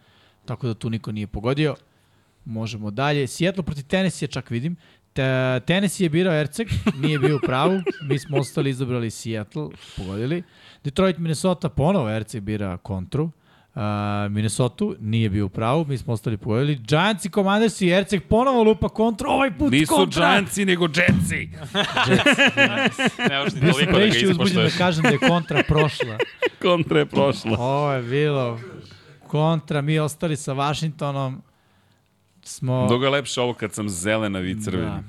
[0.44, 1.74] tako da tu niko nije pogodio.
[2.44, 3.26] Možemo dalje.
[3.26, 4.76] Seattle protiv Tennessee čak vidim.
[5.12, 6.68] Te, Tennessee je birao Erceg,
[7.00, 7.80] nije bio u pravu.
[8.02, 10.42] Mi smo ostali izabrali Seattle, pogodili.
[10.86, 13.24] Detroit, Minnesota, ponovo Erceg bira kontru.
[13.74, 13.82] Uh,
[14.30, 16.74] Minnesota nije bio u pravu, mi smo ostali pogodili.
[16.74, 20.30] Giants i Commanders i Erceg ponovo lupa kontru, ovaj put Nisu kontra.
[20.30, 21.48] Giantsi, nego Jetsi.
[23.28, 26.18] Ne možeš ni toliko da ga uzbuđen da kažem da je kontra prošla.
[26.62, 27.58] Kontra je prošla.
[27.58, 28.60] Ovo je bilo
[29.26, 31.42] kontra, mi ostali sa Washingtonom
[32.42, 32.84] smo...
[32.86, 34.86] Mnogo je lepše ovo kad sam zelena i crveni.
[34.86, 35.02] Da,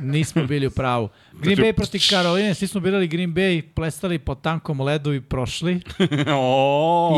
[0.00, 1.08] nismo bili u pravu.
[1.32, 5.20] Green Znači, Bay protiv Karoline, svi smo birali Green Bay, plestali po tankom ledu i
[5.20, 5.74] prošli.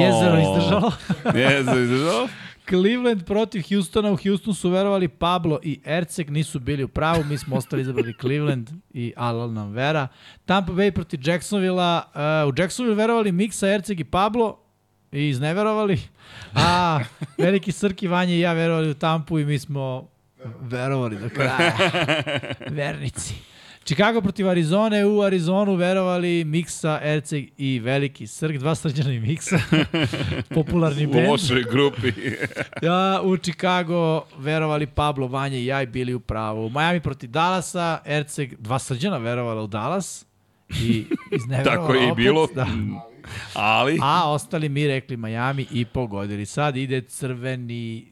[0.02, 0.92] Jezero izdržalo.
[1.40, 2.28] Jezero izdržalo.
[2.68, 7.38] Cleveland protiv Houstona, u Houston su verovali Pablo i Erceg, nisu bili u pravu, mi
[7.38, 10.08] smo ostali izabrali Cleveland i Alal nam vera.
[10.44, 14.58] Tampa Bay protiv Jacksonvilla, uh, u Jacksonville verovali Miksa, Erceg i Pablo
[15.12, 16.00] i izneverovali.
[16.54, 17.00] A,
[17.38, 20.11] veliki Srki, Vanja i ja verovali u Tampu i mi smo
[20.60, 21.72] verovali do kraja.
[22.70, 23.34] Vernici.
[23.84, 29.58] Chicago protiv Arizone, u Arizonu verovali Miksa, Erceg i Veliki Srk, dva srđana i Miksa,
[30.54, 31.28] popularni U band.
[31.28, 32.12] lošoj grupi.
[32.82, 36.70] Ja, u Chicago verovali Pablo, Vanja i ja i bili u pravu.
[36.70, 40.26] Miami protiv Dallasa, Erceg, dva srđana verovala u Dallas
[40.82, 42.46] i izneverovala Tako je i bilo.
[42.54, 42.66] Da.
[43.54, 46.46] Ali, A ostali mi rekli Miami i pogodili.
[46.46, 48.11] Sad ide crveni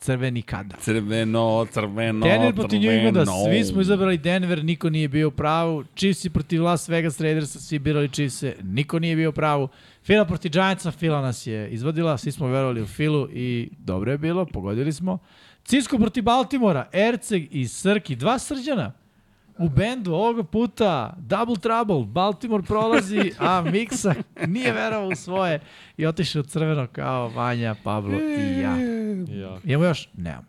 [0.00, 0.76] crveni kada.
[0.76, 5.84] crveno, crveno, Denver protiv New Englanda, svi smo izabrali Denver, niko nije bio pravu.
[5.94, 9.68] Chiefs protiv Las Vegas Raidersa, svi birali Chiefs, niko nije bio pravu.
[10.04, 14.18] Fila protiv Giantsa, Fila nas je izvodila, svi smo verovali u Filu i dobro je
[14.18, 15.18] bilo, pogodili smo.
[15.64, 18.92] Cisco protiv Baltimora, Erceg i Srki, dva srđana.
[19.58, 24.14] U bendu ovoga puta Double Trouble, Baltimore prolazi, a Miksa
[24.46, 25.60] nije verovao u svoje
[25.96, 28.76] i otišao crveno kao Vanja, Pablo i ja.
[29.40, 29.58] Ja.
[29.64, 30.08] Imamo još?
[30.14, 30.46] Nemamo.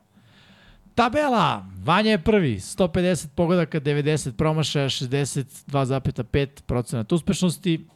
[0.96, 1.66] Tabela!
[1.84, 7.88] Vanja je prvi, 150 pogodaka, 90 promašaja, 62,5 procenat uspešnosti.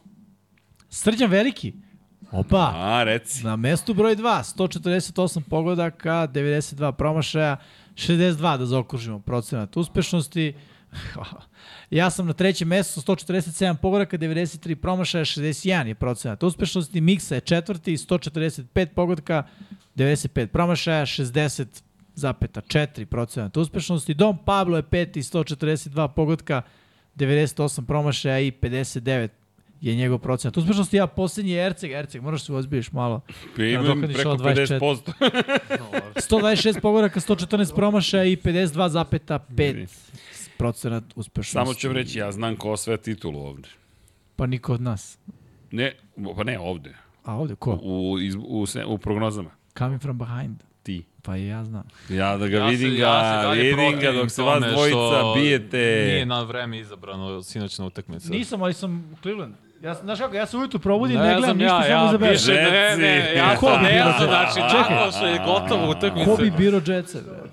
[0.88, 1.72] Srđan Veliki,
[2.30, 3.44] opa, A, reci.
[3.44, 7.56] na mestu broj 2, 148 pogodaka, 92 promašaja,
[7.94, 10.54] 62 da zaokružimo procenat uspešnosti.
[11.90, 17.00] Ja sam na trećem mestu, 147 pogodaka, 93 promašaja, 61 je procenat uspešnosti.
[17.00, 19.42] Miksa je četvrti, 145 pogodaka,
[19.96, 24.14] 95 promašaja, 60,4 procenat uspešnosti.
[24.14, 26.62] Dom Pablo je peti, 142 pogodka,
[27.16, 29.28] 98 promašaja i 59
[29.80, 30.96] je njegov procenat uspešnosti.
[30.96, 31.90] Ja poslednji je Erceg.
[31.90, 33.20] Erceg, moraš se ozbilješ malo.
[33.56, 34.78] Pa imam Nadoknadiš preko ovo 24.
[34.78, 35.12] 50%.
[36.16, 39.86] 126 pogodaka, 114 promašaja i 52,5
[40.62, 41.52] procenat uspešnosti.
[41.66, 43.68] Samo ću reći, ja znam ko sve titulu ovde.
[44.36, 45.18] Pa niko od nas.
[45.70, 45.92] Ne,
[46.36, 46.94] pa ne ovde.
[47.24, 47.78] A ovde ko?
[47.82, 49.50] U, iz, u, se- u prognozama.
[49.78, 50.56] Coming from behind.
[50.82, 51.04] Ti.
[51.22, 51.84] Pa i ja znam.
[52.08, 54.96] Ja da ga Ja vidim ja se ga, dalje vidim ga dok se vas dvojica
[55.08, 56.04] što bijete.
[56.06, 58.28] Nije na vreme izabrano sinoćna utakmica.
[58.30, 59.54] Nisam, ali sam u Cleveland.
[59.82, 62.08] Ja, znaš kako, ja se ujutru probudim, Ne ne, gledam znam ništa, ja, samo ja
[62.08, 62.32] izaberem.
[62.32, 66.24] više, ne, ne, ja Ko ne znači, nakon što je gotova utakmica.
[66.26, 67.18] Ko bi biro Jetsa?
[67.20, 67.50] bre?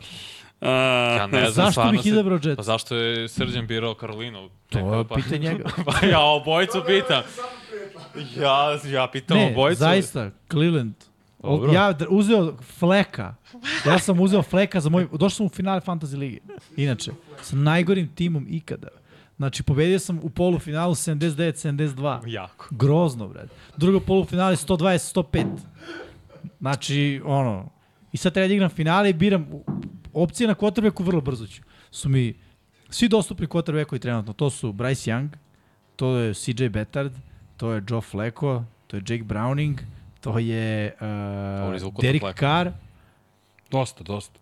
[0.61, 0.69] A,
[1.13, 2.55] Ja ne znam, Zašto bih se- izabrao Jetsa?
[2.55, 4.49] Pa zašto je Srđan birao Karolinu?
[4.69, 5.63] To je Pa- pitanje njega.
[6.01, 7.21] Pa ja obojicu pitam.
[8.37, 9.79] Ja, ja pitam Ne, obojicu.
[9.79, 10.93] zaista, Cleveland.
[11.39, 11.71] O, Dobro.
[11.73, 13.35] ja uzeo Fleka.
[13.85, 15.07] Ja sam uzeo Fleka za moj...
[15.11, 16.37] Došao sam u finale Fantasy Lige.
[16.75, 18.87] Inače, sa najgorim timom ikada.
[19.37, 22.19] Znači, pobedio sam u polufinalu 79-72.
[22.27, 22.67] Jako.
[22.71, 23.49] Grozno, brad.
[23.77, 25.45] Drugo polufinale 120-105.
[26.59, 27.69] Znači, ono...
[28.11, 29.47] I sad treba da igram finale i biram
[30.13, 31.61] opcije na quarterbacku vrlo brzo ću.
[31.91, 32.33] Su mi
[32.89, 34.33] svi dostupni quarterbackovi trenutno.
[34.33, 35.29] To su Bryce Young,
[35.95, 37.11] to je CJ Bettard,
[37.57, 39.79] to je Joe Flacco, to je Jake Browning,
[40.21, 40.93] to je
[41.81, 42.23] uh, Derek.
[42.35, 42.69] Carr.
[43.71, 44.39] dosta, dosta.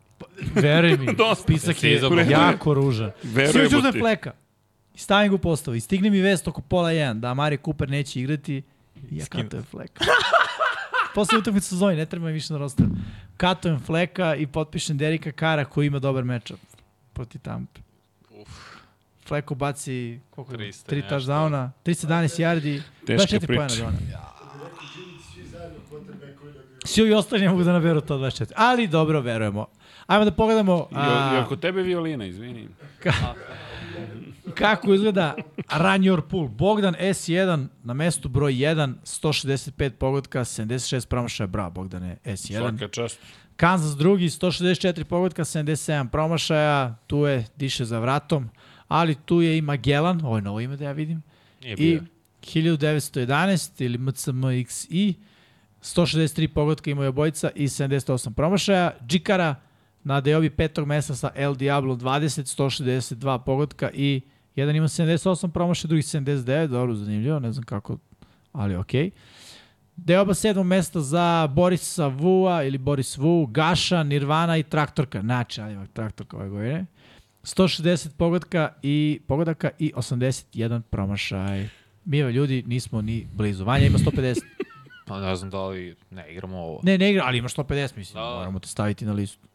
[0.56, 1.36] Veruj mi, Dosta.
[1.36, 3.12] spisak je jako ružan.
[3.52, 4.00] Svi uzem ti.
[4.00, 4.32] Fleka.
[4.96, 5.76] I stavim ga u postavu.
[5.76, 8.56] I stigne mi vest oko pola jedan da Amari Cooper neće igrati.
[9.12, 10.06] I ja Skin- katujem Fleka.
[11.16, 12.90] Posle utakmice sezoni, ne treba mi više na rosteru.
[13.38, 16.60] Katujem Fleka i potpišem Derika Kara koji ima dobar matchup
[17.14, 17.82] proti Tampe.
[19.28, 20.54] Fleko baci koliko?
[20.54, 21.16] 300 3 nešto.
[21.16, 23.92] touchdowna, 311 yardi, Teška 24 pojena dona.
[23.92, 24.06] bi...
[26.86, 28.52] Svi ovi ostali ne mogu da naberu to 24.
[28.56, 29.66] Ali dobro, verujemo.
[30.08, 32.68] Ajmo da pogledamo I, a, I oko tebe violina, izvini.
[34.56, 35.36] kako izgleda
[35.72, 36.48] Run Your Pool.
[36.48, 41.48] Bogdan S1 na mestu broj 1, 165 pogotka, 76 promašaja.
[41.48, 42.58] Bravo, Bogdane S1.
[42.58, 43.20] Svaka čast.
[43.56, 46.96] Kansas drugi, 164 pogotka, 77 promašaja.
[47.08, 48.50] Tu je diše za vratom.
[48.88, 51.22] Ali tu je i Magellan, ovo je novo ime da ja vidim.
[51.62, 52.02] Nije I bio.
[52.42, 55.14] 1911 ili MCMXI,
[55.82, 58.92] 163 pogotka imaju obojica i 78 promašaja.
[59.08, 59.56] Džikara
[60.04, 64.22] na Deobi petog mesta sa El Diablo 20, 162 pogotka i
[64.58, 67.98] jedan ima 78 promašaja, drugi 79, dobro, zanimljivo, ne znam kako,
[68.52, 69.06] ali okej.
[69.06, 69.12] Okay.
[69.98, 75.22] Deoba sedmog mesta za Borisa Vua ili Boris Vu, Gaša, Nirvana i Traktorka.
[75.22, 76.86] Znači, ima Traktorka ove godine.
[77.44, 81.70] 160 pogodka i pogodaka i 81 promašaj.
[82.06, 83.66] Mi evo ljudi nismo ni blizu.
[83.66, 84.42] Vanja ima 150.
[85.08, 86.80] Pa ne znam da li ne igramo ovo.
[86.84, 88.24] Ne, ne igra, ali ima 150, mislim.
[88.24, 88.30] Da.
[88.30, 89.48] Moramo te staviti na listu.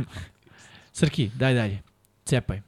[0.92, 1.82] Srki, daj dalje.
[2.24, 2.60] Cepaj.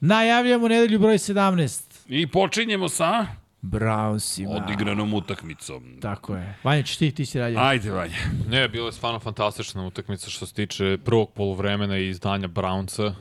[0.00, 2.04] Najavljamo nedelju broj 17.
[2.08, 3.26] I počinjemo sa
[3.62, 4.56] Brownsima.
[4.56, 5.98] odigranom utakmicom.
[6.00, 6.54] Tako je.
[6.62, 7.58] Vanja, ćeš ti, ti si radio.
[7.60, 8.16] Ajde, Vanja.
[8.48, 13.12] Ne, bila je stvarno fantastična utakmica što se tiče prvog poluvremena i izdanja Brownca,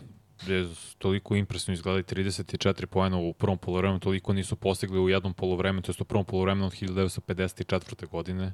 [0.43, 5.33] gde su toliko impresivno izgledali 34 poena u prvom poluvremenu, toliko nisu postigli u jednom
[5.33, 8.07] poluvremenu, to je u prvom poluvremenu od 1954.
[8.07, 8.53] godine.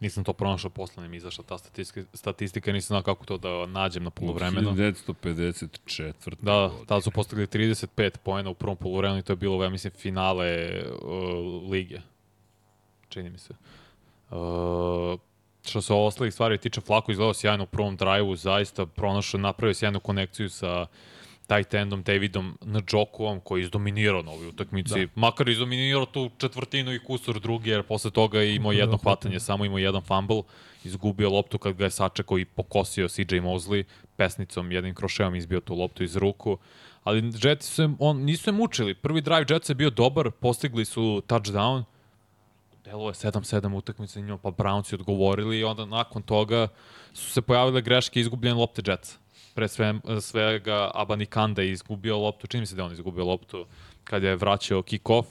[0.00, 4.04] Nisam to pronašao posle, mi izašla ta statistika, statistika, nisam znao kako to da nađem
[4.04, 4.70] na poluvremenu.
[4.72, 6.34] 1954.
[6.40, 9.92] Da, tada su postigli 35 poena u prvom poluvremenu i to je bilo, ja mislim,
[9.92, 12.00] finale uh, lige.
[13.08, 13.54] Čini mi se.
[14.30, 15.18] Uh,
[15.68, 20.00] što se ostalih stvari tiče, Flako izgledao sjajno u prvom drive-u, zaista pronašao, napravio sjajnu
[20.00, 20.86] konekciju sa
[21.48, 22.58] tight endom Davidom
[22.92, 25.06] Njokovom koji je izdominirao na ovoj utakmici.
[25.06, 25.12] Da.
[25.14, 29.40] Makar je izdominirao tu četvrtinu i kusur drugi, jer posle toga je imao jedno hvatanje,
[29.40, 30.42] samo imao jedan fumble,
[30.84, 33.84] izgubio loptu kad ga je sačekao i pokosio CJ Mosley,
[34.16, 36.58] pesnicom, jednim kroševom izbio tu loptu iz ruku.
[37.04, 38.94] Ali Jetsi su, je- on, nisu se mučili.
[38.94, 41.84] Prvi drive Jetsa je bio dobar, postigli su touchdown,
[42.84, 46.68] delo je 7-7 utakmica njima, pa Brownsi odgovorili i onda nakon toga
[47.14, 49.16] su se pojavile greške i izgubljene lopte Jetsa.
[49.58, 53.66] Pre sve, svega Abanikanda je izgubio loptu, čini mi se da on izgubio loptu
[54.04, 55.24] kad je vraćao kick-off.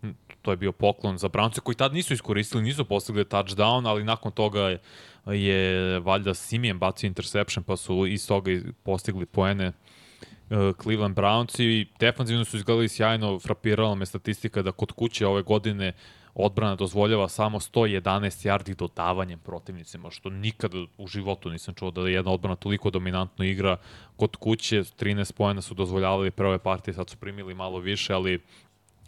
[0.00, 0.10] Hm,
[0.42, 4.32] To je bio poklon za Brownce koji tad nisu iskoristili, nisu postigli touchdown, ali nakon
[4.32, 4.80] toga je,
[5.26, 8.50] je valjda Simijan bacio interception pa su iz toga
[8.82, 14.92] postigli poene uh, Cleveland Browns i defanzivno su izgledali sjajno, frapirala me statistika da kod
[14.92, 15.92] kuće ove godine
[16.34, 22.14] odbrana dozvoljava samo 111 yardi dodavanjem protivnicima, što nikada u životu nisam čuo da je
[22.14, 23.76] jedna odbrana toliko dominantno igra.
[24.16, 28.40] Kod kuće 13 pojena su dozvoljavali prve partije, sad su primili malo više, ali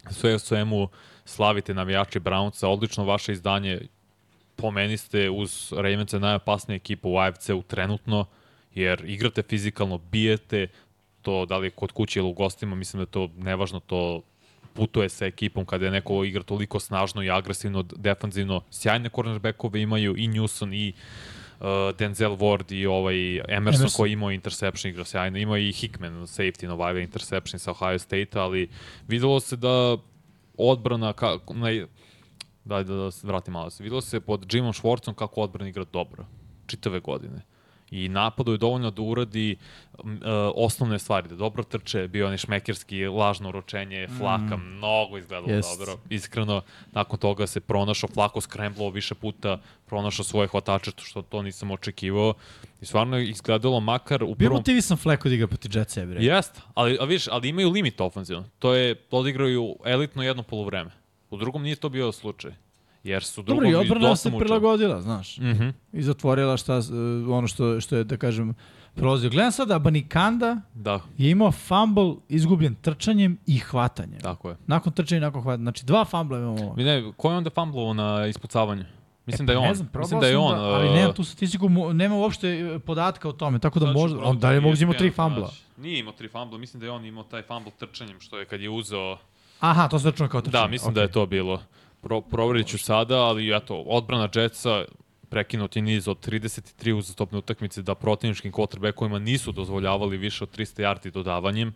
[0.09, 0.87] sve u svemu
[1.25, 3.81] slavite navijači Brownsa, odlično vaše izdanje,
[4.55, 8.25] po meni ste uz Ravensa najopasnija ekipa u AFC-u trenutno,
[8.75, 10.67] jer igrate fizikalno, bijete,
[11.21, 14.21] to da li je kod kuće ili u gostima, mislim da je to nevažno, to
[14.77, 18.61] putuje sa ekipom kada je neko igra toliko snažno i agresivno, defanzivno.
[18.71, 21.65] Sjajne cornerbackove imaju i Newson i uh,
[21.97, 23.89] Denzel Ward i ovaj Emerson, Emerson.
[23.97, 25.37] Koji imao interception igra sjajno.
[25.37, 28.69] Ima i Hickman safety Novajla interception sa Ohio State, ali
[29.07, 29.97] videlo se da
[30.57, 31.73] odbrana ka, na,
[32.65, 33.83] da, da, da se vratim malo se.
[33.83, 36.25] Videlo se pod Jimom Schwartzom kako odbrana igra dobro.
[36.67, 37.41] Čitave godine.
[37.91, 39.57] I napadu je dovoljno da uradi e,
[40.55, 44.77] osnovne stvari, da dobro trče, bio onaj šmekerski lažno uročenje, flaka, mm.
[44.77, 45.79] mnogo izgledalo Jest.
[45.79, 45.97] dobro.
[46.09, 51.71] Iskreno, nakon toga se pronašao, flako skremblo više puta, pronašao svoje hvatače, što to nisam
[51.71, 52.33] očekivao.
[52.81, 54.57] I stvarno je izgledalo makar u Bio prvom...
[54.57, 56.23] motivisan Fleko da igra protiv Jetsa, bre.
[56.23, 58.49] Jest, ali, a viš, ali imaju limit ofenzivno.
[58.59, 60.91] To je, odigraju elitno jedno polovreme.
[61.29, 62.66] U drugom nije to bio slučaj.
[63.07, 65.37] Jer su u drugom Dobro, i odbrana se prilagodila, znaš.
[65.37, 66.83] Mm I zatvorila šta, uh,
[67.29, 68.53] ono što, što je, da kažem,
[68.95, 69.29] prolazio.
[69.29, 74.19] Gledam sad, Abanikanda Da, je imao fumble izgubljen trčanjem i hvatanjem.
[74.19, 74.55] tako je.
[74.67, 75.63] Nakon trčanja i nakon hvatanja.
[75.63, 76.73] Znači, dva fumble imamo.
[76.75, 78.83] Mi ne, ko je onda fumblovao na ispucavanju?
[79.25, 79.65] Mislim da je on.
[79.65, 80.55] E, Ne znam, Mislim da je on.
[80.55, 83.93] Da, ali uh, nemam tu statistiku, nema uopšte e, podatka o tome, tako da ću
[83.93, 85.35] možda, on da je mogu imao tri fumbla.
[85.35, 85.63] pronaći.
[85.77, 88.61] Nije imao tri fumbla, mislim da je on imao taj fumble trčanjem, što je kad
[88.61, 89.17] je uzeo...
[89.59, 90.61] Aha, to se računa kao trčanje.
[90.63, 91.61] Da, mislim da je to bilo.
[92.07, 94.85] Pro, proverit ću sada, ali eto, odbrana Jetsa
[95.29, 100.81] prekinut je niz od 33 uzastopne utakmice da protivničkim quarterbackovima nisu dozvoljavali više od 300
[100.81, 101.73] yardi dodavanjem.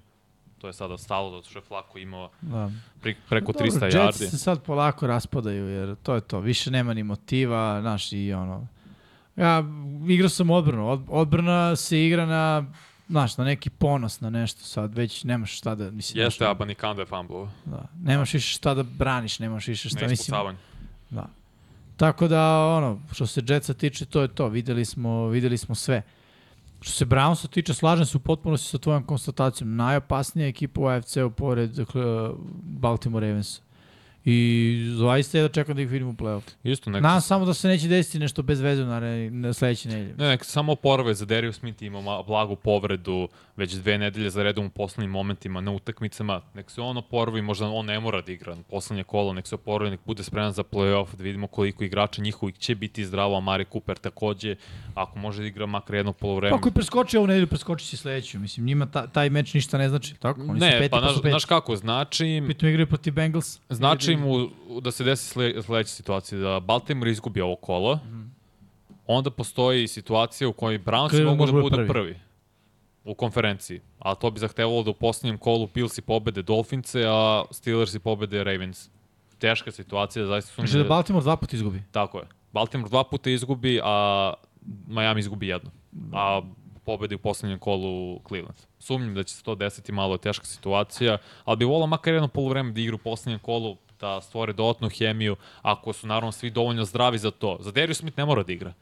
[0.57, 2.71] To je sada stalo da što je Flako imao Da.
[3.01, 4.29] pri, preko Dobro, 300 Jetsi yardi.
[4.29, 6.39] se sad polako raspadaju, jer to je to.
[6.39, 8.67] Više nema ni motiva, znaš, i ono...
[9.35, 9.63] Ja
[10.09, 10.89] igrao sam odbranu.
[10.89, 12.65] Od, odbrana se igra na,
[13.11, 14.95] znaš, na neki ponos, na nešto sad.
[14.95, 15.91] Već nemaš šta da...
[15.91, 17.49] Mislim, Jeste, znaš, Abanikanda je fumblovao.
[17.65, 17.87] Da.
[18.03, 19.99] Nemaš više šta da braniš, nemaš više šta...
[20.01, 20.57] Na Mislim, ispucavanju.
[21.09, 21.27] da.
[21.97, 24.47] Tako da, ono, što se Jetsa tiče, to je to.
[24.47, 26.01] Videli smo, videli smo sve.
[26.81, 29.75] Što se Brownsa tiče, slažem se u potpunosti sa tvojom konstatacijom.
[29.75, 32.03] Najopasnija ekipa u AFC-u pored dakle,
[32.63, 33.61] Baltimore Ravensa.
[34.25, 34.37] I
[34.91, 36.41] zaista je da čekam da ih vidim u play-off.
[36.63, 38.99] Isto nek, Nadam samo da se neće desiti nešto bez veze na,
[39.31, 40.13] na sledeće nedelje.
[40.15, 43.27] ne, nek samo porove za Darius Smith ima ma- blagu povredu
[43.57, 46.41] već dve nedelje za redom u poslednjim momentima na utakmicama.
[46.53, 49.55] Nek se on oporavi, možda on ne mora da igra na poslednje kolo, nek se
[49.55, 53.41] oporavi, nek bude spreman za play-off, da vidimo koliko igrača njihovih će biti zdravo, a
[53.41, 54.55] Mari Cooper takođe,
[54.95, 56.49] ako može da igra makar jedno polovreme.
[56.49, 58.39] Pa ako je preskočio ovu nedelju, preskoči će sledeću.
[58.39, 60.15] Mislim, njima ta, taj meč ništa ne znači.
[60.15, 60.41] Tako?
[60.41, 61.29] Oni su Ne, peti, pa pa su peti.
[61.29, 63.59] znaš kako, znači Pitom igraju protiv Bengals.
[63.69, 64.49] znači im u,
[64.81, 67.99] da se desi sle, sledeća situacija, da Baltimore izgubi ovo kolo,
[69.07, 71.87] onda postoji situacija u kojoj Browns mogu da da budu prvi.
[71.87, 72.19] prvi.
[73.05, 73.81] u konferenciji.
[73.99, 78.43] A to bi zahtevalo da u posljednjem kolu Bills pobede Dolfince, a Steelers i pobede
[78.43, 78.89] Ravens.
[79.39, 80.61] Teška situacija, zaista su...
[80.61, 81.83] Znači da Baltimore dva puta izgubi.
[81.91, 82.25] Tako je.
[82.51, 84.33] Baltimore dva puta izgubi, a
[84.87, 85.71] Miami izgubi jedno.
[86.13, 86.41] A
[86.85, 88.57] pobedi u poslednjem kolu Cleveland.
[88.79, 92.27] Sumnjam da će se to desiti, malo je teška situacija, ali bi volao makar jedno
[92.27, 96.85] polovreme da igra u poslednjem kolu, da stvore dodatnu hemiju, ako su naravno svi dovoljno
[96.85, 97.57] zdravi za to.
[97.61, 98.73] Za Darius Smith ne mora da igra.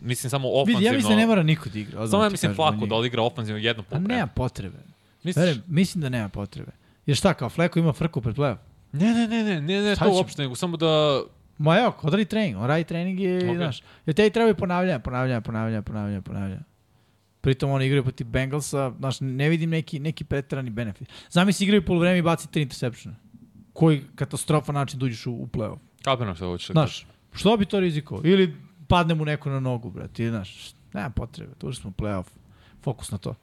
[0.00, 0.78] Mislim samo ofanzivno.
[0.78, 2.08] Vidi, ja mislim da ne mora niko da igra.
[2.08, 4.14] Samo ja mislim Flako da odigra ofanzivno jedno A polovreme.
[4.14, 4.78] nema potrebe.
[5.22, 5.42] Misliš?
[5.42, 6.70] Verujem, mislim da nema potrebe.
[7.06, 8.56] Jer šta, kao Fleko ima frku pred play-off?
[8.92, 11.22] Ne, ne, ne, ne, ne, ne, to uopšte, nego samo da
[11.58, 12.56] Ma evo, odradi trening.
[12.58, 13.42] On radi trening i, Ok.
[13.42, 13.56] okay.
[13.56, 16.62] znaš, jer te i trebaju ponavljanja, ponavljanja, ponavljanja, ponavljanja, ponavljanja.
[17.40, 21.08] Pritom oni igraju protiv Bengalsa, znaš, ne vidim neki, neki preterani benefit.
[21.30, 23.16] Zamisli igraju polovreme i baci tri interseptiona.
[23.72, 25.78] Koji katastrofa način da uđeš u, u play-off.
[26.02, 28.20] Kapiram što hoćeš da Znaš, što bi to riziko?
[28.24, 28.56] Ili
[28.88, 32.26] padne mu neko na nogu, brate, ili znaš, nema potrebe, tu smo u play-off.
[32.82, 33.34] Fokus na to.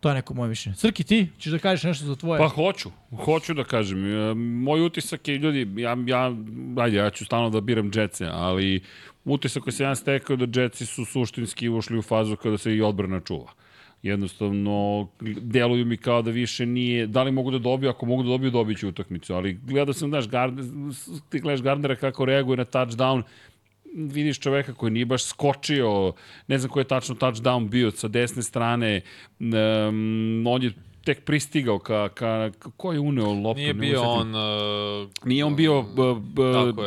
[0.00, 0.76] To je neko moje mišljenje.
[0.76, 1.28] Srki, ti?
[1.38, 2.38] Ćeš da kažeš nešto za tvoje?
[2.38, 2.90] Pa hoću,
[3.24, 4.06] hoću da kažem.
[4.06, 6.32] E, Moj utisak je, ljudi, ja, ja,
[6.78, 8.82] ajde, ja ću stalno da biram Jetsa, ali
[9.24, 12.82] utisak koji se ja stekao da Jetsi su suštinski ušli u fazu kada se i
[12.82, 13.52] odbrana čuva.
[14.02, 15.08] Jednostavno,
[15.40, 18.50] deluju mi kao da više nije, da li mogu da dobiju, ako mogu da dobiju,
[18.50, 20.64] dobit ću utakmicu, ali gledao sam, znaš, Gardner,
[21.28, 23.22] ti gledaš Gardnera kako reaguje na touchdown,
[23.94, 26.12] vidiš čoveka koji nije baš skočio,
[26.46, 29.00] ne znam koji je tačno touchdown bio sa desne strane,
[29.40, 30.72] um, on je
[31.08, 33.60] tek pristigao ka, ka, ka ko je uneo loptu?
[33.60, 34.34] Nije bio on...
[34.34, 36.42] Uh, Nije on bio b, b,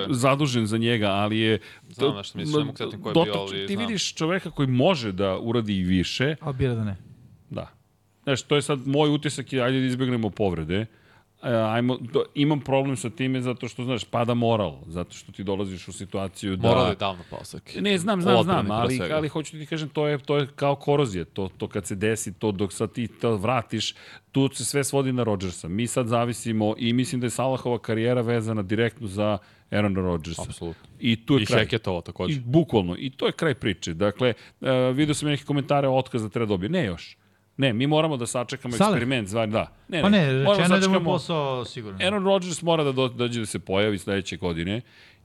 [0.10, 1.60] zadužen za njega, ali je...
[1.90, 3.88] Znam na što misliš, ne mogu ko je bio, ali Ti znam.
[3.88, 6.96] vidiš čoveka koji može da uradi i više, A bira da ne.
[7.50, 7.68] Da.
[8.24, 10.76] Znaš, to je sad moj utisak i ajde da izbjegnemo povrede.
[10.76, 10.86] E,
[11.42, 15.88] ajmo, do, imam problem sa time zato što, znaš, pada moral, zato što ti dolaziš
[15.88, 16.68] u situaciju da...
[16.68, 17.82] Moral je davno pao Saki.
[17.82, 20.76] Ne, znam, znam, Odbrani, znam, ali, ali hoću ti kažem, to je, to je kao
[20.76, 23.96] korozija, to, to kad se desi, to dok sad ti to vratiš,
[24.32, 25.68] tu se sve svodi na Rodgersa.
[25.68, 29.38] Mi sad zavisimo i mislim da je Salahova karijera vezana direktno za
[29.72, 30.42] Aarona Rodgersa.
[30.42, 30.90] Apsolutno.
[31.00, 31.60] I tu je I kraj.
[31.60, 32.36] Heketovo takođe.
[32.36, 32.96] I bukvalno.
[33.00, 33.94] I to je kraj priče.
[33.94, 36.70] Dakle, uh, vidio sam neke komentare o otkaz da treba dobije.
[36.70, 37.18] Ne još.
[37.62, 38.92] Ne, mi moramo da sačekamo Saleh?
[38.92, 39.28] eksperiment.
[39.28, 39.68] Zvar, da.
[39.88, 42.00] Ne, Pa ne, rečeno je da mu je sačekamo- posao sigurno.
[42.02, 44.82] Aaron Rodgers mora da do- dođe da se pojavi sledeće godine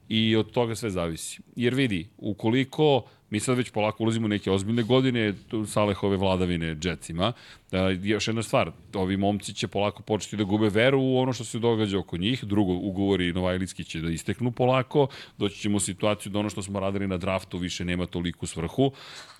[0.09, 1.39] i od toga sve zavisi.
[1.55, 5.33] Jer vidi, ukoliko mi sad već polako ulazimo neke ozbiljne godine
[5.67, 7.33] Salehove vladavine Jetsima,
[7.71, 11.43] da, još jedna stvar, ovi momci će polako početi da gube veru u ono što
[11.43, 15.07] se događa oko njih, drugo, ugovori Novajlicki će da isteknu polako,
[15.37, 18.91] doći ćemo u situaciju da ono što smo radili na draftu više nema toliku svrhu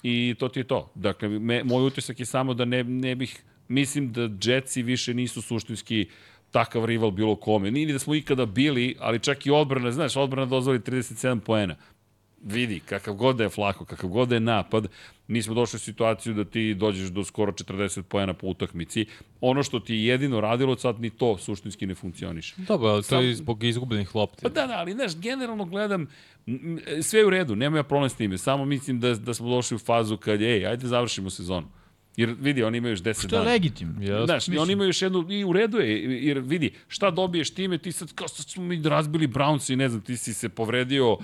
[0.04, 0.92] i to ti je to.
[0.96, 5.42] Dakle, me, moj utisak je samo da ne, ne bih, mislim da Jetsi više nisu
[5.42, 6.08] suštinski
[6.52, 7.72] takav rival bilo kome.
[7.72, 11.76] Nije ni da smo ikada bili, ali čak i odbrana, znaš, odbrana dozvoli 37 poena.
[12.48, 14.88] Vidi, kakav god da je flako, kakav god da je napad,
[15.28, 19.06] nismo došli u situaciju da ti dođeš do skoro 40 poena po utakmici.
[19.42, 22.56] Ono što ti je jedino radilo, sad ni to suštinski ne funkcioniše.
[22.58, 24.44] Dobro, ali to Sam- je zbog izgubljenih lopti.
[24.44, 26.08] Pa da, da, ali znaš, generalno gledam,
[27.02, 29.76] sve je u redu, nema ja problem s time, samo mislim da, da smo došli
[29.76, 31.68] u fazu kad, ej, ajde završimo sezonu.
[32.18, 33.52] Jer vidi, oni imaju još 10 Što je dana.
[33.52, 34.02] legitimno.
[34.02, 34.26] Jeste.
[34.26, 37.78] Znaš, i oni imaju još jednu, i u redu je, jer vidi, šta dobiješ time,
[37.78, 41.18] ti sad, kao sad smo mi razbili Browns i ne znam, ti si se povredio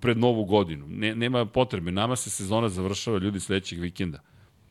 [0.00, 0.86] pred novu godinu.
[0.88, 4.20] Ne, nema potrebe, nama se sezona završava ljudi sledećeg vikenda.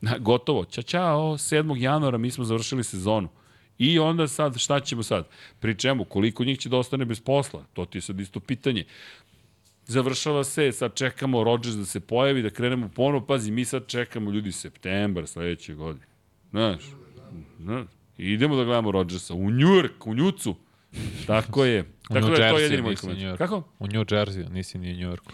[0.02, 1.82] Na, gotovo, ča čao, 7.
[1.82, 3.30] januara mi smo završili sezonu.
[3.78, 5.28] I onda sad, šta ćemo sad?
[5.60, 7.66] Pri čemu, koliko njih će da ostane bez posla?
[7.74, 8.86] To ti je sad isto pitanje
[9.86, 14.32] završava se, sad čekamo Rodgers da se pojavi, da krenemo ponovo, pazi, mi sad čekamo
[14.32, 16.06] ljudi septembar sledeće godine.
[16.50, 16.84] Znaš,
[17.60, 20.56] znaš, idemo da gledamo Rodgersa u Njujork, u Njucu.
[21.28, 21.82] Tako je.
[21.82, 23.38] U Tako New da je to jedini moj komentar.
[23.38, 23.64] Kako?
[23.80, 25.32] U New Jersey, nisi ni u New Yorku.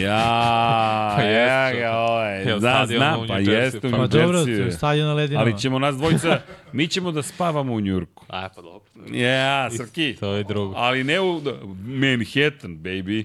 [0.00, 2.42] Ja, Pa ja ga ovaj.
[2.42, 2.86] Jel, Da,
[3.24, 4.76] u pa New Jersey, jeste u pa Pa dobro, to je Jersey.
[4.76, 5.46] stadion na ledinama.
[5.46, 6.40] Ali ćemo nas dvojica,
[6.72, 8.24] mi ćemo da spavamo u Njurku.
[8.28, 9.16] A, pa dobro.
[9.18, 10.16] Ja, Srki.
[10.20, 10.74] To je drugo.
[10.76, 11.40] Ali ne u
[11.84, 13.24] Manhattan, baby.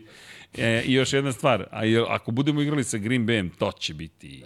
[0.57, 4.43] E, I još jedna stvar, a ako budemo igrali sa Green Bayem, to će biti...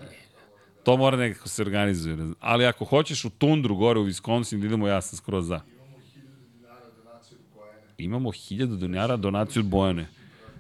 [0.84, 2.18] To mora nekako se organizuje.
[2.40, 5.62] Ali ako hoćeš u tundru gore u Wisconsin, da idemo, ja sam skoro za.
[7.98, 10.08] Imamo 1000 dinara donaciju od Bojane.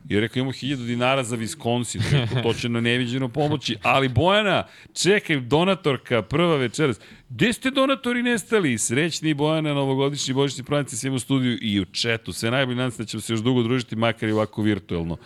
[0.09, 2.01] I je rekao, imamo 1000 dinara za Wisconsin.
[2.11, 3.75] Rekao, to će na neviđeno pomoći.
[3.81, 6.99] Ali Bojana, čekaj, donatorka, prva večeras.
[7.29, 8.77] Gde ste donatori nestali?
[8.77, 12.33] Srećni Bojana, novogodišnji božićni praznici svima u studiju i u četu.
[12.33, 15.17] Sve najbolje nadam se da ćemo se još dugo družiti, makar i ovako virtuelno.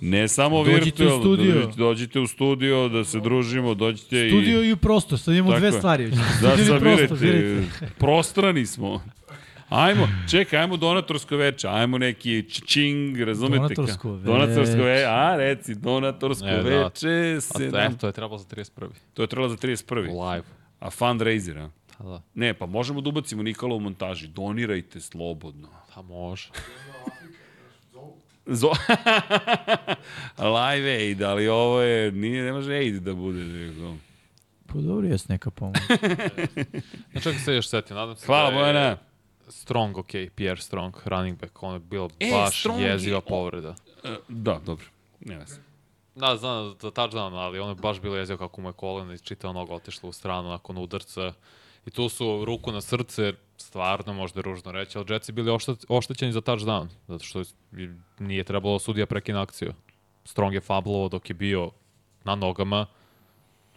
[0.00, 1.54] Ne samo Dođite u virtuelno, studio.
[1.54, 4.70] dođite, dođite u studio da se družimo, dođite Studio i...
[4.70, 6.10] i prostor, sad imamo Tako dve stvari.
[6.42, 7.64] Da, Studio prostor, birajte.
[7.98, 9.02] Prostrani smo.
[9.70, 13.60] Ajmo, čekaj, ajmo donatorsko veče, ajmo neki čing, razumete?
[13.64, 13.74] ka?
[13.74, 14.24] Donatorsko veče.
[14.24, 16.60] Donatorsko veče, a reci, donatorsko E, da.
[16.60, 18.88] veče, A se, to, e, to je trebalo za 31.
[19.14, 20.00] to je trebalo za 31.
[20.24, 20.44] Live.
[20.80, 21.70] A fundraiser, a?
[21.98, 22.22] Pa da.
[22.34, 25.68] Ne, pa možemo da ubacimo Nikola u montaži, donirajte slobodno.
[25.94, 26.48] Pa može.
[28.46, 28.70] Zo...
[30.56, 33.38] Live aid, ali ovo je, nije, ne može aid da bude.
[33.38, 33.94] nego-
[34.66, 35.76] Pa dobro, jes neka pomoć.
[37.14, 38.96] Ja čekaj se još setim, nadam se Hvala, da je Bojana.
[39.48, 43.74] Strong, ok, Pierre Strong, running back, ono je bilo E, baš Strong je- jeziva povreda.
[44.04, 44.84] E, Da, dobro.
[45.20, 45.64] Ne znam.
[46.14, 49.18] Da, znam za touchdown, ali ono je baš bilo jezivo kako mu je koleno i
[49.18, 51.32] čitao noga otišla u stranu nakon udarca.
[51.86, 56.32] I tu su ruku na srce, stvarno možda je ružno reći, ali Jetsi bili oštećeni
[56.32, 57.44] za touchdown, zato što je-
[58.18, 59.72] nije trebalo sudija prekina akciju.
[60.24, 61.70] Strong je fablovo dok je bio
[62.24, 62.86] na nogama,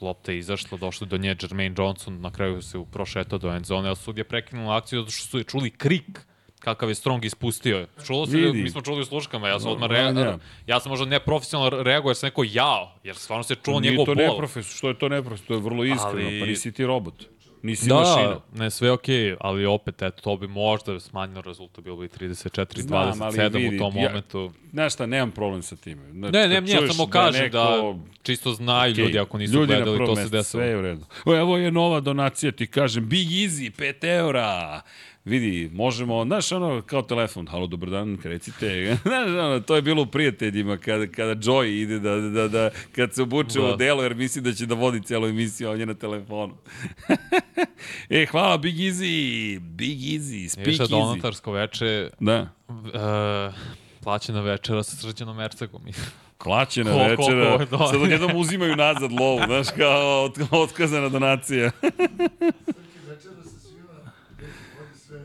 [0.01, 3.87] lopta je izašla, došlo do nje Jermaine Johnson, na kraju se prošetao do end zone,
[3.87, 6.19] ali sudija prekinula akciju zato što su je čuli krik
[6.59, 7.87] kakav je Strong ispustio.
[8.05, 8.63] Čulo se, Vidi.
[8.63, 10.37] mi smo čuli u sluškama, ja sam No, odmah rea, da.
[10.67, 14.05] ja sam možda neprofesionalno reagovao jer sam neko jao, jer stvarno se čuo Nije njegov
[14.05, 14.25] to bol.
[14.25, 17.25] neprofesor, što je to neprofesor, to je vrlo iskreno, Ali- pa nisi ti robot.
[17.63, 18.39] Nisi Da, mašina.
[18.55, 22.81] ne, sve okej, ali opet, eto, to bi možda smanjilo rezultat, bilo bi 34-27
[23.13, 24.51] Znam, ali vidi, u tom ja- momentu.
[24.71, 26.11] Znaš šta, nemam problem sa time.
[26.11, 29.67] Znači, Ne, ne, ja samo kažem da, neko- čisto znaju Okej, ljudi ako nisu ljudi
[29.67, 30.43] gledali, to se desilo.
[30.43, 31.05] Sve je u redu.
[31.25, 34.81] O, evo je nova donacija, ti kažem, Big Easy, 5 eura.
[35.25, 38.65] Vidi, možemo, znaš, ono, kao telefon, halo, dobar dan, recite.
[39.03, 43.13] znaš, ono, to je bilo u prijateljima, kada, kada Joy ide da, da, da, kad
[43.13, 43.65] se obuče Da.
[43.65, 46.53] u delo, jer misli da će da vodi celu emisiju, on je na telefonu.
[48.09, 49.05] e, hvala, Big Easy,
[49.59, 50.89] Big Easy, Speak Više Easy.
[50.89, 52.47] donatarsko veče, Da.
[52.69, 53.53] uh,
[54.03, 55.81] plaćena večera sa srđanom Ercegom.
[56.37, 57.87] Klaćena Ko- ko- večera, ko- da.
[57.87, 61.71] sad odjednom uzimaju nazad lovu, znaš, kao otkazana donacija.
[61.81, 62.03] Večera
[63.43, 64.11] sa svima,
[64.77, 65.19] vodi sve.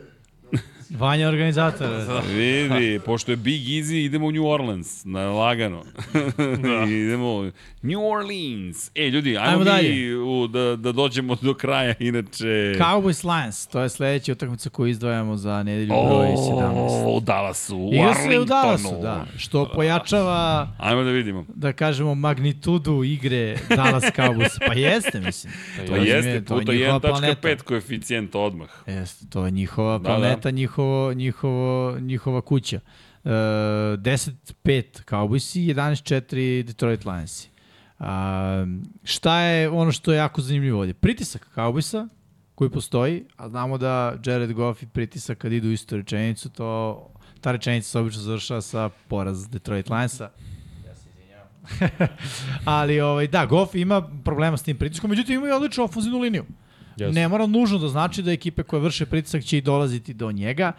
[0.97, 1.89] Vanja organizator.
[2.31, 5.83] Vidi, pošto je Big Easy, idemo u New Orleans, na lagano.
[6.63, 6.85] da.
[6.97, 7.51] idemo u
[7.83, 8.91] New Orleans.
[8.95, 10.17] E, ljudi, ajmo, Ajmo mi dalje.
[10.17, 12.45] u, da, da dođemo do kraja, inače...
[12.79, 13.05] Cowboys
[13.37, 17.05] Lions, to je sledeća utakmica koju izdvajamo za nedelju broj 17.
[17.05, 18.45] O, u Dallasu, u Igra se u.
[18.45, 19.25] Dallasu, da.
[19.37, 21.45] Što pojačava, Ajmo da vidimo.
[21.49, 24.59] da kažemo, magnitudu igre Dallas Cowboys.
[24.61, 25.53] Pa jeste, mislim.
[25.87, 27.65] To je- jeste, to je puta njihova 1.5 planeta.
[27.65, 28.69] koeficijent odmah.
[28.87, 30.51] Jeste, to je njihova Da, planeta,
[31.15, 32.81] njihovo, njihovo, njihova kuća.
[33.25, 34.33] Uh, 10-5
[35.05, 37.49] Cowboysi, 11-4 Detroit Lionsi.
[37.99, 38.07] Uh,
[39.05, 40.95] šta je ono što je jako zanimljivo ovdje?
[40.95, 42.09] Pritisak Cowboysa
[42.55, 47.11] koji postoji, a znamo da Jared Goff i pritisak kad idu u istu rečenicu, to,
[47.41, 50.31] ta rečenica se obično završava sa poraz Detroit Lionsa.
[50.87, 51.49] Ja se izvinjavam.
[52.65, 56.45] Ali ovaj, da, Goff ima problema s tim pritiskom, međutim ima i odličnu ofenzivnu liniju.
[56.97, 57.15] Yes.
[57.15, 60.73] Ne mora nužno da znači da ekipe koje vrše pritisak će i dolaziti do njega.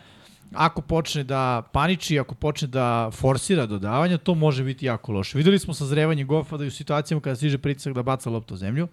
[0.54, 5.38] Ako počne da paniči, ako počne da forsira dodavanja, to može biti jako loše.
[5.38, 8.58] Videli smo sazrevanje Goffa da je u situacijama kada stiže pritisak da baca loptu u
[8.58, 8.88] zemlju,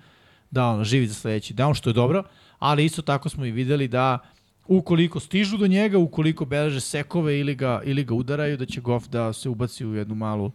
[0.51, 2.23] da on živi za sledeći down, što je dobro,
[2.59, 4.19] ali isto tako smo i videli da
[4.67, 9.09] ukoliko stižu do njega, ukoliko beleže sekove ili ga, ili ga udaraju, da će Goff
[9.09, 10.53] da se ubaci u jednu malu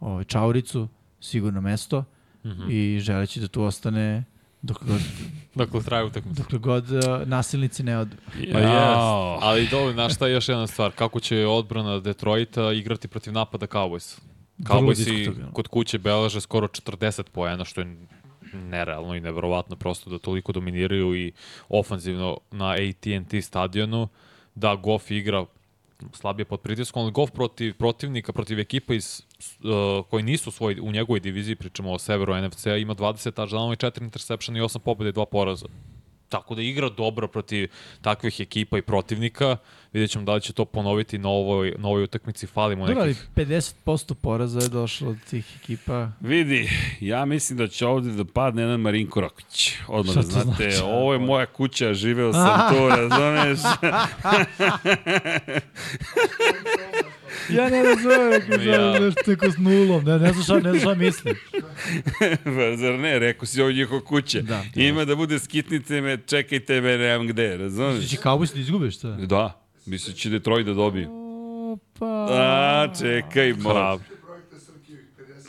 [0.00, 0.88] ovaj, čauricu,
[1.20, 2.04] sigurno mesto,
[2.44, 2.70] mm -hmm.
[2.70, 4.24] i želeći da tu ostane
[4.62, 5.00] dok god,
[5.54, 6.42] Dakle, traje utakmica.
[6.42, 8.16] dokle god uh, nasilnici ne odu.
[8.52, 9.42] Pa jest.
[9.42, 13.66] Ali dobro, znaš šta je još jedna stvar, kako će odbrana Detroita igrati protiv napada
[13.66, 14.20] Cowboys?
[14.58, 17.96] Vrlo Cowboysi kod kuće beleže skoro 40 poena, što je
[18.52, 21.32] nerealno i neverovatno prosto da toliko dominiraju i
[21.68, 24.08] ofanzivno na AT&T stadionu,
[24.54, 25.44] da Goff igra
[26.12, 29.22] slabije pod pritiskom, ali Goff protiv protivnika, protiv ekipa iz,
[29.64, 33.76] uh, koji nisu svoj, u njegovoj diviziji, pričamo o severu NFC-a, ima 20 touchdownova i
[33.76, 35.66] 4 interceptiona i 8 pobjede i 2 poraza.
[36.32, 37.70] Tako da igra dobro protiv
[38.00, 39.56] takvih ekipa i protivnika.
[39.92, 42.46] Vidjet ćemo da li će to ponoviti na ovoj, na ovoj utakmici.
[42.46, 43.28] Falimo Dobro, ali nekih...
[43.36, 46.08] 50% poraza je došlo od tih ekipa.
[46.20, 46.70] Vidi,
[47.00, 49.72] ja mislim da će ovde da padne jedan Marinko Rakić.
[49.88, 50.84] Odmah Šta da znate, znači?
[50.84, 53.58] ovo je moja kuća, živeo sam tu, razumeš?
[57.56, 59.00] Ja ne razumem kako Ja.
[59.00, 61.34] nešto tako s nulom, ne, ne znam šta, ne znam šta mislim.
[62.44, 64.42] Pa, Zar ne, rekao si ovo njihov kuće.
[64.42, 64.64] Da.
[64.74, 68.10] Ima da bude skitnice, me, čekajte me, nemam gde, razumiješ?
[68.10, 69.08] Ti Cowboys da izgubiš, šta?
[69.08, 71.08] Da, misli će Detroit da dobije.
[71.72, 72.26] Opa.
[72.30, 74.00] A, čekaj, mo,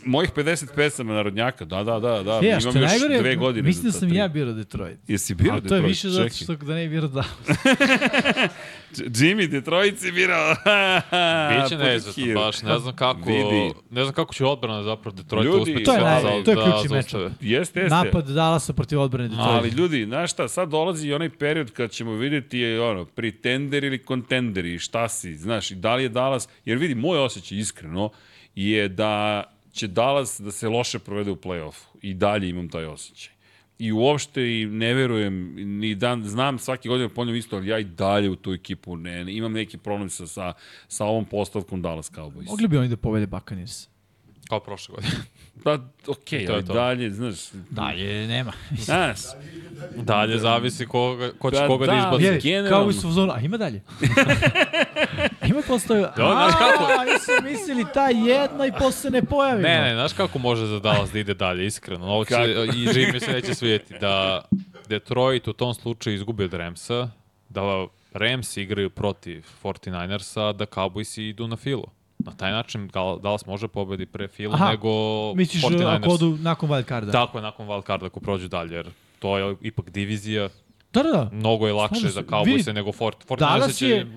[0.06, 3.20] mojih 50 pesama narodnjaka, da, da, da, da, E, a što imam je još najgore,
[3.20, 3.62] dve godine.
[3.64, 4.18] mislim da sam tri.
[4.18, 4.98] ja birao Detroit.
[5.08, 5.86] Jesi bio A to je Detroit?
[5.86, 7.24] više zato što da ne birao da.
[8.96, 10.56] Jimmy Detroit si birao.
[11.64, 13.74] Biće neizvesno, baš ne znam kako, Vidi.
[13.92, 16.52] ne znam kako će odbrana zapravo Detroita Ljudi, uspeti To je da- naj- da- to
[16.52, 17.24] je da ključni zaustave.
[17.24, 17.44] matchup.
[17.44, 17.96] Jeste, jeste.
[17.96, 19.52] Napad Dallasa protiv odbrane Detroita.
[19.52, 23.84] Ali ljudi, znaš šta, sad dolazi i onaj period kad ćemo vidjeti je ono, pretender
[23.84, 27.58] ili kontender i šta si, znaš, i da li je Dallas, jer vidi, moj osjećaj
[27.58, 28.10] iskreno
[28.56, 31.84] je da će Dallas da se loše provede u play-offu.
[32.02, 33.34] I dalje imam taj osjećaj.
[33.80, 37.84] I uopšte i ne verujem, ni dan, znam svaki godin ponavljam isto, ali ja i
[37.84, 40.54] dalje u tu ekipu ne, ne imam neki problem sa, sa,
[40.88, 42.46] sa ovom postavkom Dallas Cowboys.
[42.46, 43.88] Mogli bi oni da povede Buccaneers.
[44.50, 45.14] Kao prošle godine.
[45.64, 45.74] Pa,
[46.08, 46.74] okej, to je ali to.
[46.74, 47.36] dalje, znaš,
[47.70, 48.52] Dalje, nema.
[48.78, 49.20] znaš,
[49.98, 52.42] Dalje zavisi koga, ko će Da, koga da, da, izbaci.
[52.42, 52.78] generalno.
[52.78, 53.82] kao i su u zonu, a ima dalje.
[55.54, 56.84] Ima postoje, Da, znaš kako?
[56.84, 59.62] a, mi su mislili ta jedna i posle se ne pojavimo.
[59.64, 62.06] Ne, ne, znaš kako može za Dallas da ide dalje, iskreno.
[62.06, 62.34] Ovo će?
[62.68, 64.42] I Jimmy se neće svijeti da
[64.88, 67.10] Detroit u tom slučaju izgubi od Ramsa,
[67.50, 67.62] da
[68.14, 71.86] Rams igraju protiv 49ersa, da Cowboysi idu na filo.
[72.20, 72.90] Na taj način
[73.22, 74.90] Dallas može pobedi pre filo Aha, nego
[75.36, 75.96] Misliš 49ers.
[75.96, 77.12] ako odu nakon wild carda?
[77.12, 80.50] Tako je nakon wild carda ako prođu dalje, jer to je ipak divizija,
[80.94, 81.30] Da, da, da.
[81.32, 84.08] mnogo je lakše Stvarno za vidi, nego Fort, 49ersa Dallas će je-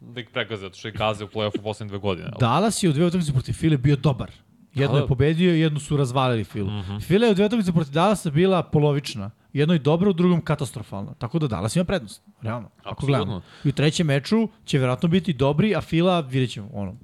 [0.00, 2.26] da ih pregaze, zato što ih gaze u play-offu poslednje dve godine.
[2.26, 4.30] ali- Dallas je u dve utakmice protiv File bio dobar.
[4.74, 5.02] Jedno Da.
[5.02, 6.70] je pobedio, jednu su razvalili Filu.
[6.70, 7.02] Mm -hmm.
[7.02, 9.30] Fila je u dve utakmice protiv Dallasa bila polovična.
[9.52, 11.14] Jedno je dobro, u drugom katastrofalno.
[11.14, 12.68] Tako da Dallas ima prednost, realno.
[12.78, 13.16] Ako Apsolutno.
[13.16, 13.42] gledamo.
[13.64, 16.94] I u trećem meču će verovatno biti dobri, a Fila, vidjet ćemo, ono.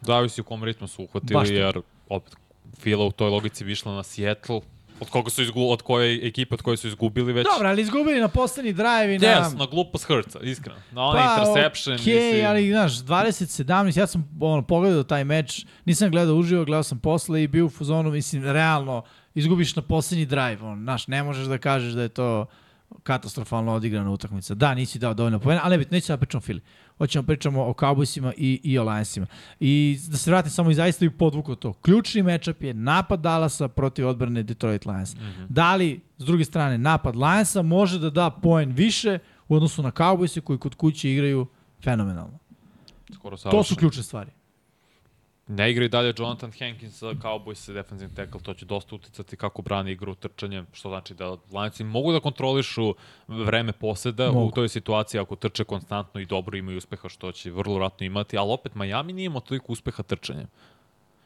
[0.00, 2.36] Zavisi u kom ritmu su uhvatili, jer opet
[2.78, 4.60] Fila u toj logici bi išla na Seattle,
[5.00, 7.46] od koga su izgu, od koje ekipe od koje su izgubili već.
[7.52, 9.26] Dobro, ali izgubili na poslednji drive i na...
[9.26, 10.78] Yes, na glupost Hrca, iskreno.
[10.92, 11.94] Na onaj interception.
[11.94, 16.82] okej, mislim, ali znaš, 20-17, ja sam ono, pogledao taj meč, nisam gledao uživo, gledao
[16.82, 19.02] sam posle i bio u fazonu, mislim, realno,
[19.34, 22.46] izgubiš na poslednji drive, on, znaš, ne možeš da kažeš da je to
[23.02, 24.54] katastrofalno odigrana utakmica.
[24.54, 26.60] Da, nisi dao dovoljno poena, ali nebit, nećemo da pričamo o Fili.
[26.98, 29.26] Hoćemo da pričamo o Cowboysima i, i o Lionsima.
[29.60, 31.72] I da se vratim samo i zaista i podvuko to.
[31.72, 35.14] Ključni matchup je napad Dallasa protiv odbrane Detroit Lions.
[35.14, 35.46] Mm -hmm.
[35.48, 39.90] Da li, s druge strane, napad Lionsa može da da poen više u odnosu na
[39.90, 41.46] Cowboyse koji kod kuće igraju
[41.82, 42.38] fenomenalno.
[43.14, 43.64] skoro To savršeno.
[43.64, 44.30] su ključne stvari.
[45.46, 49.62] Ne igra i dalje Jonathan Hankins sa Cowboys defensive tackle, to će dosta uticati kako
[49.62, 52.94] brani igru trčanjem, što znači da Lionsi mogu da kontrolišu
[53.28, 54.46] vreme poseda Mogu.
[54.46, 58.38] u toj situaciji ako trče konstantno i dobro imaju uspeha, što će vrlo vratno imati,
[58.38, 60.46] ali opet Miami nije imao toliko uspeha trčanjem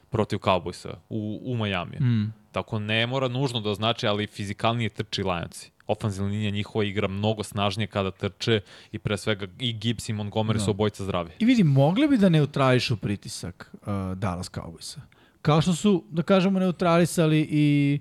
[0.09, 1.97] protiv Cowboysa u, u Miami.
[1.99, 2.33] Mm.
[2.51, 5.71] Tako ne mora nužno da znači, ali fizikalnije trči Lionsi.
[5.87, 10.53] Ofanzivna linija njihova igra mnogo snažnije kada trče i pre svega i Gibbs i Montgomery
[10.53, 10.59] Da.
[10.59, 11.31] su obojica zdravi.
[11.39, 14.97] I vidi, mogli bi da neutrališu pritisak uh, Dallas Cowboysa.
[15.41, 17.99] Kao što su, da kažemo, neutralisali i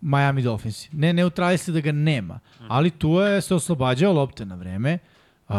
[0.00, 0.88] Miami Dolphins.
[0.92, 4.98] Ne neutralisali da ga nema, ali tu je se oslobađao lopte na vreme.
[5.48, 5.54] Uh,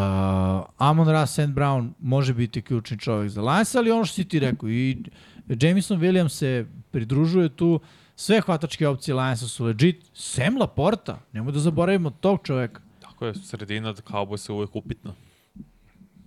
[0.77, 1.39] Amon Ra St.
[1.39, 4.97] Brown može biti ključni čovjek za Lions, ali ono što si ti rekao, i
[5.47, 7.79] Jameson Williams se pridružuje tu,
[8.15, 12.81] sve hvatačke opcije Lionsa su legit, Sam Laporta, nemoj da zaboravimo tog čoveka.
[13.01, 15.13] Tako je, sredina Cowboys je uvek upitna.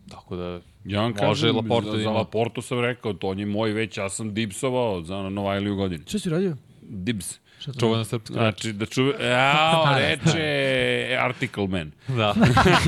[0.08, 2.18] Tako da, Ja vam Može kažem, Laporta za, da za ima.
[2.18, 6.05] Laportu sam rekao, to on je moj već, ja sam dipsovao za Novajliju godinu.
[6.07, 6.57] Što si radio?
[6.82, 7.39] Dibs.
[7.60, 8.42] Šta to čuvena srpska reč.
[8.42, 9.14] Znači, da čuve...
[9.28, 11.92] Jao, reče Article Man.
[12.08, 12.34] Da.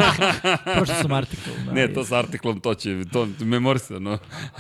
[0.76, 1.50] Prošao sam artikl.
[1.66, 4.10] Da, Ne, to s artiklom, to će, to memorisano.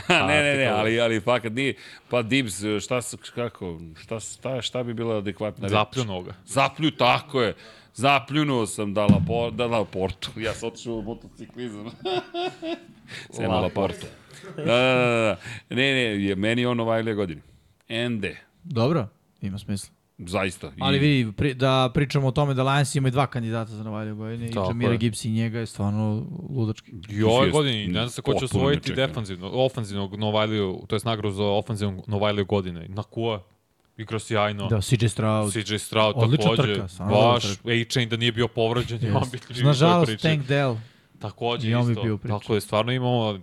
[0.08, 0.80] ne, ne, ne, Artikl.
[0.80, 1.74] ali, ali fakat nije.
[2.08, 3.00] Pa Dibs, šta,
[3.34, 5.72] kako, šta, šta, šta bi bila adekvatna reč?
[5.72, 6.34] Zapljunuo ga.
[6.46, 7.54] Zaplju, tako je.
[7.94, 10.30] Zapljunuo sam da Lapo, da Laportu.
[10.36, 11.90] Ja sam otišao u motociklizam.
[13.30, 14.06] Sema Laportu.
[14.56, 15.36] Da, da, da, da.
[15.76, 17.40] Ne, ne, meni je on Novajlija godini.
[17.88, 18.36] Ende.
[18.64, 19.08] Dobro,
[19.40, 20.01] ima smisla.
[20.26, 20.66] Zaista.
[20.66, 24.16] I- Ali vidi, pri, da pričamo o tome da Lions imaju dva kandidata za Novajliju
[24.16, 24.98] godine i Jamira je.
[24.98, 26.92] Gibbs i njega je stvarno ludački.
[27.08, 31.34] I ove godine, ne znam se ko će osvojiti defanzivno, ofanzivnog Novajliju, to je nagradu
[31.34, 32.86] za ofanzivnog Novajliju godine.
[32.88, 33.42] Nakua
[33.96, 34.68] igra sjajno.
[34.68, 35.52] Da, CJ Stroud.
[35.52, 36.74] CJ Stroud Odlična takođe.
[36.74, 39.16] trka, Baš, A-Chain da nije bio povređen, yes.
[39.16, 40.22] on bi Nažalost.
[40.22, 40.76] Tank Dell.
[41.18, 42.02] Takođe I on bi isto.
[42.02, 42.32] bio u priči.
[42.32, 43.40] Tako da stvarno imamo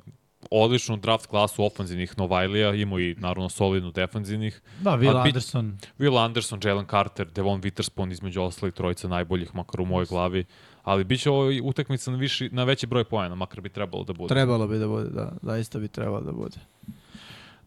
[0.52, 4.62] odličnu draft klasu ofanzivnih Novajlija, imamo i naravno solidnu defanzivnih.
[4.82, 5.78] Da, Will A bit- Anderson.
[6.00, 10.46] Will Anderson, Jalen Carter, Devon Witherspoon između ostalih trojica najboljih, makar u mojoj glavi.
[10.84, 14.14] Ali bit će ovo utakmica na, viši, na veći broj pojena, makar bi trebalo da
[14.14, 14.28] bude.
[14.34, 16.58] Trebalo bi da bude, da, zaista bi trebalo da bude.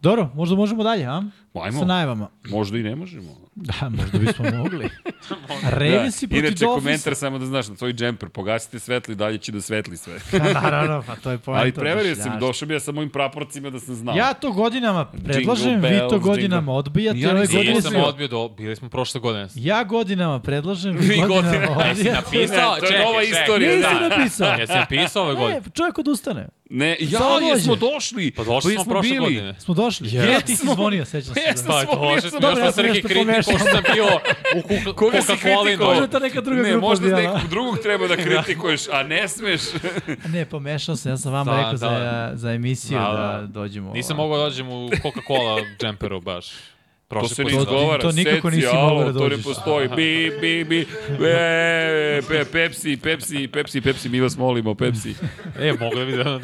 [0.01, 1.23] Dobro, možda možemo dalje, a?
[1.53, 1.79] Ajmo.
[1.79, 2.27] Sa najavama.
[2.49, 3.29] Možda i ne možemo.
[3.55, 4.89] Da, možda bismo mogli.
[5.71, 6.81] Ravensi protiv Inače, Dolphinsa.
[6.81, 10.13] komentar samo da znaš na tvoj džemper, pogasite svetli, dalje će da svetli sve.
[10.31, 11.61] Pa, naravno, pa to je poenta.
[11.61, 14.15] Ali preverio sam, došao bi ja sa mojim praporcima da sam znao.
[14.15, 17.81] Ja to godinama predlažem, Jingle vi to bells, godinama jingle- odbijate, Ja ove nisam godine
[17.81, 17.89] su...
[17.99, 19.47] odbio, do, bili smo prošle godine.
[19.55, 21.83] Ja godinama predlažem, vi, Vi godinama godinama.
[21.83, 22.21] Jesi odbijate.
[22.21, 22.73] napisao?
[22.73, 23.41] Ne, to je Čekaj, nova čekaj.
[23.41, 24.09] istorija, Nisam da.
[24.09, 24.47] napisao.
[24.59, 25.61] Jesi napisao ove godine?
[25.73, 26.49] čovjek odustane.
[26.69, 27.45] Ne, ja, Samo dođe.
[27.47, 28.31] jesmo došli.
[28.31, 29.19] Pa došli smo prošle bili.
[29.25, 29.59] godine.
[29.59, 30.07] Smo došli.
[30.07, 30.31] Jesmo.
[30.31, 31.39] Ja ti si zvonio, sećam se.
[31.41, 31.67] Jesmo.
[31.69, 31.85] Da.
[31.89, 33.42] Pa ja što sam- sam Dobro, ja sam neki nešto pomešao.
[33.45, 34.05] Ko što sam bio
[34.55, 35.85] u Coca- Koga si Coca-Cola.
[35.85, 37.19] Možda to neka druga Ne, grupa možda bila.
[37.21, 39.61] nekog drugog treba da kritikuješ, a ne smeš.
[40.33, 41.77] Ne, pomešao sam, ja sam vama Da, rekao da.
[41.77, 43.47] za, za emisiju Da, da, da.
[43.49, 43.93] dođemo.
[43.93, 46.45] Nisam mogao da dođem u Coca-Cola džemperu baš.
[47.13, 49.43] To Prošli se ne izgovara, to nikako seci, nisi mogao da to ne dođeš.
[49.45, 50.87] postoji, bi, bi, bi,
[51.27, 55.15] e, pe, Pepsi, Pepsi, Pepsi, Pepsi, mi vas molimo, Pepsi.
[55.59, 56.39] E, mogu da mi da daju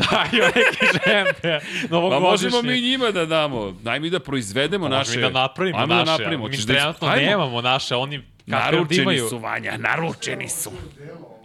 [0.45, 1.61] neki džemper.
[1.89, 5.09] Pa možemo mi njima da damo, daj mi da proizvedemo Pa naše.
[5.09, 6.05] možemo da napravimo Ajmo naše.
[6.05, 6.47] da napravimo.
[6.47, 7.21] Mi da- trenutno Ajmo.
[7.21, 8.17] nemamo naše, oni
[8.47, 9.29] da Naručeni imaju.
[9.29, 10.71] su, Vanja, naručeni su.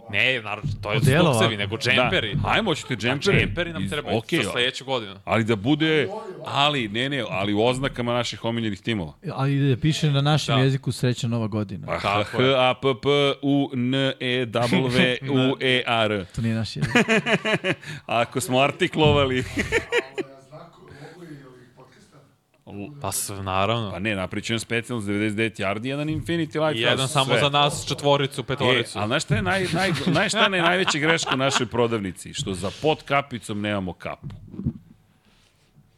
[0.09, 1.57] Ne, naruč, to je Odelo, stuksevi, a?
[1.57, 2.35] nego džemperi.
[2.35, 2.41] Da.
[2.45, 3.39] Ajmo, hoćete džemperi?
[3.39, 5.15] Džemperi nam trebaju Okej, za sledeću godinu.
[5.25, 6.07] ali da bude,
[6.45, 9.13] ali, ne, ne, ali u oznakama naših omiljenih timova.
[9.31, 10.61] Ali da piše na našem Da.
[10.61, 11.87] jeziku srećna nova godina.
[11.87, 12.37] Pa, H.
[12.57, 13.09] A, P, P,
[13.41, 14.11] U, N, E,
[14.45, 16.25] W, U, E, R.
[16.25, 16.91] To nije naš jezik.
[18.05, 19.43] Ako smo artiklovali, Ja
[20.41, 22.17] znaku, mogu i ovih podcasta.
[23.01, 23.91] Pa s, naravno.
[23.91, 26.37] pa ne, napričujem specijalno za 99 yardi, jedan Infinity
[26.67, 26.79] Light.
[26.79, 28.99] I jedan samo za nas četvoricu, E, petoricu.
[28.99, 32.33] ali znaš šta je naj, naj, naj, šta je najveća greška u našoj prodavnici?
[32.33, 34.27] Što za pod kapicom nemamo kapu.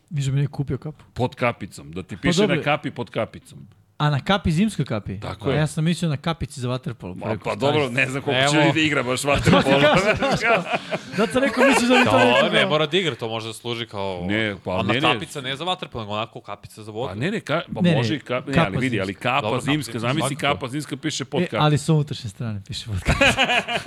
[0.09, 1.03] Niže mi nije kupio kapu.
[1.13, 1.91] Pod kapicom.
[1.91, 2.55] Da ti piše dobro.
[2.55, 3.67] na kapi pod kapicom.
[3.97, 5.19] A na kapi, zimskoj kapi?
[5.19, 5.57] Tako A je.
[5.57, 7.15] Ja sam mislio na kapici za vaterpolo.
[7.15, 8.51] Ma, pa dobro, ne znam koliko Evo.
[8.53, 9.63] će da igra baš vaterpolo.
[11.17, 14.23] Zato neko misli da mi to ne mora da igra, to može da služi kao...
[14.23, 15.13] Ne, pa Ona ne, ne.
[15.13, 17.09] kapica ne za vaterpolo, nego onako kapica za vodu.
[17.09, 19.13] Pa ne, ne, ka, pa Ne, ne, može i ka, ne, kapa ali vidi, ali
[19.13, 21.63] kapa Dobro, kapa zimska, zamisli kapa zimska piše pod E, kapa.
[21.63, 23.13] ali sa unutrašnje strane piše vodka.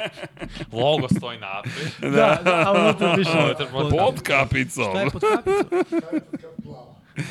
[0.74, 2.12] Logo stoji napred.
[2.12, 4.84] da, da, a unutra piše pod- Pod kapicom.
[4.84, 6.10] Šta je pod kapicom?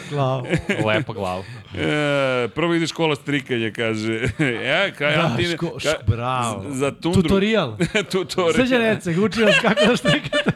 [0.09, 0.43] Glava.
[0.85, 1.43] Lepa glava.
[1.75, 4.13] E, prvo ide škola strikanja, kaže.
[4.39, 6.65] E, kaj, Da, Antine, ško- ka- bravo.
[6.69, 7.21] Za tundru.
[7.21, 7.77] Tutorial.
[8.11, 8.53] Tutorial.
[8.55, 10.51] Srđan Ecek, uči vas kako da štrikate.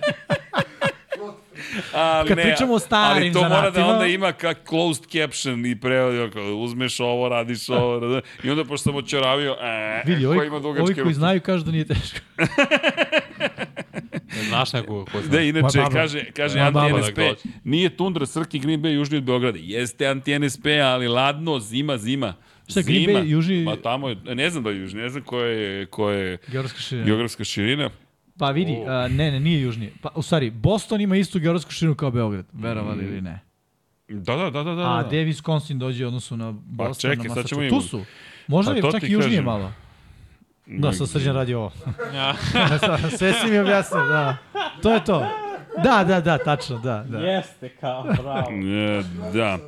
[1.93, 5.03] Ali Kad ne, pričamo o starim Ali to mora da zanatima- onda ima kak closed
[5.05, 8.21] caption i prevod, kao, uzmeš ovo, radiš ovo, da, da.
[8.43, 11.13] i onda pošto sam očaravio, e, Vidi, ko ovi, ima ovi dugačke koji ruke.
[11.13, 12.19] znaju kažu da nije teško.
[14.43, 15.31] Znaš neku ko zna.
[15.31, 17.41] Da, inače, kaže, kaže Moja baba anti-NSP, da dođe.
[17.63, 19.59] nije Tundra, Srki, Green Bay, južniji od Beograda.
[19.61, 22.33] Jeste anti-NSP, ali ladno, zima, zima.
[22.67, 23.19] Šta, Green Zima.
[23.19, 26.17] Bay, južni- Ma tamo je, ne znam da je južni, ne znam koja je, koja
[26.17, 27.05] je Geografska širina.
[27.05, 27.89] geografska širina.
[28.37, 29.91] Pa vidi, a, ne, ne, nije južnije.
[30.01, 33.39] Pa, u stvari, Boston ima istu geografsku širinu kao Beograd, verovali ili ne.
[34.07, 34.75] Da, da, da, da.
[34.75, 34.83] da.
[34.83, 37.91] A gde Wisconsin dođe u odnosu na Boston, čekaj, na sad ćemo Massachusetts?
[37.91, 38.05] Tu su.
[38.47, 39.45] Možda Pa je čak i južnije kažem.
[39.45, 39.73] malo.
[40.65, 41.71] Da, sad srđan radi ovo.
[42.15, 42.35] Ja.
[43.17, 44.37] Sve si mi objasnio, da.
[44.81, 45.27] To je to.
[45.83, 47.05] Da, da, da, tačno, da.
[47.09, 47.17] da.
[47.17, 48.51] Jeste kao, bravo.
[48.51, 49.59] E, da.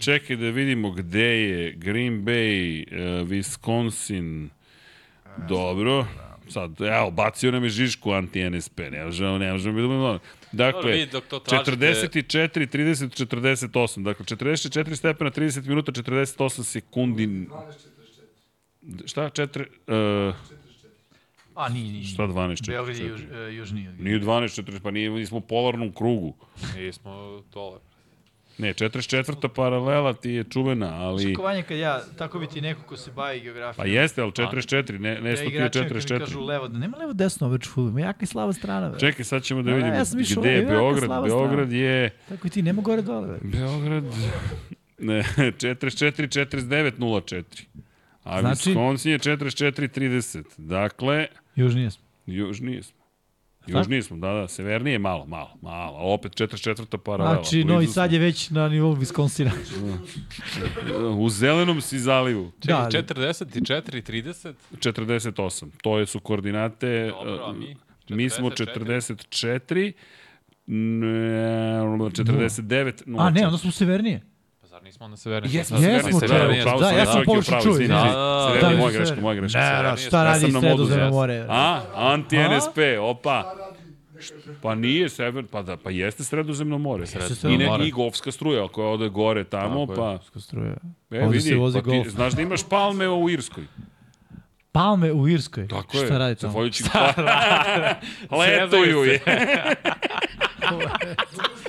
[0.00, 2.84] Čekaj da vidimo gde je Green Bay,
[3.22, 4.48] uh, Wisconsin.
[5.48, 6.06] Dobro.
[6.48, 8.90] Sad, evo, bacio nam je Žižku anti-NSP.
[8.90, 10.18] Ne možemo, ne možemo biti malo.
[10.52, 14.02] Dobro, Dakle, vidi, dok to tražite- 44, 30, 48.
[14.02, 17.46] Dakle, 44 stepena, 30 minuta, 48 sekundi.
[19.06, 19.30] Šta?
[19.30, 20.34] 4, uh,
[21.54, 22.04] A, nije, nije.
[22.04, 23.08] šta 12, Beograd je 44?
[23.08, 26.34] juž, e, od Nije 12, 40, pa nije, nismo u polarnom krugu.
[26.76, 27.78] Nismo dole.
[28.58, 29.48] Ne, 44.
[29.48, 31.22] paralela ti je čuvena, ali...
[31.22, 33.84] Šakovanje kad ja, tako bi ti neko ko se bavi geografijom.
[33.86, 36.18] Pa jeste, ali 44, ne, ne Ja sto ti je igračima kad mi 44.
[36.18, 38.88] kažu levo, da nema levo desno već ima jaka i slaba strana.
[38.88, 38.98] Ve.
[38.98, 41.24] Čekaj, sad ćemo da A, vidimo ja sam gde je Beograd.
[41.24, 42.10] Beograd je...
[42.28, 43.28] Tako i ti, nema gore dole.
[43.28, 43.38] Ve.
[43.42, 44.04] Beograd...
[44.98, 47.64] Ne, 44, 49, 04.
[48.24, 50.44] A Znači- Wisconsin je 44, 30.
[50.58, 52.04] Dakle, Južnije smo.
[52.26, 53.04] južnije smo.
[53.66, 55.98] Južnije smo, da, da, severnije malo, malo, malo.
[55.98, 56.98] Opet 44.
[56.98, 57.34] paralela.
[57.34, 57.92] Znači, blizu Novi smo.
[57.92, 59.50] Sad je već na nivou Wisconsina.
[61.18, 62.52] U zelenom si zalivu.
[62.60, 64.54] Čekaj, ali- 44 i 30?
[64.80, 65.70] 48.
[65.82, 67.12] To je su koordinate...
[67.18, 67.76] Dobro, a uh, mi?
[68.08, 69.92] Mi smo 44,
[70.66, 71.80] ne,
[72.10, 73.26] 49, 0.
[73.26, 74.33] A ne, onda smo severnije.
[74.94, 75.48] Pa nismo na severni?
[75.52, 77.86] Jesmo, Jesmo, severni, Da, sam, ja sam je pogrešno upravo, čuo.
[77.86, 78.68] Da, da, da.
[78.68, 79.20] Da, moja da, greška, da.
[79.20, 79.58] moja greška.
[79.58, 81.46] Ne, da, šta Ja radi sam sredozemno more?
[81.48, 83.54] A, anti-NSP, opa.
[84.62, 87.06] Pa nije sever, pa da, pa jeste sredozemno more.
[87.06, 87.86] Sredozemno I, ne, more.
[87.86, 90.18] I golfska struja koja ode gore tamo, Tako je.
[90.34, 90.40] pa...
[90.40, 90.76] Struja.
[91.10, 92.08] E, Ovde vidi, se vozi pa ti, golf.
[92.08, 93.64] znaš da imaš palme u Irskoj.
[94.72, 95.68] Palme u Irskoj.
[95.68, 96.06] Tako je.
[96.06, 96.50] Šta radi tamo?
[96.50, 97.12] Zahvaljujući pa...
[98.38, 99.20] Letuju je.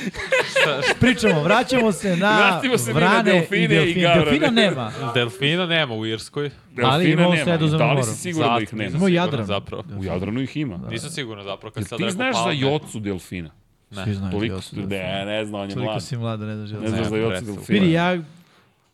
[1.00, 4.00] Pričamo, vraćamo se na Vratimo se mi na vrane delfine i delfine.
[4.02, 4.24] gavrane.
[4.24, 4.92] Delfina nema.
[5.14, 6.44] delfina nema u Irskoj.
[6.44, 7.44] Ali Delfina imamo nema.
[7.44, 8.88] Sredozemno Da li si siguran da ih nema?
[8.88, 9.44] Imamo nisam Jadran.
[9.44, 9.84] siguran zapravo.
[9.98, 10.76] U Jadranu ih ima.
[10.90, 13.50] Nisam siguran zapravo kad Jel sad ti znaš za jocu delfina?
[13.90, 14.04] Ne.
[14.04, 16.02] Svi znaju Toliko, da su ne, ne znam, on je Toliko mlad.
[16.02, 16.70] si mlada, ne znaš.
[16.70, 17.80] Ne Ne znaš za jocu delfina.
[17.80, 18.18] Vidi, ja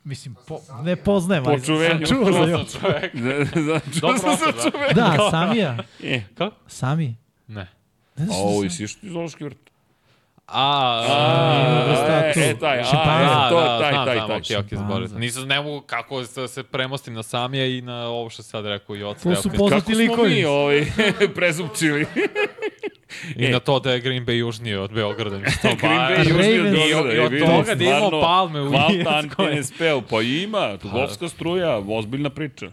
[0.04, 2.06] Mislim, po, ne poznajem, ali Po čuvenju.
[2.06, 2.64] sam čuo za Čuo jo.
[2.64, 3.14] sam čovek.
[3.14, 4.94] Ne, ne, čuo sam za čoveka.
[4.94, 5.76] Da, Samija.
[6.04, 6.56] E, Kako?
[6.66, 7.14] Sami.
[7.48, 7.66] Ne.
[8.16, 9.65] Ne znaš sam- i si još ti zoološki vrt.
[10.48, 13.24] A, A, vrsta e, e, taj, a, Šimpanze.
[13.24, 14.36] e, to, da, taj, taj, taj.
[14.36, 14.78] okej, okej.
[14.78, 15.18] Šimpanze.
[15.18, 18.96] Nisam, ne mogu kako da se premostim na Samija i na ovo što sad rekao
[18.96, 19.22] Joca.
[19.24, 20.44] To su poznati Kako smo mi likovi.
[20.44, 20.86] ovaj,
[21.34, 22.06] prezupčili?
[23.36, 25.38] I na to da je Green Bay južnije od Beograda.
[25.38, 27.06] Mi to Green ba- Bay južnije od.
[27.06, 27.36] Beograda.
[27.36, 28.92] I od toga da imamo palme u Hvala
[29.22, 29.56] Irskoj.
[29.56, 32.66] NSP-u, pa ima, Tugovska struja, ozbiljna priča.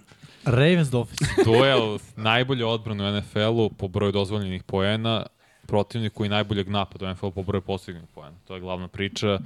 [0.45, 1.19] Ravens Dolphins.
[1.45, 5.25] Duel najbolje odbrane u NFL-u po broju dozvoljenih poena,
[5.67, 8.35] protivniku i najboljeg napada u NFL-u po broju postignunih poena.
[8.47, 9.39] To je glavna priča.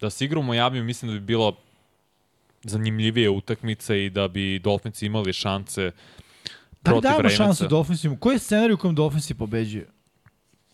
[0.00, 1.56] Da se igra u Miami, mislim da bi bilo
[2.62, 5.90] zanimljivije utakmica i da bi Dolphins imali šanse Da
[6.82, 7.44] protiv dajemo Ravensa.
[7.44, 8.16] šansu Dolphinsima?
[8.20, 9.86] Koji je scenarij u kojem Dolphinsi pobeđuju?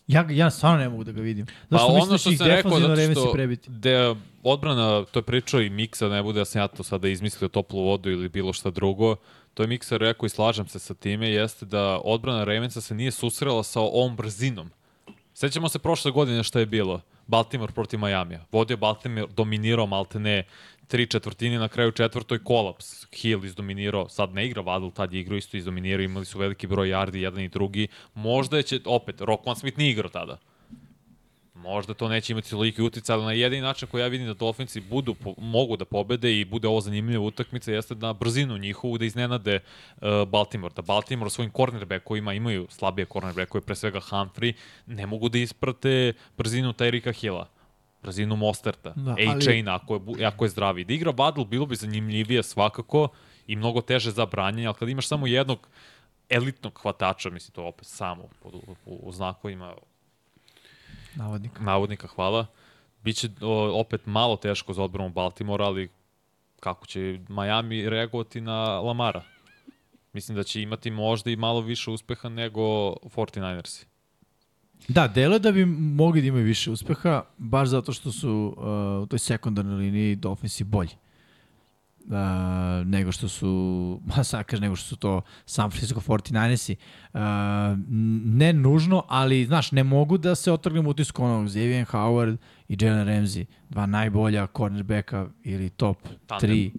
[0.07, 1.47] Ja, ja stvarno ne mogu da ga vidim.
[1.71, 3.71] Zašto Pa mislim ono da što sam rekao, zato što prebiti?
[3.71, 7.49] da odbrana, to je pričao i Miksa, ne bude da sam ja to sada izmislio
[7.49, 9.17] toplu vodu ili bilo šta drugo,
[9.55, 13.11] to je Miksa rekao i slažem se sa time, jeste da odbrana Ravensa se nije
[13.11, 14.71] susrela sa ovom brzinom.
[15.41, 17.01] Sećamo se prošle godine šta je bilo.
[17.27, 18.45] Baltimore protiv Majamija.
[18.53, 20.45] Vodio Baltimore, dominirao maltene
[20.89, 23.07] tri četvrtine, na kraju četvrtoj kolaps.
[23.13, 26.89] Hill izdominirao, sad ne igra Waddle, tad je igrao isto izdominirao, imali su veliki broj
[26.89, 27.89] yardi, jedan i drugi.
[28.15, 30.39] Možda je će, opet, Rockman Smith nije igrao tada.
[31.63, 34.81] Možda to neće imati toliki uticaj, ali na jedini način koji ja vidim da Dolphinsi
[34.81, 39.05] budu, po, mogu da pobede i bude ovo zanimljiva utakmica jeste na brzinu njihovu da
[39.05, 39.61] iznenade
[39.97, 40.75] uh, Baltimore.
[40.75, 44.53] Da Baltimore svojim cornerbackovima imaju slabije cornerbackove, pre svega Humphrey,
[44.87, 47.49] ne mogu da isprate brzinu Tyrika Hilla
[48.03, 50.85] brzinu Mosterta, Da, da, ali- A-Chain ako je, ako je zdravi.
[50.85, 53.09] Da igra Battle bilo bi zanimljivije svakako
[53.47, 55.69] i mnogo teže za branjanje, ali kad imaš samo jednog
[56.29, 59.75] elitnog hvatača, mislim to opet samo pod, u, u, u znakovima
[61.15, 61.61] Navodnik.
[61.61, 62.47] navodnika, hvala.
[63.03, 65.89] Biće o, opet malo teško za odbranu Baltimora, ali
[66.61, 69.23] kako će Miami reagovati na Lamara?
[70.13, 72.61] Mislim da će imati možda i malo više uspeha nego
[72.93, 73.85] 49ersi.
[74.89, 79.07] Da, delo da bi mogli da imaju više uspeha, baš zato što su uh, u
[79.07, 80.91] toj sekundarnoj liniji Dolphinsi bolji.
[80.93, 81.10] Uh,
[82.85, 86.75] nego što su, ma sad kažem, nego što su to San Francisco 49ersi.
[87.13, 87.21] Uh,
[88.25, 92.37] ne nužno, ali, znaš, ne mogu da se otrgnem utisku onog Xavier Howard
[92.69, 96.51] i Jalen Ramsey, dva najbolja cornerbacka ili top Tandem.
[96.51, 96.71] 3.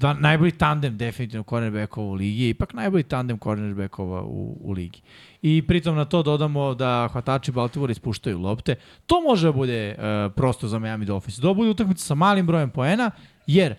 [0.00, 5.00] Dva najbolji tandem definitivno cornerbackova u ligi, ipak najbolji tandem cornerbackova u, u ligi.
[5.42, 8.74] I pritom na to dodamo da hvatači Baltimora ispuštaju lopte.
[9.06, 11.38] To može da bude uh, prosto za Miami Dolphins.
[11.38, 13.10] Da bude utakmica sa malim brojem poena,
[13.46, 13.74] jer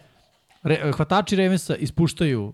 [0.64, 2.54] re, hvatači Ravensa ispuštaju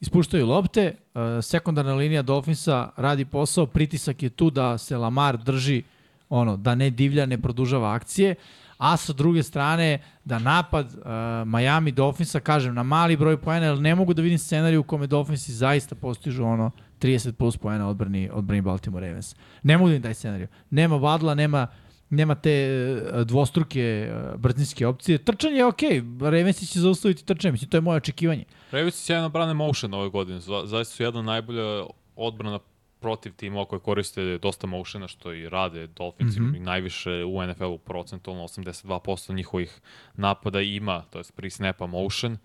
[0.00, 5.82] ispuštaju lopte, uh, sekundarna linija Dolphinsa radi posao, pritisak je tu da se Lamar drži
[6.28, 8.34] ono, da ne divlja, ne produžava akcije,
[8.78, 11.02] a sa druge strane da napad uh,
[11.46, 15.06] Miami Dolphinsa, kažem, na mali broj poena, jer ne mogu da vidim scenariju u kome
[15.06, 19.34] Dolphinsi zaista postižu ono 30 plus poena odbrani, odbrani Baltimore Ravens.
[19.62, 20.48] Ne mogu da vidim taj scenariju.
[20.70, 21.66] Nema Vadla, nema
[22.10, 25.18] nema te e, dvostruke e, brzinske opcije.
[25.18, 26.30] Trčanje je okej, okay.
[26.30, 28.44] Ravensi će zaustaviti trčanje, mislim, to je moje očekivanje.
[28.70, 30.40] Ravens će jedan brane motion ove godine.
[30.40, 31.84] Za- Zaista su jedna najbolja
[32.16, 32.58] odbrana
[33.00, 36.60] protiv timova koji koriste dosta motiona, što i rade Dolphins, mm -hmm.
[36.60, 39.80] najviše u NFL-u procentualno, 82% njihovih
[40.14, 42.38] napada ima, to je pri snapa motion,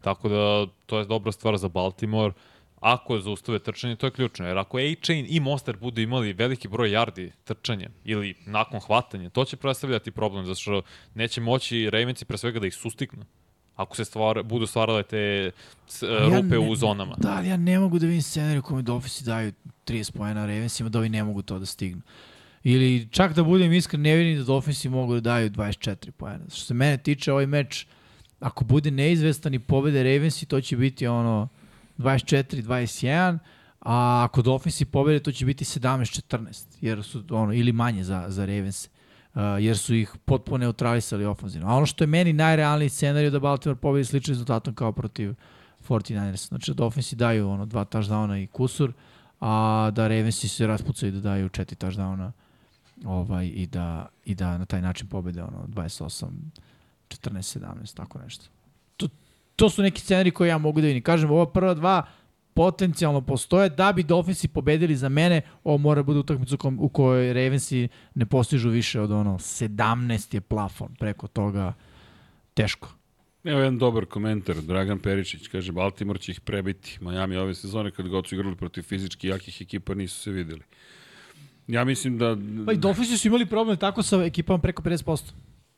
[0.00, 2.32] tako da to je dobra stvar za Baltimore.
[2.86, 6.90] Ako zaustave trčanje, to je ključno, jer ako A-Chain i Monster budu imali veliki broj
[6.90, 10.82] yardi trčanjem ili nakon hvatanja, to će predstavljati problem, zato što
[11.14, 13.24] neće moći Ravensi pre svega da ih sustignu
[13.76, 15.50] ako se stvar, budu stvarale te
[15.86, 17.16] s, Ja rupe ne- u zonama.
[17.18, 19.52] Da, ja ne mogu da vidim scenariju u kome Dolphins daju
[19.86, 22.02] 30 pojena Ravensima, da ovi ne mogu to da stignu.
[22.64, 26.44] Ili čak da budem iskren, ne vidim da Dolphinsi mogu da daju 24 pojena.
[26.48, 27.86] Što se mene tiče, ovaj meč,
[28.40, 31.48] ako bude neizvestan i pobede Ravensi, to će biti ono
[31.98, 33.38] 24-21,
[33.80, 38.44] a ako Dolphinsi pobede, to će biti 17-14, jer su ono, ili manje za, za
[38.44, 38.88] Ravens.
[39.34, 41.68] Uh, jer su ih potpuno neutralisali ofenzivno.
[41.68, 45.34] A ono što je meni najrealniji scenarij da Baltimore pobedi sličnim rezultatom kao protiv
[45.88, 46.48] 49ers.
[46.48, 48.92] Znači da Dolphinsi daju ono dva touchdowna i kusur,
[49.40, 52.32] a da Ravensi se raspucaju da daju četiri touchdowna
[53.04, 56.26] ovaj, i, da, i da na taj način pobede ono 28
[57.08, 58.44] 14 17 tako nešto.
[59.56, 61.02] To, su neki scenari koje ja mogu da vidim.
[61.02, 62.06] Kažem, ova prva dva
[62.54, 67.88] potencijalno postoje da bi Dolphinsi pobedili za mene, ovo mora bude utakmica u kojoj Ravensi
[68.14, 71.72] ne postižu više od ono 17 je plafon, preko toga
[72.54, 72.88] teško.
[73.44, 76.98] Evo jedan dobar komentar, Dragan Peričić, kaže Baltimore će ih prebiti.
[77.00, 80.62] Miami ove sezone kad god su igrali protiv fizički jakih ekipa nisu se videli.
[81.66, 82.36] Ja mislim da...
[82.66, 85.32] Pa i Dolphinsi su imali problem tako sa ekipama preko 50%.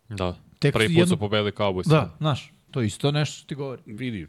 [0.08, 0.36] Da.
[0.58, 1.88] Tek Prvi put jednu- su pobedili Cowboys.
[1.88, 3.82] Da, znaš, to isto nešto što ti govori.
[3.86, 4.26] vidi,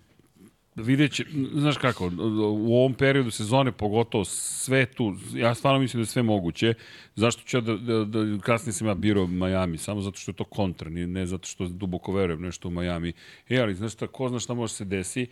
[0.75, 6.01] vidjet će, znaš kako, u ovom periodu sezone pogotovo sve tu, ja stvarno mislim da
[6.01, 6.73] je sve moguće.
[7.15, 9.77] Zašto ću ja da, da, da kasnije sam ja birao Miami?
[9.77, 13.13] Samo zato što je to kontra, ne, ne zato što duboko verujem nešto u Miami.
[13.49, 15.27] E, ali znaš šta, ko zna šta može se desi?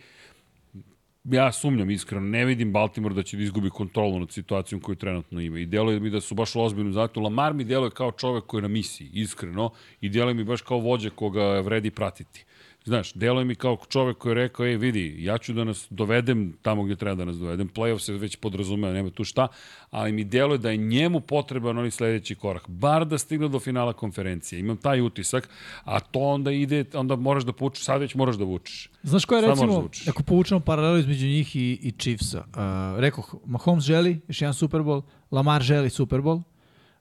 [1.24, 5.40] ja sumnjam iskreno, ne vidim Baltimore da će da izgubi kontrolu nad situacijom koju trenutno
[5.40, 5.58] ima.
[5.58, 7.20] I deluje mi da su baš u ozbiljnom zatu.
[7.20, 9.70] Lamar mi deluje kao čovek koji je na misiji, iskreno,
[10.00, 12.44] i deluje mi baš kao vođa koga vredi pratiti.
[12.84, 16.54] Znaš, deluje mi kao čovek koji je rekao, ej vidi, ja ću da nas dovedem
[16.62, 19.48] tamo gdje treba da nas dovedem, playoff se već podrazumeva, nema tu šta,
[19.90, 23.92] ali mi deluje da je njemu potreban onaj sledeći korak, bar da stigne do finala
[23.92, 24.60] konferencije.
[24.60, 25.48] Imam taj utisak,
[25.84, 28.90] a to onda ide, onda moraš da povučeš, sad već moraš da vučeš.
[29.02, 30.08] Znaš ko je da recimo, učiš.
[30.08, 34.80] ako povučemo paralelu između njih i, i Chiefsa, uh, rekoh, Mahomes želi još jedan Super
[34.80, 36.42] Bowl, Lamar želi Super Bowl,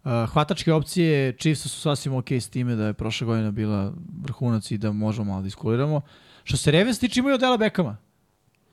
[0.08, 4.72] uh, hvatačke opcije Chiefsa su sasvim ok s time da je prošla godina bila vrhunac
[4.72, 6.02] i da možemo malo da iskuliramo.
[6.44, 7.98] Što se Ravens tiče imaju Odela Beckhama,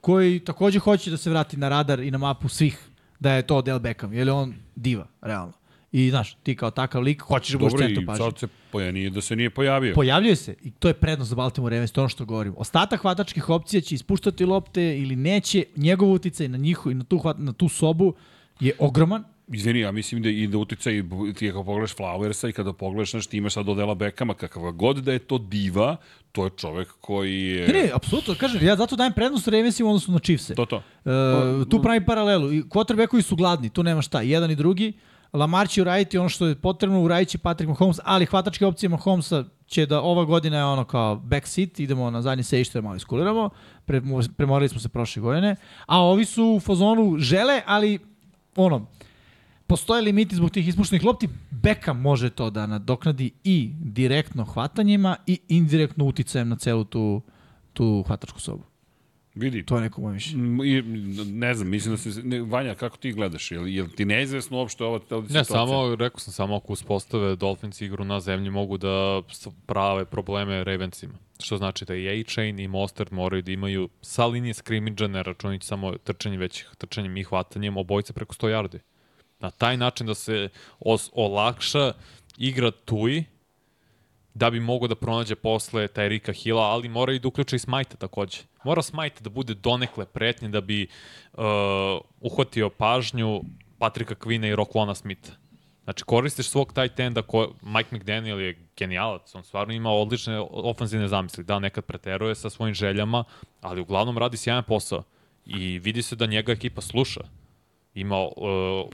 [0.01, 2.89] koji takođe hoće da se vrati na radar i na mapu svih
[3.21, 5.53] da je to Odell Beckham, jer je on diva, realno.
[5.93, 8.25] I znaš, ti kao takav lik hoćeš da budeš Dobro, centar i pažnje.
[8.25, 9.95] sad se poja, nije da se nije pojavio.
[9.95, 12.55] Pojavljuje se i to je prednost za Baltimore Ravens, to ono što govorim.
[12.57, 17.19] Ostatak hvatačkih opcija će ispuštati lopte ili neće, njegov uticaj na njihu i na tu,
[17.19, 18.15] hvat, na tu sobu
[18.61, 19.25] je ogroman.
[19.48, 21.02] Izvini, ja mislim da i da uticaj,
[21.39, 24.97] ti ako pogledaš Flowersa i kada pogledaš, znaš, ti imaš sad Odela Beckhama, kakav god
[24.97, 25.97] da je to diva,
[26.32, 27.66] to je čovek koji je...
[27.66, 30.55] Ne, ne, apsolutno, kažem, ja zato dajem prednost Ravensima u odnosu na Chiefse.
[30.55, 30.76] To, to.
[30.76, 32.48] E, tu pravi paralelu.
[32.48, 34.92] Quarterbackovi su gladni, tu nema šta, jedan i drugi.
[35.32, 39.44] Lamar će uraditi ono što je potrebno, uradit će Patrick Mahomes, ali hvatačke opcije Mahomesa
[39.66, 43.50] će da ova godina je ono kao backseat, idemo na zadnji sejište, malo iskuliramo,
[43.84, 44.02] Pre,
[44.36, 45.56] premorili smo se prošle godine,
[45.86, 47.98] a ovi su u fazonu žele, ali
[48.56, 48.86] ono,
[49.67, 55.39] postoje limiti zbog tih ispuštenih lopti, Beckham može to da nadoknadi i direktno hvatanjima i
[55.49, 57.23] indirektno uticajem na celu tu,
[57.73, 58.65] tu hvatačku sobu.
[59.34, 60.43] Vidi, To je neko moje mišljenje.
[60.43, 60.83] M, i,
[61.33, 62.23] ne znam, mislim da se...
[62.23, 63.51] Ne, Vanja, kako ti gledaš?
[63.51, 65.39] Jel, jel ti neizvesno uopšte ova, ova situacija?
[65.39, 69.23] Ne, samo, rekao sam, samo ako uspostave Dolphins igru na zemlji mogu da
[69.67, 71.15] prave probleme Ravensima.
[71.43, 75.67] Što znači da i A-Chain i Mostert moraju da imaju sa linije skrimidža, ne računajući
[75.67, 78.78] samo trčanje, već trčanjem i hvatanjem, obojice preko 100 yardi.
[79.44, 80.48] Na taj način da se
[80.81, 81.92] os, olakša
[82.39, 83.24] igra tuj,
[84.34, 87.58] da bi mogo da pronađe posle taj Rika Hilla, ali mora i da uključe i
[87.58, 88.39] Smajta takođe.
[88.64, 91.44] Mora Smajta da bude donekle pretnje da bi uh,
[92.20, 93.42] uhvatio pažnju
[93.78, 95.36] Patrika Kvina i Rockwana Smitha.
[95.84, 101.08] Znači, koristiš svog tight enda, ko, Mike McDaniel je genijalac, on stvarno ima odlične ofenzivne
[101.08, 101.44] zamisli.
[101.44, 103.24] Da, nekad preteruje sa svojim željama,
[103.60, 105.02] ali uglavnom radi sjajan posao.
[105.47, 107.43] I vidi se da njega ekipa sluša.
[107.94, 108.31] Ima uh,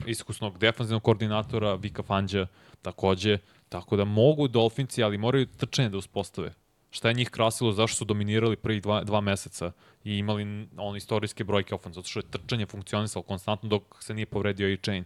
[0.05, 2.47] iskusnog defanzivnog koordinatora, Vika Fangija,
[2.81, 3.37] takođe,
[3.69, 6.53] tako da mogu Dolfinci, ali moraju trčanje da uspostave.
[6.91, 9.71] Šta je njih krasilo, zašto su dominirali prvih dva, dva meseca
[10.03, 14.25] i imali on istorijske brojke ofenza, zato što je trčanje funkcionisalo konstantno dok se nije
[14.25, 15.05] povredio i chain.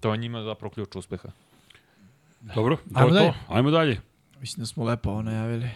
[0.00, 1.28] To je njima zapravo ključ uspeha.
[2.40, 3.32] Dobro, to Ajmo je dalje.
[3.32, 3.54] to.
[3.54, 4.00] Ajmo dalje.
[4.40, 5.70] Mislim da smo lepo ovo najavili.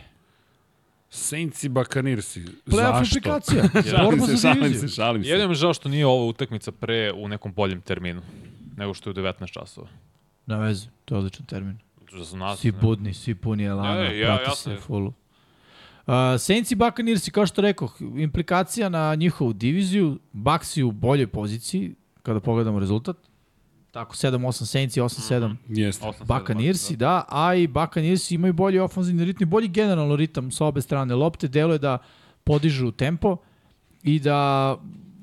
[1.14, 2.44] Saints i Buccaneersi.
[2.66, 3.62] Playoff implikacija.
[3.90, 4.88] šalim Borba se, za šalim diviziju.
[4.88, 5.28] se, šalim se.
[5.30, 8.22] Jedino mi je žao što nije ova utakmica pre u nekom boljem terminu
[8.76, 9.88] nego što je u 19 časova.
[10.46, 11.78] Na veze, to je odličan termin.
[12.14, 12.78] Za nas, Svi ne.
[12.78, 15.12] budni, svi puni elana, Ne, ja- prati jasno se fullu.
[16.06, 21.94] Uh, Saints i Buccaneersi, kao što rekoh, implikacija na njihovu diviziju, Bucks u boljoj poziciji,
[22.22, 23.16] kada pogledamo rezultat.
[23.94, 26.08] Tako, 7-8 Saints i 8-7 Jeste.
[26.08, 30.66] Osam, sedam, Buccaneersi, da, a i Buccaneersi imaju bolji ofenzivni ritam, bolji generalno ritam sa
[30.66, 31.98] obe strane lopte, deluje da
[32.44, 33.36] podižu tempo
[34.02, 34.76] i da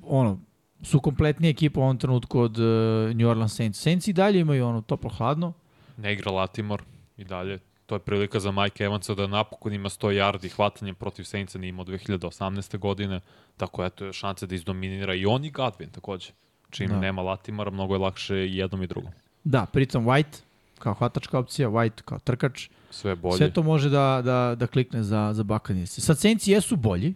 [0.04, 0.40] ono,
[0.84, 3.82] su kompletnija ekipa u ovom trenutku od uh, New Orleans Saints.
[3.82, 5.54] Saints i dalje imaju ono toplo-hladno,
[5.98, 6.84] Ne igra Latimore
[7.18, 7.60] i dalje.
[7.86, 11.70] To je prilika za Mike Evansa da napokon ima 100 yardi hvatanjem protiv Saintsa nije
[11.70, 12.78] imao 2018.
[12.78, 13.20] godine,
[13.58, 16.32] tako eto je šanse da izdominira i on i Godwin takođe.
[16.72, 17.00] Čim Da.
[17.00, 19.12] nema Latimora, mnogo je lakše i jednom i drugom.
[19.44, 20.38] Da, pritom White
[20.80, 23.38] kao hvatačka opcija, White kao trkač, Sve bolje.
[23.38, 26.00] sve to može da, da, da klikne za, za Buccaneers.
[26.00, 27.14] Sad Saints jesu bolji,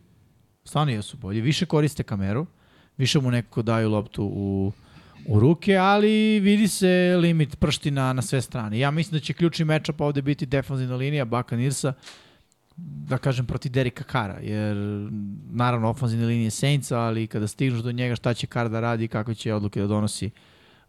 [0.64, 2.45] stvarno jesu bolji, više koriste kameru,
[2.98, 4.72] više mu nekako daju loptu u,
[5.27, 8.80] u ruke, ali vidi se limit prština na sve strane.
[8.80, 11.93] Ja mislim da će ključni matchup ovde biti defanzivna linija Buccaneersa
[12.78, 14.76] da kažem, protiv Derika Kara, jer
[15.52, 19.08] naravno ofanzivne linije Saintsa, ali kada stižeš do njega šta će Kar da radi i
[19.08, 20.30] kakve će odluke da donosi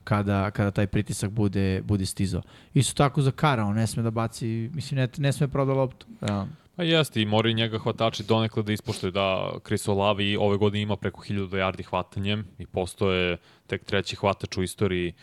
[0.04, 2.42] kada, kada taj pritisak bude, bude stizao.
[2.74, 6.06] Isto tako za Kara, on ne sme da baci, mislim, ne, ne sme proda loptu.
[6.28, 6.46] Ja.
[6.76, 10.96] Pa jeste, i moraju njega hvatači donekle da ispoštuju da Chris Olavi ove godine ima
[10.96, 15.14] preko 1000 yardi hvatanjem i postoje tek treći hvatač u istoriji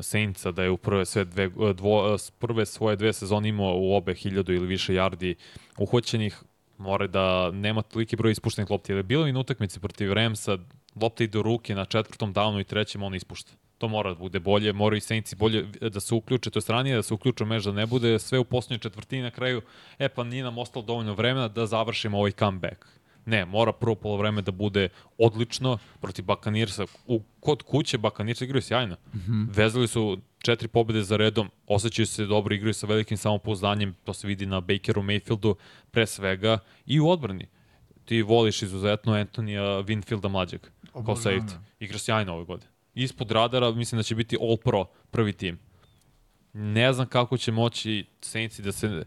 [0.00, 4.14] Saintsa da je u prve, sve dve, dvo, prve svoje dve sezone imao u obe
[4.14, 5.34] 1000 ili više yardi
[5.78, 6.42] uhoćenih
[6.78, 8.92] mora da nema toliki broj ispuštenih lopti.
[8.92, 10.58] Jer je bilo i na utakmici protiv Ramsa,
[11.02, 13.52] lopta ide u ruke na četvrtom downu i trećem on ispušta.
[13.78, 16.96] To mora da bude bolje, moraju i Saintsi bolje da se uključe, to je stranije
[16.96, 19.62] da se uključe mež da ne bude sve u poslednjoj četvrtini na kraju,
[19.98, 22.86] e pa nije nam ostalo dovoljno vremena da završimo ovaj comeback.
[23.26, 24.88] Ne, mora prvo polovreme da bude
[25.18, 26.86] odlično protiv Bakanirsa.
[27.06, 28.96] U, kod kuće Bakanirsa igraju sjajno.
[29.14, 29.46] Mm -hmm.
[29.56, 34.26] Vezali su četiri pobede za redom, osjećaju se dobro, igraju sa velikim samopouzdanjem, to se
[34.26, 35.54] vidi na Bakeru Mayfieldu
[35.90, 37.46] pre svega i u odbrani.
[38.04, 40.60] Ti voliš izuzetno Antonija Winfielda mlađeg,
[40.92, 41.52] kao safety.
[41.80, 42.70] Igra sjajno ove godine.
[42.94, 45.58] Ispod radara mislim da će biti All Pro prvi tim.
[46.52, 49.04] Ne znam kako će moći Saintsi da se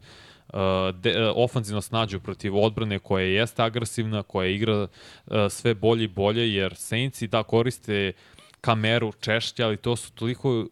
[0.94, 4.88] de, uh, ofanzivno snađu protiv odbrane koja jeste agresivna, koja igra uh,
[5.50, 8.14] sve bolje i bolje, jer Saintsi da koriste
[8.62, 10.66] kameru češće, ali to su toliko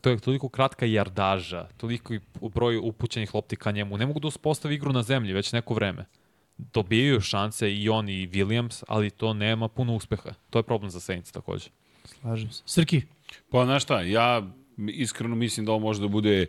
[0.00, 2.20] to je toliko kratka jardaža, toliko i
[2.54, 3.96] broj upućenih lopti ka njemu.
[3.96, 6.04] Ne mogu da uspostavi igru na zemlji već neko vreme.
[6.58, 10.30] Dobijaju šanse i on i Williams, ali to nema puno uspeha.
[10.50, 11.68] To je problem za Saints takođe.
[12.04, 12.62] Slažem se.
[12.66, 13.02] Srki?
[13.50, 14.42] Pa, znaš šta, ja
[14.88, 16.46] iskreno mislim da ovo može da bude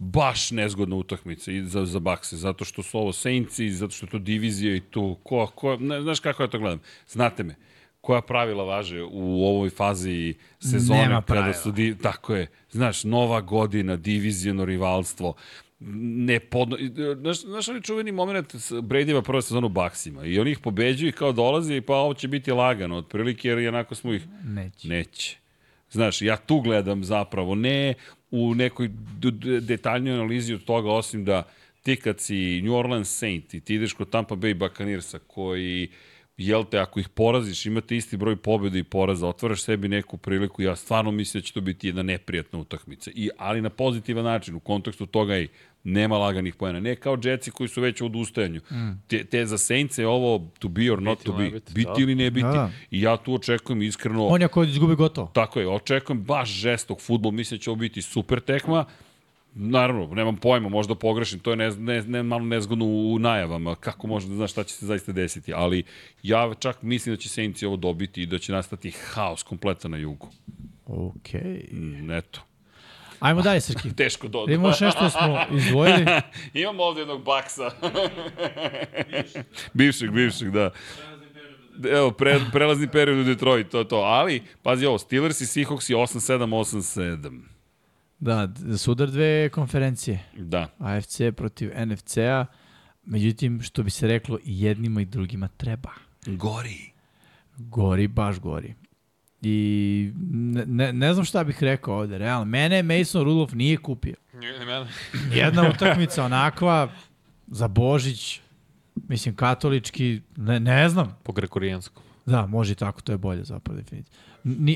[0.00, 4.10] baš nezgodna utakmica i za, za Bakse, zato što su ovo Saintsi, zato što je
[4.10, 7.54] to divizija i tu, ko, ko, ne, znaš kako ja to gledam, znate me,
[8.00, 13.40] koja pravila važe u ovoj fazi sezone Nema kada su di, tako je znaš nova
[13.40, 15.34] godina diviziono rivalstvo
[15.80, 16.76] ne podno...
[17.20, 21.12] Znaš, znaš onaj čuveni moment Bradyva prva sezona u Baksima i oni ih pobeđuju i
[21.12, 24.26] kao dolaze i pa ovo će biti lagano otprilike jer onako smo ih...
[24.44, 24.88] Neće.
[24.88, 25.38] Neće.
[25.90, 27.94] Znaš, ja tu gledam zapravo, ne
[28.30, 28.90] u nekoj
[29.60, 31.48] detaljnoj analizi od toga, osim da
[31.82, 36.09] ti kad si New Orleans Saint i ti ideš kod Tampa Bay Buccaneersa koji uh,
[36.46, 40.62] jel te, ako ih poraziš, imate isti broj pobjeda i poraza, otvaraš sebi neku priliku,
[40.62, 43.10] ja stvarno mislim da će to biti jedna neprijatna utakmica.
[43.14, 45.48] I, ali na pozitivan način, u kontekstu toga i
[45.84, 46.80] nema laganih pojena.
[46.80, 48.60] Ne kao Jetsi koji su već u odustajanju.
[48.70, 48.90] Mm.
[49.08, 51.50] Te, te za Saints je ovo to be or not biti to be.
[51.50, 52.02] Biti, biti da.
[52.02, 52.46] ili ne biti.
[52.46, 52.70] Da.
[52.90, 54.26] I ja tu očekujem iskreno...
[54.26, 55.30] On je ako izgubi gotovo.
[55.34, 57.32] Tako je, očekujem baš žestok futbol.
[57.32, 58.84] Mislim da će ovo biti super tekma.
[59.54, 63.74] Naravno, nemam pojma, možda pogrešim, to je ne, ne, ne, malo nezgodno u, u najavama,
[63.74, 65.84] kako može da znaš šta će se zaista desiti, ali
[66.22, 69.96] ja čak mislim da će Saints ovo dobiti i da će nastati haos kompletan na
[69.96, 70.28] jugu.
[70.86, 71.40] Okej.
[71.40, 71.72] Okay.
[71.72, 72.40] Mm, eto.
[73.20, 73.92] Ajmo dalje, Srki.
[73.96, 74.44] Teško do.
[74.48, 76.06] Imamo još nešto smo izdvojili.
[76.54, 77.70] Imamo ovde jednog baksa.
[79.72, 80.70] bivšeg, bivšeg, da.
[81.90, 83.96] Evo, pre, prelazni period u Detroit, to to.
[83.96, 87.40] Ali, pazi ovo, Steelers i Seahawks i 8-7, 8-7.
[88.20, 90.24] Da, sudar dve konferencije.
[90.36, 90.68] Da.
[90.78, 92.46] AFC protiv NFC-a.
[93.04, 95.90] Međutim, što bi se reklo, i jednima i drugima treba.
[96.26, 96.90] Gori.
[97.58, 98.74] Gori, baš gori.
[99.42, 102.44] I ne, ne, ne znam šta bih rekao ovde, realno.
[102.44, 104.14] Mene Mason Rudolph nije kupio.
[105.34, 106.92] Jedna utakmica onakva
[107.46, 108.40] za Božić,
[108.94, 111.16] mislim katolički, ne, ne znam.
[111.22, 112.02] Po grekorijanskom.
[112.26, 114.18] Da, može i tako, to je bolje zapravo definitivno.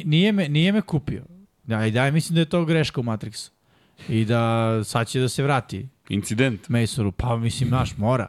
[0.05, 1.25] Nije me, nije me kupio.
[1.67, 3.51] Da, i da, mislim da je to greška u Matrixu.
[4.09, 5.89] I da sad će da se vrati.
[6.09, 6.69] Incident.
[6.69, 8.27] Masoru, pa mislim, naš, mora.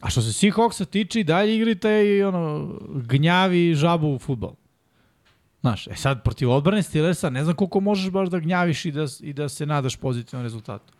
[0.00, 4.54] A što se Seahawksa tiče, i dalje igrite i ono, gnjavi žabu u futbol.
[5.60, 9.06] Znaš, e sad, protiv odbrane Steelersa, ne znam koliko možeš baš da gnjaviš i da,
[9.20, 10.92] i da se nadaš pozitivnom rezultatu.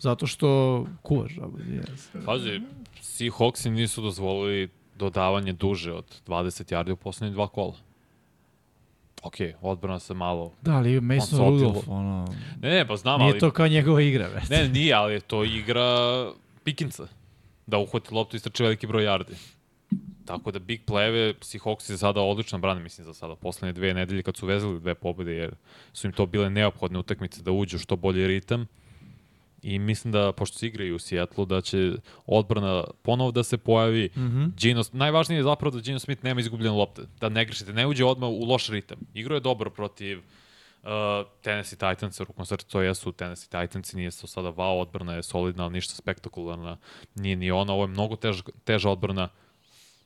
[0.00, 1.58] Zato što kuvaš žabu.
[1.58, 2.24] Yes.
[2.24, 2.60] Pazi,
[3.02, 4.68] Seahawksi nisu dozvolili
[4.98, 7.74] dodavanje duže od 20 yardi u poslednje dva kola
[9.22, 10.52] ok, odbrana se malo...
[10.62, 12.24] Da, ali Mason Rudolph, ono...
[12.60, 13.32] Ne, ne, pa znam, nije ali...
[13.32, 14.48] Nije to kao njegova igra, već.
[14.48, 15.86] Ne, nije, ali je to igra
[16.64, 17.06] Pikinca.
[17.66, 19.34] Da uhvati loptu i strči veliki broj yardi.
[20.24, 24.22] Tako da big play-eve, Seahawks je sada odlična brana, mislim, za sada poslednje dve nedelje
[24.22, 25.54] kad su vezali dve pobede, jer
[25.92, 28.66] su im to bile neophodne utakmice da uđu što bolji ritam.
[29.62, 31.92] I mislim da, pošto se igraju u Sijetlu, da će
[32.26, 34.10] odbrana ponovo da se pojavi.
[34.16, 34.50] Mm -hmm.
[34.56, 37.02] Gino, najvažnije je zapravo da Gino Smith nema izgubljene lopte.
[37.20, 38.98] Da ne grešite, ne uđe odmah u loš ritam.
[39.14, 40.90] Igro je dobro protiv uh,
[41.42, 45.64] Tennessee Titans, rukom srca to jesu Tennessee Titans, nije to sada wow, odbrana je solidna,
[45.64, 46.76] ali ništa spektakularna.
[47.14, 49.28] Nije ni ona, ovo je mnogo tež, teža odbrana.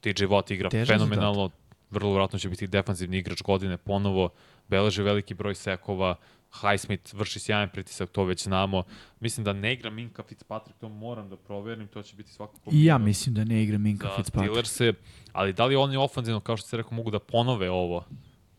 [0.01, 1.51] TJ Watt igra Teža fenomenalno,
[1.91, 4.31] vrlo vratno će biti defanzivni igrač godine ponovo,
[4.69, 6.17] beleže veliki broj sekova,
[6.61, 8.83] Highsmith vrši sjajan pritisak, to već znamo.
[9.21, 12.71] Mislim da ne igra Minka Fitzpatrick, to moram da proverim, to će biti svakako...
[12.73, 14.67] I ja mislim da ne igra Minka za Fitzpatrick.
[14.67, 14.93] Steelers-e,
[15.33, 18.05] ali da li oni ofanzivno, kao što se rekao, mogu da ponove ovo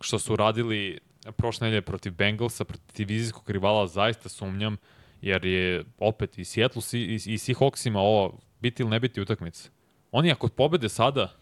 [0.01, 0.99] što su radili
[1.37, 4.77] prošle nedelje protiv Bengalsa, protiv divizijskog rivala, zaista sumnjam,
[5.21, 9.69] jer je opet i Seattle si- i, i Seahawksima ovo biti ili ne biti utakmica.
[10.11, 11.33] Oni ako pobede sada,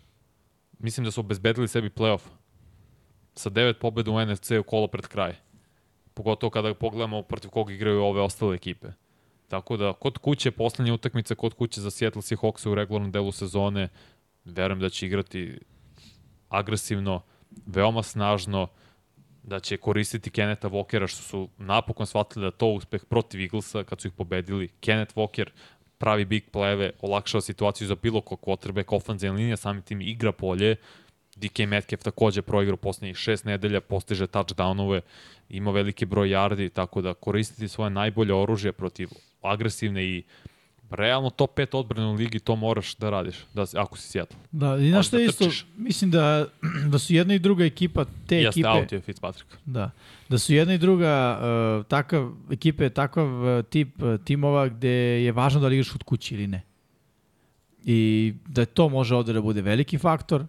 [0.80, 2.22] mislim da su obezbedili sebi playoff
[3.36, 5.36] sa devet pobeda u NFC-u kolo pred kraj.
[6.24, 8.88] Pogotovo kada pogledamo protiv koga igraju ove ostale ekipe.
[9.48, 13.90] Tako da, kod kuće, poslednja utakmica kod kuće za Seattle Seahawks u regularnom delu sezone,
[14.46, 15.60] verujem da će igrati
[16.50, 17.22] agresivno,
[17.66, 18.68] veoma snažno,
[19.44, 24.02] da će koristiti Keneta Walkera, što su napokon shvatili da to uspeh protiv Eaglesa kad
[24.02, 24.68] su ih pobedili.
[24.80, 25.50] Kenneth Walker
[25.98, 30.76] pravi big play-eve, olakšava situaciju za bilo kog quarterback, ofenzivna linija, samim tim igra polje.
[31.42, 35.02] DK Metcalf takođe proigra u poslednjih šest nedelja, postiže touchdownove,
[35.50, 39.10] ima veliki broj yardi, tako da koristiti svoje najbolje oružje protiv
[39.42, 40.24] agresivne i
[40.92, 44.40] realno top 5 odbrane u ligi, to moraš da radiš, da, ako si Seattle.
[44.52, 46.48] Da, i znaš što da isto, mislim da,
[46.92, 48.70] da su jedna i druga ekipa te Jeste ekipe...
[48.70, 49.50] out je Fitzpatrick.
[49.66, 49.92] Da.
[50.30, 54.90] Da su jedna i druga uh, takav, ekipe, takav uh, tip uh, timova gde
[55.24, 56.62] je važno da li igraš kod kući ili ne.
[57.84, 60.46] I da to može ovde da bude veliki faktor.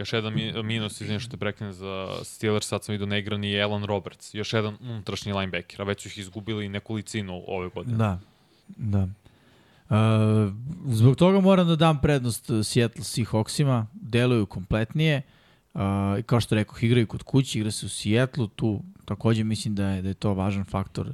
[0.00, 3.36] Još jedan mi, minus, izvinite što te prekine za Steelers, sad sam vidio ne igra
[3.36, 7.96] ni Alan Roberts, još jedan unutrašnji linebacker, a već su ih izgubili nekolicinu ove godine.
[7.96, 8.18] Da.
[8.68, 9.02] Da.
[9.02, 10.52] Uh,
[10.86, 15.22] zbog toga moram da dam prednost Seattle Seahawksima, deluju kompletnije.
[15.74, 15.80] Uh,
[16.26, 20.02] kao što rekao, igraju kod kuće, igra se u Seattleu, tu takođe mislim da je,
[20.02, 21.12] da je to važan faktor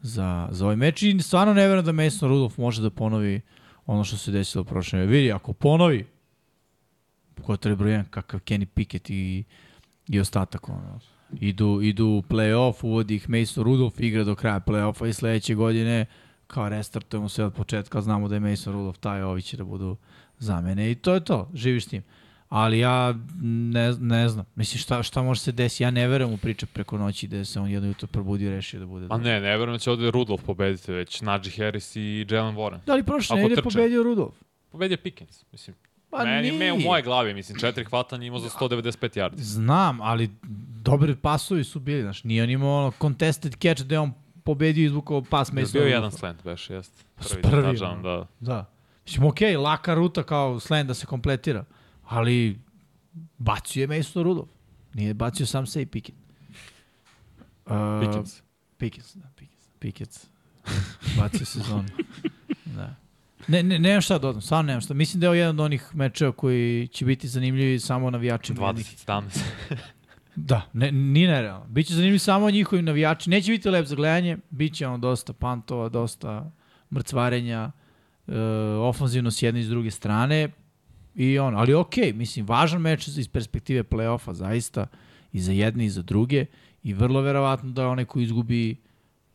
[0.00, 3.40] za, za ovaj meč i stvarno ne verujem da Mason Rudolph može da ponovi
[3.86, 5.06] ono što se desilo prošle.
[5.06, 6.06] Vidi, ako ponovi,
[7.40, 9.44] ko je broj jedan, kakav Kenny Pickett i,
[10.08, 11.00] i ostatak, ono,
[11.40, 16.06] idu, idu u play-off, uvodi ih Mason Rudolph, igra do kraja play-offa i sledeće godine
[16.46, 19.96] kao restartujemo sve od početka, znamo da je Mason Rudolph taj, ovi će da budu
[20.38, 22.02] zamene i to je to, živiš s tim.
[22.48, 26.36] Ali ja ne, ne znam, mislim šta, šta može se desiti, ja ne verujem u
[26.36, 29.06] priče preko noći da se on jedno jutro probudio i rešio da bude.
[29.06, 32.78] Ma ne, ne verujem da će ovde Rudolph pobediti, već Najee Harris i Jalen Warren.
[32.86, 34.36] Da li prošle nedelje pobedio Rudolph?
[34.70, 35.76] Pobedio Pickens, mislim.
[36.10, 36.58] Pa meni, nije.
[36.58, 39.36] me u moje glavi, mislim, četiri hvatanja imao za 195 yardi.
[39.36, 40.30] Znam, ali
[40.82, 44.12] dobri pasovi su bili, znaš, nije on imao ono contested catch da je on
[44.44, 47.04] pobedio i izvukao pas Mason bio jedan slant, beš, jest.
[47.16, 48.02] Prvi, Prvi, ono.
[48.02, 48.26] da.
[48.40, 48.70] Da.
[49.06, 51.64] Mislim, okej, okay, laka ruta kao slant da se kompletira,
[52.04, 52.58] ali
[53.38, 54.50] bacio je Mason Rudolph.
[54.94, 56.18] Nije bacio sam se i Pickett.
[57.66, 58.42] Uh, Pickens.
[58.76, 59.68] Pickens, da, Pickens.
[59.78, 60.26] Pickens.
[61.18, 61.88] bacio sezonu.
[62.76, 62.94] da.
[63.48, 64.94] Ne, ne, nemam šta da dodam, stvarno nemam šta.
[64.94, 68.66] Mislim da je ovo jedan od onih mečeva koji će biti zanimljivi samo navijačima.
[68.66, 69.40] jednih 20-17.
[70.36, 71.66] Da, ne, nije nerealno.
[71.68, 73.30] Biće zanimljiv samo njihovi navijači.
[73.30, 76.52] Neće biti lep za gledanje, bit će ono dosta pantova, dosta
[76.94, 77.72] mrcvarenja,
[78.26, 78.38] e,
[78.78, 80.48] ofanzivno s jedne i s druge strane.
[81.14, 84.86] I ono, ali okej, okay, mislim, važan meč iz perspektive play-offa, zaista,
[85.32, 86.46] i za jedne i za druge.
[86.82, 88.76] I vrlo verovatno da onaj ko izgubi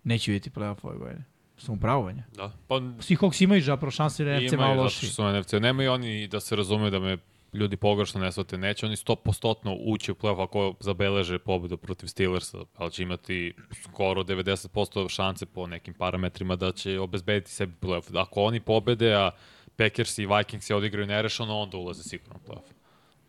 [0.03, 1.23] neće vidjeti play-off ove godine.
[1.57, 2.23] Sam upravovanja.
[2.35, 2.51] Da.
[2.67, 5.53] Pa Svi Hawks imaju zapravo šanse da NFC malo Imaju, zato što su NFC.
[5.53, 7.17] Nemaju oni da se razumeju da me
[7.55, 8.57] ljudi pogrešno ne shvate.
[8.57, 13.53] Neće oni 100% ući u playoff ako zabeleže pobedu protiv Steelersa, ali će imati
[13.83, 18.21] skoro 90% šanse po nekim parametrima da će obezbediti sebi playoff.
[18.21, 19.31] Ako oni pobede, a
[19.75, 22.71] Packers i Vikings je odigraju nerešeno, onda ulaze sigurno u playoff.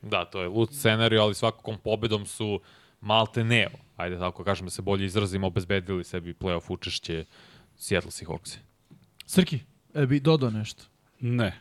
[0.02, 2.60] Da, to je lud scenarij, ali svakom pobedom su
[3.00, 7.24] malte neo, ajde tako kažem da se bolje izrazimo, obezbedili sebi playoff učešće
[7.76, 8.58] Seattle Seahawksi.
[9.26, 9.58] Srki,
[9.94, 10.84] e, bi dodao nešto.
[11.20, 11.60] Ne.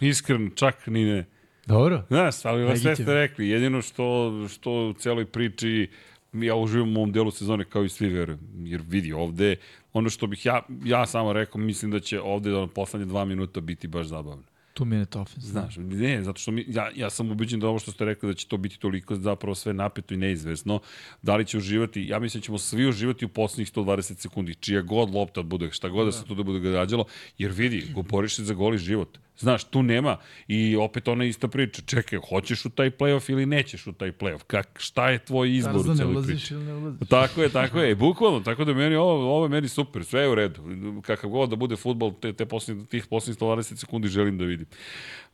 [0.00, 1.24] Iskren, čak ni ne.
[1.66, 2.04] Dobro.
[2.08, 3.48] Znaš, ali vas sve ste rekli.
[3.48, 5.90] Jedino što, što u celoj priči
[6.32, 8.40] ja uživam u ovom delu sezone kao i svi verujem.
[8.54, 9.56] Jer vidi ovde,
[9.92, 13.60] ono što bih ja, ja samo rekao, mislim da će ovde da poslednje dva minuta
[13.60, 14.42] biti baš zabavno.
[14.76, 15.48] Two minute offense.
[15.48, 18.34] Znaš, ne, zato što mi, ja, ja sam ubeđen da ovo što ste rekli da
[18.34, 20.80] će to biti toliko zapravo sve napeto i neizvesno.
[21.22, 24.82] Da li će uživati, ja mislim da ćemo svi uživati u poslednjih 120 sekundi, čija
[24.82, 27.04] god lopta bude, šta god da se tu da bude gađalo,
[27.38, 29.18] jer vidi, boriš se za goli život.
[29.38, 30.16] Znaš, tu nema
[30.48, 31.82] i opet ona ista priča.
[31.86, 34.42] Čekaj, hoćeš u taj playoff ili nećeš u taj playoff?
[34.46, 36.54] Kak, šta je tvoj izbor Tarzan, u ne celoj ulaziš priči?
[36.54, 37.08] ili ne ulaziš?
[37.08, 40.28] Tako je, tako je, bukvalno, tako da meni ovo, ovo je meni super, sve je
[40.30, 40.62] u redu.
[41.02, 44.66] Kakav god da bude futbol, te, te posljednje, tih posljednjih 120 sekundi želim da vidim.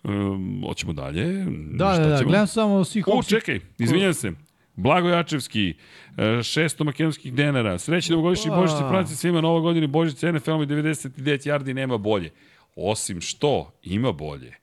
[0.03, 1.45] Um, hoćemo dalje.
[1.71, 2.29] Da, Šta da, da, ćemo?
[2.29, 4.33] gledam samo svih U, čekaj, izvinjam se.
[4.77, 5.75] Blago Jačevski,
[6.17, 7.79] e, 600 makedonskih denara.
[7.79, 8.57] Srećni novogodišnji Pa.
[8.57, 12.31] Božić praci svima Novo godine Božić NFL-om i 99 yardi nema bolje.
[12.77, 14.55] Osim što, ima bolje.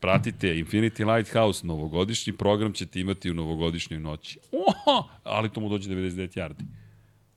[0.00, 4.38] Pratite Infinity Lighthouse, novogodišnji program ćete imati u novogodišnjoj noći.
[4.52, 6.62] Oho, ali to mu dođe 99 yardi.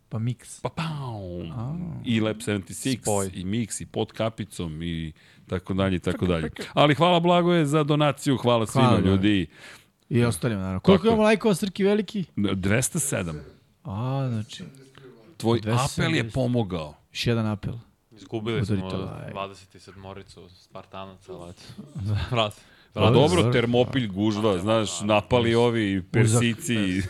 [0.09, 0.61] Pa mix.
[0.61, 1.43] Pa pau.
[2.05, 3.29] I Lab 76, Spoj.
[3.33, 5.13] i Mix, i pod kapicom, i
[5.47, 6.49] tako dalje, i tako dalje.
[6.73, 9.47] Ali hvala Blagoje za donaciju, hvala svima Hvala, ljudi.
[10.09, 10.79] I ostalima, naravno.
[10.79, 11.09] Koliko Tako je.
[11.09, 12.25] imamo lajkova, Srki Veliki?
[12.35, 13.39] 207.
[13.83, 14.63] A, znači,
[15.37, 16.01] Tvoj 270.
[16.01, 16.95] apel je pomogao.
[17.11, 17.73] još jedan apel.
[18.17, 19.33] Izgubili smo Udorite like.
[19.33, 21.61] 27 moricu Spartanaca, ali eto.
[22.31, 22.53] Vrat.
[22.93, 27.01] Pa Dobro, termopilj, gužva, znaš, napali ovi persici.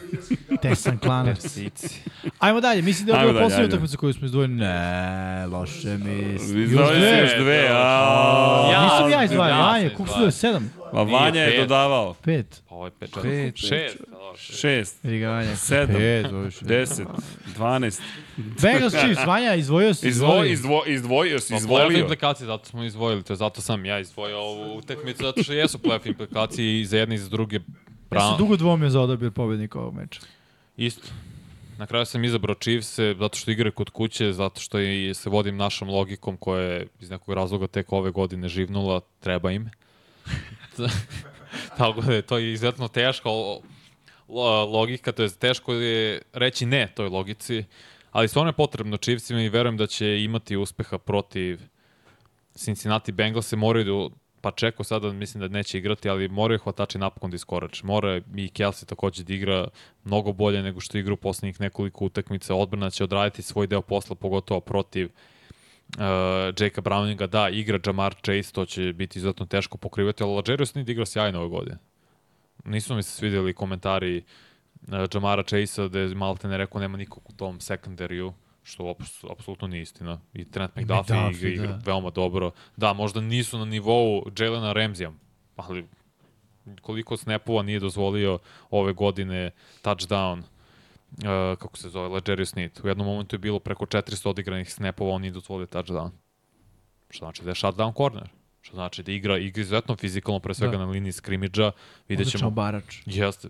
[0.62, 1.42] Tesan klanac.
[1.42, 2.02] Sici.
[2.40, 3.66] Ajmo dalje, mislim da je ovo ajde.
[3.66, 4.54] utakmica koju smo izdvojili.
[4.54, 6.64] Ne, loše mislim.
[6.64, 7.10] Izdvojili dve.
[7.10, 8.70] se još dve, a...
[8.72, 10.32] Ja, Nisam ja ja izdvajao, sam Vanja, koliko su je?
[10.32, 10.74] Sedam?
[10.96, 12.14] Pa Vanja je dodavao.
[12.14, 12.64] Pet.
[12.70, 13.70] Pa ovo je pet, Pet, šest.
[14.38, 14.60] šest.
[14.60, 15.56] Šest, Vidi ga Vanja.
[15.56, 15.96] Sedam.
[15.96, 16.26] Pet,
[16.62, 17.08] deset,
[17.56, 18.02] dvanest.
[18.38, 20.08] Bengals Chiefs, Vanja, izdvojio si.
[20.08, 20.52] Izvo, izvoli.
[20.52, 22.00] izdvo, izdvojio si, Pa playoff izvolio.
[22.00, 25.78] implikacije, zato smo izdvojili, to je zato sam ja izdvojio ovu utakmicu, zato što jesu
[25.78, 27.60] playoff implikacije i za jedne i za druge.
[28.12, 30.20] Ja sam dugo dvomio za odabir pobednika ovog meča.
[30.78, 31.08] Isto.
[31.78, 35.58] Na kraju sam izabrao Chiefs zato što igre kod kuće, zato što i se vodim
[35.58, 39.70] našom logikom koja je iz nekog razloga tek ove godine živnula, treba im.
[41.78, 42.90] Tako da je to izuzetno
[44.28, 47.64] lo- logika, to je teško je reći ne toj logici,
[48.12, 51.60] ali stvarno je potrebno Chiefsima i verujem da će imati uspeha protiv
[52.56, 56.98] Cincinnati Bengals se moraju da pa čeko sada mislim da neće igrati, ali moraju hvatači
[56.98, 57.82] napokon da iskorače.
[57.86, 59.68] Mora i Kelsey takođe da igra
[60.04, 62.56] mnogo bolje nego što igra u poslednjih nekoliko utakmica.
[62.56, 65.12] Odbrana će odraditi svoj deo posla, pogotovo protiv uh,
[66.60, 67.28] Jakea Browninga.
[67.28, 71.40] Da, igra Jamar Chase, to će biti izuzetno teško pokrivati, ali Lajarius Sneed igra sjajno
[71.40, 71.78] ove godine.
[72.66, 77.30] Nisu mi se svidjeli komentari uh, Jamara Chase-a da je Malte ne rekao nema nikog
[77.30, 78.34] u tom sekundariju
[78.64, 80.20] što aps- apsolutno nije istina.
[80.34, 81.82] I Trent McDuffie igra, McDuffie, igra da.
[81.86, 82.52] veoma dobro.
[82.78, 85.12] Da, možda nisu na nivou Jelena Ramsey,
[85.56, 85.86] ali
[86.82, 88.40] koliko snapova nije dozvolio
[88.70, 89.52] ove godine
[89.84, 90.42] touchdown
[91.18, 92.80] uh, kako se zove, Legarius Sneed.
[92.84, 96.10] U jednom momentu je bilo preko 400 odigranih snapova, on nije dozvolio touchdown.
[97.10, 98.30] Što znači da je shutdown corner.
[98.62, 100.86] Što znači da igra, igra izuzetno fizikalno, pre svega Da.
[100.86, 101.72] na liniji skrimidža.
[102.08, 103.02] Vidjet Odličan ćemo barač.
[103.06, 103.50] Jeste.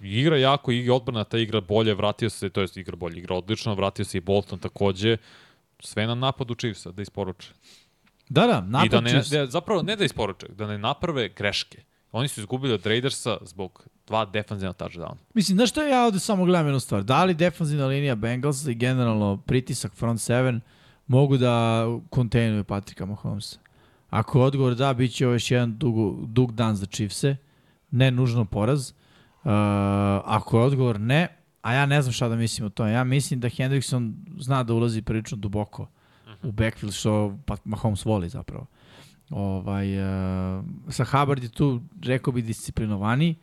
[0.00, 3.74] Igra jako, igra odbrana, ta igra bolje, vratio se, to jest igra bolje, igra odlično,
[3.74, 5.16] vratio se i Bolton takođe.
[5.80, 7.48] Sve na napadu Chiefsa, da isporuče.
[8.28, 8.52] Da, da,
[8.84, 11.82] I da napad ne, ne, zapravo ne da isporuče, da ne naprave greške.
[12.12, 15.16] Oni su izgubili od Raidersa zbog dva defanzivna touchdowna.
[15.34, 17.02] Mislim, znaš što ja ovde samo gledam jednu stvar?
[17.02, 20.60] Da li defanzivna linija Bengals i generalno pritisak front seven
[21.06, 23.58] mogu da kontejnuju Patrika Mahomesa?
[24.10, 27.36] Ako je odgovor da, bit će ovo još jedan dug, dug dan za Chiefse,
[27.90, 28.90] ne nužno poraz.
[28.90, 29.50] Uh,
[30.24, 31.28] ako je odgovor ne,
[31.62, 34.74] a ja ne znam šta da mislim o tome, ja mislim da Hendrickson zna da
[34.74, 35.88] ulazi prilično duboko
[36.42, 38.66] u backfield, što pa Mahomes voli zapravo.
[39.30, 43.34] Ovaj, uh, sa Hubbard je tu, rekao bi, disciplinovaniji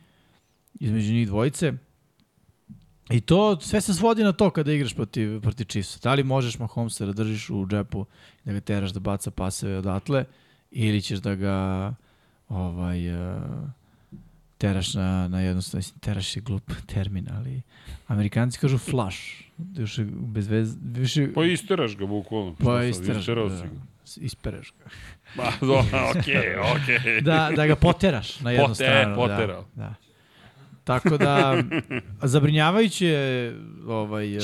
[0.74, 1.72] između njih dvojice.
[3.10, 5.98] I to sve se svodi na to kada igraš protiv, protiv Chiefsa.
[6.02, 8.06] Da li možeš Mahomesa da držiš u džepu,
[8.44, 10.24] da ga teraš da baca paseve odatle,
[10.70, 11.94] ili ćeš da ga
[12.48, 13.42] ovaj, uh,
[14.58, 17.62] teraš na, na jednostavno, mislim, teraš je glup termin, ali
[18.06, 19.18] Amerikanci kažu flash,
[19.76, 22.54] još bez veze, više, Pa isteraš ga, bukvalno.
[22.54, 23.68] Pa isteraš, isterao da, ga.
[24.16, 24.90] ispereš ga.
[25.36, 27.20] Pa, do, okej, okej.
[27.20, 29.16] da, da ga poteraš na jednu Pote- stranu.
[29.16, 29.64] poterao.
[29.74, 29.94] Da, da.
[30.84, 31.62] Tako da,
[32.22, 33.52] zabrinjavajuće
[33.86, 34.40] ovaj,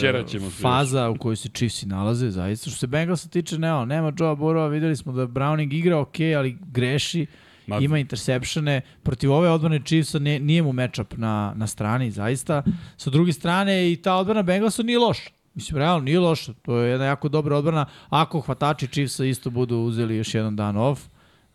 [0.63, 2.71] faza u kojoj se Chiefsi nalaze, zaista.
[2.71, 6.59] Što se Bengalsa tiče, ne, nema Joe Burrowa, videli smo da Browning igra ok, ali
[6.61, 7.27] greši,
[7.67, 8.81] Ma- ima intersepšene.
[9.03, 12.63] Protiv ove odbrane Chiefsa ne, nije mu matchup na, na strani, zaista.
[12.97, 15.31] Sa druge strane, i ta odbrana Bengalsa nije loša.
[15.55, 16.53] Mislim, realno, nije loša.
[16.63, 17.87] To je jedna jako dobra odbrana.
[18.09, 21.03] Ako hvatači Chiefsa isto budu uzeli još jedan dan off,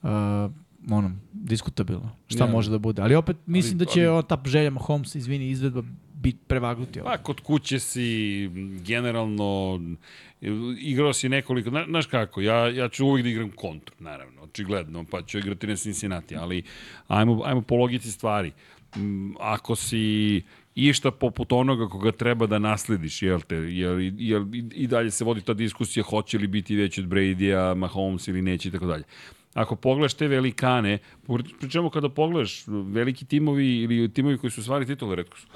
[0.01, 0.09] uh,
[0.89, 2.09] ono, diskutabilno.
[2.27, 2.51] Šta Ja.
[2.51, 3.01] može da bude.
[3.01, 5.83] Ali opet mislim Ali- da će ali- on ta želja Mahomes, izvini, izvedba
[6.15, 6.99] bit prevagnuti.
[7.01, 8.49] Pa, kod kuće si
[8.83, 9.79] generalno
[10.79, 15.05] igrao si nekoliko, zna, znaš kako, ja, ja ću uvijek da igram kontru, naravno, očigledno,
[15.05, 16.63] pa ću igrati na Cincinnati, ali
[17.07, 18.51] ajmo, ajmo po logici stvari.
[18.97, 20.41] Mm, Ako si
[20.75, 25.23] išta poput onoga koga treba da naslediš, jel te, jel, jel, i- i dalje se
[25.25, 29.03] vodi ta diskusija hoće li biti veći od Brady-a, Mahomes ili neće i tako dalje.
[29.53, 30.97] Ako pogledaš te velikane,
[31.59, 35.47] pričemu kada pogledaš veliki timovi ili timovi koji su stvari titule, redko su,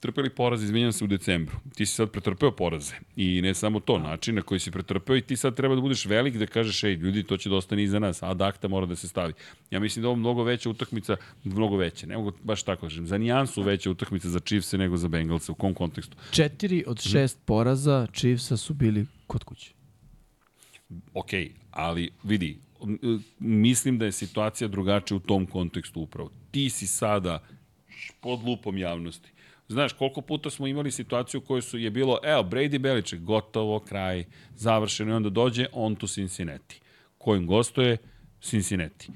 [0.00, 1.56] trpeli poraz, izvinjam se, u decembru.
[1.74, 2.94] Ti si sad pretrpeo poraze.
[3.16, 6.04] I ne samo to, način na koji si pretrpeo i ti sad treba da budeš
[6.06, 8.96] velik da kažeš, ej, ljudi, to će da ostane iza nas, a dakta mora da
[8.96, 9.32] se stavi.
[9.70, 13.06] Ja mislim da ovo mnogo veća utakmica, mnogo veća, ne mogu baš tako da kažem,
[13.06, 16.16] za nijansu veća utakmica za Chiefs nego za Bengals, u kom kontekstu?
[16.30, 19.72] Četiri od šest poraza Chiefsa su bili kod kuće.
[21.14, 21.30] Ok,
[21.70, 22.58] ali vidi,
[23.38, 26.30] mislim da je situacija drugačija u tom kontekstu upravo.
[26.50, 27.42] Ti si sada
[28.20, 29.30] pod lupom javnosti.
[29.68, 33.80] Znaš, koliko puta smo imali situaciju u kojoj su, je bilo, evo, Brady Beliček, gotovo,
[33.80, 34.24] kraj,
[34.56, 36.80] završeno i onda dođe on to Cincinnati.
[37.18, 37.96] Kojim gostuje?
[38.40, 39.08] Cincinnati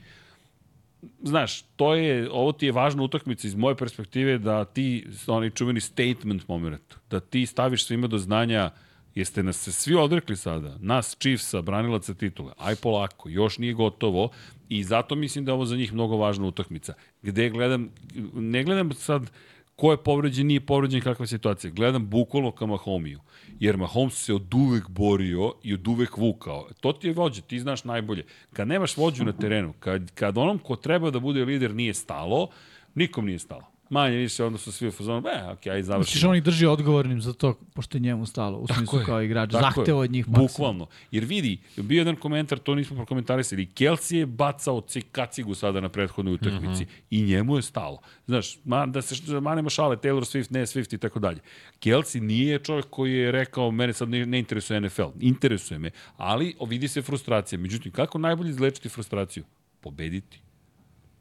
[1.23, 5.81] znaš, to je, ovo ti je važna utakmica iz moje perspektive da ti, onaj čuveni
[5.81, 8.71] statement moment, da ti staviš svima do znanja
[9.17, 14.29] Jeste nas se svi odrekli sada, nas Chiefsa, branilaca titula, aj polako, još nije gotovo
[14.69, 16.95] i zato mislim da je ovo za njih mnogo važna utakmica.
[17.23, 17.89] Gde gledam,
[18.35, 19.31] ne gledam sad
[19.77, 21.71] ko je povređen, nije povređen, kakva je situacija.
[21.71, 23.21] Gledam bukvalno ka Mahomiju,
[23.61, 26.69] jer Mahomes se od uvek borio i od uvek vukao.
[26.81, 28.25] To ti je vođa, ti znaš najbolje.
[28.53, 32.49] Kad nemaš vođu na terenu, kad, kad onom ko treba da bude lider nije stalo,
[32.95, 36.13] nikom nije stalo manje više onda su svi u fazonu, e, ok, aj završimo.
[36.13, 39.53] Znači, on ih drži odgovornim za to, pošto je njemu stalo, u smislu kao igrač,
[39.53, 40.47] zahteva od njih maksimum.
[40.47, 40.87] Bukvalno.
[41.11, 44.83] Jer vidi, bio jedan komentar, to nismo prokomentarisali, Kelsey je bacao
[45.13, 47.07] kacigu sada na prethodnoj utakmici mm -hmm.
[47.11, 47.99] i njemu je stalo.
[48.27, 51.41] Znaš, ma, da se manemo šale, Taylor Swift, ne Swift i tako dalje.
[51.81, 56.57] Kelsey nije čovjek koji je rekao, mene sad ne, ne interesuje NFL, interesuje me, ali
[56.69, 57.59] vidi se frustracija.
[57.59, 59.45] Međutim, kako najbolje izlečiti frustraciju?
[59.81, 60.46] Pobediti.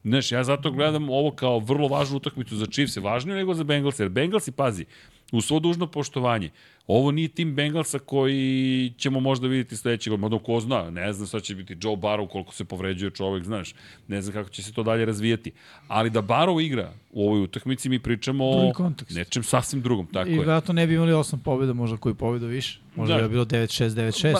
[0.05, 3.99] Znaš, ja zato gledam ovo kao vrlo važnu utakmicu za Chiefs, važnije nego za Bengals,
[3.99, 4.85] jer Bengalsi, pazi,
[5.31, 6.49] u svo dužno poštovanje,
[6.87, 11.27] ovo nije tim Bengalsa koji ćemo možda vidjeti sledećeg godina, možda ko zna, ne znam
[11.27, 13.73] šta će biti Joe Barrow, koliko se povređuje čovek, znaš,
[14.07, 15.51] ne znam kako će se to dalje razvijeti,
[15.87, 18.73] ali da Barrow igra u ovoj utakmici mi pričamo o
[19.09, 20.35] nečem sasvim drugom, tako I je.
[20.35, 23.21] I vratno ne bi imali 8 pobjeda, možda koji pobjeda više, možda da.
[23.21, 24.33] bi bilo 9-6, 9-6.
[24.33, 24.39] Ma,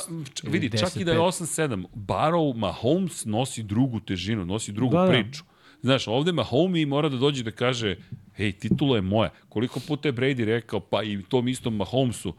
[0.52, 5.12] vidi, čak i da je 8-7, Barrow, Mahomes nosi drugu težinu, nosi drugu da, da.
[5.12, 5.44] priču.
[5.44, 5.55] Da
[5.86, 7.96] Znaš, ovde Mahomey mora da dođe da kaže,
[8.36, 9.30] hej, titula je moja.
[9.50, 12.34] Koliko puta je Brady rekao, pa i tom istom Mahomesu,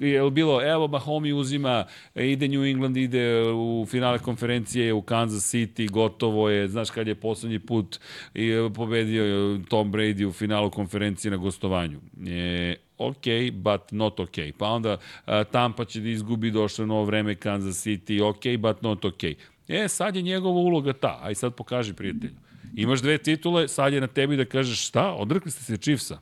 [0.00, 5.90] je bilo, evo Mahomi uzima, ide New England, ide u finale konferencije u Kansas City,
[5.90, 8.00] gotovo je, znaš kad je poslednji put
[8.34, 12.00] i pobedio Tom Brady u finalu konferencije na gostovanju.
[12.26, 14.36] E, ok, but not ok.
[14.58, 14.98] Pa onda
[15.50, 19.24] Tampa će da izgubi, došlo novo vreme Kansas City, ok, but not ok.
[19.68, 22.51] E, sad je njegova uloga ta, aj sad pokaži prijatelju.
[22.74, 26.18] Imaš dve titule, sad je na tebi da kažeš šta, odrekli ste se Chiefsa.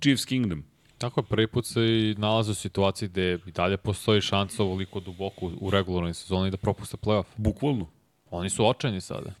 [0.00, 0.64] Chiefs Kingdom.
[0.98, 5.00] Tako je, prvi put se i nalaze u situaciji gde i dalje postoji šansa ovoliko
[5.00, 7.24] duboko u regularnoj sezoni da propuste playoff.
[7.36, 7.86] Bukvalno.
[8.30, 9.32] Oni su očajni sada.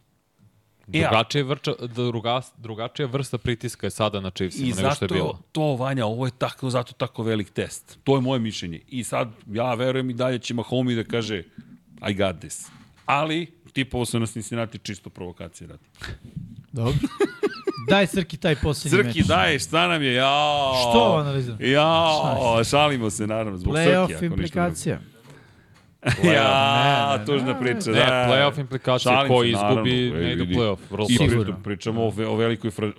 [0.86, 5.24] Drugačija, vrča, druga, drugačija vrsta pritiska je sada na Chiefsima nego što je bilo.
[5.24, 7.98] I zato to, Vanja, ovo je tako, zato tako velik test.
[8.04, 8.80] To je moje mišljenje.
[8.88, 11.42] I sad, ja verujem i dalje će Mahomi da kaže
[12.10, 12.66] I got this.
[13.06, 15.84] Ali, tipovo se na Cincinnati čisto provokacije radi.
[16.72, 16.94] Dobro.
[17.88, 19.06] Daj Srki taj posljednji meč.
[19.06, 20.14] Srki, daj, šta nam je?
[20.14, 20.74] Jao.
[20.74, 21.56] Što analizam?
[21.60, 24.14] Jao, šalimo se naravno zbog Playoff Srki.
[24.14, 25.00] Playoff implikacija.
[26.34, 27.90] ja, ne, tužna priča.
[27.90, 28.26] Ne, da.
[28.30, 30.78] playoff implikacija, ko izgubi, ne ide playoff.
[30.90, 32.92] Vrlo I pri, pričamo o, o velikoj, fran,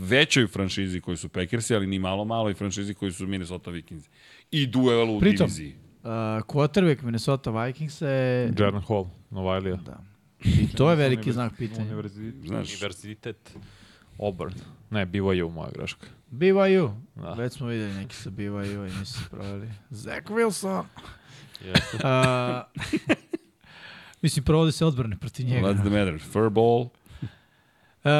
[0.00, 4.04] većoj franšizi koji su Packersi, ali ni malo malo i franšizi koji su Minnesota Vikings.
[4.50, 5.74] I duelu u Pritom, diviziji.
[6.02, 6.10] Uh,
[6.46, 8.52] quarterback Minnesota Vikings je...
[8.58, 9.76] Jordan Hall, Novajlija.
[9.76, 10.00] Da.
[10.44, 11.84] I to je veliki znak pitanja.
[11.84, 12.34] Univerzitet.
[12.46, 13.56] Znaš, Univerzitet
[14.18, 14.54] Auburn.
[14.90, 16.06] Ne, BYU moja greška.
[16.30, 16.90] BYU.
[17.14, 17.32] Da.
[17.32, 19.68] Već smo videli neki sa BYU i nisu se proveli.
[19.90, 20.84] Zach Wilson.
[21.64, 21.94] Yes.
[21.94, 22.64] uh,
[24.22, 25.68] mislim, provode se odbrane protiv njega.
[25.68, 26.20] What's the matter?
[26.32, 26.88] Furball?
[28.04, 28.10] Uh,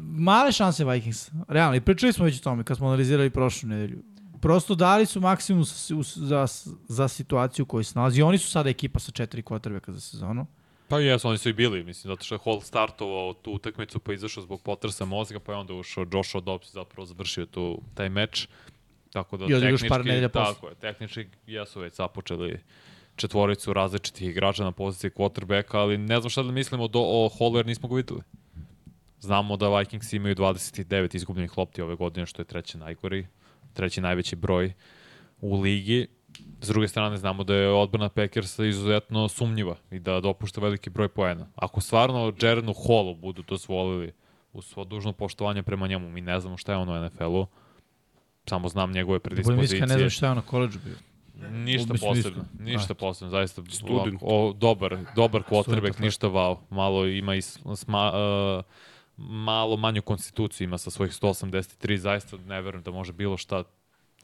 [0.00, 1.76] male šanse Vikings, realno.
[1.76, 4.02] I pričali smo već o tome kad smo analizirali prošlu nedelju.
[4.40, 5.64] Prosto dali su maksimum
[6.16, 6.46] za,
[6.88, 8.22] za situaciju koju se nalazi.
[8.22, 10.46] Oni su sada ekipa sa četiri quarterbacka za sezonu.
[10.92, 14.12] Pa jesu, oni su i bili, mislim, zato što je Hall startovao tu utakmicu pa
[14.12, 18.48] izašao zbog potresa mozga, pa je onda ušao Joshua Dobbs zapravo završio tu, taj meč.
[19.12, 22.60] Tako da I tehnički, par nedelja tako je, tehnički jesu već započeli
[23.16, 27.56] četvoricu različitih igrača na poziciji quarterbacka, ali ne znam šta da mislimo do, o Hallu
[27.56, 28.20] jer nismo ga videli.
[29.20, 33.26] Znamo da Vikings imaju 29 izgubljenih lopti ove godine, što je treći najgori,
[33.72, 34.72] treći najveći broj
[35.40, 36.06] u ligi
[36.60, 41.08] S druge strane, znamo da je odbrana Packersa izuzetno sumnjiva i da dopušta veliki broj
[41.08, 41.46] poena.
[41.54, 44.12] Ako stvarno Jarenu Hallu budu dozvolili
[44.52, 47.46] u svo dužno poštovanje prema njemu, mi ne znamo šta je on u NFL-u,
[48.46, 49.80] samo znam njegove predispozicije.
[49.80, 50.96] Bolje ne znam šta je on na koleđu bio.
[51.50, 54.20] Ništa posebno, ništa posebno, zaista Student.
[54.22, 58.64] o, dobar, dobar quarterback, ništa wow, malo ima i sma, uh,
[59.16, 63.64] malo manju konstituciju ima sa svojih 183, zaista ne verujem da može bilo šta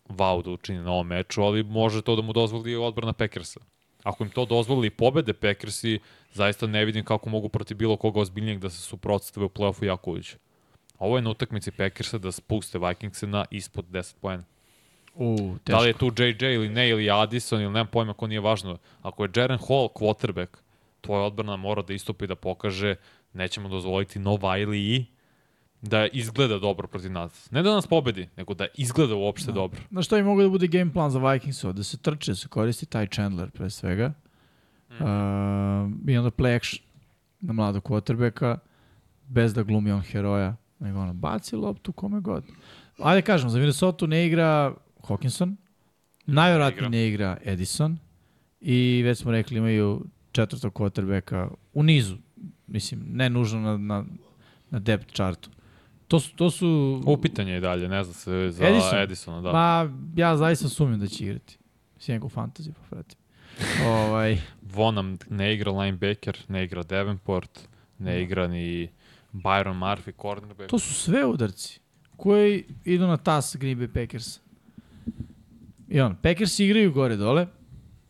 [0.09, 3.61] wow da učini na ovom meču, ali može to da mu dozvoli odbrana Packersa.
[4.03, 5.99] Ako im to dozvoli pobede Packersi,
[6.33, 10.11] zaista ne vidim kako mogu protiv bilo koga ozbiljnijeg da se suprotstave u play-offu jako
[10.11, 10.37] uđe.
[10.99, 14.45] Ovo je na utakmici Packersa da spuste Vikingse na ispod 10 poena.
[15.15, 18.41] U, da li je tu JJ ili ne, ili Addison, ili nemam pojma ko nije
[18.41, 18.79] važno.
[19.03, 20.49] Ako je Jaren Hall quarterback,
[21.01, 22.95] tvoja odbrana mora da istupi da pokaže
[23.33, 25.07] nećemo dozvoliti no Wiley i
[25.83, 27.51] da izgleda dobro protiv nas.
[27.51, 29.53] Ne da nas pobedi, nego da izgleda uopšte da.
[29.53, 29.81] dobro.
[29.91, 32.49] Znaš što bi mogao da bude game plan za Vikings Da se trče, da se
[32.49, 34.13] koristi taj Chandler pre svega.
[34.91, 34.95] Mm.
[34.95, 36.85] Uh, I onda play action
[37.41, 38.59] na mladog quarterbacka
[39.27, 42.45] bez da glumi on heroja, nego ono, baci loptu kome god.
[42.99, 44.75] Ajde kažem, za Minnesota ne igra
[45.09, 45.57] Hawkinson,
[46.27, 47.99] najvjerojatnije ne igra Edison
[48.61, 52.17] i već smo rekli imaju četvrtog quarterbacka u nizu,
[52.67, 54.05] mislim, ne nužno na, na,
[54.71, 55.51] na depth chartu.
[56.09, 57.03] To su, to su...
[57.07, 58.99] U pitanje je dalje, ne znam se za Edison?
[58.99, 59.53] Edisona, da.
[59.53, 61.59] Pa, ja zaista sumnjam da će igrati.
[61.97, 63.19] Mislim, njegov fantasy, pa pratim.
[63.87, 64.39] ovaj,
[64.75, 67.61] Vonam ne igra linebacker, ne igra Davenport,
[67.99, 68.89] ne igra ni
[69.33, 70.71] Byron Murphy, cornerback.
[70.71, 71.81] to su sve udarci
[72.17, 74.41] koji idu na tas Green Bay Packers.
[75.89, 77.47] I on, Packers igraju gore dole,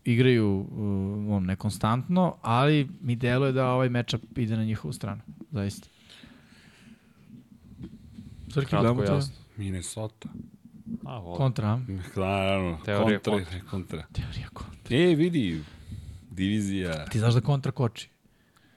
[0.04, 5.20] igraju uh, on, nekonstantno, ali mi deluje da ovaj matchup ide na njihovu stranu.
[5.50, 5.88] Zaista.
[8.52, 9.12] Srki, gledamo te.
[9.56, 10.28] Minnesota.
[11.04, 11.36] A, volim.
[11.36, 11.80] Kontra?
[12.16, 13.60] Naravno, Teorija kontra, kontra.
[13.70, 14.04] kontra.
[14.12, 14.96] Teorija kontra.
[14.96, 15.62] E, vidi,
[16.30, 17.04] divizija.
[17.04, 18.08] Ti znaš da kontra koči.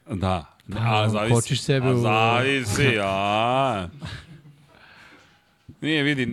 [0.08, 0.58] Da.
[0.68, 1.34] Da, a, zavisi.
[1.34, 3.90] kočiš sebe a, u- zavisi, a.
[5.82, 6.28] Nije, vidi,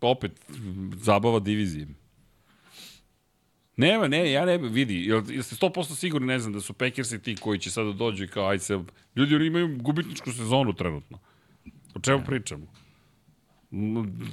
[0.00, 0.32] opet,
[0.96, 1.86] zabava divizije.
[3.76, 7.36] Nema, ne, ja ne, vidi, jel, jeste 100% sigurni, ne znam, da su Packersi ti
[7.36, 8.78] koji će sada dođu i kao, aj se,
[9.16, 11.18] ljudi oni imaju gubitničku sezonu trenutno.
[11.94, 12.66] O čemu pričamo?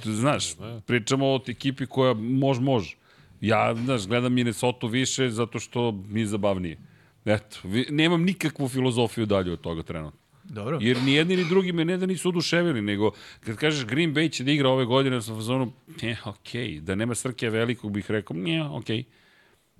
[0.04, 0.54] Znaš,
[0.86, 2.96] pričamo o ekipi koja mož, može.
[3.40, 6.78] Ja, znaš, gledam Minnesota više zato što mi je zabavnije.
[7.24, 10.20] Eto, vi, nemam nikakvu filozofiju dalje od toga trenutno.
[10.44, 10.78] Dobro.
[10.80, 13.10] Jer ni jedni ni drugi me ne da nisu oduševili, nego
[13.40, 16.80] kad kažeš Green Bay će da igra ove godine sa fazonu, je, okej, okay.
[16.80, 18.98] da nema Srke velikog bih rekao, nije, okej.
[18.98, 19.04] Okay.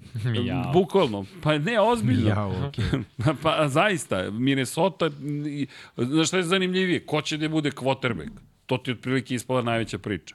[0.46, 0.72] Jao.
[0.72, 2.28] Bukvalno, pa ne, ozbiljno.
[2.28, 2.84] Jao, okej.
[3.42, 5.10] pa zaista, Minnesota,
[5.48, 5.66] i-
[5.96, 7.00] znaš šta je zanimljivije?
[7.00, 8.30] Ko će da bude quarterback?
[8.66, 10.34] To ti otprilike ispala najveća priča.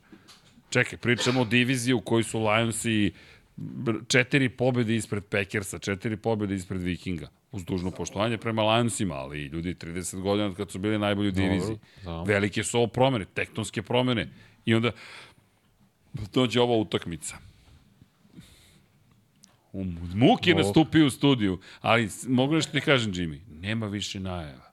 [0.70, 3.12] Čekaj, pričamo o diviziji u kojoj su Lionsi
[4.08, 7.28] četiri pobjede ispred Packersa, četiri pobjede ispred Vikinga.
[7.52, 11.32] Uz dužno poštovanje prema Lionsima, ali ljudi 30 godina od kad su bili najbolji u
[11.32, 11.78] diviziji.
[12.04, 12.24] da.
[12.24, 14.28] Velike su ovo promene, tektonske promene.
[14.66, 14.92] I onda
[16.34, 17.38] dođe ova utakmica.
[19.74, 19.84] U
[20.14, 20.58] muke Oh.
[20.58, 24.72] nastupio u studiju, ali mogu nešto ti kažem, Jimmy, nema više najava.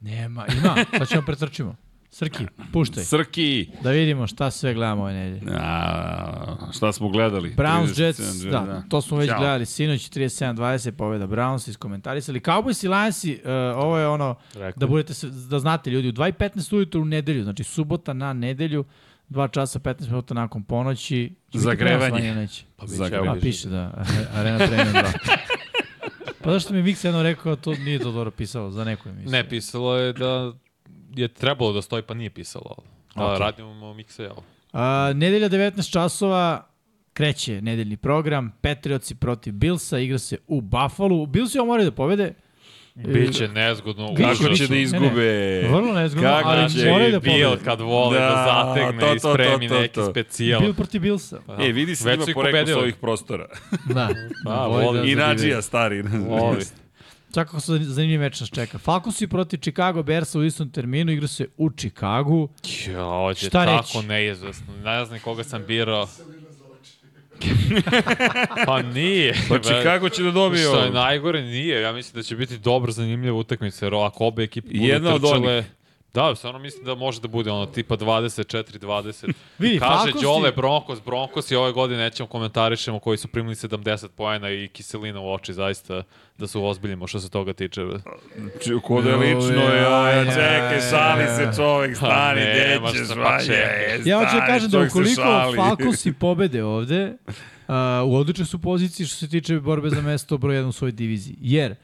[0.00, 0.74] Nema, ima.
[0.98, 1.76] Sad ćemo pretrčimo.
[2.10, 3.04] Srki, puštaj.
[3.04, 3.68] Srki!
[3.82, 5.52] Da vidimo šta sve gledamo ove nedelje.
[5.60, 7.50] A, šta smo gledali?
[7.50, 9.38] Browns 37, Jets, da, to smo već Ćao.
[9.38, 12.40] gledali sinoć 37-20 pobjeda Browns iskomentarisali.
[12.40, 14.78] Cowboys i Lionsi, uh, ovo je ono Rekao.
[14.78, 18.84] da budete se, da znate ljudi, u 2:15 ujutru u nedelju, znači subota na nedelju,
[19.30, 21.34] 2 časa 15 minuta nakon ponoći.
[21.52, 22.34] Zagrevanje.
[22.34, 22.64] Neće.
[22.76, 23.38] Pa Zagrevanje.
[23.38, 25.12] A, piše da, Arena Premium 2.
[26.42, 29.30] Pa zašto mi Vix jedno rekao, to nije to dobro pisalo za neku emisiju.
[29.30, 30.52] Ne, pisalo je da
[31.16, 32.76] je trebalo da stoji, pa nije pisalo.
[33.14, 33.38] Da, okay.
[33.38, 34.42] radimo mikse, evo.
[34.72, 36.66] A, nedelja 19 časova,
[37.12, 41.26] kreće nedeljni program, Patriotsi protiv Billsa, igra se u Buffalo.
[41.26, 42.34] Bilsi ovo moraju da pobede.
[42.98, 44.08] Biće nezgodno.
[44.08, 44.82] Biće, Kako će da Ne, ne.
[44.82, 45.62] izgube?
[45.68, 47.64] Vrlo nezgodno, Kako ali će moraju da Bill pobede.
[47.64, 48.44] kad vole da, Da, da
[48.74, 50.10] zategne to, to, i spremi to, to, neki to.
[50.10, 50.60] specijal.
[50.60, 51.40] Bill protiv Billsa.
[51.60, 53.46] E, vidi se ima poreklo s ovih prostora.
[53.86, 54.08] Da.
[54.44, 54.98] Pa, Voli voli.
[54.98, 55.14] da I.
[55.16, 56.02] Nadžija stari.
[56.02, 56.64] Voli.
[57.34, 58.78] Čak kako su zanimljiv meč nas čeka.
[58.78, 62.48] Falconsi protiv Chicago Bearsa u istom terminu, igra se u Chicagu.
[62.88, 64.08] Ja, ovo je Šta tako reći?
[64.08, 64.66] neizvesno.
[64.76, 66.08] Ne znam koga sam birao.
[68.66, 69.34] pa nije.
[69.48, 70.92] Pa Chicago će da dobije Što je ovo.
[70.92, 71.80] najgore, nije.
[71.80, 75.20] Ja mislim da će biti dobro zanimljiva utakmica, jer ako obe ekipe budu Jedna od
[75.22, 75.64] trčale...
[76.14, 79.32] Da, stvarno mislim da može da bude ono tipa 24-20.
[79.58, 84.50] Vidi, Kaže Đole Broncos, Broncos i ove godine nećemo komentarišemo koji su primili 70 poena
[84.50, 86.02] i kiselina u oči, zaista
[86.38, 87.80] da se ozbiljimo što se toga tiče.
[88.82, 93.14] Ko da je lično, ja, ja, čekaj, šali se čovek, stani, nema gde ćeš, šta,
[93.14, 94.00] pa vanje, čekaj.
[94.04, 95.22] Ja hoću da kažem da čovjek ukoliko.
[95.56, 97.74] Falconsi pobede ovde, uh,
[98.06, 101.36] u odličnoj su poziciji što se tiče borbe za mesto broj 1 u svojoj diviziji.
[101.40, 101.76] Jer uh,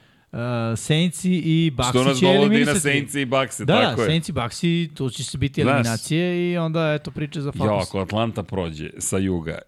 [0.77, 2.75] Saintsi i Što Bucksi nas će dovodi na.
[2.75, 4.09] Saints i Bucks, Da, tako da, je.
[4.09, 5.73] Saints i Bucksi, tu će se biti Znaš.
[5.73, 7.89] eliminacije i onda eto priče za Jo, Falcons.
[7.89, 9.59] ako Atlanta prođe sa juga.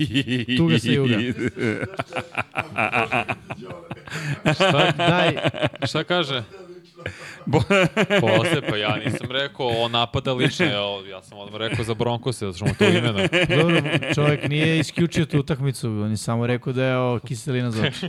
[0.58, 1.16] Tuga sa juga.
[4.54, 5.36] Šta, Daj,
[5.84, 6.42] šta kaže?
[8.20, 12.46] Posle, pa ja nisam rekao o napada lično, ja, ja sam odmah rekao za Broncose,
[12.46, 13.28] zato što mu to imena.
[13.58, 13.80] dobro,
[14.14, 18.08] čovjek nije isključio tu utakmicu, on je samo rekao da je o kiselina za oči.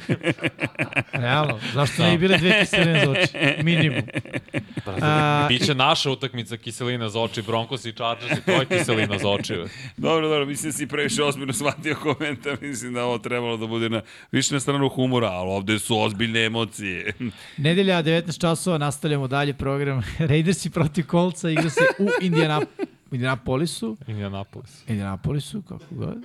[1.24, 3.64] Realno, zašto ne bi bile dve kiseline za oči?
[3.64, 4.04] Minimum.
[4.88, 9.30] A, Biće naša utakmica kiselina za oči, Broncos i Chargers i to je kiselina za
[9.30, 9.54] oči.
[9.98, 13.90] Dobro, dobro, mislim da si previše ozbiljno shvatio komentar, mislim da ovo trebalo da bude
[13.90, 17.14] na, više na stranu humora, ali ovde su ozbiljne emocije.
[17.58, 20.04] Nedelja 19 časova, nastavljamo dalje program.
[20.20, 22.64] Raidersi protiv Kolca igra se u Indianap
[23.12, 23.98] Indianapolisu.
[24.08, 24.84] Indianapolis.
[24.88, 26.18] Indianapolisu, kako god.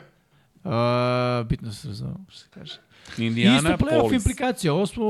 [0.65, 2.75] Uh, bitno se razumemo, što se kaže.
[3.19, 5.05] Indiana Isto playoff implikacija, ovo smo...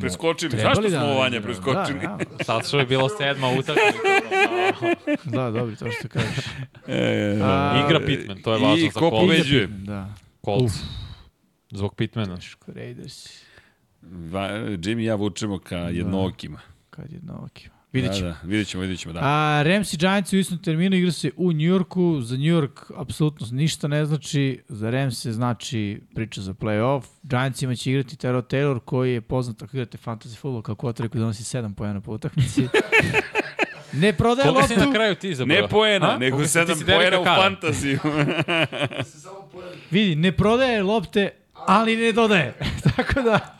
[0.00, 0.50] Preskočili.
[0.50, 1.44] Trebali Zašto da smo Vanja igramo?
[1.44, 2.00] preskočili?
[2.00, 3.98] Da, Sad što je bila sedma utakmica.
[5.24, 6.44] da, da, dobro, to što kažeš.
[6.86, 9.20] E, A, Igra Pittman, to je važno I za ko Colts.
[9.22, 9.66] pobeđuje?
[9.66, 10.14] Da.
[10.44, 10.74] Colts.
[11.70, 12.36] Zbog Pittmana.
[12.36, 13.44] Teško, Raidersi,
[14.02, 16.60] Va, Jimmy i ja vučemo ka jednookima.
[16.90, 17.74] kad je novakima.
[17.92, 18.28] Vidjet ćemo.
[18.28, 19.20] Da, da, vidjet ćemo, vidjet ćemo, da.
[19.22, 22.20] A Rams i Giants u istom terminu igra se u Njujorku.
[22.20, 24.62] Za New York apsolutno ništa ne znači.
[24.68, 27.02] Za Rams se znači priča za playoff.
[27.22, 31.20] Giantsima će igrati Tero Taylor koji je poznat ako igrate fantasy football kao kvotar koji
[31.20, 32.68] donosi 7 pojena po utakmici.
[33.92, 34.92] ne prodaje Koga si na loptu.
[34.94, 35.60] kraju ti izabrao?
[35.62, 36.18] Ne poena, A?
[36.18, 37.98] nego Koga sedam poena u fantaziju.
[39.52, 39.78] pojavi.
[39.90, 42.54] Vidi, ne prodaje lopte, ali ne dodaje.
[42.96, 43.58] Tako da.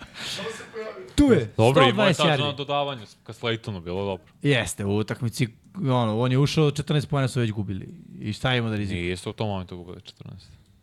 [1.18, 1.52] Tu je.
[1.56, 2.42] Dobro, imao je 120 tačno yardi.
[2.42, 4.24] na dodavanju ka Slaytonu, bilo dobro.
[4.42, 7.94] Jeste, u utakmici, ono, on je ušao, 14 pojena su već gubili.
[8.20, 9.02] I šta ima da rizikuje?
[9.02, 10.24] Nije su u tom momentu gubili 14.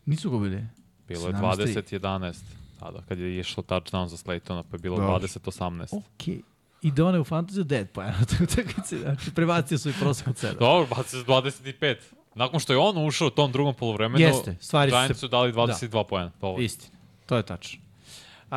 [0.06, 0.64] Nisu gubili.
[1.08, 2.00] Bilo je 17-3.
[2.00, 2.34] 20-11.
[2.80, 5.20] Tada, kad je išlo touchdown za Slaytona, pa je bilo Dobro.
[5.20, 6.02] 20-18.
[6.16, 6.42] Okej.
[6.82, 9.00] I da one u fantaziju 9 pojena u toj utakmici.
[9.00, 10.60] Znači, prebacio su i prosek od 7.
[10.60, 11.96] Dobro, pa se 25.
[12.36, 15.28] Nakon što je on ušao u tom drugom polovremenu, Jeste, stvari su se- Giants su
[15.28, 16.32] dali 22 poena.
[16.40, 16.60] Pa ovo.
[16.60, 16.98] Istina.
[17.26, 17.80] To je tačno.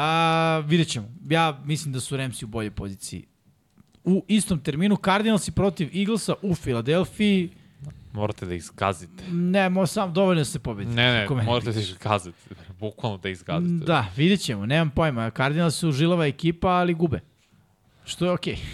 [0.01, 1.09] A, vidjet ćemo.
[1.31, 3.27] Ja mislim da su Ramsi u boljoj poziciji.
[4.05, 7.51] U istom terminu Cardinalsi protiv Eaglesa u Filadelfiji.
[8.13, 9.25] Morate da ih zgazite.
[9.31, 10.95] Ne, mo, sam dovoljno da se pobedi.
[10.95, 11.91] Ne, ne, morate da pitaš.
[11.91, 12.39] ih zgazite.
[12.81, 13.85] Bukvalno da ih zgazite.
[13.85, 14.67] Da, vidjet ćemo.
[14.67, 15.31] Nemam pojma.
[15.31, 17.21] Cardinals su žilava ekipa, ali gube.
[18.05, 18.57] Što je okej.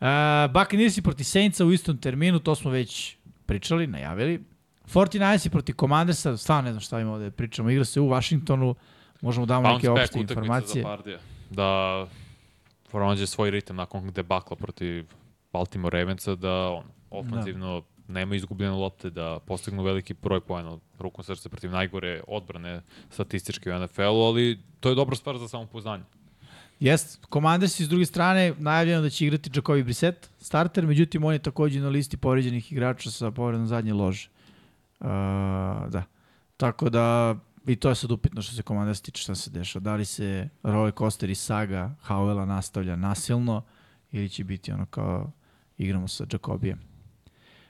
[0.00, 0.46] Okay.
[0.46, 4.44] uh, Buccaneersi proti Saintsa u istom terminu, to smo već pričali, najavili.
[4.94, 7.70] 49ersi proti Commandersa, stvarno ne znam šta ima ovde da pričamo.
[7.70, 8.74] Igra se u Washingtonu,
[9.20, 10.82] možemo da damo neke Bounce back opšte informacije.
[10.82, 11.18] za.
[11.50, 12.06] Da
[12.90, 15.06] pronađe svoj ritam nakon debakla protiv
[15.52, 21.48] Baltimore Ravensa, da on ofanzivno nema izgubljene lopte, da postignu veliki broj poena rukom srce
[21.48, 26.04] protiv najgore odbrane statističke u NFL-u, ali to je dobra stvar za samopouzdanje.
[26.80, 31.38] Jest, Commandersi s druge strane najavljeno da će igrati Jacoby Brissett, starter, međutim on je
[31.38, 34.28] takođe na listi povređenih igrača sa povredom zadnje lože.
[35.00, 35.06] Uh,
[35.88, 36.02] da.
[36.56, 37.36] Tako da
[37.68, 39.82] i to je sad upitno što se Commanders tiče šta se dešava.
[39.82, 43.62] Da li se roller coaster i saga Howella nastavlja nasilno
[44.10, 45.32] ili će biti ono kao
[45.78, 46.80] igramo sa Jacobijem.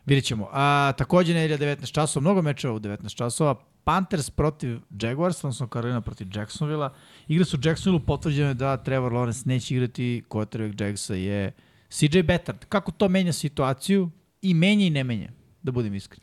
[0.07, 0.49] Vidjet ćemo.
[0.53, 3.55] A, takođe nedelja 19 časova, mnogo mečeva u 19 časova.
[3.85, 6.95] Panthers protiv Jaguars, odnosno Carolina protiv Jacksonvilla.
[7.29, 11.53] Igra su Jacksonville, potvrđeno je da Trevor Lawrence neće igrati, quarterback Jagsa je
[11.89, 12.65] CJ Bettard.
[12.69, 14.11] Kako to menja situaciju?
[14.43, 15.31] I menja i ne menja,
[15.63, 16.21] da budem iskren.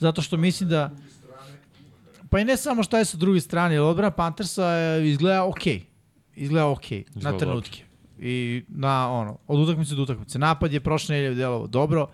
[0.00, 0.90] Zato što mislim da...
[2.30, 5.82] Pa i ne samo šta je sa druge strane, jer odbrana Panthersa izgleda okej.
[6.34, 7.82] Izgleda okej, na Izgleda trenutke.
[8.18, 10.38] I na ono, od utakmice do utakmice.
[10.38, 12.06] Napad je prošle nedelje delovao dobro.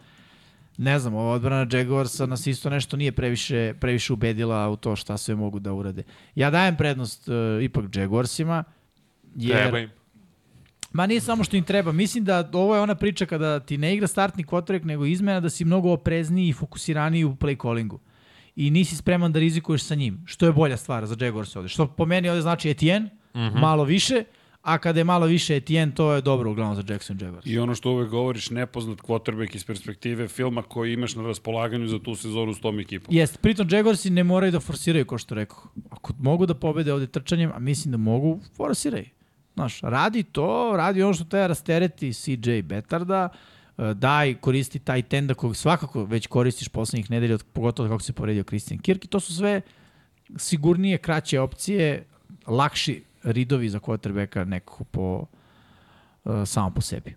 [0.76, 5.16] Ne znam, ova odbrana Jaguarsa nas isto nešto nije previše, previše ubedila u to šta
[5.16, 6.02] sve mogu da urade.
[6.34, 8.64] Ja dajem prednost uh, ipak Jaguarsima,
[9.36, 9.62] jer...
[9.62, 9.90] Treba im.
[10.92, 11.92] Ma nije samo što im treba.
[11.92, 15.50] Mislim da ovo je ona priča kada ti ne igra startni quarterback, nego izmena da
[15.50, 18.00] si mnogo oprezniji i fokusiraniji u play callingu.
[18.56, 20.22] I nisi spreman da rizikuješ sa njim.
[20.26, 21.68] Što je bolja stvar za Jaguars ovde.
[21.68, 23.60] Što po meni ovde znači Etienne, mm -hmm.
[23.60, 24.24] malo više,
[24.62, 27.46] a kada je malo više Etienne, to je dobro uglavnom za Jackson Jaguars.
[27.46, 31.98] I ono što uvek govoriš, nepoznat quarterback iz perspektive filma koji imaš na raspolaganju za
[31.98, 33.14] tu sezonu s tom ekipom.
[33.14, 35.58] Jeste, pritom Jaguarsi ne moraju da forsiraju, kao što rekao.
[35.90, 39.04] Ako mogu da pobede ovde trčanjem, a mislim da mogu, forsiraj.
[39.54, 43.36] Znaš, radi to, radi ono što treba rastereti CJ Betarda, e,
[43.94, 48.80] daj, koristi taj tenda kog svakako već koristiš poslednjih nedelja, pogotovo kako se poredio Christian
[48.80, 49.60] Kirk i to su sve
[50.36, 52.04] sigurnije, kraće opcije,
[52.46, 55.26] lakši ridovi za quarterbacka nekako po,
[56.24, 57.14] uh, samo po sebi.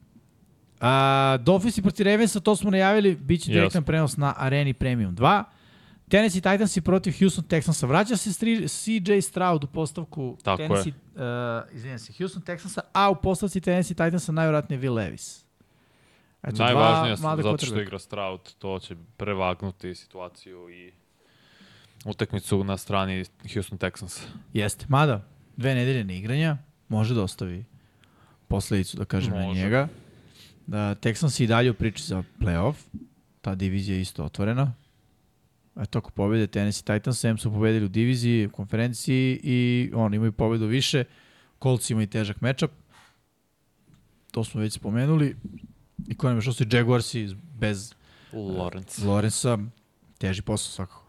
[0.80, 5.44] A, Dolphinsi proti Ravensa, to smo najavili, bit će direktan prenos na Areni Premium 2.
[6.10, 7.88] Tennessee Titansi protiv Houston Texansa.
[7.88, 10.68] Vraća se stri, CJ Stroud u postavku Tako je.
[10.68, 15.45] Tennessee, uh, izvinjam se, Houston Texansa, a u postavci Tennessee Titansa najvratnije Will Levis.
[16.48, 20.92] Eto, Najvažnije dva zato što igra Stroud, to će prevagnuti situaciju i
[22.06, 24.22] utakmicu na strani Houston Texans.
[24.54, 26.58] Jeste, mada dve nedelje na igranja
[26.88, 27.66] može da ostavi
[28.48, 29.62] posledicu, da kažem, na Može.
[29.62, 29.88] njega.
[30.68, 32.76] Da, Texans i dalje u priči za playoff.
[33.42, 34.74] Ta divizija je isto otvorena.
[35.76, 40.32] Eto, ako pobede Tennessee Titans, sem su pobedili u diviziji, u konferenciji i on imaju
[40.32, 41.04] pobedu više.
[41.64, 42.72] Colts imaju težak matchup.
[44.32, 45.36] to smo već spomenuli.
[46.08, 47.28] I ko nam još ostaje Jaguarsi
[47.60, 47.94] bez
[48.34, 49.06] Lawrence.
[49.06, 49.58] Lorenza,
[50.18, 51.06] teži posao svakako.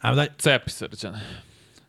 [0.00, 0.30] Ajmo dalje.
[0.38, 1.20] Cepi srđane.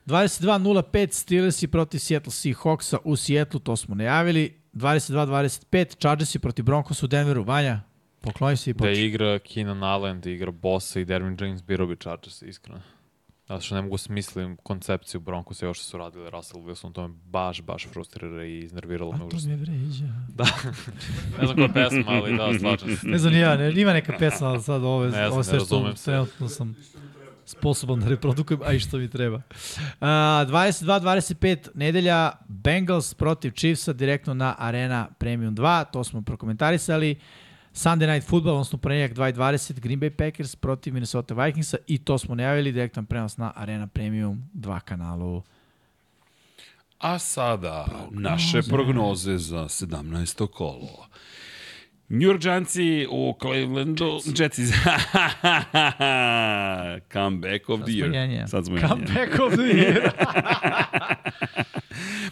[0.06, 4.60] 22-05 Steelersi protiv Seattle Seahawksa u Seattle, to smo najavili.
[4.74, 7.44] 22-25 Chargersi protiv Broncosa u Denveru.
[7.44, 7.82] Vanja,
[8.22, 9.06] pokloni se i Da počne.
[9.06, 12.82] igra Keenan Allen, da igra Bossa i Derwin James, biro bi Chargers, iskreno.
[13.54, 17.08] Zato što ne mogu smislim koncepciju Broncosa i ovo što su radili Russell Wilson, to
[17.08, 19.50] me baš, baš frustrira i iznerviralo me A to užasno.
[19.50, 20.06] me vređa.
[21.40, 23.08] Ne znam koja pesma, ali da, slažem se.
[23.08, 25.60] Ne znam ja, ne, ima neka pesma, ali sad ove, Ne znam, ove ne sve
[25.60, 26.06] što razumem se.
[26.06, 26.76] trenutno sam
[27.46, 29.36] sposoban da reprodukujem, a i što mi treba.
[29.38, 29.44] Uh,
[30.02, 37.16] 22-25 nedelja Bengals protiv Chiefsa direktno na Arena Premium 2, to smo prokomentarisali.
[37.74, 42.36] Sunday Night Football, odnosno ponedjeljak 2.20 Green Bay Packers protiv Minnesota Vikingsa i to smo
[42.36, 45.44] najavili direktan prenos na Arena Premium 2 kanalu.
[47.00, 50.48] A sada naše prognoze za 17.
[50.48, 51.08] kolo.
[52.10, 54.62] New York Giantsi u Clevelandu, Jetsi,
[57.14, 58.48] comeback of the year.
[58.48, 58.78] Sad smo.
[58.88, 60.12] Comeback of the year.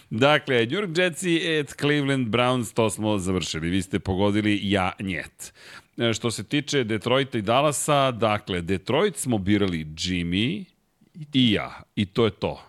[0.10, 3.70] Dakle, New York Jetsi at Cleveland Browns, to smo završili.
[3.70, 5.54] Vi ste pogodili ja njet.
[5.98, 10.64] E, Što se tiče Detroita i Dallasa, dakle, Detroit smo birali Jimmy
[11.34, 11.82] i ja.
[11.96, 12.62] I to je to.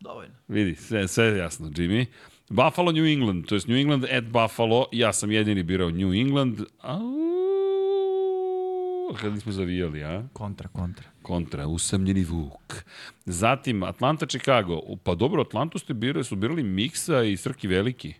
[0.00, 0.34] Dovoljno.
[0.48, 2.06] Vidi, sve, sve je jasno, Jimmy.
[2.48, 4.86] Buffalo, New England, to je New England at Buffalo.
[4.92, 6.60] Ja sam jedini birao New England.
[6.80, 7.26] Au,
[9.20, 10.22] kad nismo zavijali, a?
[10.32, 11.04] Kontra, kontra.
[11.26, 12.84] Kontra, usamljeni Vuk.
[13.24, 14.80] Zatim, Atlanta, Chicago.
[15.02, 18.14] Pa dobro, Atlantu ste birali, su birali Miksa i Srki Veliki.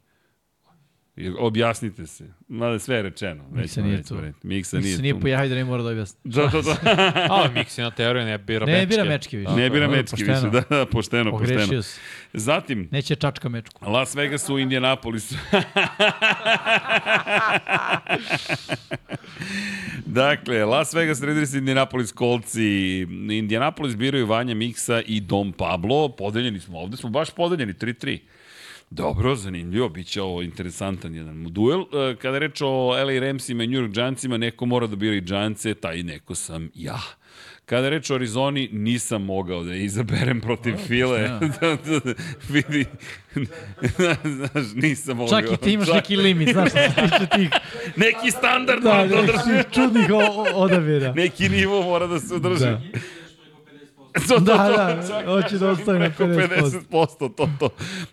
[1.38, 2.24] Objasnite se.
[2.48, 3.44] Mada sve je rečeno.
[3.44, 4.16] Već Miksa nije tu.
[4.42, 5.20] Miksa nije, nije tu.
[5.20, 6.20] pojavio da ne mora da objasni.
[6.24, 6.76] Da, da, da.
[7.34, 8.86] A, Miksi na teoriju ne bira Ne mečke.
[8.86, 9.50] bira mečke više.
[9.52, 10.32] ne bira mečki pošteno.
[10.34, 10.50] više.
[10.50, 11.30] Da, da, pošteno, pošteno.
[11.30, 12.00] Pogrešio si.
[12.32, 13.90] Zatim, Neće čačka mečku.
[13.90, 15.34] Las Vegas u Indianapolisu.
[20.06, 23.00] dakle, Las Vegas Raiders, Indianapolis Kolci.
[23.30, 26.08] Indianapolis biraju Vanja Miksa i Dom Pablo.
[26.08, 28.18] Podeljeni smo, ovde smo baš podeljeni, 3-3.
[28.90, 31.80] Dobro, zanimljivo, bit će ovo interesantan jedan duel.
[31.80, 35.20] E, Kada reč o LA Ramsima i New York Giantsima, neko mora da bira i
[35.20, 36.98] Giantse, taj neko sam ja.
[37.64, 41.20] Kada reč o Arizoni, nisam mogao da izaberem protiv File.
[41.60, 42.12] da, da, da,
[42.48, 42.84] vidi,
[44.24, 45.40] znaš, nisam mogao.
[45.40, 47.50] Čak i ti imaš Čak- neki limit, znaš što se tiče tih
[47.96, 49.64] Neki standard da, mora da održi.
[49.72, 50.06] čudnih
[50.54, 51.12] odabira.
[51.12, 52.64] Neki nivo mora da se održi.
[52.64, 52.80] Da.
[54.16, 54.28] Ideš preko 50%.
[54.28, 56.80] To, Da, to, da, hoće da ostane na preko 50%.
[56.90, 57.68] 50%, to, to.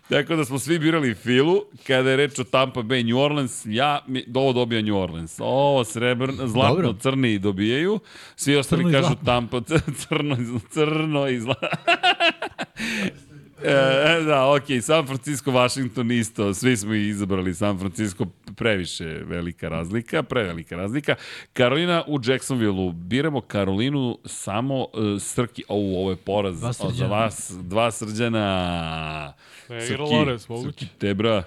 [0.08, 4.04] Tako da smo svi birali Filu, kada je reč o Tampa Bay New Orleans, ja,
[4.06, 5.36] mi, ovo dobija New Orleans.
[5.38, 6.94] Ovo srebrno, zlatno, Dobro.
[7.00, 8.00] crni dobijaju,
[8.36, 9.14] svi ostali Crno kažu.
[9.24, 9.60] Tampa,
[10.08, 10.36] crno,
[10.74, 11.68] crno i zlatno.
[13.64, 18.26] E, da, okej, San Francisco, Washington isto, svi smo izabrali San Francisco,
[18.56, 21.14] previše velika razlika, prevelika razlika.
[21.52, 24.88] Karolina u Jacksonville-u, biramo Karolinu samo uh,
[25.20, 27.10] Srki, o, ovo je poraz Dva o, za Srđana.
[27.10, 29.32] vas, dva Srđana.
[29.68, 30.70] Ne igra Lawrence, moguće.
[30.70, 31.42] Srki, tebra.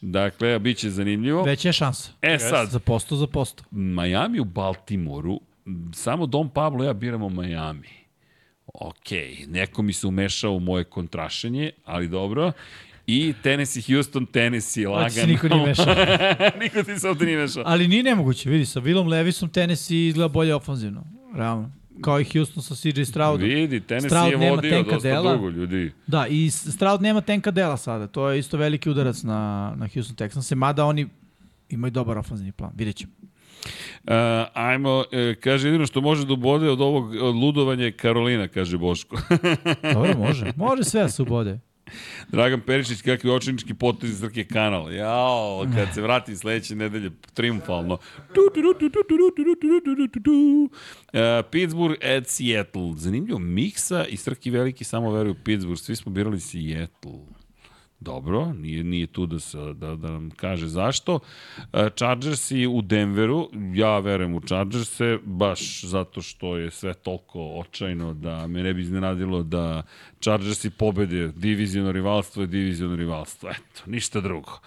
[0.00, 1.42] Dakle, bit će zanimljivo.
[1.42, 2.10] Već je šansa.
[2.22, 3.64] E sad, Za posto, za posto.
[3.70, 5.40] Miami u Baltimoru,
[5.94, 7.99] samo Dom Pablo ja biramo Miami.
[8.74, 9.10] Ok,
[9.48, 12.52] neko mi se umešao u moje kontrašenje, ali dobro.
[13.06, 15.10] I Tennessee, Houston, Tennessee, lagano.
[15.10, 15.94] se niko nije mešao.
[16.62, 17.62] niko ti se ovde nije mešao.
[17.66, 21.04] Ali nije nemoguće, vidi, sa Willom Levisom Tennessee izgleda bolje ofanzivno.
[21.34, 21.70] Realno.
[22.00, 23.48] Kao i Houston sa CJ Stroudom.
[23.48, 25.32] Vidi, Tennessee Stroud je nema vodio tenka dosta dela.
[25.32, 25.92] dugo, ljudi.
[26.06, 28.06] Da, i Stroud nema tenka dela sada.
[28.06, 30.54] To je isto veliki udarac na, na Houston Texans.
[30.54, 31.06] Mada oni
[31.68, 32.72] imaju dobar ofanzivni plan.
[32.76, 33.12] Vidjet ćemo.
[34.04, 34.12] Uh,
[34.54, 35.04] ajmo, uh,
[35.40, 39.16] kaže, jedino što može da ubode od ovog od ludovanja je Karolina, kaže Boško.
[39.94, 40.52] Dobro, može.
[40.56, 41.58] Može sve da se ubode.
[42.28, 44.92] Dragan Perišić, kakvi očinički potezi Srke kanal.
[44.92, 47.96] Jao, kad se vratim sledeće nedelje, triumfalno.
[48.34, 50.70] Tu, tu, tu, tu, tu, tu, tu, tu, tu, tu, tu, tu.
[51.12, 52.92] Uh, Pittsburgh at Seattle.
[52.96, 55.80] Zanimljivo, Miksa i Srki Veliki samo veruju Pittsburgh.
[55.80, 57.39] Svi smo birali Seattle.
[58.00, 61.18] Dobro, nije, nije tu da, se, da, da nam kaže zašto.
[61.72, 68.14] E, Chargersi u Denveru, ja verujem u Chargerse, baš zato što je sve toliko očajno
[68.14, 69.82] da me ne bi iznenadilo da
[70.20, 73.50] Chargersi pobede diviziono rivalstvo je diviziono rivalstvo.
[73.50, 74.60] Eto, ništa drugo.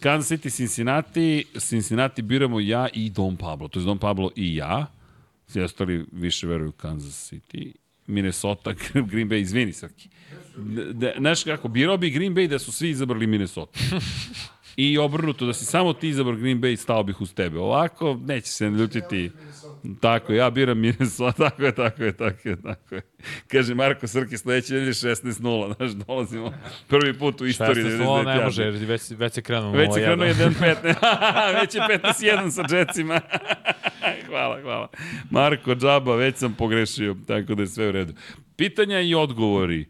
[0.00, 4.86] Kansas City, Cincinnati, Cincinnati biramo ja i Don Pablo, to je Don Pablo i ja,
[5.46, 7.72] svi ostali više veruju Kansas City.
[8.06, 8.72] Minnesota,
[9.10, 10.08] Green Bay, izvini Srki.
[10.92, 13.78] Da, znaš kako, birao bi Green Bay da su svi izabrali Minnesota.
[14.76, 17.58] I obrnuto, da si samo ti izabrao Green Bay, stao bih uz tebe.
[17.58, 19.30] Ovako, neće se ljutiti.
[20.00, 23.02] Tako, ja biram Minnesota, tako je, tako je, tako je, tako je.
[23.48, 26.52] Kaže Marko Srki, sledeće nedelje 16-0, znaš, dolazimo
[26.88, 27.84] prvi put u istoriji.
[27.84, 28.74] 16 ne 99 može, yardi.
[28.74, 29.72] jer već, već je krenuo.
[29.82, 33.20] Već je krenuo 1-15, već je 15-1 sa Jetsima.
[34.28, 34.88] hvala, hvala.
[35.30, 38.12] Marko Džaba, već sam pogrešio, tako da je sve u redu.
[38.56, 39.86] Pitanja i odgovori.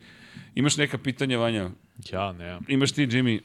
[0.54, 1.70] Imaš neka pitanja, Vanja?
[2.12, 2.58] Ja, ne.
[2.68, 3.40] Imaš ti, Jimmy?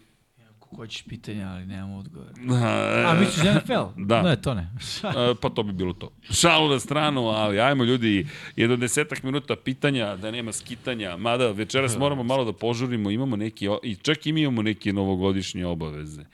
[0.58, 2.28] Ako hoćeš pitanja, ali nemam odgovor.
[2.64, 4.02] A, A, misliš NFL?
[4.06, 4.22] Da.
[4.22, 4.70] Ne, to ne.
[5.04, 6.10] E, pa to bi bilo to.
[6.32, 11.98] Šalu na stranu, ali ajmo ljudi, jedno desetak minuta pitanja, da nema skitanja, mada večeras
[11.98, 16.26] moramo malo da požurimo, imamo neki, i čak i mi imamo neke novogodišnje obaveze.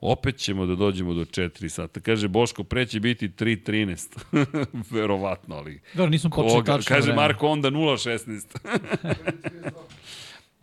[0.00, 2.00] Opet ćemo da dođemo do 4 sata.
[2.00, 4.76] Kaže Boško, pre će biti 3.13.
[4.90, 5.80] Verovatno, ali...
[5.94, 6.76] Dobro, nismo počeli Koga?
[6.76, 7.22] tačno Kaže vreme.
[7.22, 9.62] Marko onda 0.16.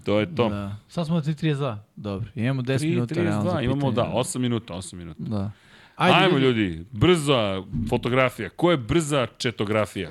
[0.04, 0.50] to je to.
[0.50, 0.78] Da.
[0.88, 1.78] Sad smo na 3.32.
[1.96, 3.16] Dobro, imamo 10 minuta.
[3.16, 5.24] realno, za 3.32, imamo da, 8 minuta, 8 minuta.
[5.24, 5.52] Da.
[5.96, 8.50] Ajde, Ajmo ljudi, brza fotografija.
[8.50, 10.10] Ko je brza četografija?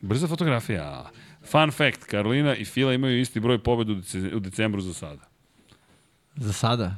[0.00, 1.10] Brza fotografija.
[1.44, 5.22] Fun fact, Karolina i Fila imaju isti broj pobjeda u, dece- u decembru za sada.
[6.36, 6.96] Za sada.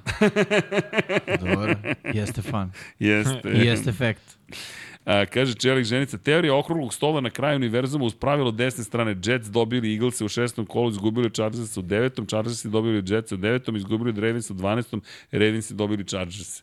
[1.40, 1.74] Dobro,
[2.14, 2.72] jeste fan.
[2.98, 3.48] Jeste.
[3.48, 4.22] Jeste efekt.
[5.04, 9.16] A, kaže Čelik Ženica, teorija okruglog stola na kraju univerzuma uz pravilo desne strane.
[9.24, 13.76] Jets dobili Eaglese u šestom kolu, izgubili Chargers u devetom, Chargersi dobili Jets u devetom,
[13.76, 16.62] izgubili Ravens u dvanestom, Ravensi dobili Chargers.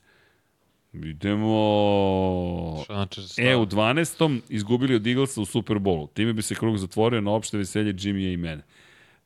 [0.93, 2.81] Idemo...
[2.83, 3.07] Šta?
[3.37, 4.39] E, u 12.
[4.49, 6.07] izgubili od Eaglesa u Superbowlu.
[6.13, 8.61] Time bi se krug zatvorio na opšte veselje Jimmya i mene.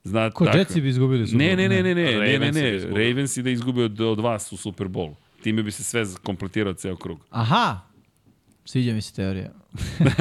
[0.04, 0.58] Znate, Ko, tako.
[0.58, 1.58] Jetsi bi izgubili Super Ne, Bowl?
[1.58, 2.80] ne, ne, ne, ne, ne, ne, Ravensi ne.
[2.80, 5.14] Ravens i da izgube od, od vas u Superbowlu.
[5.44, 7.20] Time bi se sve kompletirao ceo krug.
[7.30, 7.80] Aha!
[8.66, 9.50] Sviđa mi se teorija.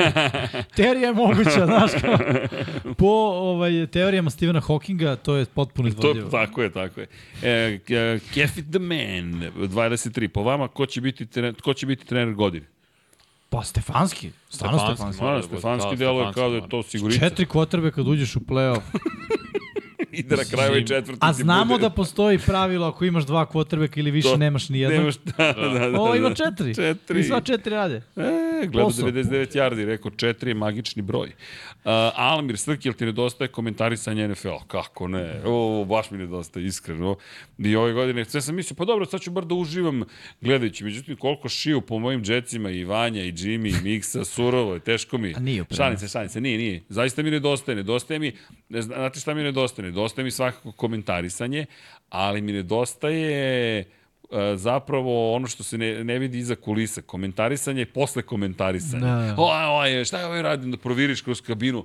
[0.76, 2.18] teorija je moguća, znaš kao.
[2.98, 6.30] Po ovaj, teorijama Stephena Hawkinga to je potpuno To, izvodljivo.
[6.30, 7.06] tako je, tako je.
[7.42, 10.28] E, Ke- Kefit the Man, 23.
[10.28, 12.66] Po vama, ko će biti, trener, ko će biti trener godine?
[13.50, 15.48] Pa Stefanski, stvarno Stefanski, Stefanski.
[15.52, 17.20] da Stefanski da, deluje Stefanski kao da je to sigurica.
[17.20, 18.80] Četiri kvotrbe kad uđeš u play-off.
[20.18, 21.82] I da na kraju i četvrti A znamo bude.
[21.82, 24.99] da postoji pravilo ako imaš dva kvotrbeka ili više To- nemaš ni jednog.
[25.00, 26.00] Nemaš, da, da, da, da.
[26.00, 26.74] Ovo ima četiri.
[26.74, 27.20] Četiri.
[27.20, 27.97] I sva četiri rade.
[28.16, 29.08] E, gleda Posao.
[29.08, 31.26] 99 yardi, rekao 4 je magični broj.
[31.28, 34.49] Uh, Almir Srki, jel ti nedostaje komentarisanje NFL?
[34.66, 35.41] Kako ne?
[35.44, 37.16] O, baš mi nedostaje, iskreno.
[37.58, 40.02] I ove godine, sve sam mislio, pa dobro, sad ću bar da uživam
[40.41, 40.84] gledajući.
[40.84, 45.18] Međutim, koliko šiju po mojim džecima i Vanja, i Jimmy, i Miksa, surovo je, teško
[45.18, 45.34] mi.
[45.36, 45.99] A nije upravo.
[46.10, 46.82] Šalim se, nije, nije.
[46.89, 48.32] Zaista mi nedostaje, nedostaje mi,
[48.70, 49.86] znate šta mi nedostaje?
[49.86, 51.66] Nedostaje mi svakako komentarisanje,
[52.08, 53.86] ali mi nedostaje e,
[54.56, 59.06] zapravo ono što se ne, ne vidi iza kulisa, komentarisanje posle komentarisanja.
[59.06, 59.34] Da.
[59.39, 61.84] O, o, o, šta je ovaj radim da proviriš kroz kabinu?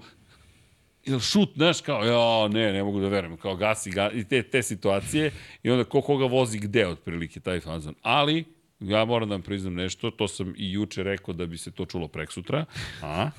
[1.06, 4.44] Ili šut, znaš, kao, ja, ne, ne mogu da verujem, kao gasi, ga, i te,
[4.44, 5.32] te situacije,
[5.64, 7.96] i onda ko koga vozi gde, otprilike, taj fazon.
[8.02, 11.72] Ali, ja moram da vam priznam nešto, to sam i juče rekao da bi se
[11.72, 12.66] to čulo prek sutra.
[13.02, 13.30] A?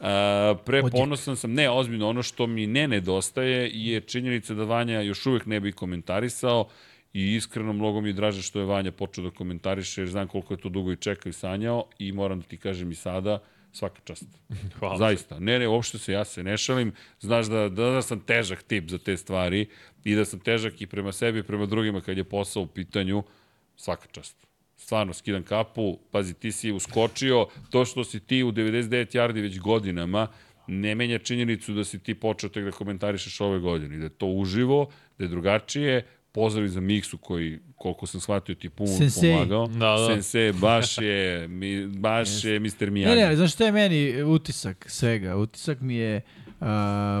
[0.00, 5.00] A, pre ponosan sam, ne, ozbiljno, ono što mi ne nedostaje je činjenica da Vanja
[5.00, 6.68] još uvek ne bi komentarisao
[7.12, 10.54] i iskreno mnogo mi je draže što je Vanja počeo da komentariše, jer znam koliko
[10.54, 13.38] je to dugo i čekao i sanjao i moram da ti kažem i sada,
[13.72, 14.26] svaka čast.
[14.78, 14.98] Hvala.
[14.98, 15.38] Zaista.
[15.38, 16.92] Ne, ne, uopšte se ja se ne šalim.
[17.20, 19.68] Znaš da, da, da sam težak tip za te stvari
[20.04, 23.22] i da sam težak i prema sebi i prema drugima kad je posao u pitanju.
[23.76, 24.43] Svaka čast.
[24.76, 29.58] Stvarno, skidam kapu, pazi, ti si uskočio, to što si ti u 99 yardi već
[29.60, 30.28] godinama,
[30.66, 34.26] ne menja činjenicu da si ti počeo tek da komentarišeš ove godine, da je to
[34.26, 39.32] uživo, da je drugačije, pozdrav za Miksu koji, koliko sam shvatio, ti puno Sensei.
[39.32, 39.66] pomagao.
[39.66, 40.06] Da, da.
[40.06, 42.66] Sensei, baš je, mi, baš je Mr.
[42.80, 43.16] Ne, Miyagi.
[43.16, 45.36] ne, ali znaš šta je meni utisak svega?
[45.36, 46.20] Utisak mi je
[46.60, 46.66] uh,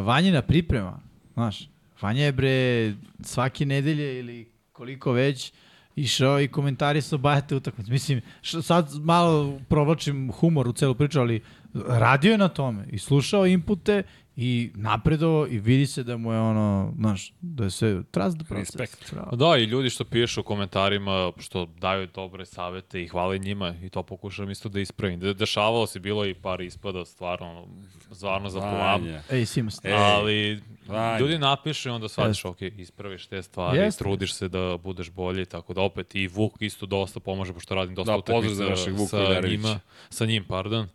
[0.06, 1.00] Vanjina priprema.
[1.34, 1.68] Znaš,
[2.00, 2.92] Vanja je bre
[3.22, 5.52] svake nedelje ili koliko već
[5.96, 7.90] išao i komentarisao bajate utakmice.
[7.90, 8.20] Mislim,
[8.62, 11.42] sad malo provlačim humor u celu priču, ali
[11.74, 14.02] radio je na tome i slušao inpute
[14.36, 18.44] i napredovao i vidi se da mu je ono, znaš, da je sve trust the
[18.44, 18.76] process.
[18.76, 19.12] Respekt.
[19.14, 19.30] Bravo.
[19.30, 23.74] Pa Da, i ljudi što pišu u komentarima, što daju dobre savete i hvale njima
[23.82, 25.20] i to pokušam isto da ispravim.
[25.20, 27.66] De, dešavalo se, bilo i par ispada, stvarno,
[28.12, 29.04] stvarno za polam.
[29.30, 29.84] Ej, Simus.
[29.84, 31.18] E, Ali Vanja.
[31.18, 34.04] ljudi napišu i onda shvatiš, ok, ispraviš te stvari, Jeste.
[34.04, 37.94] trudiš se da budeš bolji, tako da opet i Vuk isto dosta pomaže, pošto radim
[37.94, 38.76] dosta Da, utakmica
[39.08, 39.80] sa njima,
[40.10, 40.88] sa njim, pardon.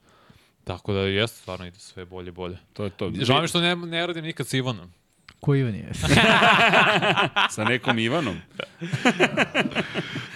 [0.69, 2.57] Tako da jeste, stvarno ide sve bolje i bolje.
[2.73, 3.11] To je to.
[3.22, 4.93] Žao mi što ne, ne radim nikad sa Ivanom.
[5.39, 5.89] Ko Ivan je?
[7.56, 8.38] Sa nekom Ivanom.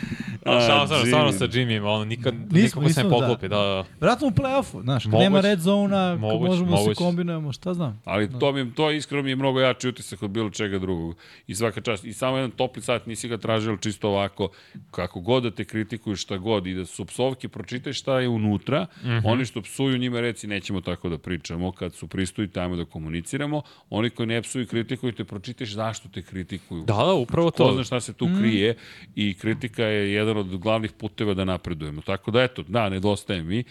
[0.46, 1.08] A, šao sam, Jimmy.
[1.08, 3.26] stvarno sa Jimmy, on nikad, Nismo, nikako se ne nismo, da.
[3.26, 3.84] poklopi, da, da.
[4.00, 5.24] Vratno u play-offu, znaš, kad Moguće.
[5.24, 8.02] nema red zona, moguće, možemo da se kombinujemo, šta znam.
[8.06, 11.16] Ali to, mi, to iskreno mi je mnogo jači utisak od bilo čega drugog.
[11.48, 12.06] I svaka čast.
[12.06, 14.50] I samo jedan topli sat nisi ga tražili čisto ovako,
[14.92, 18.86] kako god da te kritikuju šta god i da su psovke, pročitaj šta je unutra.
[19.04, 19.22] Mm -hmm.
[19.26, 21.72] Oni što psuju njima reci nećemo tako da pričamo.
[21.72, 23.62] Kad su pristoji, tamo da komuniciramo.
[23.90, 26.84] Oni koji ne psuju i kritikuju te, pročitaš zašto te kritikuju.
[26.84, 27.72] Da, da, upravo Ko to.
[27.74, 28.76] zna šta se tu krije
[29.16, 32.02] i kritika je jedan od glavnih puteva da napredujemo.
[32.02, 33.64] Tako da eto, da, nedostaje mi.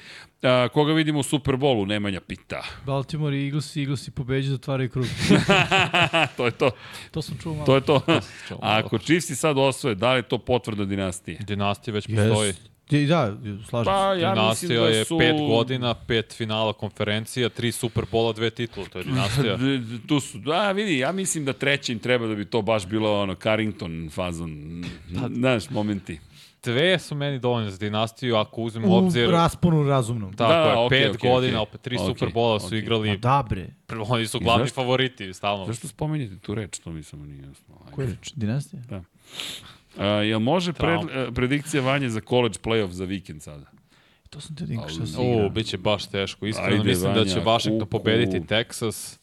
[0.43, 1.87] A, koga vidimo u Superbolu?
[1.87, 2.63] Nemanja Pita.
[2.87, 5.07] Baltimore i Eagles, Eagles i pobeđu, zatvaraju krug.
[6.37, 6.71] to je to.
[7.11, 7.67] to sam čuo malo.
[7.67, 8.01] To je to.
[8.49, 8.59] čuo.
[8.63, 11.39] A ako Chiefs sad osvoje, da li je to potvrda dinastije?
[11.39, 12.53] Dinastija već postoji.
[12.53, 12.73] Yes.
[13.09, 13.37] Da,
[13.69, 14.21] slažem Pa se.
[14.21, 15.19] ja Dinastija da je su...
[15.19, 19.59] pet godina, pet finala konferencija, tri Superbola, dve titule, to je dinastija.
[20.09, 23.21] Tu su, da, vidi, ja mislim da treći im treba da bi to baš bilo
[23.23, 24.85] ono Carrington fazon,
[25.21, 26.19] Pa- znaš, momenti.
[26.65, 29.31] Dve su meni dovoljne za dinastiju, ako uzmemo u U obzir...
[29.31, 30.33] rasponu razumnom.
[30.33, 31.63] Tako Da, je, okej, pet okej, godina, okej.
[31.63, 32.79] opet tri Okej, Superbola su okej.
[32.79, 33.69] igrali, A da bre.
[34.01, 34.75] oni su glavni zašto?
[34.75, 35.67] favoriti, stalno.
[35.67, 37.75] Zašto spominjete tu reč, to mi samo nije jasno.
[37.81, 37.93] Ajde.
[37.93, 38.33] Koja reč?
[38.35, 38.83] Dinastija?
[39.99, 43.67] A, jel može pred, e, predikcija Vanje za college playoff za vikend sada?
[44.31, 45.25] To sam te dinko šta se Au.
[45.27, 45.47] igra.
[45.47, 46.47] O, bit će baš teško.
[46.47, 49.19] Iskreno Ajde, mislim da će Vanja, Washington pobediti Texas.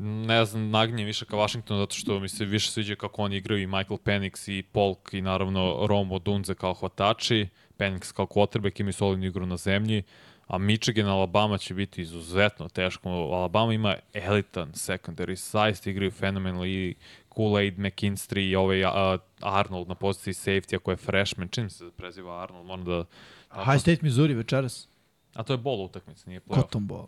[0.00, 3.62] Ne znam, nagnjem više ka Washingtonu zato što mi se više sviđa kako oni igraju
[3.62, 7.48] i Michael Penix i Polk i naravno Romo Dunze kao hvatači.
[7.78, 10.02] Penix kao quarterback imaju solidnu igru na zemlji.
[10.46, 13.08] A Michigan, Alabama će biti izuzetno teško.
[13.08, 16.94] Alabama ima elitan secondary, zaista igraju fenomenalno i
[17.28, 18.90] Kool-Aid, McKinstry i ovaj uh,
[19.40, 23.04] Arnold na poziciji safety, ako je freshman, čim se preziva Arnold, moram da...
[23.64, 24.88] High State, Missouri večeras.
[25.34, 26.60] A to je bol utakmica, nije playoff.
[26.60, 27.06] Cotton Ball.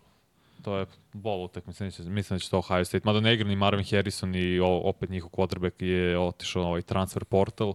[0.65, 3.03] To je bol utakmica, neće- mislim da će to Ohio State.
[3.05, 6.83] Mada ne igra ni Marvin Harrison i o, opet njihov quarterback je otišao na ovaj
[6.83, 7.75] transfer portal.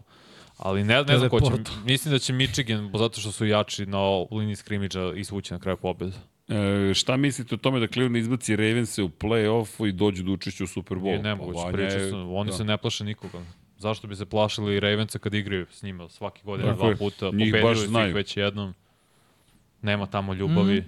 [0.58, 1.52] Ali ne, ne znam ko će.
[1.86, 4.00] Mislim da će Michigan, zato što su jači na
[4.32, 6.14] liniji skrimidža, izvući na kraju pobjede.
[6.48, 10.64] E, šta mislite o tome da Cleveland izbaci Ravense u play-offu i dođu do učešća
[10.64, 11.04] u Super Bowl?
[11.04, 12.10] Nije nemoguće Vanja priča.
[12.10, 12.58] Su, oni da.
[12.58, 13.44] se ne plaše nikoga.
[13.78, 17.26] Zašto bi se plašili Ravensa kad igraju s njima svaki godin dva puta?
[17.32, 18.74] Pobedili su ih već jednom.
[19.82, 20.84] Nema tamo ljubavi.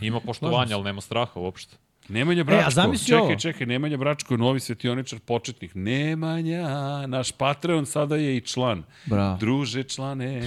[0.00, 1.76] Ima poštovanja, ali nema straha uopšte.
[2.08, 3.36] Nemanja Bračko, E, a zamisli čekaj, ovo.
[3.36, 5.72] čekaj, Nemanja Bračko je novi svetioničar početnik.
[5.74, 6.66] Nemanja,
[7.06, 8.82] naš Patreon sada je i član.
[9.06, 9.36] Bravo.
[9.36, 10.42] Druže člane.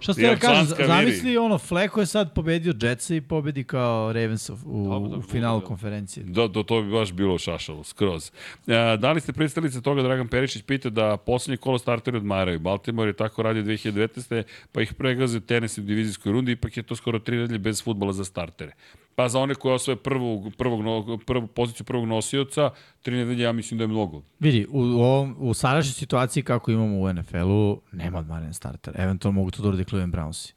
[0.00, 4.50] Šta ste da kažem, zamisli ono, Fleko je sad pobedio Jetsa i pobedi kao Ravens
[4.50, 6.24] u, Dobro, da, u finalu konferencije.
[6.24, 8.30] Do, do to bi baš bilo šašalo, skroz.
[8.66, 12.58] E, da li ste predstavili toga, Dragan Perišić pita da poslednje kolo starteri odmaraju.
[12.58, 14.42] Baltimore je tako radio 2019.
[14.72, 18.12] pa ih pregaze tenis u divizijskoj rundi, ipak je to skoro tri nedelje bez futbola
[18.12, 18.72] za startere.
[19.18, 22.70] Pa za one koji osvoje prvu, prvog, no- prvu poziciju prvog nosioca,
[23.02, 24.22] tri nedelje ja mislim da je mnogo.
[24.40, 28.94] Vidi, u, u, ovom, u sadašnjoj situaciji kako imamo u NFL-u, nema odmaren starter.
[29.00, 30.52] Eventualno mogu to da urade Cleveland Brownsi.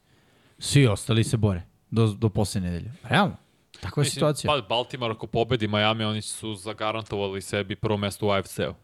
[0.58, 2.92] Svi ostali se bore do, do poslednje nedelje.
[3.02, 3.36] Realno.
[3.80, 4.50] Takva je situacija.
[4.50, 8.74] Pa Baltimore ako pobedi Miami, oni su zagarantovali sebi prvo mesto u AFC-u.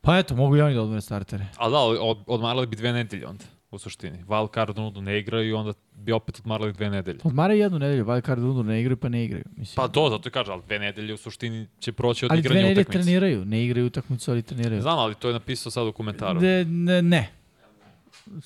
[0.00, 1.46] Pa eto, mogu i oni da odmore startere.
[1.56, 4.24] Ali da, od, odmarali bi dve nedelje onda, u suštini.
[4.24, 7.18] Wild card rundu ne igraju i onda bi opet odmarali dve nedelje.
[7.24, 9.44] Odmaraju jednu nedelju, wild card rundu ne igraju pa ne igraju.
[9.56, 9.76] Mislim.
[9.76, 12.68] Pa to, zato kažem, ali dve nedelje u suštini će proći od ali dve igranja
[12.68, 13.02] nedelje utakmice.
[13.02, 14.82] treniraju, ne igraju utakmicu, ali treniraju.
[14.82, 16.40] Znam, ali to je napisao sad u komentaru.
[16.40, 17.30] Ne, ne, ne.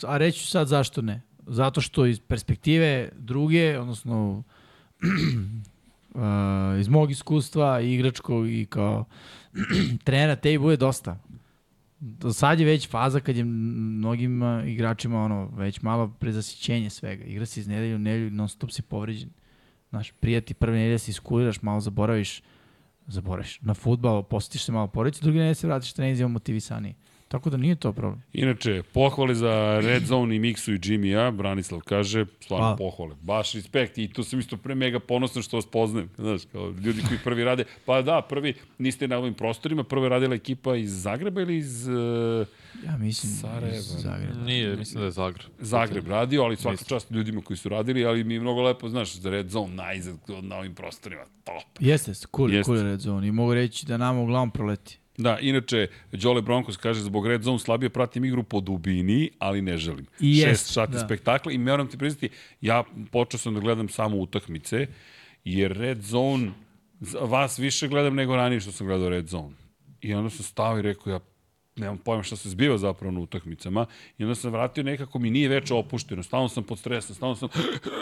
[0.03, 1.21] A reći ću sad zašto ne.
[1.47, 4.31] Zato što iz perspektive druge, odnosno
[6.15, 6.23] uh,
[6.81, 9.05] iz mog iskustva i igračkog i kao
[10.05, 11.19] trenera, te i bude dosta.
[12.33, 17.25] Sad je već faza kad je mnogim igračima ono, već malo prezasićenje svega.
[17.25, 19.31] Igra se iz nedelju u nedelju, non stop si povređen.
[19.91, 22.43] Znaš, prijati prve nedelje se iskuliraš, malo zaboraviš,
[23.07, 26.95] zaboraviš na futbal, posjetiš se malo porodicu, druge nedelje se vratiš trenizima motivisaniji.
[27.31, 28.23] Tako da nije to problem.
[28.33, 32.77] Inače, pohvale za Red Zone i Miksu i Jimmy-a, Branislav kaže, stvarno Hvala.
[32.77, 33.15] pohvale.
[33.23, 36.11] Baš respekt i tu sam isto pre mega ponosan što vas poznajem.
[36.19, 40.09] Znaš, kao ljudi koji prvi rade, pa da, prvi niste na ovim prostorima, prvo je
[40.09, 42.47] radila ekipa iz Zagreba ili iz uh,
[42.87, 43.77] Ja mislim Sarajeva.
[43.77, 44.41] iz Zagreba.
[44.45, 45.51] Nije, mislim da je Zagreb.
[45.59, 49.15] Zagreb radio, ali svaka čast ljudima koji su radili, ali mi je mnogo lepo, znaš,
[49.17, 51.63] za Red Zone najzad na ovim prostorima, top.
[51.81, 52.65] Jeste, cool, Jeste.
[52.73, 54.99] cool Red Zone i mogu reći da nama uglavnom proleti.
[55.23, 59.77] Da, inače, Đole Broncos kaže, zbog Red Zone slabije pratim igru po dubini, ali ne
[59.77, 60.07] želim.
[60.21, 60.99] I Šest jest, sati da.
[60.99, 62.29] spektakla i moram ti priznati,
[62.61, 64.87] ja počeo sam da gledam samo utakmice,
[65.45, 66.53] jer Red Zone,
[67.21, 69.55] vas više gledam nego ranije što sam gledao Red Zone.
[70.01, 71.21] I onda sam stao i rekao, ja
[71.81, 73.87] nemam pojma šta se zbiva zapravo na utakmicama
[74.19, 77.49] i onda sam vratio nekako mi nije već opušteno, stalno sam pod stresom, stalno sam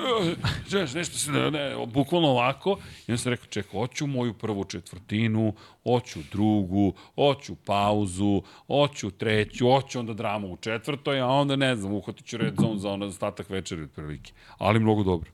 [0.71, 4.65] Žeš, nešto se ne, ne, bukvalno ovako i onda sam rekao, čekaj, hoću moju prvu
[4.65, 11.77] četvrtinu, hoću drugu, hoću pauzu, hoću treću, hoću onda dramu u četvrtoj, a onda ne
[11.77, 14.33] znam, uhvatit ću red zone za ono ostatak večeri otprilike.
[14.59, 15.31] Ali mnogo dobro.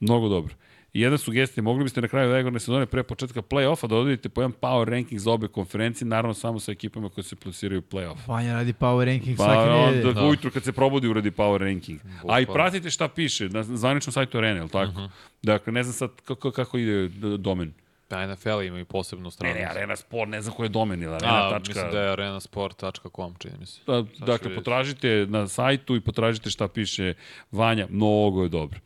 [0.00, 0.54] Mnogo dobro.
[0.92, 4.40] I jedna sugestija, mogli biste na kraju regularne sezone pre početka play-offa da odredite po
[4.42, 8.16] jedan power ranking za obe konferencije, naravno samo sa ekipama koje se plasiraju u play-off.
[8.26, 10.08] Vanja radi power ranking Pa svake nedelje.
[10.08, 10.26] onda da.
[10.26, 12.00] ujutru kad se probudi uradi power ranking.
[12.28, 14.90] A i pratite šta piše na zvaničnom sajtu Arena, je li tako?
[14.90, 15.08] Uh -huh.
[15.42, 17.72] Dakle, ne znam sad kako, kako ide domen.
[18.12, 19.54] Da, NFL imaju posebnu Ne, stranu.
[19.54, 21.68] ne, Arena Sport, ne znam ko je domen ili Arena A, tačka.
[21.68, 23.80] mislim da je arenasport.com, čini mi se.
[23.86, 24.54] Da, dakle, vidjeti.
[24.54, 27.14] potražite na sajtu i potražite šta piše
[27.52, 28.78] Vanja, mnogo je dobro.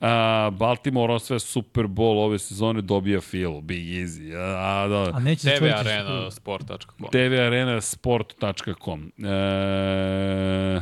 [0.00, 4.36] A, Baltimore osvaja Super Bowl ove sezone, dobija Phil, Big Easy.
[4.36, 4.40] A,
[4.74, 5.10] a, da.
[5.14, 7.08] A neće TV zatvoriti arenasport.com.
[7.10, 9.12] tvarenasport.com.
[9.18, 10.80] E,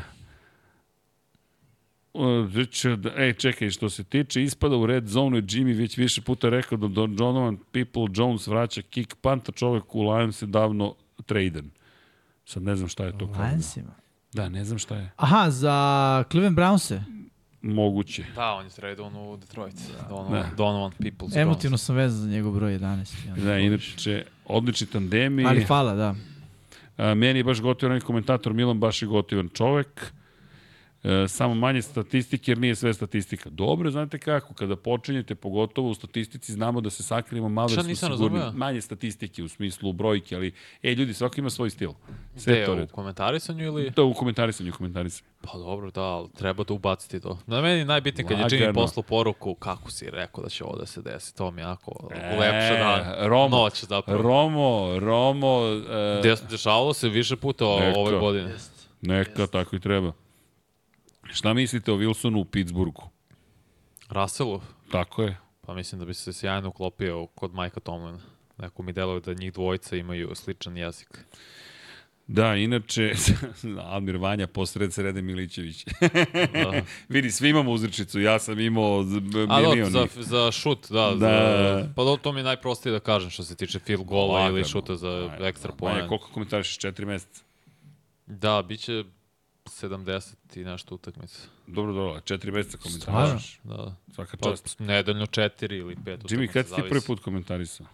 [3.16, 6.78] Ej, čekaj, što se tiče ispada u red zone, je Jimmy već više puta rekao
[6.78, 10.94] da Don Donovan People Jones vraća kick panta, čovek u Lions je davno
[11.26, 11.70] traden.
[12.44, 13.44] Sad ne znam šta je to kao.
[13.44, 13.92] Lionsima.
[14.32, 15.10] Da, ne znam šta je.
[15.16, 17.02] Aha, za Cleveland Brownse.
[17.62, 18.24] Moguće.
[18.34, 19.74] Da, on je tradovan u Detroit.
[19.74, 20.08] Da.
[20.08, 21.36] Donovan, Donovan Peoples.
[21.36, 23.26] Emotivno sam vezan za njegov broj 11.
[23.26, 25.44] i onda Da, inače, odlični tandemi.
[25.46, 26.14] Ali hvala, da.
[26.96, 30.12] A, meni je baš gotivan komentator Milan, baš je gotivan čovek.
[31.04, 33.50] E, samo manje statistike jer nije sve statistika.
[33.50, 37.94] Dobro, znate kako, kada počinjete, pogotovo u statistici, znamo da se sakrijemo malo jer smo
[37.94, 38.08] sigurni.
[38.08, 38.52] razumeo?
[38.52, 41.90] Manje statistike u smislu brojke, ali, e, ljudi, svako ima svoj stil.
[42.36, 42.90] Sve to u red.
[42.90, 43.90] komentarisanju ili...
[43.90, 45.28] Da, u komentarisanju, u komentarisanju.
[45.40, 47.38] Pa dobro, da, ali treba da ubaciti to.
[47.46, 50.76] Na meni je najbitnije kad je Jimmy poslao poruku kako si rekao da će ovo
[50.76, 51.36] da se desi.
[51.36, 54.22] To mi je jako e, lepše da Romo, noć zapravo.
[54.22, 55.60] Romo, Romo,
[56.24, 57.98] e, dešavalo se više puta Neka.
[57.98, 58.54] ove godine.
[59.00, 60.12] neka, tako i treba.
[61.32, 63.02] Šta mislite o Wilsonu u Pittsburghu?
[64.10, 65.36] Russellu, Tako je.
[65.60, 68.18] pa mislim da bi se sjajno uklopio kod Majka Tomlina.
[68.58, 71.08] Neko mi deluje da njih dvojica imaju sličan jezik.
[72.26, 73.12] Da, inače,
[73.84, 75.84] Almir Vanja posred Srede Milićević.
[76.54, 76.82] Da.
[77.08, 79.90] Vidi, svi imamo uzrečicu, ja sam imao b- A da, milion.
[79.90, 81.00] za, za šut, da.
[81.00, 81.16] Da.
[81.18, 84.50] Za, pa da, to mi je najprostije da kažem što se tiče field gola Lagano.
[84.50, 86.08] ili šuta za Vanja, ekstra Vanja, poen.
[86.08, 86.78] koliko komentariš?
[86.78, 87.42] Četiri meseca.
[88.26, 89.04] Da, bit će
[89.64, 91.38] 70 i nešto utakmica.
[91.66, 93.20] Dobro, dobro, četiri meseca Stvarno?
[93.20, 93.60] komentariš.
[93.64, 93.96] Da.
[94.14, 94.78] Svaka Pa, čast.
[94.78, 96.34] nedeljno četiri ili pet utakmica.
[96.36, 97.86] Jimmy, kad si ti prvi put komentarisao?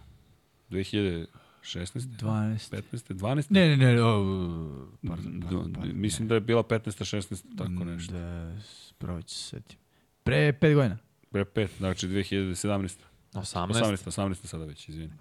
[0.69, 1.27] 2016.
[1.63, 2.71] 12.
[2.71, 3.13] 15.
[3.13, 3.45] 12.
[3.49, 5.91] Ne, ne, ne, o, pardon, D- pardon, pardon.
[5.95, 6.79] Mislim da je bila 15.
[7.17, 7.57] 16.
[7.57, 8.13] tako nešto.
[8.13, 8.53] Da,
[8.97, 9.77] pravo ću se setim.
[10.23, 10.97] Pre pet godina.
[11.31, 12.97] Pre 5, znači 2017.
[13.33, 13.67] 18.
[13.73, 14.07] 18.
[14.07, 14.45] 18.
[14.45, 15.13] sada već, izvini.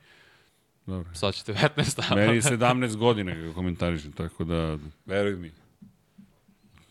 [0.87, 1.15] Dobro.
[1.15, 2.15] Sad ćete 15.
[2.17, 5.51] Meni je 17 godina ga komentarišem, tako da, veruj mi.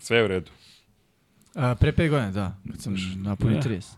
[0.08, 0.52] Sve je u redu.
[1.56, 2.56] A, pre pet godina, da.
[2.66, 3.62] Kad sam napunio Da.
[3.62, 3.96] 30.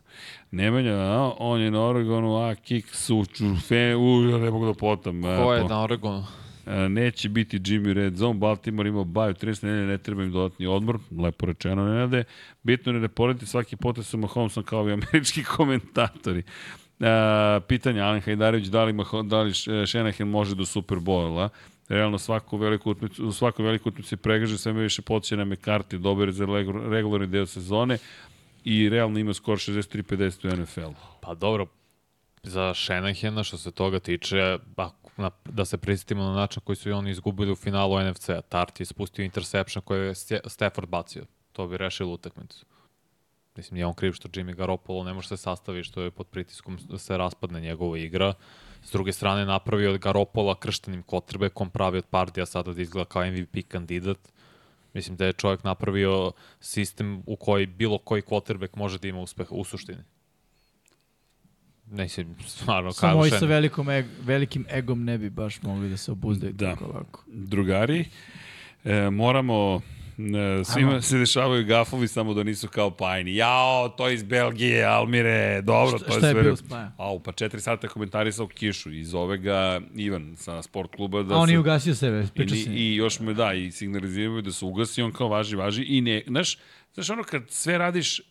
[0.51, 4.73] Nemanja, a, on je na Oregonu, a kick su čufe, u, ja ne mogu da
[4.73, 5.21] potam.
[5.21, 6.25] Ko je po- na Oregonu?
[6.65, 10.65] a, neće biti Jimmy Red Zone, Baltimore ima baju 30 nedelje, ne treba im dodatni
[10.67, 12.23] odmor, lepo rečeno ne nade.
[12.63, 16.43] Bitno je da poredite svaki potez sa Mahomesom kao i američki komentatori.
[16.99, 21.49] A, pitanje, Alen Hajdarević, da li, Maho, da li Š- Shanahan može do Superbola?
[21.89, 25.45] Realno svaku veliku utakmicu, u svakoj veliku utakmicu se pregaže, sve me više podsjeća na
[25.45, 27.97] McCarthy, dobar za regu- regularni deo sezone
[28.63, 30.93] i realno ima skor 63-50 u NFL-u.
[31.21, 31.65] Pa dobro,
[32.43, 36.89] za Shanahana što se toga tiče, ako, na, da se prisjetimo na način koji su
[36.89, 38.41] i oni izgubili u finalu NFC-a.
[38.41, 41.25] Tart je ispustio interception koji je Stafford bacio.
[41.51, 42.65] To bi rešilo utakmicu.
[43.55, 46.77] Mislim, nije on kriv što Jimmy Garoppolo ne može se sastavi, što je pod pritiskom
[46.89, 48.33] da se raspadne njegova igra.
[48.83, 53.25] S druge strane, napravio od Garoppola krštenim kotrebekom, pravi od Pardija sada da izgleda kao
[53.25, 54.17] MVP kandidat.
[54.93, 59.51] Mislim da je čovjek napravio sistem u koji bilo koji quarterback može da ima uspeh
[59.51, 60.03] u suštini.
[61.91, 66.11] Mislim, stvarno, Samo ovi sa velikom eg, velikim egom ne bi baš mogli da se
[66.11, 66.69] obuzdaju Da.
[66.69, 67.23] tako lako.
[67.27, 68.05] drugari,
[68.83, 69.81] e, moramo
[70.65, 73.35] svima se dešavaju gafovi samo da nisu kao pajni.
[73.35, 76.43] Jao, to je iz Belgije, Almire, dobro, Šta- to je šta je sve.
[76.43, 76.91] bilo s Pajem?
[76.97, 81.37] Au, pa četiri sata komentarisao kišu i zove ga Ivan sa sport kluba da A
[81.37, 82.69] on se- je ugasio sebe, I, priča se.
[82.69, 86.23] I još me da, i signaliziraju da se ugasi, on kao važi, važi i ne,
[86.27, 86.57] znaš,
[86.93, 88.21] znaš ono kad sve radiš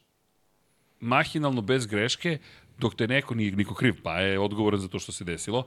[1.00, 2.38] mahinalno bez greške,
[2.78, 5.66] dok te neko, nije niko kriv, pa je odgovoran za to što se desilo,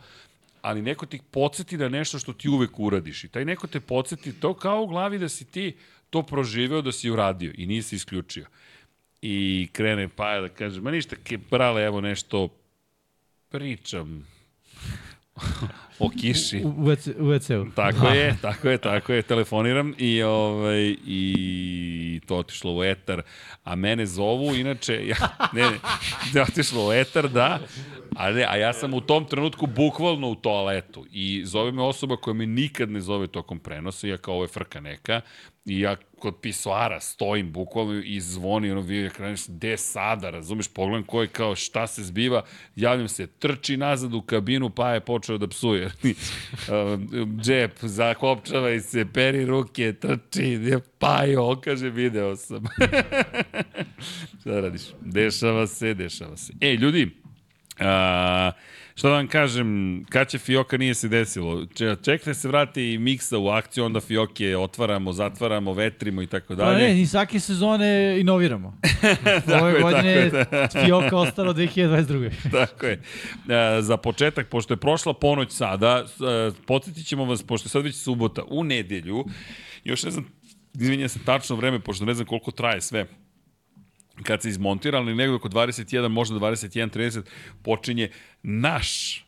[0.61, 4.33] ali neko ti podsjeti da nešto što ti uvek uradiš i taj neko te podsjeti
[4.33, 5.75] to kao u glavi da si ti
[6.11, 8.45] to proživeo, da si uradio i nisi isključio.
[9.21, 12.49] I krene pa da kaže, ma ništa, ke, brale, evo nešto
[13.49, 14.27] pričam.
[15.99, 16.61] o kiši.
[16.63, 16.71] U, u,
[17.19, 17.71] u WC-u.
[17.75, 23.21] Tako je, tako je, tako je, telefoniram i, ovaj, i to otišlo u etar,
[23.63, 25.77] a mene zovu, inače, ja, ne, ne,
[26.33, 27.59] ne otišlo u etar, da,
[28.15, 32.17] a, ne, a ja sam u tom trenutku bukvalno u toaletu i zove me osoba
[32.17, 35.21] koja me nikad ne zove tokom prenosa, ja kao ovo je frka neka,
[35.65, 41.03] i ja kod pisoara stojim bukvalno i zvoni ono video ekran, gde sada, razumeš, pogledam
[41.03, 42.43] ko je kao šta se zbiva,
[42.75, 45.91] javljam se, trči nazad u kabinu, pa je počeo da psuje.
[47.43, 50.79] Džep, zakopčavaj se, peri ruke, trči, je
[51.39, 52.63] okaže, video sam.
[54.41, 54.81] šta radiš?
[55.01, 56.53] Dešava se, dešava se.
[56.61, 57.09] E, ljudi,
[57.79, 58.51] a,
[59.01, 61.65] šta da vam kažem, kad će Fioka nije se desilo.
[61.77, 66.87] Čekajte se vrati Miksa u akciju, onda Fioke otvaramo, zatvaramo, vetrimo i tako Pa dalje.
[66.87, 68.77] ne, ni svake sezone inoviramo.
[69.45, 72.31] Tako Ove je, godine tako je, Fioka ostalo 2022.
[72.65, 72.93] Tako je.
[73.49, 77.83] E, za početak, pošto je prošla ponoć sada, e, podsjetit ćemo vas, pošto je sad
[77.83, 79.25] već subota, u nedelju,
[79.83, 80.25] još ne znam,
[80.73, 83.05] izvinjam se tačno vreme, pošto ne znam koliko traje sve,
[84.23, 87.21] kad se izmontira, ali negde oko 21, možda 21.30,
[87.63, 88.09] počinje
[88.43, 89.23] naš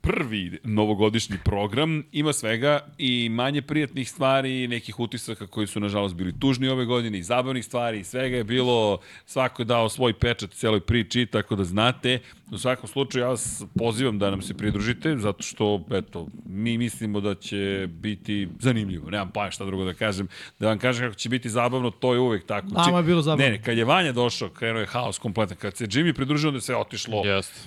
[0.00, 2.02] prvi novogodišnji program.
[2.12, 7.18] Ima svega i manje prijatnih stvari, nekih utisaka koji su nažalost bili tužni ove godine
[7.18, 11.56] i zabavnih stvari i svega je bilo, svako je dao svoj pečat celoj priči, tako
[11.56, 12.18] da znate.
[12.50, 17.20] U svakom slučaju ja vas pozivam da nam se pridružite, zato što, eto, mi mislimo
[17.20, 19.10] da će biti zanimljivo.
[19.10, 20.28] Nemam pa šta drugo da kažem.
[20.58, 22.66] Da vam kažem kako će biti zabavno, to je uvek tako.
[22.66, 23.44] Nama je bilo zabavno.
[23.44, 25.56] Ne, ne, kad je Vanja došao, krenuo je haos kompletan.
[25.56, 27.22] Kad se Jimmy pridružio, onda je sve otišlo.
[27.24, 27.60] Jeste.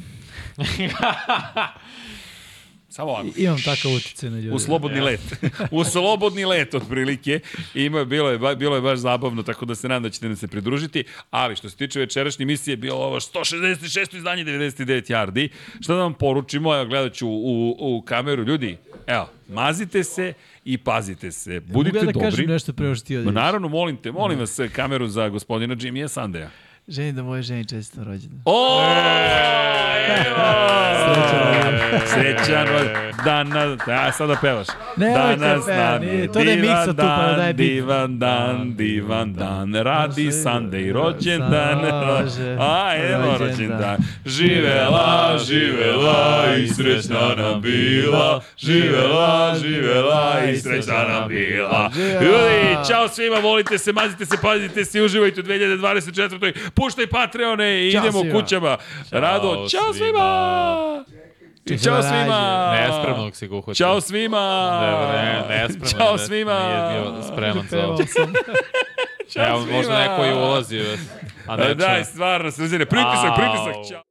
[2.92, 3.28] Samo ovako.
[3.36, 4.56] Imam takav utjecaj na ljude.
[4.56, 5.22] U slobodni let.
[5.72, 7.40] u slobodni let, otprilike.
[7.76, 10.48] Ima, bilo, je, bilo je baš zabavno, tako da se nadam da ćete nam se
[10.48, 11.03] pridružiti.
[11.30, 14.16] Ali što se tiče večerašnje emisije, bilo ovo 166.
[14.16, 15.50] izdanje 99 yardi.
[15.82, 16.76] Šta da vam poručimo?
[16.76, 18.44] Evo, gledat ću u, u, kameru.
[18.44, 20.34] Ljudi, evo, mazite se
[20.66, 21.60] i pazite se.
[21.60, 22.30] Budite Mogu ja da dobri.
[22.30, 23.34] kažem nešto pre nego što ti Ma odeš?
[23.34, 26.50] naravno, molim te, molim vas kameru za gospodina Jimmya Sandeja.
[26.88, 28.42] Želim da moje ženi često rođendan.
[28.45, 28.82] O!
[32.06, 33.11] Srećan rođendan.
[33.26, 34.68] Danas, a sada pevaš.
[34.98, 35.68] Nemojte Danas
[36.03, 37.68] je to da je miksa tu, pa da dan, daje bit.
[37.68, 41.80] divan dan, divan dan, radi Sunday rođendan.
[42.60, 43.98] A, evo Rođendan.
[44.26, 48.42] Živela, živela i srećna nam bila.
[48.58, 51.92] Živela, živela i srećna nam bila.
[52.22, 56.70] Ljudi, čao svima, volite se, mazite se, pazite se i uživajte u 2024.
[56.72, 58.33] Puštaj Patreone i Ćao idemo svima.
[58.33, 58.77] kućama.
[59.11, 59.93] Rado, čao svima.
[59.93, 61.06] svima!
[61.67, 62.08] I čao Rađe.
[62.09, 62.72] svima!
[62.74, 63.74] Nespremnog si ga uhvatio.
[63.75, 64.80] Ćao svima!
[64.82, 65.88] Ne, ne, nespremno.
[65.90, 66.59] Ćao ne- svima!
[66.59, 67.98] Nije bio spreman za ovo.
[67.98, 68.33] Sam.
[69.38, 70.80] Evo, možda neko i ulazi.
[71.48, 74.11] A Da, ne, daj, stvarno, srđene, pritisak, pritisak, ćao!